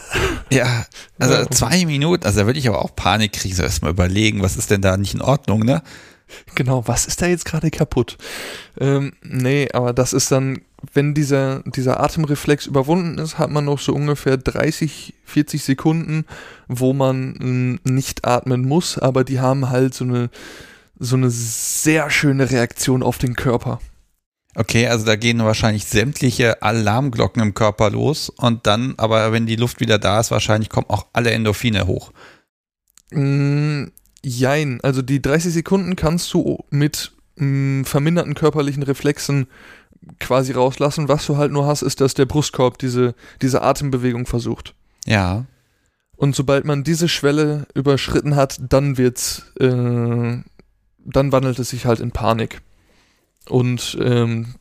Ja, 0.54 0.86
also 1.18 1.34
ja. 1.34 1.50
zwei 1.50 1.86
Minuten, 1.86 2.26
also 2.26 2.42
da 2.42 2.46
würde 2.46 2.60
ich 2.60 2.68
aber 2.68 2.84
auch 2.84 2.94
Panik 2.94 3.32
kriegen, 3.32 3.56
so 3.56 3.64
erstmal 3.64 3.92
überlegen, 3.92 4.42
was 4.42 4.58
ist 4.58 4.70
denn 4.70 4.82
da 4.82 4.98
nicht 4.98 5.14
in 5.14 5.22
Ordnung, 5.22 5.62
ne? 5.62 5.82
Genau, 6.56 6.88
was 6.88 7.06
ist 7.06 7.22
da 7.22 7.28
jetzt 7.28 7.46
gerade 7.46 7.72
kaputt? 7.72 8.18
Ähm, 8.80 9.14
nee, 9.24 9.70
aber 9.74 9.94
das 9.94 10.14
ist 10.14 10.32
dann, 10.32 10.62
wenn 10.94 11.14
dieser, 11.14 11.64
dieser 11.66 12.00
Atemreflex 12.00 12.66
überwunden 12.66 13.18
ist, 13.18 13.38
hat 13.38 13.50
man 13.50 13.66
noch 13.66 13.80
so 13.80 13.94
ungefähr 13.94 14.38
30, 14.38 15.14
40 15.26 15.64
Sekunden, 15.64 16.26
wo 16.68 16.94
man 16.94 17.80
nicht 17.84 18.26
atmen 18.26 18.68
muss, 18.68 18.98
aber 18.98 19.24
die 19.24 19.40
haben 19.40 19.70
halt 19.70 19.94
so 19.94 20.06
eine, 20.06 20.30
so 21.00 21.16
eine 21.16 21.30
sehr 21.30 22.10
schöne 22.10 22.50
Reaktion 22.52 23.04
auf 23.04 23.18
den 23.18 23.36
Körper. 23.36 23.80
Okay, 24.54 24.88
also 24.88 25.06
da 25.06 25.16
gehen 25.16 25.40
wahrscheinlich 25.40 25.86
sämtliche 25.86 26.62
Alarmglocken 26.62 27.42
im 27.42 27.54
Körper 27.54 27.90
los 27.90 28.30
und 28.30 28.68
dann, 28.68 28.96
aber 28.98 29.32
wenn 29.32 29.46
die 29.46 29.56
Luft 29.56 29.80
wieder 29.80 29.98
da 29.98 30.20
ist, 30.20 30.32
wahrscheinlich 30.32 30.70
kommen 30.70 30.90
auch 30.90 31.08
alle 31.14 31.32
Endorphine 31.32 31.88
hoch. 31.88 32.12
Jein, 34.24 34.80
also 34.82 35.02
die 35.02 35.22
30 35.22 35.54
Sekunden 35.54 35.96
kannst 35.96 36.34
du 36.34 36.64
mit 36.70 37.12
mm, 37.38 37.84
verminderten 37.84 38.36
körperlichen 38.36 38.84
Reflexen 38.84 39.48
quasi 40.20 40.52
rauslassen. 40.52 41.08
Was 41.08 41.26
du 41.26 41.38
halt 41.38 41.52
nur 41.52 41.66
hast, 41.66 41.82
ist, 41.82 42.02
dass 42.02 42.14
der 42.14 42.26
Brustkorb 42.26 42.78
diese, 42.78 43.16
diese 43.42 43.62
Atembewegung 43.62 44.26
versucht. 44.26 44.76
Ja. 45.06 45.46
Und 46.16 46.36
sobald 46.36 46.66
man 46.66 46.84
diese 46.84 47.10
Schwelle 47.10 47.66
überschritten 47.74 48.36
hat, 48.36 48.60
dann 48.70 48.98
wird's, 48.98 49.52
äh, 49.60 50.38
dann 51.04 51.32
wandelt 51.32 51.58
es 51.58 51.70
sich 51.70 51.86
halt 51.86 52.00
in 52.00 52.12
Panik. 52.12 52.62
Und 53.50 53.98
ähm, 54.00 54.56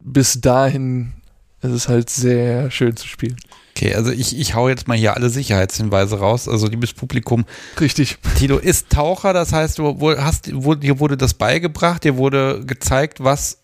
bis 0.00 0.40
dahin 0.40 1.12
ist 1.60 1.70
es 1.70 1.88
halt 1.88 2.10
sehr 2.10 2.70
schön 2.70 2.96
zu 2.96 3.06
spielen. 3.06 3.36
Okay, 3.76 3.94
also 3.94 4.10
ich, 4.10 4.38
ich 4.38 4.54
hau 4.54 4.70
jetzt 4.70 4.88
mal 4.88 4.96
hier 4.96 5.16
alle 5.16 5.28
Sicherheitshinweise 5.28 6.18
raus. 6.18 6.48
Also 6.48 6.66
liebes 6.66 6.94
Publikum. 6.94 7.44
Richtig. 7.78 8.16
Tilo 8.38 8.56
ist 8.56 8.88
Taucher, 8.88 9.34
das 9.34 9.52
heißt, 9.52 9.78
du 9.78 10.16
hast, 10.16 10.46
dir 10.46 10.98
wurde 10.98 11.18
das 11.18 11.34
beigebracht, 11.34 12.02
dir 12.02 12.16
wurde 12.16 12.64
gezeigt, 12.64 13.22
was 13.22 13.58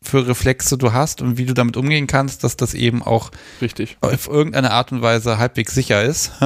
für 0.00 0.26
Reflexe 0.26 0.78
du 0.78 0.94
hast 0.94 1.20
und 1.20 1.36
wie 1.36 1.44
du 1.44 1.52
damit 1.52 1.76
umgehen 1.76 2.06
kannst, 2.06 2.44
dass 2.44 2.56
das 2.56 2.72
eben 2.72 3.02
auch 3.02 3.30
Richtig. 3.60 3.98
auf 4.00 4.26
irgendeine 4.26 4.70
Art 4.70 4.90
und 4.90 5.02
Weise 5.02 5.36
halbwegs 5.36 5.74
sicher 5.74 6.02
ist. 6.02 6.32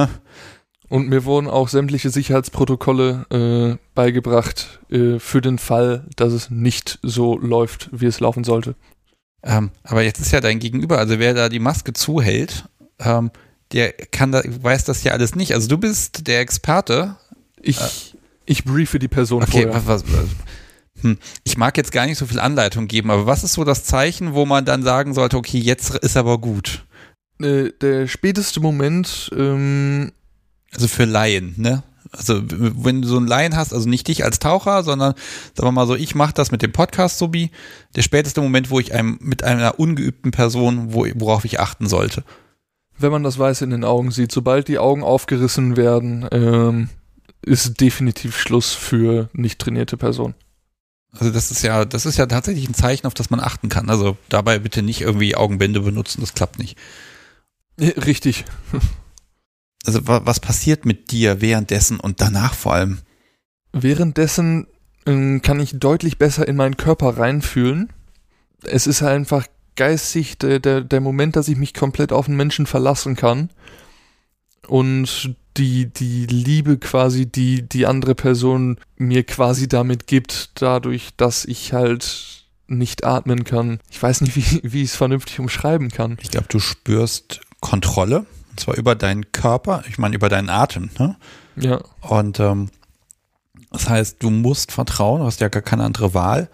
Und 0.89 1.09
mir 1.09 1.25
wurden 1.25 1.47
auch 1.47 1.69
sämtliche 1.69 2.11
Sicherheitsprotokolle 2.11 3.25
äh, 3.31 3.83
beigebracht 3.95 4.79
äh, 4.91 5.17
für 5.17 5.41
den 5.41 5.57
Fall, 5.57 6.05
dass 6.17 6.33
es 6.33 6.51
nicht 6.51 6.99
so 7.01 7.35
läuft, 7.39 7.89
wie 7.91 8.05
es 8.05 8.19
laufen 8.19 8.43
sollte. 8.43 8.75
Ähm, 9.43 9.71
aber 9.83 10.03
jetzt 10.03 10.19
ist 10.19 10.31
ja 10.31 10.39
dein 10.39 10.59
Gegenüber, 10.59 10.99
also 10.99 11.19
wer 11.19 11.33
da 11.33 11.49
die 11.49 11.59
Maske 11.59 11.93
zuhält, 11.93 12.65
ähm, 13.05 13.31
der 13.71 13.91
kann 13.93 14.31
da, 14.31 14.41
weiß 14.45 14.85
das 14.85 15.03
ja 15.03 15.13
alles 15.13 15.35
nicht. 15.35 15.53
Also 15.53 15.67
du 15.67 15.77
bist 15.77 16.27
der 16.27 16.39
Experte. 16.39 17.15
Ich, 17.61 17.79
äh, 17.79 17.89
ich 18.45 18.65
briefe 18.65 18.99
die 18.99 19.07
Person 19.07 19.43
okay, 19.43 19.63
vorher. 19.63 19.87
Was, 19.87 20.03
was, 20.05 20.29
hm, 21.01 21.17
ich 21.43 21.57
mag 21.57 21.75
jetzt 21.77 21.91
gar 21.91 22.05
nicht 22.05 22.17
so 22.17 22.25
viel 22.25 22.39
Anleitung 22.39 22.87
geben, 22.87 23.09
aber 23.09 23.25
was 23.25 23.43
ist 23.43 23.53
so 23.53 23.63
das 23.63 23.83
Zeichen, 23.83 24.33
wo 24.33 24.45
man 24.45 24.65
dann 24.65 24.83
sagen 24.83 25.13
sollte, 25.13 25.37
okay, 25.37 25.59
jetzt 25.59 25.95
ist 25.95 26.17
aber 26.17 26.37
gut? 26.37 26.85
Äh, 27.41 27.71
der 27.81 28.07
späteste 28.07 28.59
Moment 28.59 29.31
ähm, 29.35 30.11
also 30.73 30.87
für 30.87 31.05
Laien, 31.05 31.53
ne? 31.57 31.83
Also 32.11 32.41
wenn 32.45 33.01
du 33.01 33.07
so 33.07 33.17
einen 33.17 33.27
Laien 33.27 33.55
hast, 33.55 33.73
also 33.73 33.89
nicht 33.89 34.07
dich 34.07 34.23
als 34.23 34.37
Taucher, 34.37 34.83
sondern 34.83 35.15
sagen 35.55 35.67
wir 35.67 35.71
mal 35.71 35.87
so, 35.87 35.95
ich 35.95 36.13
mache 36.13 36.33
das 36.33 36.51
mit 36.51 36.61
dem 36.61 36.71
Podcast 36.71 37.17
so 37.17 37.33
wie 37.33 37.49
der 37.95 38.03
späteste 38.03 38.39
Moment, 38.39 38.69
wo 38.69 38.79
ich 38.79 38.93
einem 38.93 39.17
mit 39.19 39.43
einer 39.43 39.79
ungeübten 39.79 40.29
Person, 40.29 40.93
wo, 40.93 41.07
worauf 41.15 41.43
ich 41.43 41.59
achten 41.59 41.87
sollte. 41.87 42.23
Wenn 42.97 43.11
man 43.11 43.23
das 43.23 43.39
Weiß 43.39 43.61
in 43.61 43.71
den 43.71 43.83
Augen 43.83 44.11
sieht, 44.11 44.31
sobald 44.31 44.67
die 44.67 44.79
Augen 44.79 45.03
aufgerissen 45.03 45.77
werden, 45.77 46.27
ähm, 46.31 46.89
ist 47.41 47.81
definitiv 47.81 48.37
Schluss 48.37 48.73
für 48.73 49.29
nicht 49.33 49.59
trainierte 49.59 49.97
Personen. 49.97 50.35
Also 51.11 51.31
das 51.31 51.51
ist 51.51 51.61
ja, 51.61 51.85
das 51.85 52.05
ist 52.05 52.17
ja 52.17 52.25
tatsächlich 52.25 52.67
ein 52.67 52.73
Zeichen, 52.73 53.05
auf 53.05 53.13
das 53.13 53.29
man 53.29 53.39
achten 53.39 53.69
kann. 53.69 53.89
Also 53.89 54.17
dabei 54.29 54.59
bitte 54.59 54.81
nicht 54.81 55.01
irgendwie 55.01 55.35
Augenbände 55.35 55.81
benutzen, 55.81 56.21
das 56.21 56.33
klappt 56.33 56.57
nicht. 56.59 56.77
Richtig. 57.79 58.45
also 59.85 59.99
was 60.03 60.39
passiert 60.39 60.85
mit 60.85 61.11
dir 61.11 61.41
währenddessen 61.41 61.99
und 61.99 62.21
danach 62.21 62.53
vor 62.53 62.73
allem? 62.73 62.99
Währenddessen 63.73 64.67
ähm, 65.05 65.41
kann 65.41 65.59
ich 65.59 65.79
deutlich 65.79 66.17
besser 66.17 66.47
in 66.47 66.55
meinen 66.55 66.77
Körper 66.77 67.17
reinfühlen. 67.17 67.91
Es 68.63 68.87
ist 68.87 69.03
einfach 69.03 69.45
geistig 69.75 70.37
der, 70.37 70.59
der, 70.59 70.81
der 70.81 71.01
Moment, 71.01 71.35
dass 71.35 71.47
ich 71.47 71.57
mich 71.57 71.73
komplett 71.73 72.11
auf 72.11 72.25
den 72.27 72.35
Menschen 72.35 72.65
verlassen 72.65 73.15
kann 73.15 73.49
und 74.67 75.35
die, 75.57 75.85
die 75.85 76.25
Liebe 76.25 76.77
quasi, 76.77 77.25
die 77.25 77.61
die 77.61 77.85
andere 77.85 78.15
Person 78.15 78.77
mir 78.97 79.23
quasi 79.23 79.67
damit 79.67 80.07
gibt, 80.07 80.61
dadurch, 80.61 81.09
dass 81.17 81.45
ich 81.45 81.73
halt 81.73 82.45
nicht 82.67 83.03
atmen 83.03 83.43
kann. 83.43 83.79
Ich 83.91 84.01
weiß 84.01 84.21
nicht, 84.21 84.35
wie, 84.35 84.61
wie 84.63 84.81
ich 84.81 84.89
es 84.89 84.95
vernünftig 84.95 85.39
umschreiben 85.39 85.89
kann. 85.89 86.17
Ich 86.21 86.31
glaube, 86.31 86.47
du 86.49 86.59
spürst 86.59 87.41
Kontrolle 87.59 88.25
und 88.49 88.59
zwar 88.59 88.75
über 88.75 88.95
deinen 88.95 89.31
Körper, 89.31 89.83
ich 89.87 89.97
meine 89.97 90.15
über 90.15 90.29
deinen 90.29 90.49
Atem. 90.49 90.89
Ne? 90.97 91.15
Ja. 91.55 91.81
Und 92.01 92.39
ähm, 92.39 92.69
das 93.71 93.89
heißt, 93.89 94.21
du 94.21 94.29
musst 94.29 94.71
vertrauen, 94.71 95.21
du 95.21 95.25
hast 95.25 95.41
ja 95.41 95.49
gar 95.49 95.61
keine 95.61 95.83
andere 95.83 96.13
Wahl. 96.13 96.49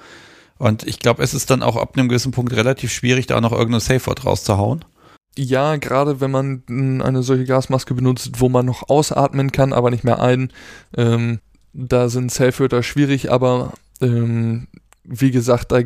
Und 0.59 0.85
ich 0.85 0.99
glaube, 0.99 1.23
es 1.23 1.33
ist 1.33 1.49
dann 1.49 1.63
auch 1.63 1.77
ab 1.77 1.97
einem 1.97 2.09
gewissen 2.09 2.31
Punkt 2.31 2.53
relativ 2.53 2.91
schwierig, 2.91 3.25
da 3.27 3.41
noch 3.41 3.53
irgendein 3.53 3.79
Safe-Word 3.79 4.25
rauszuhauen. 4.25 4.85
Ja, 5.37 5.77
gerade 5.77 6.19
wenn 6.19 6.31
man 6.31 6.63
eine 7.01 7.23
solche 7.23 7.45
Gasmaske 7.45 7.93
benutzt, 7.95 8.39
wo 8.39 8.49
man 8.49 8.65
noch 8.65 8.89
ausatmen 8.89 9.51
kann, 9.51 9.73
aber 9.73 9.89
nicht 9.89 10.03
mehr 10.03 10.21
ein, 10.21 10.51
ähm, 10.97 11.39
da 11.73 12.09
sind 12.09 12.31
Safe-Wörter 12.31 12.83
schwierig, 12.83 13.31
aber 13.31 13.73
ähm, 14.01 14.67
wie 15.03 15.31
gesagt, 15.31 15.71
da, 15.71 15.81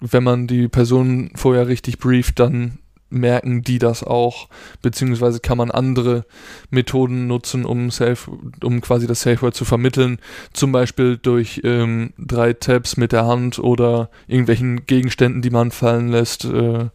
wenn 0.00 0.24
man 0.24 0.46
die 0.46 0.68
Person 0.68 1.30
vorher 1.34 1.66
richtig 1.66 1.98
brieft, 1.98 2.38
dann 2.38 2.78
merken 3.10 3.62
die 3.62 3.78
das 3.78 4.02
auch, 4.04 4.48
beziehungsweise 4.82 5.40
kann 5.40 5.58
man 5.58 5.70
andere 5.70 6.24
Methoden 6.70 7.26
nutzen, 7.26 7.64
um, 7.64 7.90
Safe, 7.90 8.30
um 8.62 8.80
quasi 8.80 9.06
das 9.06 9.22
Safe 9.22 9.42
Word 9.42 9.54
zu 9.54 9.64
vermitteln, 9.64 10.18
zum 10.52 10.72
Beispiel 10.72 11.16
durch 11.16 11.60
ähm, 11.64 12.12
drei 12.18 12.52
Tabs 12.52 12.96
mit 12.96 13.12
der 13.12 13.26
Hand 13.26 13.58
oder 13.58 14.10
irgendwelchen 14.26 14.86
Gegenständen, 14.86 15.42
die 15.42 15.50
man 15.50 15.70
fallen 15.70 16.08
lässt. 16.08 16.44
Äh, 16.44 16.90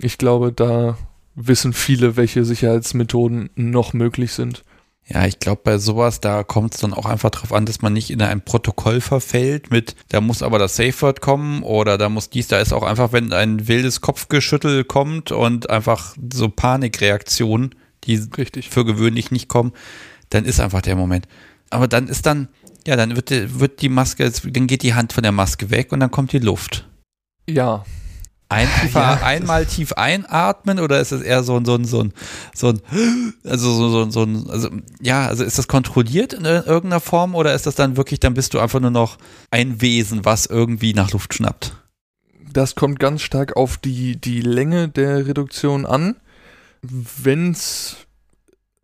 ich 0.00 0.18
glaube, 0.18 0.52
da 0.52 0.96
wissen 1.34 1.72
viele, 1.72 2.16
welche 2.16 2.44
Sicherheitsmethoden 2.44 3.50
noch 3.54 3.92
möglich 3.92 4.32
sind. 4.32 4.64
Ja, 5.06 5.26
ich 5.26 5.40
glaube, 5.40 5.62
bei 5.64 5.78
sowas, 5.78 6.20
da 6.20 6.44
kommt 6.44 6.74
es 6.74 6.80
dann 6.80 6.94
auch 6.94 7.06
einfach 7.06 7.30
darauf 7.30 7.52
an, 7.52 7.66
dass 7.66 7.82
man 7.82 7.92
nicht 7.92 8.10
in 8.10 8.22
ein 8.22 8.44
Protokoll 8.44 9.00
verfällt 9.00 9.70
mit, 9.72 9.96
da 10.08 10.20
muss 10.20 10.42
aber 10.42 10.60
das 10.60 10.76
Safe 10.76 10.94
Word 11.00 11.20
kommen 11.20 11.64
oder 11.64 11.98
da 11.98 12.08
muss 12.08 12.30
dies, 12.30 12.46
da 12.46 12.58
ist 12.60 12.72
auch 12.72 12.84
einfach, 12.84 13.12
wenn 13.12 13.32
ein 13.32 13.66
wildes 13.66 14.00
Kopfgeschüttel 14.00 14.84
kommt 14.84 15.32
und 15.32 15.68
einfach 15.68 16.14
so 16.32 16.48
Panikreaktionen, 16.48 17.74
die 18.04 18.16
Richtig. 18.38 18.70
für 18.70 18.84
gewöhnlich 18.84 19.32
nicht 19.32 19.48
kommen, 19.48 19.72
dann 20.28 20.44
ist 20.44 20.60
einfach 20.60 20.82
der 20.82 20.94
Moment. 20.94 21.26
Aber 21.70 21.88
dann 21.88 22.06
ist 22.06 22.26
dann, 22.26 22.48
ja, 22.86 22.94
dann 22.94 23.16
wird, 23.16 23.30
wird 23.58 23.82
die 23.82 23.88
Maske, 23.88 24.30
dann 24.30 24.66
geht 24.68 24.82
die 24.82 24.94
Hand 24.94 25.12
von 25.12 25.24
der 25.24 25.32
Maske 25.32 25.70
weg 25.70 25.90
und 25.90 26.00
dann 26.00 26.12
kommt 26.12 26.32
die 26.32 26.38
Luft. 26.38 26.88
Ja, 27.48 27.84
ein, 28.50 28.68
ja. 28.94 29.20
einmal 29.22 29.64
tief 29.64 29.92
einatmen 29.92 30.80
oder 30.80 31.00
ist 31.00 31.12
es 31.12 31.22
eher 31.22 31.42
so 31.42 31.56
ein, 31.56 31.64
so 31.64 31.76
ein, 31.76 31.84
so 31.84 32.02
ein, 32.02 32.12
so 32.54 32.68
ein, 32.68 32.82
also 33.44 33.72
so, 33.72 33.88
so, 33.88 34.10
so 34.10 34.22
ein, 34.24 34.50
also, 34.50 34.68
ja, 35.00 35.26
also 35.26 35.44
ist 35.44 35.56
das 35.56 35.68
kontrolliert 35.68 36.32
in 36.32 36.44
irgendeiner 36.44 37.00
Form 37.00 37.34
oder 37.34 37.54
ist 37.54 37.66
das 37.66 37.76
dann 37.76 37.96
wirklich, 37.96 38.20
dann 38.20 38.34
bist 38.34 38.52
du 38.52 38.58
einfach 38.58 38.80
nur 38.80 38.90
noch 38.90 39.18
ein 39.50 39.80
Wesen, 39.80 40.24
was 40.24 40.46
irgendwie 40.46 40.92
nach 40.92 41.12
Luft 41.12 41.32
schnappt? 41.32 41.76
Das 42.52 42.74
kommt 42.74 42.98
ganz 42.98 43.22
stark 43.22 43.56
auf 43.56 43.78
die, 43.78 44.20
die 44.20 44.40
Länge 44.40 44.88
der 44.88 45.26
Reduktion 45.26 45.86
an. 45.86 46.16
Wenn 46.82 47.52
es 47.52 47.98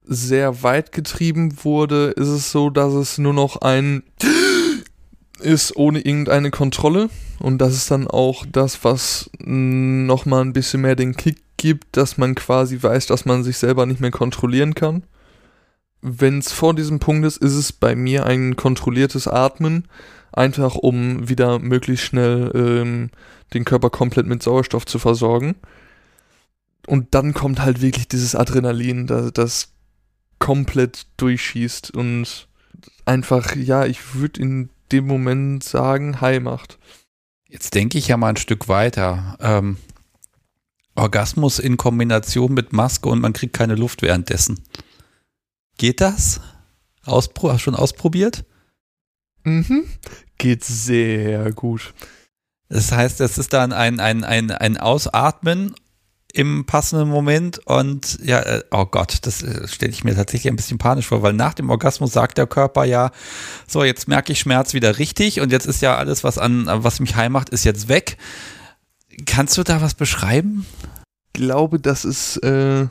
sehr 0.04 0.62
weit 0.62 0.92
getrieben 0.92 1.64
wurde, 1.64 2.10
ist 2.10 2.28
es 2.28 2.52
so, 2.52 2.70
dass 2.70 2.92
es 2.92 3.18
nur 3.18 3.34
noch 3.34 3.62
ein 3.62 4.04
ist 5.40 5.76
ohne 5.76 6.00
irgendeine 6.00 6.50
Kontrolle. 6.50 7.10
Und 7.38 7.58
das 7.58 7.74
ist 7.74 7.90
dann 7.90 8.08
auch 8.08 8.46
das, 8.50 8.84
was 8.84 9.30
nochmal 9.38 10.42
ein 10.42 10.52
bisschen 10.52 10.80
mehr 10.82 10.96
den 10.96 11.16
Kick 11.16 11.38
gibt, 11.56 11.96
dass 11.96 12.18
man 12.18 12.34
quasi 12.34 12.82
weiß, 12.82 13.06
dass 13.06 13.24
man 13.24 13.44
sich 13.44 13.58
selber 13.58 13.86
nicht 13.86 14.00
mehr 14.00 14.10
kontrollieren 14.10 14.74
kann. 14.74 15.02
Wenn 16.02 16.38
es 16.38 16.52
vor 16.52 16.74
diesem 16.74 16.98
Punkt 16.98 17.26
ist, 17.26 17.38
ist 17.38 17.54
es 17.54 17.72
bei 17.72 17.96
mir 17.96 18.26
ein 18.26 18.56
kontrolliertes 18.56 19.28
Atmen, 19.28 19.88
einfach 20.32 20.76
um 20.76 21.28
wieder 21.28 21.58
möglichst 21.58 22.06
schnell 22.06 22.50
ähm, 22.54 23.10
den 23.54 23.64
Körper 23.64 23.90
komplett 23.90 24.26
mit 24.26 24.42
Sauerstoff 24.42 24.86
zu 24.86 24.98
versorgen. 24.98 25.56
Und 26.86 27.14
dann 27.14 27.34
kommt 27.34 27.60
halt 27.60 27.82
wirklich 27.82 28.06
dieses 28.08 28.34
Adrenalin, 28.34 29.06
das, 29.06 29.32
das 29.32 29.72
komplett 30.38 31.06
durchschießt 31.16 31.92
und 31.92 32.48
einfach, 33.04 33.56
ja, 33.56 33.86
ich 33.86 34.14
würde 34.14 34.40
in 34.40 34.68
dem 34.92 35.06
Moment 35.06 35.64
sagen, 35.64 36.20
Hi 36.20 36.40
macht. 36.40 36.78
Jetzt 37.48 37.74
denke 37.74 37.98
ich 37.98 38.08
ja 38.08 38.16
mal 38.16 38.30
ein 38.30 38.36
Stück 38.36 38.68
weiter. 38.68 39.36
Ähm, 39.40 39.76
Orgasmus 40.94 41.58
in 41.58 41.76
Kombination 41.76 42.54
mit 42.54 42.72
Maske 42.72 43.08
und 43.08 43.20
man 43.20 43.32
kriegt 43.32 43.52
keine 43.52 43.74
Luft 43.74 44.02
währenddessen. 44.02 44.64
Geht 45.78 46.00
das? 46.00 46.40
Auspro 47.04 47.56
schon 47.58 47.74
ausprobiert? 47.74 48.44
Mhm. 49.44 49.86
Geht 50.38 50.64
sehr 50.64 51.52
gut. 51.52 51.94
Das 52.68 52.90
heißt, 52.90 53.20
es 53.20 53.38
ist 53.38 53.52
dann 53.52 53.72
ein, 53.72 54.00
ein, 54.00 54.24
ein, 54.24 54.50
ein 54.50 54.76
Ausatmen 54.76 55.74
im 56.36 56.66
passenden 56.66 57.08
Moment 57.08 57.60
und 57.66 58.18
ja, 58.22 58.40
äh, 58.40 58.62
oh 58.70 58.84
Gott, 58.84 59.18
das 59.22 59.42
äh, 59.42 59.66
stelle 59.66 59.92
ich 59.92 60.04
mir 60.04 60.14
tatsächlich 60.14 60.52
ein 60.52 60.56
bisschen 60.56 60.76
panisch 60.76 61.06
vor, 61.06 61.22
weil 61.22 61.32
nach 61.32 61.54
dem 61.54 61.70
Orgasmus 61.70 62.12
sagt 62.12 62.36
der 62.36 62.46
Körper 62.46 62.84
ja, 62.84 63.10
so 63.66 63.82
jetzt 63.82 64.06
merke 64.06 64.32
ich 64.32 64.40
Schmerz 64.40 64.74
wieder 64.74 64.98
richtig 64.98 65.40
und 65.40 65.50
jetzt 65.50 65.66
ist 65.66 65.80
ja 65.80 65.96
alles, 65.96 66.24
was 66.24 66.36
an, 66.36 66.66
was 66.66 67.00
mich 67.00 67.16
heim 67.16 67.32
macht, 67.32 67.48
ist 67.48 67.64
jetzt 67.64 67.88
weg. 67.88 68.18
Kannst 69.24 69.56
du 69.56 69.62
da 69.62 69.80
was 69.80 69.94
beschreiben? 69.94 70.66
Ich 71.28 71.40
glaube, 71.40 71.80
das 71.80 72.04
ist 72.04 72.36
äh, 72.42 72.86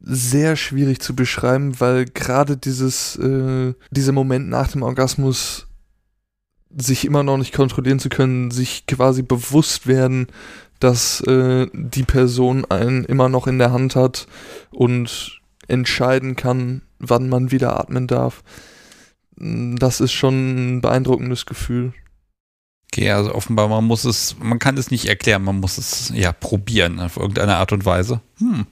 sehr 0.00 0.56
schwierig 0.56 1.00
zu 1.00 1.14
beschreiben, 1.14 1.78
weil 1.80 2.06
gerade 2.06 2.56
dieses, 2.56 3.16
äh, 3.16 3.74
dieser 3.90 4.12
Moment 4.12 4.48
nach 4.48 4.68
dem 4.68 4.82
Orgasmus 4.82 5.66
sich 6.74 7.04
immer 7.04 7.22
noch 7.22 7.36
nicht 7.36 7.52
kontrollieren 7.52 7.98
zu 7.98 8.08
können, 8.08 8.50
sich 8.50 8.86
quasi 8.86 9.20
bewusst 9.20 9.86
werden, 9.86 10.28
dass 10.80 11.20
äh, 11.22 11.66
die 11.72 12.04
Person 12.04 12.64
einen 12.64 13.04
immer 13.04 13.28
noch 13.28 13.46
in 13.46 13.58
der 13.58 13.72
Hand 13.72 13.96
hat 13.96 14.26
und 14.70 15.40
entscheiden 15.66 16.36
kann, 16.36 16.82
wann 16.98 17.28
man 17.28 17.50
wieder 17.50 17.78
atmen 17.78 18.06
darf. 18.06 18.42
Das 19.36 20.00
ist 20.00 20.12
schon 20.12 20.76
ein 20.76 20.80
beeindruckendes 20.80 21.46
Gefühl. 21.46 21.92
Okay, 22.92 23.10
also 23.10 23.34
offenbar, 23.34 23.68
man 23.68 23.84
muss 23.84 24.04
es, 24.04 24.36
man 24.40 24.58
kann 24.58 24.76
es 24.78 24.90
nicht 24.90 25.06
erklären, 25.06 25.44
man 25.44 25.60
muss 25.60 25.78
es 25.78 26.10
ja 26.14 26.32
probieren 26.32 26.98
auf 27.00 27.16
irgendeine 27.16 27.56
Art 27.56 27.72
und 27.72 27.84
Weise. 27.84 28.20
Hm. 28.38 28.66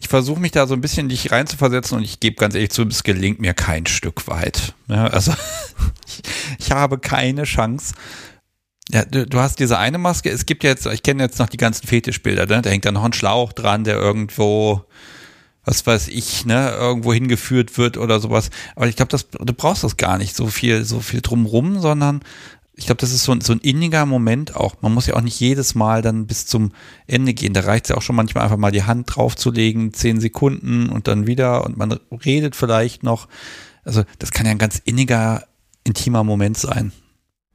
Ich 0.00 0.08
versuche 0.08 0.40
mich 0.40 0.50
da 0.50 0.66
so 0.66 0.74
ein 0.74 0.80
bisschen 0.80 1.08
dich 1.08 1.30
reinzuversetzen 1.30 1.96
und 1.96 2.04
ich 2.04 2.18
gebe 2.18 2.36
ganz 2.36 2.54
ehrlich 2.54 2.70
zu, 2.70 2.82
es 2.82 3.04
gelingt 3.04 3.40
mir 3.40 3.54
kein 3.54 3.86
Stück 3.86 4.26
weit. 4.26 4.74
Ja, 4.88 5.06
also 5.06 5.32
ich, 6.06 6.22
ich 6.58 6.72
habe 6.72 6.98
keine 6.98 7.44
Chance. 7.44 7.94
Ja, 8.92 9.04
du, 9.04 9.26
du, 9.26 9.38
hast 9.38 9.58
diese 9.58 9.78
eine 9.78 9.98
Maske. 9.98 10.30
Es 10.30 10.44
gibt 10.44 10.64
jetzt, 10.64 10.86
ich 10.86 11.02
kenne 11.02 11.22
jetzt 11.22 11.38
noch 11.38 11.48
die 11.48 11.56
ganzen 11.56 11.86
Fetischbilder, 11.86 12.46
ne? 12.46 12.60
Da 12.60 12.68
hängt 12.68 12.84
da 12.84 12.92
noch 12.92 13.04
ein 13.04 13.14
Schlauch 13.14 13.52
dran, 13.54 13.84
der 13.84 13.96
irgendwo, 13.96 14.84
was 15.64 15.86
weiß 15.86 16.08
ich, 16.08 16.44
ne, 16.44 16.72
irgendwo 16.72 17.14
hingeführt 17.14 17.78
wird 17.78 17.96
oder 17.96 18.20
sowas. 18.20 18.50
Aber 18.76 18.88
ich 18.88 18.96
glaube, 18.96 19.16
du 19.16 19.52
brauchst 19.54 19.82
das 19.84 19.96
gar 19.96 20.18
nicht 20.18 20.36
so 20.36 20.48
viel, 20.48 20.84
so 20.84 21.00
viel 21.00 21.22
drumrum, 21.22 21.80
sondern 21.80 22.20
ich 22.74 22.86
glaube, 22.86 23.00
das 23.00 23.12
ist 23.12 23.24
so, 23.24 23.34
so 23.40 23.52
ein 23.52 23.60
inniger 23.60 24.04
Moment 24.04 24.56
auch. 24.56 24.76
Man 24.82 24.92
muss 24.92 25.06
ja 25.06 25.14
auch 25.14 25.20
nicht 25.22 25.40
jedes 25.40 25.74
Mal 25.74 26.02
dann 26.02 26.26
bis 26.26 26.46
zum 26.46 26.72
Ende 27.06 27.32
gehen. 27.32 27.54
Da 27.54 27.60
reicht 27.60 27.86
es 27.86 27.90
ja 27.90 27.96
auch 27.96 28.02
schon 28.02 28.16
manchmal 28.16 28.44
einfach 28.44 28.56
mal 28.56 28.72
die 28.72 28.82
Hand 28.82 29.14
draufzulegen, 29.14 29.94
zehn 29.94 30.20
Sekunden 30.20 30.90
und 30.90 31.08
dann 31.08 31.26
wieder 31.26 31.64
und 31.64 31.78
man 31.78 31.98
redet 32.24 32.56
vielleicht 32.56 33.02
noch. 33.02 33.28
Also 33.84 34.04
das 34.18 34.32
kann 34.32 34.46
ja 34.46 34.52
ein 34.52 34.58
ganz 34.58 34.80
inniger, 34.84 35.44
intimer 35.84 36.24
Moment 36.24 36.58
sein. 36.58 36.92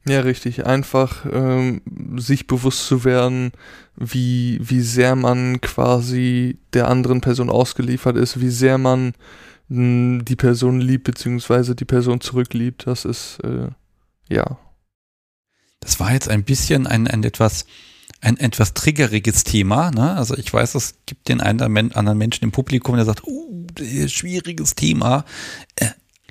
Ja, 0.08 0.20
richtig. 0.20 0.64
Einfach 0.64 1.26
ähm, 1.30 1.82
sich 2.16 2.46
bewusst 2.46 2.86
zu 2.86 3.04
werden, 3.04 3.52
wie, 3.96 4.58
wie 4.62 4.80
sehr 4.80 5.16
man 5.16 5.60
quasi 5.60 6.58
der 6.72 6.88
anderen 6.88 7.20
Person 7.20 7.50
ausgeliefert 7.50 8.16
ist, 8.16 8.40
wie 8.40 8.48
sehr 8.48 8.78
man 8.78 9.12
hm, 9.68 10.24
die 10.24 10.36
Person 10.36 10.80
liebt, 10.80 11.04
beziehungsweise 11.04 11.74
die 11.74 11.84
Person 11.84 12.20
zurückliebt. 12.20 12.86
Das 12.86 13.04
ist, 13.04 13.38
äh, 13.44 13.68
ja. 14.28 14.58
Das 15.80 16.00
war 16.00 16.12
jetzt 16.12 16.28
ein 16.28 16.44
bisschen 16.44 16.86
ein, 16.86 17.06
ein 17.06 17.22
etwas, 17.22 17.66
ein 18.20 18.38
etwas 18.38 18.72
triggeriges 18.72 19.44
Thema. 19.44 19.90
Ne? 19.90 20.16
Also 20.16 20.36
ich 20.36 20.52
weiß, 20.52 20.74
es 20.74 20.94
gibt 21.04 21.28
den 21.28 21.40
einen 21.40 21.60
anderen 21.60 22.18
Menschen 22.18 22.44
im 22.44 22.52
Publikum, 22.52 22.96
der 22.96 23.04
sagt, 23.04 23.26
uh, 23.26 23.66
schwieriges 24.06 24.74
Thema. 24.74 25.24
Äh, 25.76 25.90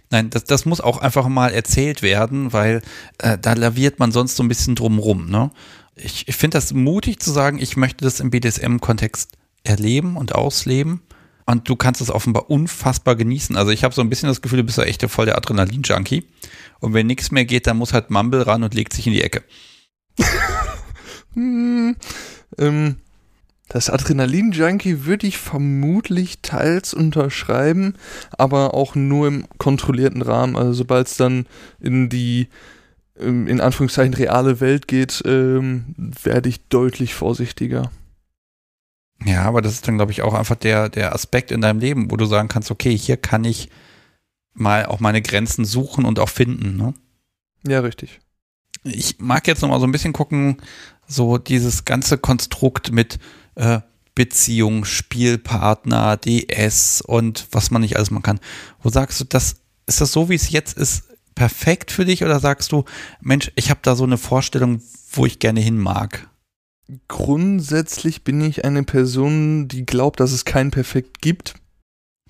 Nein, 0.10 0.30
das, 0.30 0.46
das 0.46 0.66
muss 0.66 0.82
auch 0.82 1.00
einfach 1.00 1.28
mal 1.28 1.54
erzählt 1.54 2.02
werden, 2.02 2.54
weil 2.54 2.82
äh, 3.18 3.38
da 3.38 3.54
laviert 3.54 4.00
man 4.00 4.12
sonst 4.12 4.36
so 4.36 4.44
ein 4.44 4.48
bisschen 4.48 4.76
drumrum. 4.76 5.30
Ne? 5.30 5.52
Ich, 5.96 6.28
ich 6.28 6.36
finde 6.36 6.58
das 6.58 6.74
mutig 6.74 7.20
zu 7.20 7.32
sagen, 7.32 7.60
ich 7.60 7.76
möchte 7.76 8.06
das 8.06 8.20
im 8.20 8.30
BDSM-Kontext 8.30 9.32
erleben 9.64 10.16
und 10.16 10.34
ausleben. 10.34 11.02
Und 11.46 11.70
du 11.70 11.78
kannst 11.78 12.02
es 12.02 12.12
offenbar 12.12 12.50
unfassbar 12.50 13.16
genießen. 13.16 13.56
Also 13.56 13.72
ich 13.72 13.84
habe 13.86 13.96
so 13.96 14.02
ein 14.02 14.10
bisschen 14.10 14.28
das 14.28 14.42
Gefühl, 14.42 14.58
du 14.58 14.64
bist 14.66 14.78
ja 14.78 14.84
echt 14.84 15.02
voll 15.10 15.26
der 15.26 15.38
Adrenalin-Junkie. 15.38 16.26
Und 16.80 16.94
wenn 16.94 17.08
nichts 17.08 17.32
mehr 17.32 17.46
geht, 17.46 17.68
dann 17.68 17.78
muss 17.78 17.94
halt 17.94 18.10
Mumble 18.10 18.46
ran 18.46 18.64
und 18.64 18.74
legt 18.74 18.94
sich 18.94 19.08
in 19.08 19.14
die 19.14 19.24
Ecke. 19.24 19.44
hm, 21.34 21.96
ähm, 22.58 22.98
das 23.68 23.90
Adrenalin-Junkie 23.90 25.06
würde 25.06 25.28
ich 25.28 25.38
vermutlich 25.38 26.40
teils 26.42 26.94
unterschreiben, 26.94 27.96
aber 28.38 28.74
auch 28.74 28.96
nur 28.96 29.28
im 29.28 29.46
kontrollierten 29.58 30.22
Rahmen. 30.22 30.56
Also 30.56 30.74
sobald 30.74 31.08
es 31.08 31.18
dann 31.18 31.48
in 31.80 32.10
die 32.10 32.48
ähm, 33.20 33.48
in 33.48 33.60
Anführungszeichen 33.60 34.14
reale 34.14 34.60
Welt 34.60 34.88
geht, 34.88 35.22
ähm, 35.26 35.96
werde 35.98 36.50
ich 36.50 36.68
deutlich 36.68 37.14
vorsichtiger. 37.14 37.92
Ja, 39.26 39.44
aber 39.44 39.62
das 39.62 39.74
ist 39.74 39.88
dann, 39.88 39.98
glaube 39.98 40.12
ich, 40.12 40.22
auch 40.22 40.34
einfach 40.34 40.56
der, 40.56 40.90
der 40.90 41.14
Aspekt 41.14 41.52
in 41.52 41.62
deinem 41.62 41.80
Leben, 41.80 42.12
wo 42.12 42.18
du 42.18 42.26
sagen 42.26 42.48
kannst, 42.48 42.70
okay, 42.70 42.96
hier 42.96 43.18
kann 43.18 43.44
ich 43.44 43.70
mal 44.54 44.86
auch 44.86 45.00
meine 45.00 45.22
Grenzen 45.22 45.66
suchen 45.66 46.06
und 46.06 46.20
auch 46.20 46.30
finden. 46.30 46.78
Ne? 46.78 46.94
Ja, 47.68 47.80
richtig. 47.80 48.20
Ich 48.84 49.20
mag 49.20 49.48
jetzt 49.48 49.62
noch 49.62 49.70
mal 49.70 49.80
so 49.80 49.88
ein 49.88 49.92
bisschen 49.92 50.14
gucken, 50.14 50.58
so 51.08 51.38
dieses 51.38 51.86
ganze 51.86 52.18
Konstrukt 52.18 52.92
mit 52.92 53.18
äh, 53.58 53.82
Beziehung, 54.16 54.86
Spielpartner, 54.86 56.18
DS 56.18 57.02
und 57.02 57.48
was 57.52 57.70
man 57.70 57.82
nicht 57.82 57.98
alles 57.98 58.10
machen 58.10 58.24
kann. 58.24 58.40
Wo 58.82 58.90
sagst 58.90 59.20
du, 59.20 59.26
das 59.26 59.58
ist 59.86 60.02
das 60.02 60.12
so, 60.12 60.30
wie 60.30 60.36
es 60.36 60.50
jetzt 60.50 60.78
ist, 60.78 61.04
perfekt 61.36 61.92
für 61.92 62.04
dich 62.04 62.24
oder 62.24 62.40
sagst 62.40 62.72
du, 62.72 62.84
Mensch, 63.22 63.52
ich 63.56 63.70
habe 63.70 63.80
da 63.84 63.96
so 63.96 64.04
eine 64.04 64.18
Vorstellung, 64.18 64.82
wo 65.12 65.26
ich 65.26 65.40
gerne 65.40 65.60
hin 65.60 65.78
mag? 65.78 66.30
Grundsätzlich 67.08 68.24
bin 68.24 68.42
ich 68.42 68.66
eine 68.66 68.84
Person, 68.84 69.68
die 69.68 69.86
glaubt, 69.86 70.20
dass 70.20 70.32
es 70.32 70.46
kein 70.46 70.72
Perfekt 70.72 71.22
gibt. 71.22 71.56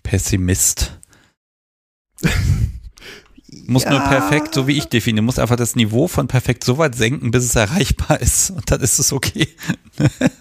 Pessimist. 0.04 1.00
muss 3.66 3.84
ja. 3.84 3.92
nur 3.92 4.00
perfekt, 4.02 4.54
so 4.54 4.68
wie 4.68 4.78
ich 4.78 4.88
definiere, 4.88 5.24
muss 5.24 5.40
einfach 5.40 5.56
das 5.56 5.76
Niveau 5.76 6.08
von 6.08 6.28
perfekt 6.28 6.64
so 6.64 6.78
weit 6.78 6.96
senken, 6.96 7.32
bis 7.32 7.46
es 7.46 7.56
erreichbar 7.56 8.20
ist 8.20 8.50
und 8.50 8.70
dann 8.70 8.82
ist 8.82 9.00
es 9.00 9.14
okay. 9.14 9.48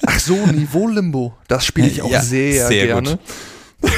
Ach 0.07 0.19
so, 0.19 0.35
Niveau-Limbo, 0.35 1.35
das 1.47 1.65
spiele 1.65 1.87
ich 1.89 2.03
auch 2.03 2.11
ja, 2.11 2.23
sehr, 2.23 2.67
sehr 2.67 2.87
gerne. 2.87 3.11
Gut. 3.11 3.21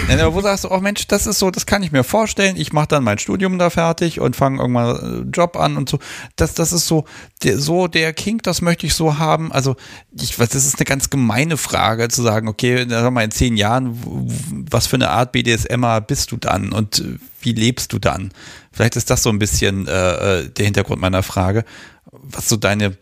Ja, 0.08 0.26
aber 0.26 0.34
wo 0.34 0.40
sagst 0.40 0.64
du, 0.64 0.70
oh 0.70 0.80
Mensch, 0.80 1.06
das 1.06 1.26
ist 1.26 1.38
so, 1.38 1.50
das 1.50 1.66
kann 1.66 1.82
ich 1.82 1.92
mir 1.92 2.04
vorstellen. 2.04 2.56
Ich 2.56 2.72
mache 2.72 2.88
dann 2.88 3.04
mein 3.04 3.18
Studium 3.18 3.58
da 3.58 3.70
fertig 3.70 4.20
und 4.20 4.36
fange 4.36 4.60
irgendwann 4.60 4.96
einen 4.96 5.32
Job 5.32 5.56
an 5.56 5.76
und 5.76 5.88
so. 5.88 5.98
Das, 6.36 6.54
das 6.54 6.72
ist 6.72 6.86
so 6.86 7.04
der, 7.42 7.58
so 7.58 7.88
der 7.88 8.12
Kink, 8.12 8.42
das 8.42 8.62
möchte 8.62 8.86
ich 8.86 8.94
so 8.94 9.18
haben. 9.18 9.52
Also, 9.52 9.76
ich 10.18 10.38
weiß, 10.38 10.48
das 10.48 10.64
ist 10.64 10.78
eine 10.78 10.86
ganz 10.86 11.10
gemeine 11.10 11.56
Frage 11.56 12.08
zu 12.08 12.22
sagen, 12.22 12.48
okay, 12.48 12.86
sag 12.88 13.12
mal 13.12 13.24
in 13.24 13.30
zehn 13.30 13.56
Jahren, 13.56 13.98
was 14.70 14.86
für 14.86 14.96
eine 14.96 15.10
Art 15.10 15.32
BDSMer 15.32 16.00
bist 16.00 16.32
du 16.32 16.36
dann 16.36 16.72
und 16.72 17.04
wie 17.40 17.52
lebst 17.52 17.92
du 17.92 17.98
dann? 17.98 18.32
Vielleicht 18.72 18.96
ist 18.96 19.10
das 19.10 19.22
so 19.22 19.30
ein 19.30 19.38
bisschen 19.38 19.86
äh, 19.86 20.40
äh, 20.40 20.48
der 20.48 20.64
Hintergrund 20.64 21.00
meiner 21.00 21.22
Frage, 21.22 21.64
was 22.10 22.48
so 22.48 22.56
deine 22.56 22.96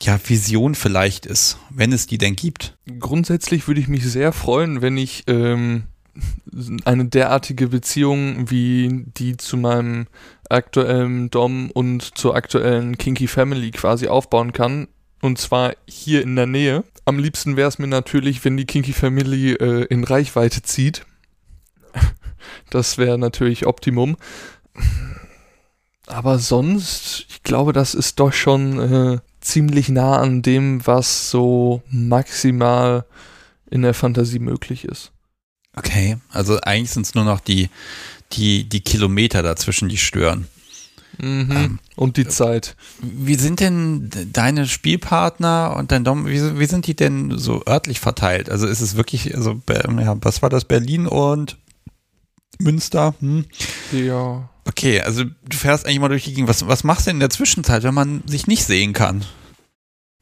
ja, 0.00 0.18
Vision 0.24 0.74
vielleicht 0.74 1.26
ist, 1.26 1.58
wenn 1.70 1.92
es 1.92 2.06
die 2.06 2.18
denn 2.18 2.36
gibt. 2.36 2.76
Grundsätzlich 3.00 3.66
würde 3.66 3.80
ich 3.80 3.88
mich 3.88 4.04
sehr 4.04 4.32
freuen, 4.32 4.80
wenn 4.80 4.96
ich 4.96 5.24
ähm, 5.26 5.84
eine 6.84 7.04
derartige 7.06 7.68
Beziehung 7.68 8.50
wie 8.50 9.04
die 9.16 9.36
zu 9.36 9.56
meinem 9.56 10.06
aktuellen 10.48 11.30
Dom 11.30 11.70
und 11.70 12.18
zur 12.18 12.34
aktuellen 12.34 12.98
Kinky 12.98 13.28
Family 13.28 13.70
quasi 13.70 14.08
aufbauen 14.08 14.52
kann. 14.52 14.88
Und 15.20 15.38
zwar 15.38 15.74
hier 15.86 16.22
in 16.22 16.36
der 16.36 16.46
Nähe. 16.46 16.84
Am 17.04 17.18
liebsten 17.18 17.56
wäre 17.56 17.68
es 17.68 17.78
mir 17.78 17.86
natürlich, 17.86 18.44
wenn 18.44 18.56
die 18.56 18.66
Kinky 18.66 18.92
Family 18.92 19.52
äh, 19.52 19.84
in 19.84 20.04
Reichweite 20.04 20.62
zieht. 20.62 21.04
das 22.70 22.98
wäre 22.98 23.18
natürlich 23.18 23.66
Optimum. 23.66 24.16
Aber 26.06 26.38
sonst, 26.38 27.26
ich 27.28 27.42
glaube, 27.42 27.72
das 27.72 27.94
ist 27.94 28.18
doch 28.20 28.32
schon 28.32 28.78
äh, 28.78 29.18
ziemlich 29.40 29.88
nah 29.88 30.18
an 30.18 30.42
dem, 30.42 30.86
was 30.86 31.30
so 31.30 31.82
maximal 31.90 33.04
in 33.70 33.82
der 33.82 33.94
Fantasie 33.94 34.38
möglich 34.38 34.84
ist. 34.84 35.12
Okay, 35.78 36.16
also 36.30 36.58
eigentlich 36.60 36.90
sind 36.90 37.06
es 37.06 37.14
nur 37.14 37.24
noch 37.24 37.40
die, 37.40 37.70
die, 38.32 38.68
die 38.68 38.80
Kilometer 38.80 39.42
dazwischen, 39.42 39.88
die 39.88 39.96
stören. 39.96 40.48
Mhm. 41.18 41.50
Ähm, 41.50 41.78
und 41.96 42.16
die 42.16 42.28
Zeit. 42.28 42.76
Wie 43.00 43.34
sind 43.34 43.60
denn 43.60 44.10
deine 44.32 44.66
Spielpartner 44.66 45.74
und 45.76 45.90
dein 45.90 46.04
Dom, 46.04 46.26
wie, 46.26 46.58
wie 46.58 46.66
sind 46.66 46.86
die 46.86 46.94
denn 46.94 47.36
so 47.38 47.62
örtlich 47.66 48.00
verteilt? 48.00 48.50
Also 48.50 48.66
ist 48.66 48.80
es 48.80 48.96
wirklich, 48.96 49.34
also 49.34 49.60
ja, 49.68 50.16
was 50.20 50.42
war 50.42 50.48
das, 50.48 50.64
Berlin 50.64 51.06
und 51.06 51.56
Münster? 52.60 53.14
Hm? 53.20 53.46
Ja. 53.92 54.48
Okay, 54.64 55.00
also 55.00 55.24
du 55.24 55.56
fährst 55.56 55.86
eigentlich 55.86 56.00
mal 56.00 56.08
durch 56.08 56.24
die 56.24 56.34
Gegend. 56.34 56.48
Was, 56.48 56.66
was 56.66 56.84
machst 56.84 57.06
du 57.06 57.10
denn 57.10 57.16
in 57.16 57.20
der 57.20 57.30
Zwischenzeit, 57.30 57.82
wenn 57.82 57.94
man 57.94 58.22
sich 58.26 58.46
nicht 58.46 58.64
sehen 58.64 58.92
kann? 58.92 59.24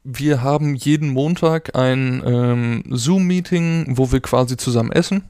Wir 0.03 0.41
haben 0.41 0.73
jeden 0.73 1.09
Montag 1.09 1.75
ein 1.75 2.23
ähm, 2.25 2.83
Zoom-Meeting, 2.89 3.97
wo 3.97 4.11
wir 4.11 4.21
quasi 4.21 4.55
zusammen 4.55 4.91
essen 4.91 5.23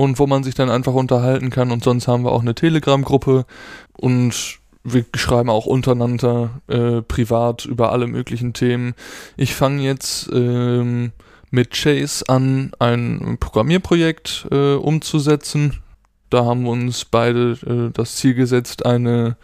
und 0.00 0.18
wo 0.18 0.26
man 0.26 0.42
sich 0.42 0.54
dann 0.54 0.70
einfach 0.70 0.94
unterhalten 0.94 1.50
kann. 1.50 1.70
Und 1.70 1.84
sonst 1.84 2.08
haben 2.08 2.24
wir 2.24 2.32
auch 2.32 2.40
eine 2.40 2.54
Telegram-Gruppe 2.54 3.44
und 3.92 4.58
wir 4.82 5.04
schreiben 5.14 5.50
auch 5.50 5.66
untereinander 5.66 6.62
äh, 6.68 7.02
privat 7.02 7.66
über 7.66 7.92
alle 7.92 8.06
möglichen 8.06 8.54
Themen. 8.54 8.94
Ich 9.36 9.54
fange 9.54 9.82
jetzt 9.82 10.30
ähm, 10.32 11.12
mit 11.50 11.72
Chase 11.72 12.24
an, 12.28 12.72
ein 12.78 13.36
Programmierprojekt 13.38 14.48
äh, 14.50 14.72
umzusetzen. 14.72 15.82
Da 16.30 16.46
haben 16.46 16.62
wir 16.62 16.70
uns 16.70 17.04
beide 17.04 17.58
äh, 17.66 17.92
das 17.92 18.16
Ziel 18.16 18.32
gesetzt, 18.32 18.86
eine, 18.86 19.36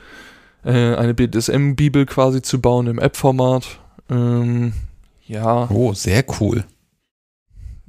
äh, 0.65 0.95
eine 0.95 1.13
BDSM-Bibel 1.13 2.07
quasi 2.07 2.41
zu 2.41 2.63
bauen 2.63 2.87
im 2.87 2.99
App-Format. 2.99 3.79
Ähm, 4.09 4.73
ja. 5.27 5.69
Oh, 5.71 5.93
sehr 5.93 6.25
cool. 6.41 6.65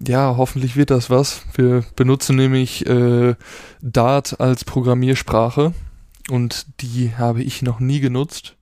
Ja, 0.05 0.35
hoffentlich 0.37 0.75
wird 0.75 0.91
das 0.91 1.09
was. 1.09 1.41
Wir 1.55 1.83
benutzen 1.95 2.35
nämlich 2.35 2.85
äh, 2.85 3.35
Dart 3.81 4.39
als 4.39 4.63
Programmiersprache 4.63 5.73
und 6.29 6.67
die 6.81 7.13
habe 7.17 7.41
ich 7.41 7.61
noch 7.61 7.79
nie 7.79 7.99
genutzt. 7.99 8.55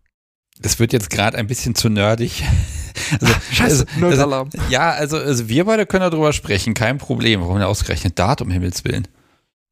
Es 0.62 0.80
wird 0.80 0.94
jetzt 0.94 1.10
gerade 1.10 1.38
ein 1.38 1.48
bisschen 1.48 1.76
zu 1.76 1.90
nerdig. 1.90 2.44
Also, 3.12 3.34
Scheiße, 3.52 3.86
also, 4.02 4.24
also, 4.24 4.50
ja, 4.70 4.92
also, 4.92 5.18
also 5.18 5.48
wir 5.50 5.66
beide 5.66 5.86
können 5.86 6.10
darüber 6.10 6.32
sprechen, 6.34 6.74
kein 6.74 6.98
Problem. 6.98 7.42
Warum 7.42 7.58
denn 7.58 7.68
ausgerechnet 7.68 8.18
Dart, 8.18 8.42
um 8.42 8.50
Himmels 8.50 8.84
Willen? 8.86 9.08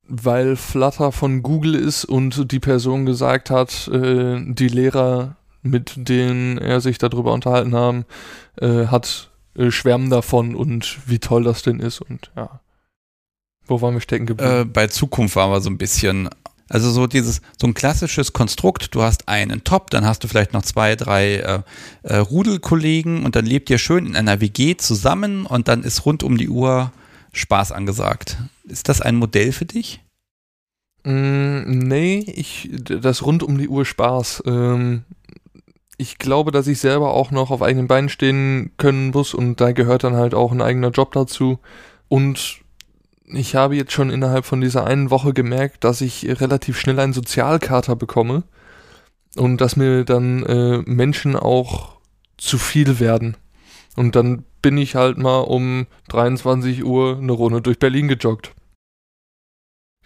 Weil 0.07 0.56
Flutter 0.56 1.11
von 1.11 1.41
Google 1.41 1.73
ist 1.73 2.03
und 2.06 2.52
die 2.52 2.60
Person 2.60 3.06
gesagt 3.06 3.49
hat, 3.49 3.88
äh, 3.88 4.40
die 4.45 4.68
Lehrer, 4.68 5.38
mit 5.61 5.94
denen 5.95 6.57
er 6.57 6.81
sich 6.81 6.98
darüber 6.98 7.31
unterhalten 7.31 7.73
haben, 7.73 8.06
äh, 8.60 8.88
hat 8.88 9.31
äh, 9.55 9.71
schwärmen 9.71 10.09
davon 10.09 10.55
und 10.55 10.97
wie 11.05 11.19
toll 11.19 11.43
das 11.43 11.61
denn 11.63 11.80
ist 11.80 12.01
und 12.01 12.31
ja. 12.35 12.59
Wo 13.65 13.81
waren 13.81 13.93
wir 13.93 14.01
stecken 14.01 14.25
geblieben? 14.25 14.61
Äh, 14.61 14.65
bei 14.65 14.88
Zukunft 14.88 15.35
waren 15.35 15.51
wir 15.51 15.61
so 15.61 15.69
ein 15.69 15.77
bisschen, 15.77 16.30
also 16.67 16.91
so 16.91 17.07
dieses, 17.07 17.41
so 17.59 17.67
ein 17.67 17.73
klassisches 17.73 18.34
Konstrukt, 18.34 18.93
du 18.93 19.01
hast 19.03 19.30
einen 19.30 19.63
Top, 19.63 19.89
dann 19.89 20.05
hast 20.05 20.23
du 20.23 20.27
vielleicht 20.27 20.53
noch 20.53 20.63
zwei, 20.63 20.95
drei 20.95 21.35
äh, 21.35 21.61
äh, 22.03 22.17
Rudelkollegen 22.17 23.23
und 23.23 23.35
dann 23.35 23.45
lebt 23.45 23.69
ihr 23.69 23.77
schön 23.77 24.05
in 24.05 24.15
einer 24.15 24.41
WG 24.41 24.75
zusammen 24.75 25.45
und 25.45 25.67
dann 25.67 25.84
ist 25.84 26.05
rund 26.05 26.23
um 26.23 26.38
die 26.38 26.49
Uhr 26.49 26.91
Spaß 27.31 27.71
angesagt. 27.71 28.38
Ist 28.65 28.89
das 28.89 29.01
ein 29.01 29.15
Modell 29.15 29.51
für 29.51 29.65
dich? 29.65 30.01
Mm, 31.03 31.61
nee, 31.65 32.19
ich, 32.19 32.69
das 32.71 33.23
rund 33.23 33.43
um 33.43 33.57
die 33.57 33.67
Uhr 33.67 33.85
Spaß. 33.85 34.43
Ähm, 34.45 35.03
ich 36.03 36.17
glaube, 36.17 36.51
dass 36.51 36.67
ich 36.67 36.80
selber 36.80 37.13
auch 37.13 37.31
noch 37.31 37.49
auf 37.49 37.61
eigenen 37.61 37.88
Beinen 37.88 38.09
stehen 38.09 38.73
können 38.77 39.11
muss 39.11 39.34
und 39.34 39.61
da 39.61 39.71
gehört 39.71 40.03
dann 40.03 40.17
halt 40.17 40.34
auch 40.34 40.51
ein 40.51 40.61
eigener 40.61 40.89
Job 40.89 41.13
dazu. 41.13 41.59
Und 42.09 42.59
ich 43.25 43.55
habe 43.55 43.77
jetzt 43.77 43.93
schon 43.93 44.09
innerhalb 44.09 44.43
von 44.43 44.59
dieser 44.59 44.85
einen 44.85 45.11
Woche 45.11 45.34
gemerkt, 45.34 45.85
dass 45.85 46.01
ich 46.01 46.25
relativ 46.41 46.77
schnell 46.77 46.99
einen 46.99 47.13
Sozialkater 47.13 47.95
bekomme 47.95 48.43
und 49.38 49.61
dass 49.61 49.77
mir 49.77 50.03
dann 50.03 50.43
äh, 50.43 50.80
Menschen 50.85 51.38
auch 51.38 51.95
zu 52.38 52.57
viel 52.57 52.99
werden. 52.99 53.38
Und 53.95 54.17
dann 54.17 54.43
bin 54.61 54.77
ich 54.77 54.95
halt 54.95 55.17
mal 55.17 55.39
um 55.39 55.88
23 56.09 56.84
Uhr 56.84 57.17
eine 57.17 57.31
Runde 57.31 57.61
durch 57.61 57.80
Berlin 57.80 58.09
gejoggt. 58.09 58.53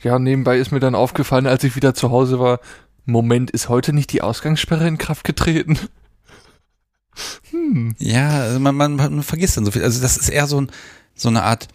Ja, 0.04 0.20
nebenbei 0.20 0.60
ist 0.60 0.72
mir 0.72 0.80
dann 0.80 0.94
aufgefallen, 0.94 1.48
als 1.48 1.64
ich 1.64 1.76
wieder 1.76 1.96
zu 1.96 2.12
Hause 2.12 2.40
war, 2.40 2.60
Moment, 3.08 3.52
ist 3.52 3.70
heute 3.70 3.94
nicht 3.94 4.12
die 4.12 4.22
Ausgangssperre 4.22 4.88
in 4.88 4.98
Kraft 4.98 5.24
getreten? 5.24 5.80
hm. 7.52 7.96
Ja, 7.98 8.42
also 8.42 8.60
man, 8.60 8.76
man, 8.76 8.96
man, 8.96 9.24
vergisst 9.24 9.58
dann 9.58 9.66
so 9.66 9.72
viel. 9.72 9.84
Also 9.84 10.02
das 10.02 10.18
ist 10.18 10.30
eher 10.30 10.46
so, 10.46 10.62
ein, 10.62 10.72
so 11.16 11.30
eine 11.30 11.44
Art 11.44 11.68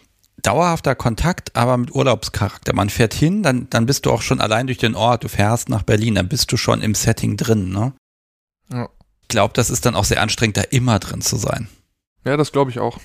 dauerhafter 0.42 0.94
Kontakt, 0.94 1.56
aber 1.56 1.76
mit 1.76 1.94
Urlaubscharakter. 1.94 2.74
Man 2.74 2.90
fährt 2.90 3.14
hin, 3.14 3.42
dann, 3.42 3.68
dann 3.70 3.86
bist 3.86 4.06
du 4.06 4.10
auch 4.10 4.22
schon 4.22 4.40
allein 4.40 4.66
durch 4.66 4.78
den 4.78 4.94
Ort, 4.94 5.24
du 5.24 5.28
fährst 5.28 5.68
nach 5.68 5.82
Berlin, 5.82 6.14
dann 6.14 6.28
bist 6.28 6.52
du 6.52 6.56
schon 6.56 6.82
im 6.82 6.94
Setting 6.94 7.36
drin, 7.36 7.70
ne? 7.70 7.94
Ja. 8.70 8.88
Ich 9.22 9.28
glaube, 9.28 9.54
das 9.54 9.70
ist 9.70 9.86
dann 9.86 9.94
auch 9.94 10.04
sehr 10.04 10.20
anstrengend, 10.20 10.58
da 10.58 10.62
immer 10.62 10.98
drin 10.98 11.22
zu 11.22 11.36
sein. 11.36 11.68
Ja, 12.24 12.36
das 12.36 12.52
glaube 12.52 12.70
ich 12.70 12.78
auch 12.78 12.98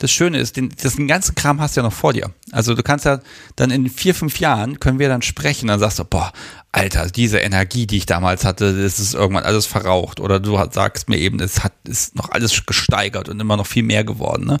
das 0.00 0.10
Schöne 0.10 0.38
ist, 0.38 0.56
den, 0.56 0.70
das 0.82 0.96
den 0.96 1.06
ganzen 1.06 1.34
Kram 1.34 1.60
hast 1.60 1.76
du 1.76 1.80
ja 1.80 1.86
noch 1.86 1.92
vor 1.92 2.14
dir. 2.14 2.32
Also 2.52 2.74
du 2.74 2.82
kannst 2.82 3.04
ja 3.04 3.20
dann 3.54 3.70
in 3.70 3.88
vier, 3.88 4.14
fünf 4.14 4.40
Jahren 4.40 4.80
können 4.80 4.98
wir 4.98 5.08
dann 5.08 5.20
sprechen, 5.20 5.68
dann 5.68 5.78
sagst 5.78 5.98
du, 5.98 6.04
boah, 6.04 6.32
Alter, 6.72 7.06
diese 7.06 7.38
Energie, 7.38 7.86
die 7.86 7.98
ich 7.98 8.06
damals 8.06 8.46
hatte, 8.46 8.82
das 8.82 8.98
ist 8.98 9.12
irgendwann 9.12 9.44
alles 9.44 9.66
verraucht. 9.66 10.18
Oder 10.18 10.40
du 10.40 10.58
sagst 10.72 11.10
mir 11.10 11.18
eben, 11.18 11.38
es 11.38 11.62
hat, 11.62 11.74
ist 11.84 12.16
noch 12.16 12.30
alles 12.30 12.64
gesteigert 12.64 13.28
und 13.28 13.38
immer 13.40 13.58
noch 13.58 13.66
viel 13.66 13.82
mehr 13.82 14.02
geworden. 14.02 14.46
Ne? 14.46 14.58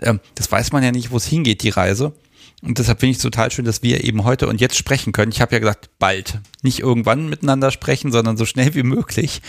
Ähm, 0.00 0.20
das 0.34 0.50
weiß 0.50 0.72
man 0.72 0.82
ja 0.82 0.92
nicht, 0.92 1.10
wo 1.10 1.18
es 1.18 1.26
hingeht, 1.26 1.62
die 1.62 1.68
Reise. 1.68 2.14
Und 2.62 2.78
deshalb 2.78 3.00
finde 3.00 3.10
ich 3.10 3.16
es 3.18 3.22
total 3.22 3.50
schön, 3.50 3.64
dass 3.66 3.82
wir 3.82 4.04
eben 4.04 4.24
heute 4.24 4.46
und 4.46 4.60
jetzt 4.60 4.76
sprechen 4.76 5.12
können. 5.12 5.32
Ich 5.32 5.42
habe 5.42 5.54
ja 5.54 5.58
gesagt, 5.58 5.90
bald. 5.98 6.40
Nicht 6.62 6.80
irgendwann 6.80 7.28
miteinander 7.28 7.70
sprechen, 7.70 8.12
sondern 8.12 8.36
so 8.36 8.46
schnell 8.46 8.74
wie 8.74 8.82
möglich, 8.82 9.42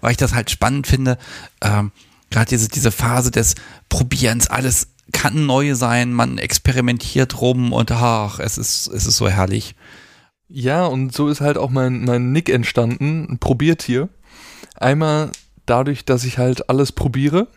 weil 0.00 0.12
ich 0.12 0.16
das 0.16 0.34
halt 0.34 0.50
spannend 0.50 0.86
finde. 0.86 1.18
Ähm, 1.62 1.92
gerade 2.30 2.48
diese, 2.48 2.68
diese 2.68 2.90
Phase 2.90 3.30
des 3.30 3.54
Probierens, 3.88 4.48
alles 4.48 4.88
kann 5.12 5.46
neu 5.46 5.74
sein, 5.74 6.12
man 6.12 6.38
experimentiert 6.38 7.40
rum 7.40 7.72
und 7.72 7.90
ach, 7.90 8.38
es 8.40 8.58
ist, 8.58 8.88
es 8.88 9.06
ist 9.06 9.16
so 9.16 9.28
herrlich. 9.28 9.74
Ja, 10.48 10.86
und 10.86 11.14
so 11.14 11.28
ist 11.28 11.40
halt 11.40 11.58
auch 11.58 11.70
mein, 11.70 12.04
mein 12.04 12.32
Nick 12.32 12.48
entstanden, 12.48 13.26
ein 13.30 13.38
Probiertier. 13.38 14.08
Einmal 14.74 15.30
dadurch, 15.66 16.04
dass 16.04 16.24
ich 16.24 16.38
halt 16.38 16.68
alles 16.70 16.92
probiere 16.92 17.48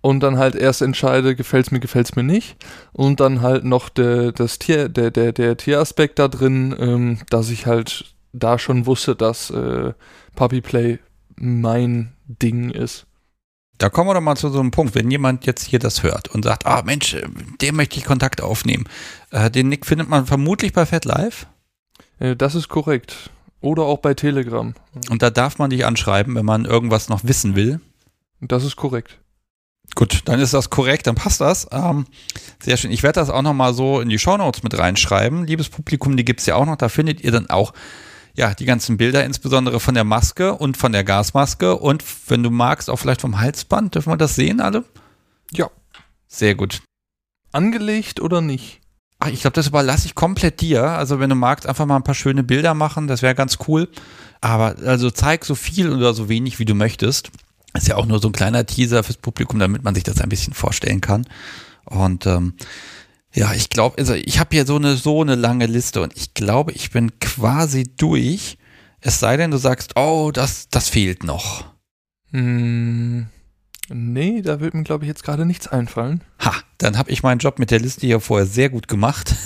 und 0.00 0.20
dann 0.20 0.36
halt 0.36 0.56
erst 0.56 0.82
entscheide, 0.82 1.36
gefällt 1.36 1.66
es 1.66 1.72
mir, 1.72 1.80
gefällt 1.80 2.06
es 2.10 2.16
mir 2.16 2.24
nicht. 2.24 2.56
Und 2.92 3.20
dann 3.20 3.40
halt 3.40 3.64
noch 3.64 3.88
der, 3.88 4.32
das 4.32 4.58
Tier, 4.58 4.88
der, 4.88 5.10
der, 5.10 5.32
der 5.32 5.56
Tieraspekt 5.56 6.18
da 6.18 6.28
drin, 6.28 6.74
ähm, 6.78 7.18
dass 7.30 7.48
ich 7.50 7.66
halt 7.66 8.14
da 8.32 8.58
schon 8.58 8.86
wusste, 8.86 9.14
dass 9.14 9.50
äh, 9.50 9.92
Puppy 10.34 10.60
Play 10.60 10.98
mein 11.36 12.12
Ding 12.26 12.70
ist. 12.70 13.06
Da 13.82 13.90
kommen 13.90 14.08
wir 14.08 14.14
doch 14.14 14.20
mal 14.20 14.36
zu 14.36 14.48
so 14.48 14.60
einem 14.60 14.70
Punkt, 14.70 14.94
wenn 14.94 15.10
jemand 15.10 15.44
jetzt 15.44 15.64
hier 15.64 15.80
das 15.80 16.04
hört 16.04 16.28
und 16.28 16.44
sagt, 16.44 16.66
ah 16.66 16.82
Mensch, 16.84 17.16
dem 17.60 17.74
möchte 17.74 17.98
ich 17.98 18.04
Kontakt 18.04 18.40
aufnehmen. 18.40 18.84
Äh, 19.32 19.50
den 19.50 19.68
Nick 19.68 19.86
findet 19.86 20.08
man 20.08 20.24
vermutlich 20.24 20.72
bei 20.72 20.86
FatLive. 20.86 21.46
Äh, 22.20 22.36
das 22.36 22.54
ist 22.54 22.68
korrekt. 22.68 23.30
Oder 23.60 23.82
auch 23.82 23.98
bei 23.98 24.14
Telegram. 24.14 24.72
Und 25.10 25.22
da 25.22 25.30
darf 25.30 25.58
man 25.58 25.70
dich 25.70 25.84
anschreiben, 25.84 26.36
wenn 26.36 26.44
man 26.44 26.64
irgendwas 26.64 27.08
noch 27.08 27.24
wissen 27.24 27.56
will. 27.56 27.80
Das 28.40 28.62
ist 28.62 28.76
korrekt. 28.76 29.18
Gut, 29.96 30.20
dann 30.26 30.38
ist 30.38 30.54
das 30.54 30.70
korrekt, 30.70 31.08
dann 31.08 31.16
passt 31.16 31.40
das. 31.40 31.66
Ähm, 31.72 32.06
sehr 32.62 32.76
schön. 32.76 32.92
Ich 32.92 33.02
werde 33.02 33.18
das 33.18 33.30
auch 33.30 33.42
nochmal 33.42 33.74
so 33.74 34.00
in 34.00 34.08
die 34.08 34.20
Shownotes 34.20 34.62
mit 34.62 34.78
reinschreiben. 34.78 35.44
Liebes 35.44 35.68
Publikum, 35.68 36.16
die 36.16 36.24
gibt 36.24 36.38
es 36.38 36.46
ja 36.46 36.54
auch 36.54 36.66
noch. 36.66 36.76
Da 36.76 36.88
findet 36.88 37.20
ihr 37.20 37.32
dann 37.32 37.50
auch 37.50 37.72
ja, 38.34 38.54
die 38.54 38.64
ganzen 38.64 38.96
Bilder, 38.96 39.24
insbesondere 39.24 39.80
von 39.80 39.94
der 39.94 40.04
Maske 40.04 40.54
und 40.54 40.76
von 40.76 40.92
der 40.92 41.04
Gasmaske. 41.04 41.76
Und 41.76 42.02
wenn 42.28 42.42
du 42.42 42.50
magst, 42.50 42.88
auch 42.88 42.96
vielleicht 42.96 43.20
vom 43.20 43.40
Halsband. 43.40 43.94
Dürfen 43.94 44.12
wir 44.12 44.16
das 44.16 44.34
sehen, 44.34 44.60
alle? 44.60 44.84
Ja. 45.52 45.70
Sehr 46.28 46.54
gut. 46.54 46.82
Angelegt 47.52 48.20
oder 48.20 48.40
nicht? 48.40 48.80
Ach, 49.18 49.28
ich 49.28 49.42
glaube, 49.42 49.54
das 49.54 49.68
überlasse 49.68 50.06
ich 50.06 50.14
komplett 50.14 50.60
dir. 50.60 50.82
Also, 50.82 51.20
wenn 51.20 51.30
du 51.30 51.36
magst, 51.36 51.66
einfach 51.66 51.86
mal 51.86 51.96
ein 51.96 52.04
paar 52.04 52.14
schöne 52.14 52.42
Bilder 52.42 52.74
machen, 52.74 53.06
das 53.06 53.22
wäre 53.22 53.34
ganz 53.34 53.58
cool. 53.68 53.88
Aber 54.40 54.74
also 54.84 55.10
zeig 55.10 55.44
so 55.44 55.54
viel 55.54 55.92
oder 55.92 56.14
so 56.14 56.28
wenig, 56.28 56.58
wie 56.58 56.64
du 56.64 56.74
möchtest. 56.74 57.30
Ist 57.74 57.88
ja 57.88 57.96
auch 57.96 58.06
nur 58.06 58.18
so 58.18 58.28
ein 58.28 58.32
kleiner 58.32 58.66
Teaser 58.66 59.02
fürs 59.02 59.16
Publikum, 59.16 59.58
damit 59.58 59.84
man 59.84 59.94
sich 59.94 60.04
das 60.04 60.20
ein 60.20 60.28
bisschen 60.28 60.54
vorstellen 60.54 61.00
kann. 61.00 61.26
Und 61.84 62.26
ähm, 62.26 62.54
ja, 63.34 63.54
ich 63.54 63.70
glaube, 63.70 63.98
also 63.98 64.14
ich 64.14 64.38
habe 64.38 64.50
hier 64.52 64.66
so 64.66 64.76
eine 64.76 64.96
so 64.96 65.22
eine 65.22 65.34
lange 65.34 65.66
Liste 65.66 66.02
und 66.02 66.16
ich 66.16 66.34
glaube, 66.34 66.72
ich 66.72 66.90
bin 66.90 67.18
quasi 67.18 67.84
durch. 67.84 68.58
Es 69.00 69.18
sei 69.20 69.36
denn, 69.36 69.50
du 69.50 69.56
sagst, 69.56 69.96
oh, 69.96 70.30
das, 70.32 70.68
das 70.68 70.88
fehlt 70.88 71.24
noch. 71.24 71.64
Hm, 72.30 73.26
nee, 73.88 74.42
da 74.42 74.60
wird 74.60 74.74
mir, 74.74 74.84
glaube 74.84 75.04
ich, 75.04 75.08
jetzt 75.08 75.24
gerade 75.24 75.44
nichts 75.44 75.66
einfallen. 75.66 76.22
Ha, 76.40 76.54
dann 76.78 76.96
habe 76.98 77.10
ich 77.10 77.22
meinen 77.22 77.38
Job 77.38 77.58
mit 77.58 77.70
der 77.70 77.80
Liste 77.80 78.06
hier 78.06 78.20
vorher 78.20 78.46
sehr 78.46 78.70
gut 78.70 78.88
gemacht. 78.88 79.34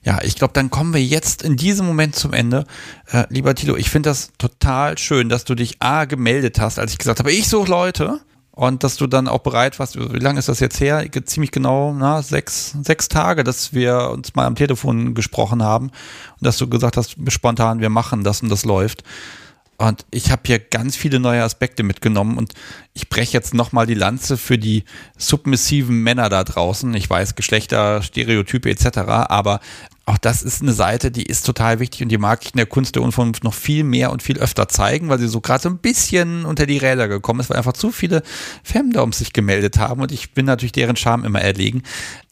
Ja, 0.00 0.22
ich 0.22 0.36
glaube, 0.36 0.54
dann 0.54 0.70
kommen 0.70 0.94
wir 0.94 1.04
jetzt 1.04 1.42
in 1.42 1.56
diesem 1.56 1.84
Moment 1.84 2.14
zum 2.14 2.32
Ende. 2.32 2.64
Äh, 3.10 3.24
lieber 3.28 3.54
Tilo, 3.54 3.76
ich 3.76 3.90
finde 3.90 4.08
das 4.08 4.30
total 4.38 4.96
schön, 4.96 5.28
dass 5.28 5.44
du 5.44 5.54
dich 5.54 5.82
A 5.82 6.04
gemeldet 6.04 6.60
hast, 6.60 6.78
als 6.78 6.92
ich 6.92 6.98
gesagt 6.98 7.18
habe, 7.18 7.32
ich 7.32 7.48
suche 7.48 7.68
Leute. 7.68 8.20
Und 8.58 8.82
dass 8.82 8.96
du 8.96 9.06
dann 9.06 9.28
auch 9.28 9.38
bereit 9.38 9.78
warst, 9.78 9.96
wie 9.96 10.18
lange 10.18 10.40
ist 10.40 10.48
das 10.48 10.58
jetzt 10.58 10.80
her? 10.80 11.06
Ziemlich 11.26 11.52
genau, 11.52 11.94
na, 11.96 12.22
sechs, 12.22 12.74
sechs 12.82 13.08
Tage, 13.08 13.44
dass 13.44 13.72
wir 13.72 14.10
uns 14.10 14.34
mal 14.34 14.46
am 14.46 14.56
Telefon 14.56 15.14
gesprochen 15.14 15.62
haben 15.62 15.90
und 15.90 16.44
dass 16.44 16.58
du 16.58 16.68
gesagt 16.68 16.96
hast, 16.96 17.14
spontan, 17.28 17.78
wir 17.78 17.88
machen 17.88 18.24
das 18.24 18.42
und 18.42 18.48
das 18.48 18.64
läuft. 18.64 19.04
Und 19.76 20.04
ich 20.10 20.32
habe 20.32 20.42
hier 20.44 20.58
ganz 20.58 20.96
viele 20.96 21.20
neue 21.20 21.44
Aspekte 21.44 21.84
mitgenommen 21.84 22.36
und 22.36 22.52
ich 22.94 23.08
breche 23.08 23.32
jetzt 23.32 23.54
nochmal 23.54 23.86
die 23.86 23.94
Lanze 23.94 24.36
für 24.36 24.58
die 24.58 24.82
submissiven 25.16 26.02
Männer 26.02 26.28
da 26.28 26.42
draußen. 26.42 26.92
Ich 26.94 27.08
weiß, 27.08 27.36
Geschlechter, 27.36 28.02
Stereotype 28.02 28.68
etc., 28.68 28.98
aber 29.28 29.60
auch 30.08 30.16
das 30.16 30.42
ist 30.42 30.62
eine 30.62 30.72
Seite, 30.72 31.10
die 31.10 31.24
ist 31.24 31.44
total 31.44 31.80
wichtig 31.80 32.02
und 32.02 32.08
die 32.08 32.16
mag 32.16 32.40
ich 32.42 32.54
in 32.54 32.56
der 32.56 32.66
Kunst 32.66 32.94
der 32.94 33.02
Unvernunft 33.02 33.44
noch 33.44 33.52
viel 33.52 33.84
mehr 33.84 34.10
und 34.10 34.22
viel 34.22 34.38
öfter 34.38 34.66
zeigen, 34.66 35.10
weil 35.10 35.18
sie 35.18 35.28
so 35.28 35.42
gerade 35.42 35.62
so 35.62 35.68
ein 35.68 35.78
bisschen 35.78 36.46
unter 36.46 36.64
die 36.64 36.78
Räder 36.78 37.08
gekommen 37.08 37.40
ist, 37.40 37.50
weil 37.50 37.58
einfach 37.58 37.74
zu 37.74 37.90
viele 37.90 38.22
Femdoms 38.64 39.18
sich 39.18 39.34
gemeldet 39.34 39.78
haben 39.78 40.00
und 40.00 40.10
ich 40.10 40.32
bin 40.32 40.46
natürlich 40.46 40.72
deren 40.72 40.96
Charme 40.96 41.24
immer 41.24 41.42
erlegen. 41.42 41.82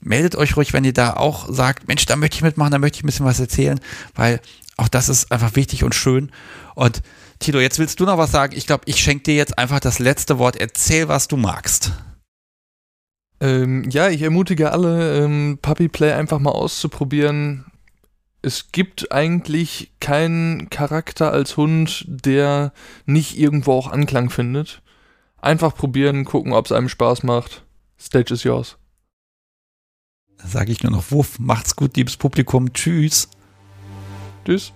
Meldet 0.03 0.37
euch 0.37 0.57
ruhig, 0.57 0.73
wenn 0.73 0.85
ihr 0.85 0.95
da 0.95 1.15
auch 1.15 1.53
sagt, 1.53 1.87
Mensch, 1.87 2.07
da 2.07 2.17
möchte 2.17 2.37
ich 2.37 2.43
mitmachen, 2.43 2.73
da 2.73 2.79
möchte 2.79 2.97
ich 2.97 3.05
ein 3.05 3.09
bisschen 3.09 3.27
was 3.27 3.41
erzählen, 3.41 3.79
weil 4.15 4.41
auch 4.79 4.89
das 4.89 5.11
ist 5.11 5.31
einfach 5.31 5.55
wichtig 5.55 5.85
und 5.85 5.95
schön 5.95 6.31
und 6.75 7.03
Tilo, 7.41 7.61
jetzt 7.61 7.79
willst 7.79 8.01
du 8.01 8.07
noch 8.07 8.17
was 8.17 8.33
sagen. 8.33 8.57
Ich 8.57 8.67
glaube, 8.67 8.85
ich 8.87 9.03
schenke 9.03 9.25
dir 9.25 9.35
jetzt 9.35 9.59
einfach 9.59 9.81
das 9.81 9.99
letzte 9.99 10.39
Wort. 10.39 10.57
Erzähl, 10.57 11.09
was 11.09 11.29
du 11.29 11.37
magst. 11.37 11.93
Ähm, 13.41 13.89
ja, 13.91 14.09
ich 14.09 14.23
ermutige 14.23 14.73
alle, 14.73 15.25
ähm, 15.25 15.59
Puppy 15.61 15.89
Play 15.89 16.13
einfach 16.13 16.39
mal 16.39 16.53
auszuprobieren. 16.53 17.67
Es 18.43 18.73
gibt 18.73 19.13
eigentlich 19.13 19.93
keinen 20.01 20.71
Charakter 20.71 21.33
als 21.33 21.57
Hund, 21.57 22.05
der 22.07 22.73
nicht 23.05 23.39
irgendwo 23.39 23.73
auch 23.73 23.89
Anklang 23.91 24.31
findet. 24.31 24.83
Einfach 25.41 25.75
probieren, 25.75 26.25
gucken, 26.25 26.53
ob 26.53 26.67
es 26.67 26.73
einem 26.73 26.89
Spaß 26.89 27.25
macht. 27.25 27.65
Stage 27.99 28.33
is 28.33 28.45
yours. 28.45 28.79
Sage 30.45 30.71
ich 30.73 30.83
nur 30.83 30.93
noch 30.93 31.11
Wuff. 31.11 31.39
Macht's 31.39 31.77
gut, 31.77 31.97
liebes 31.97 32.17
Publikum. 32.17 32.73
Tschüss. 32.73 33.29
Tschüss. 34.45 34.73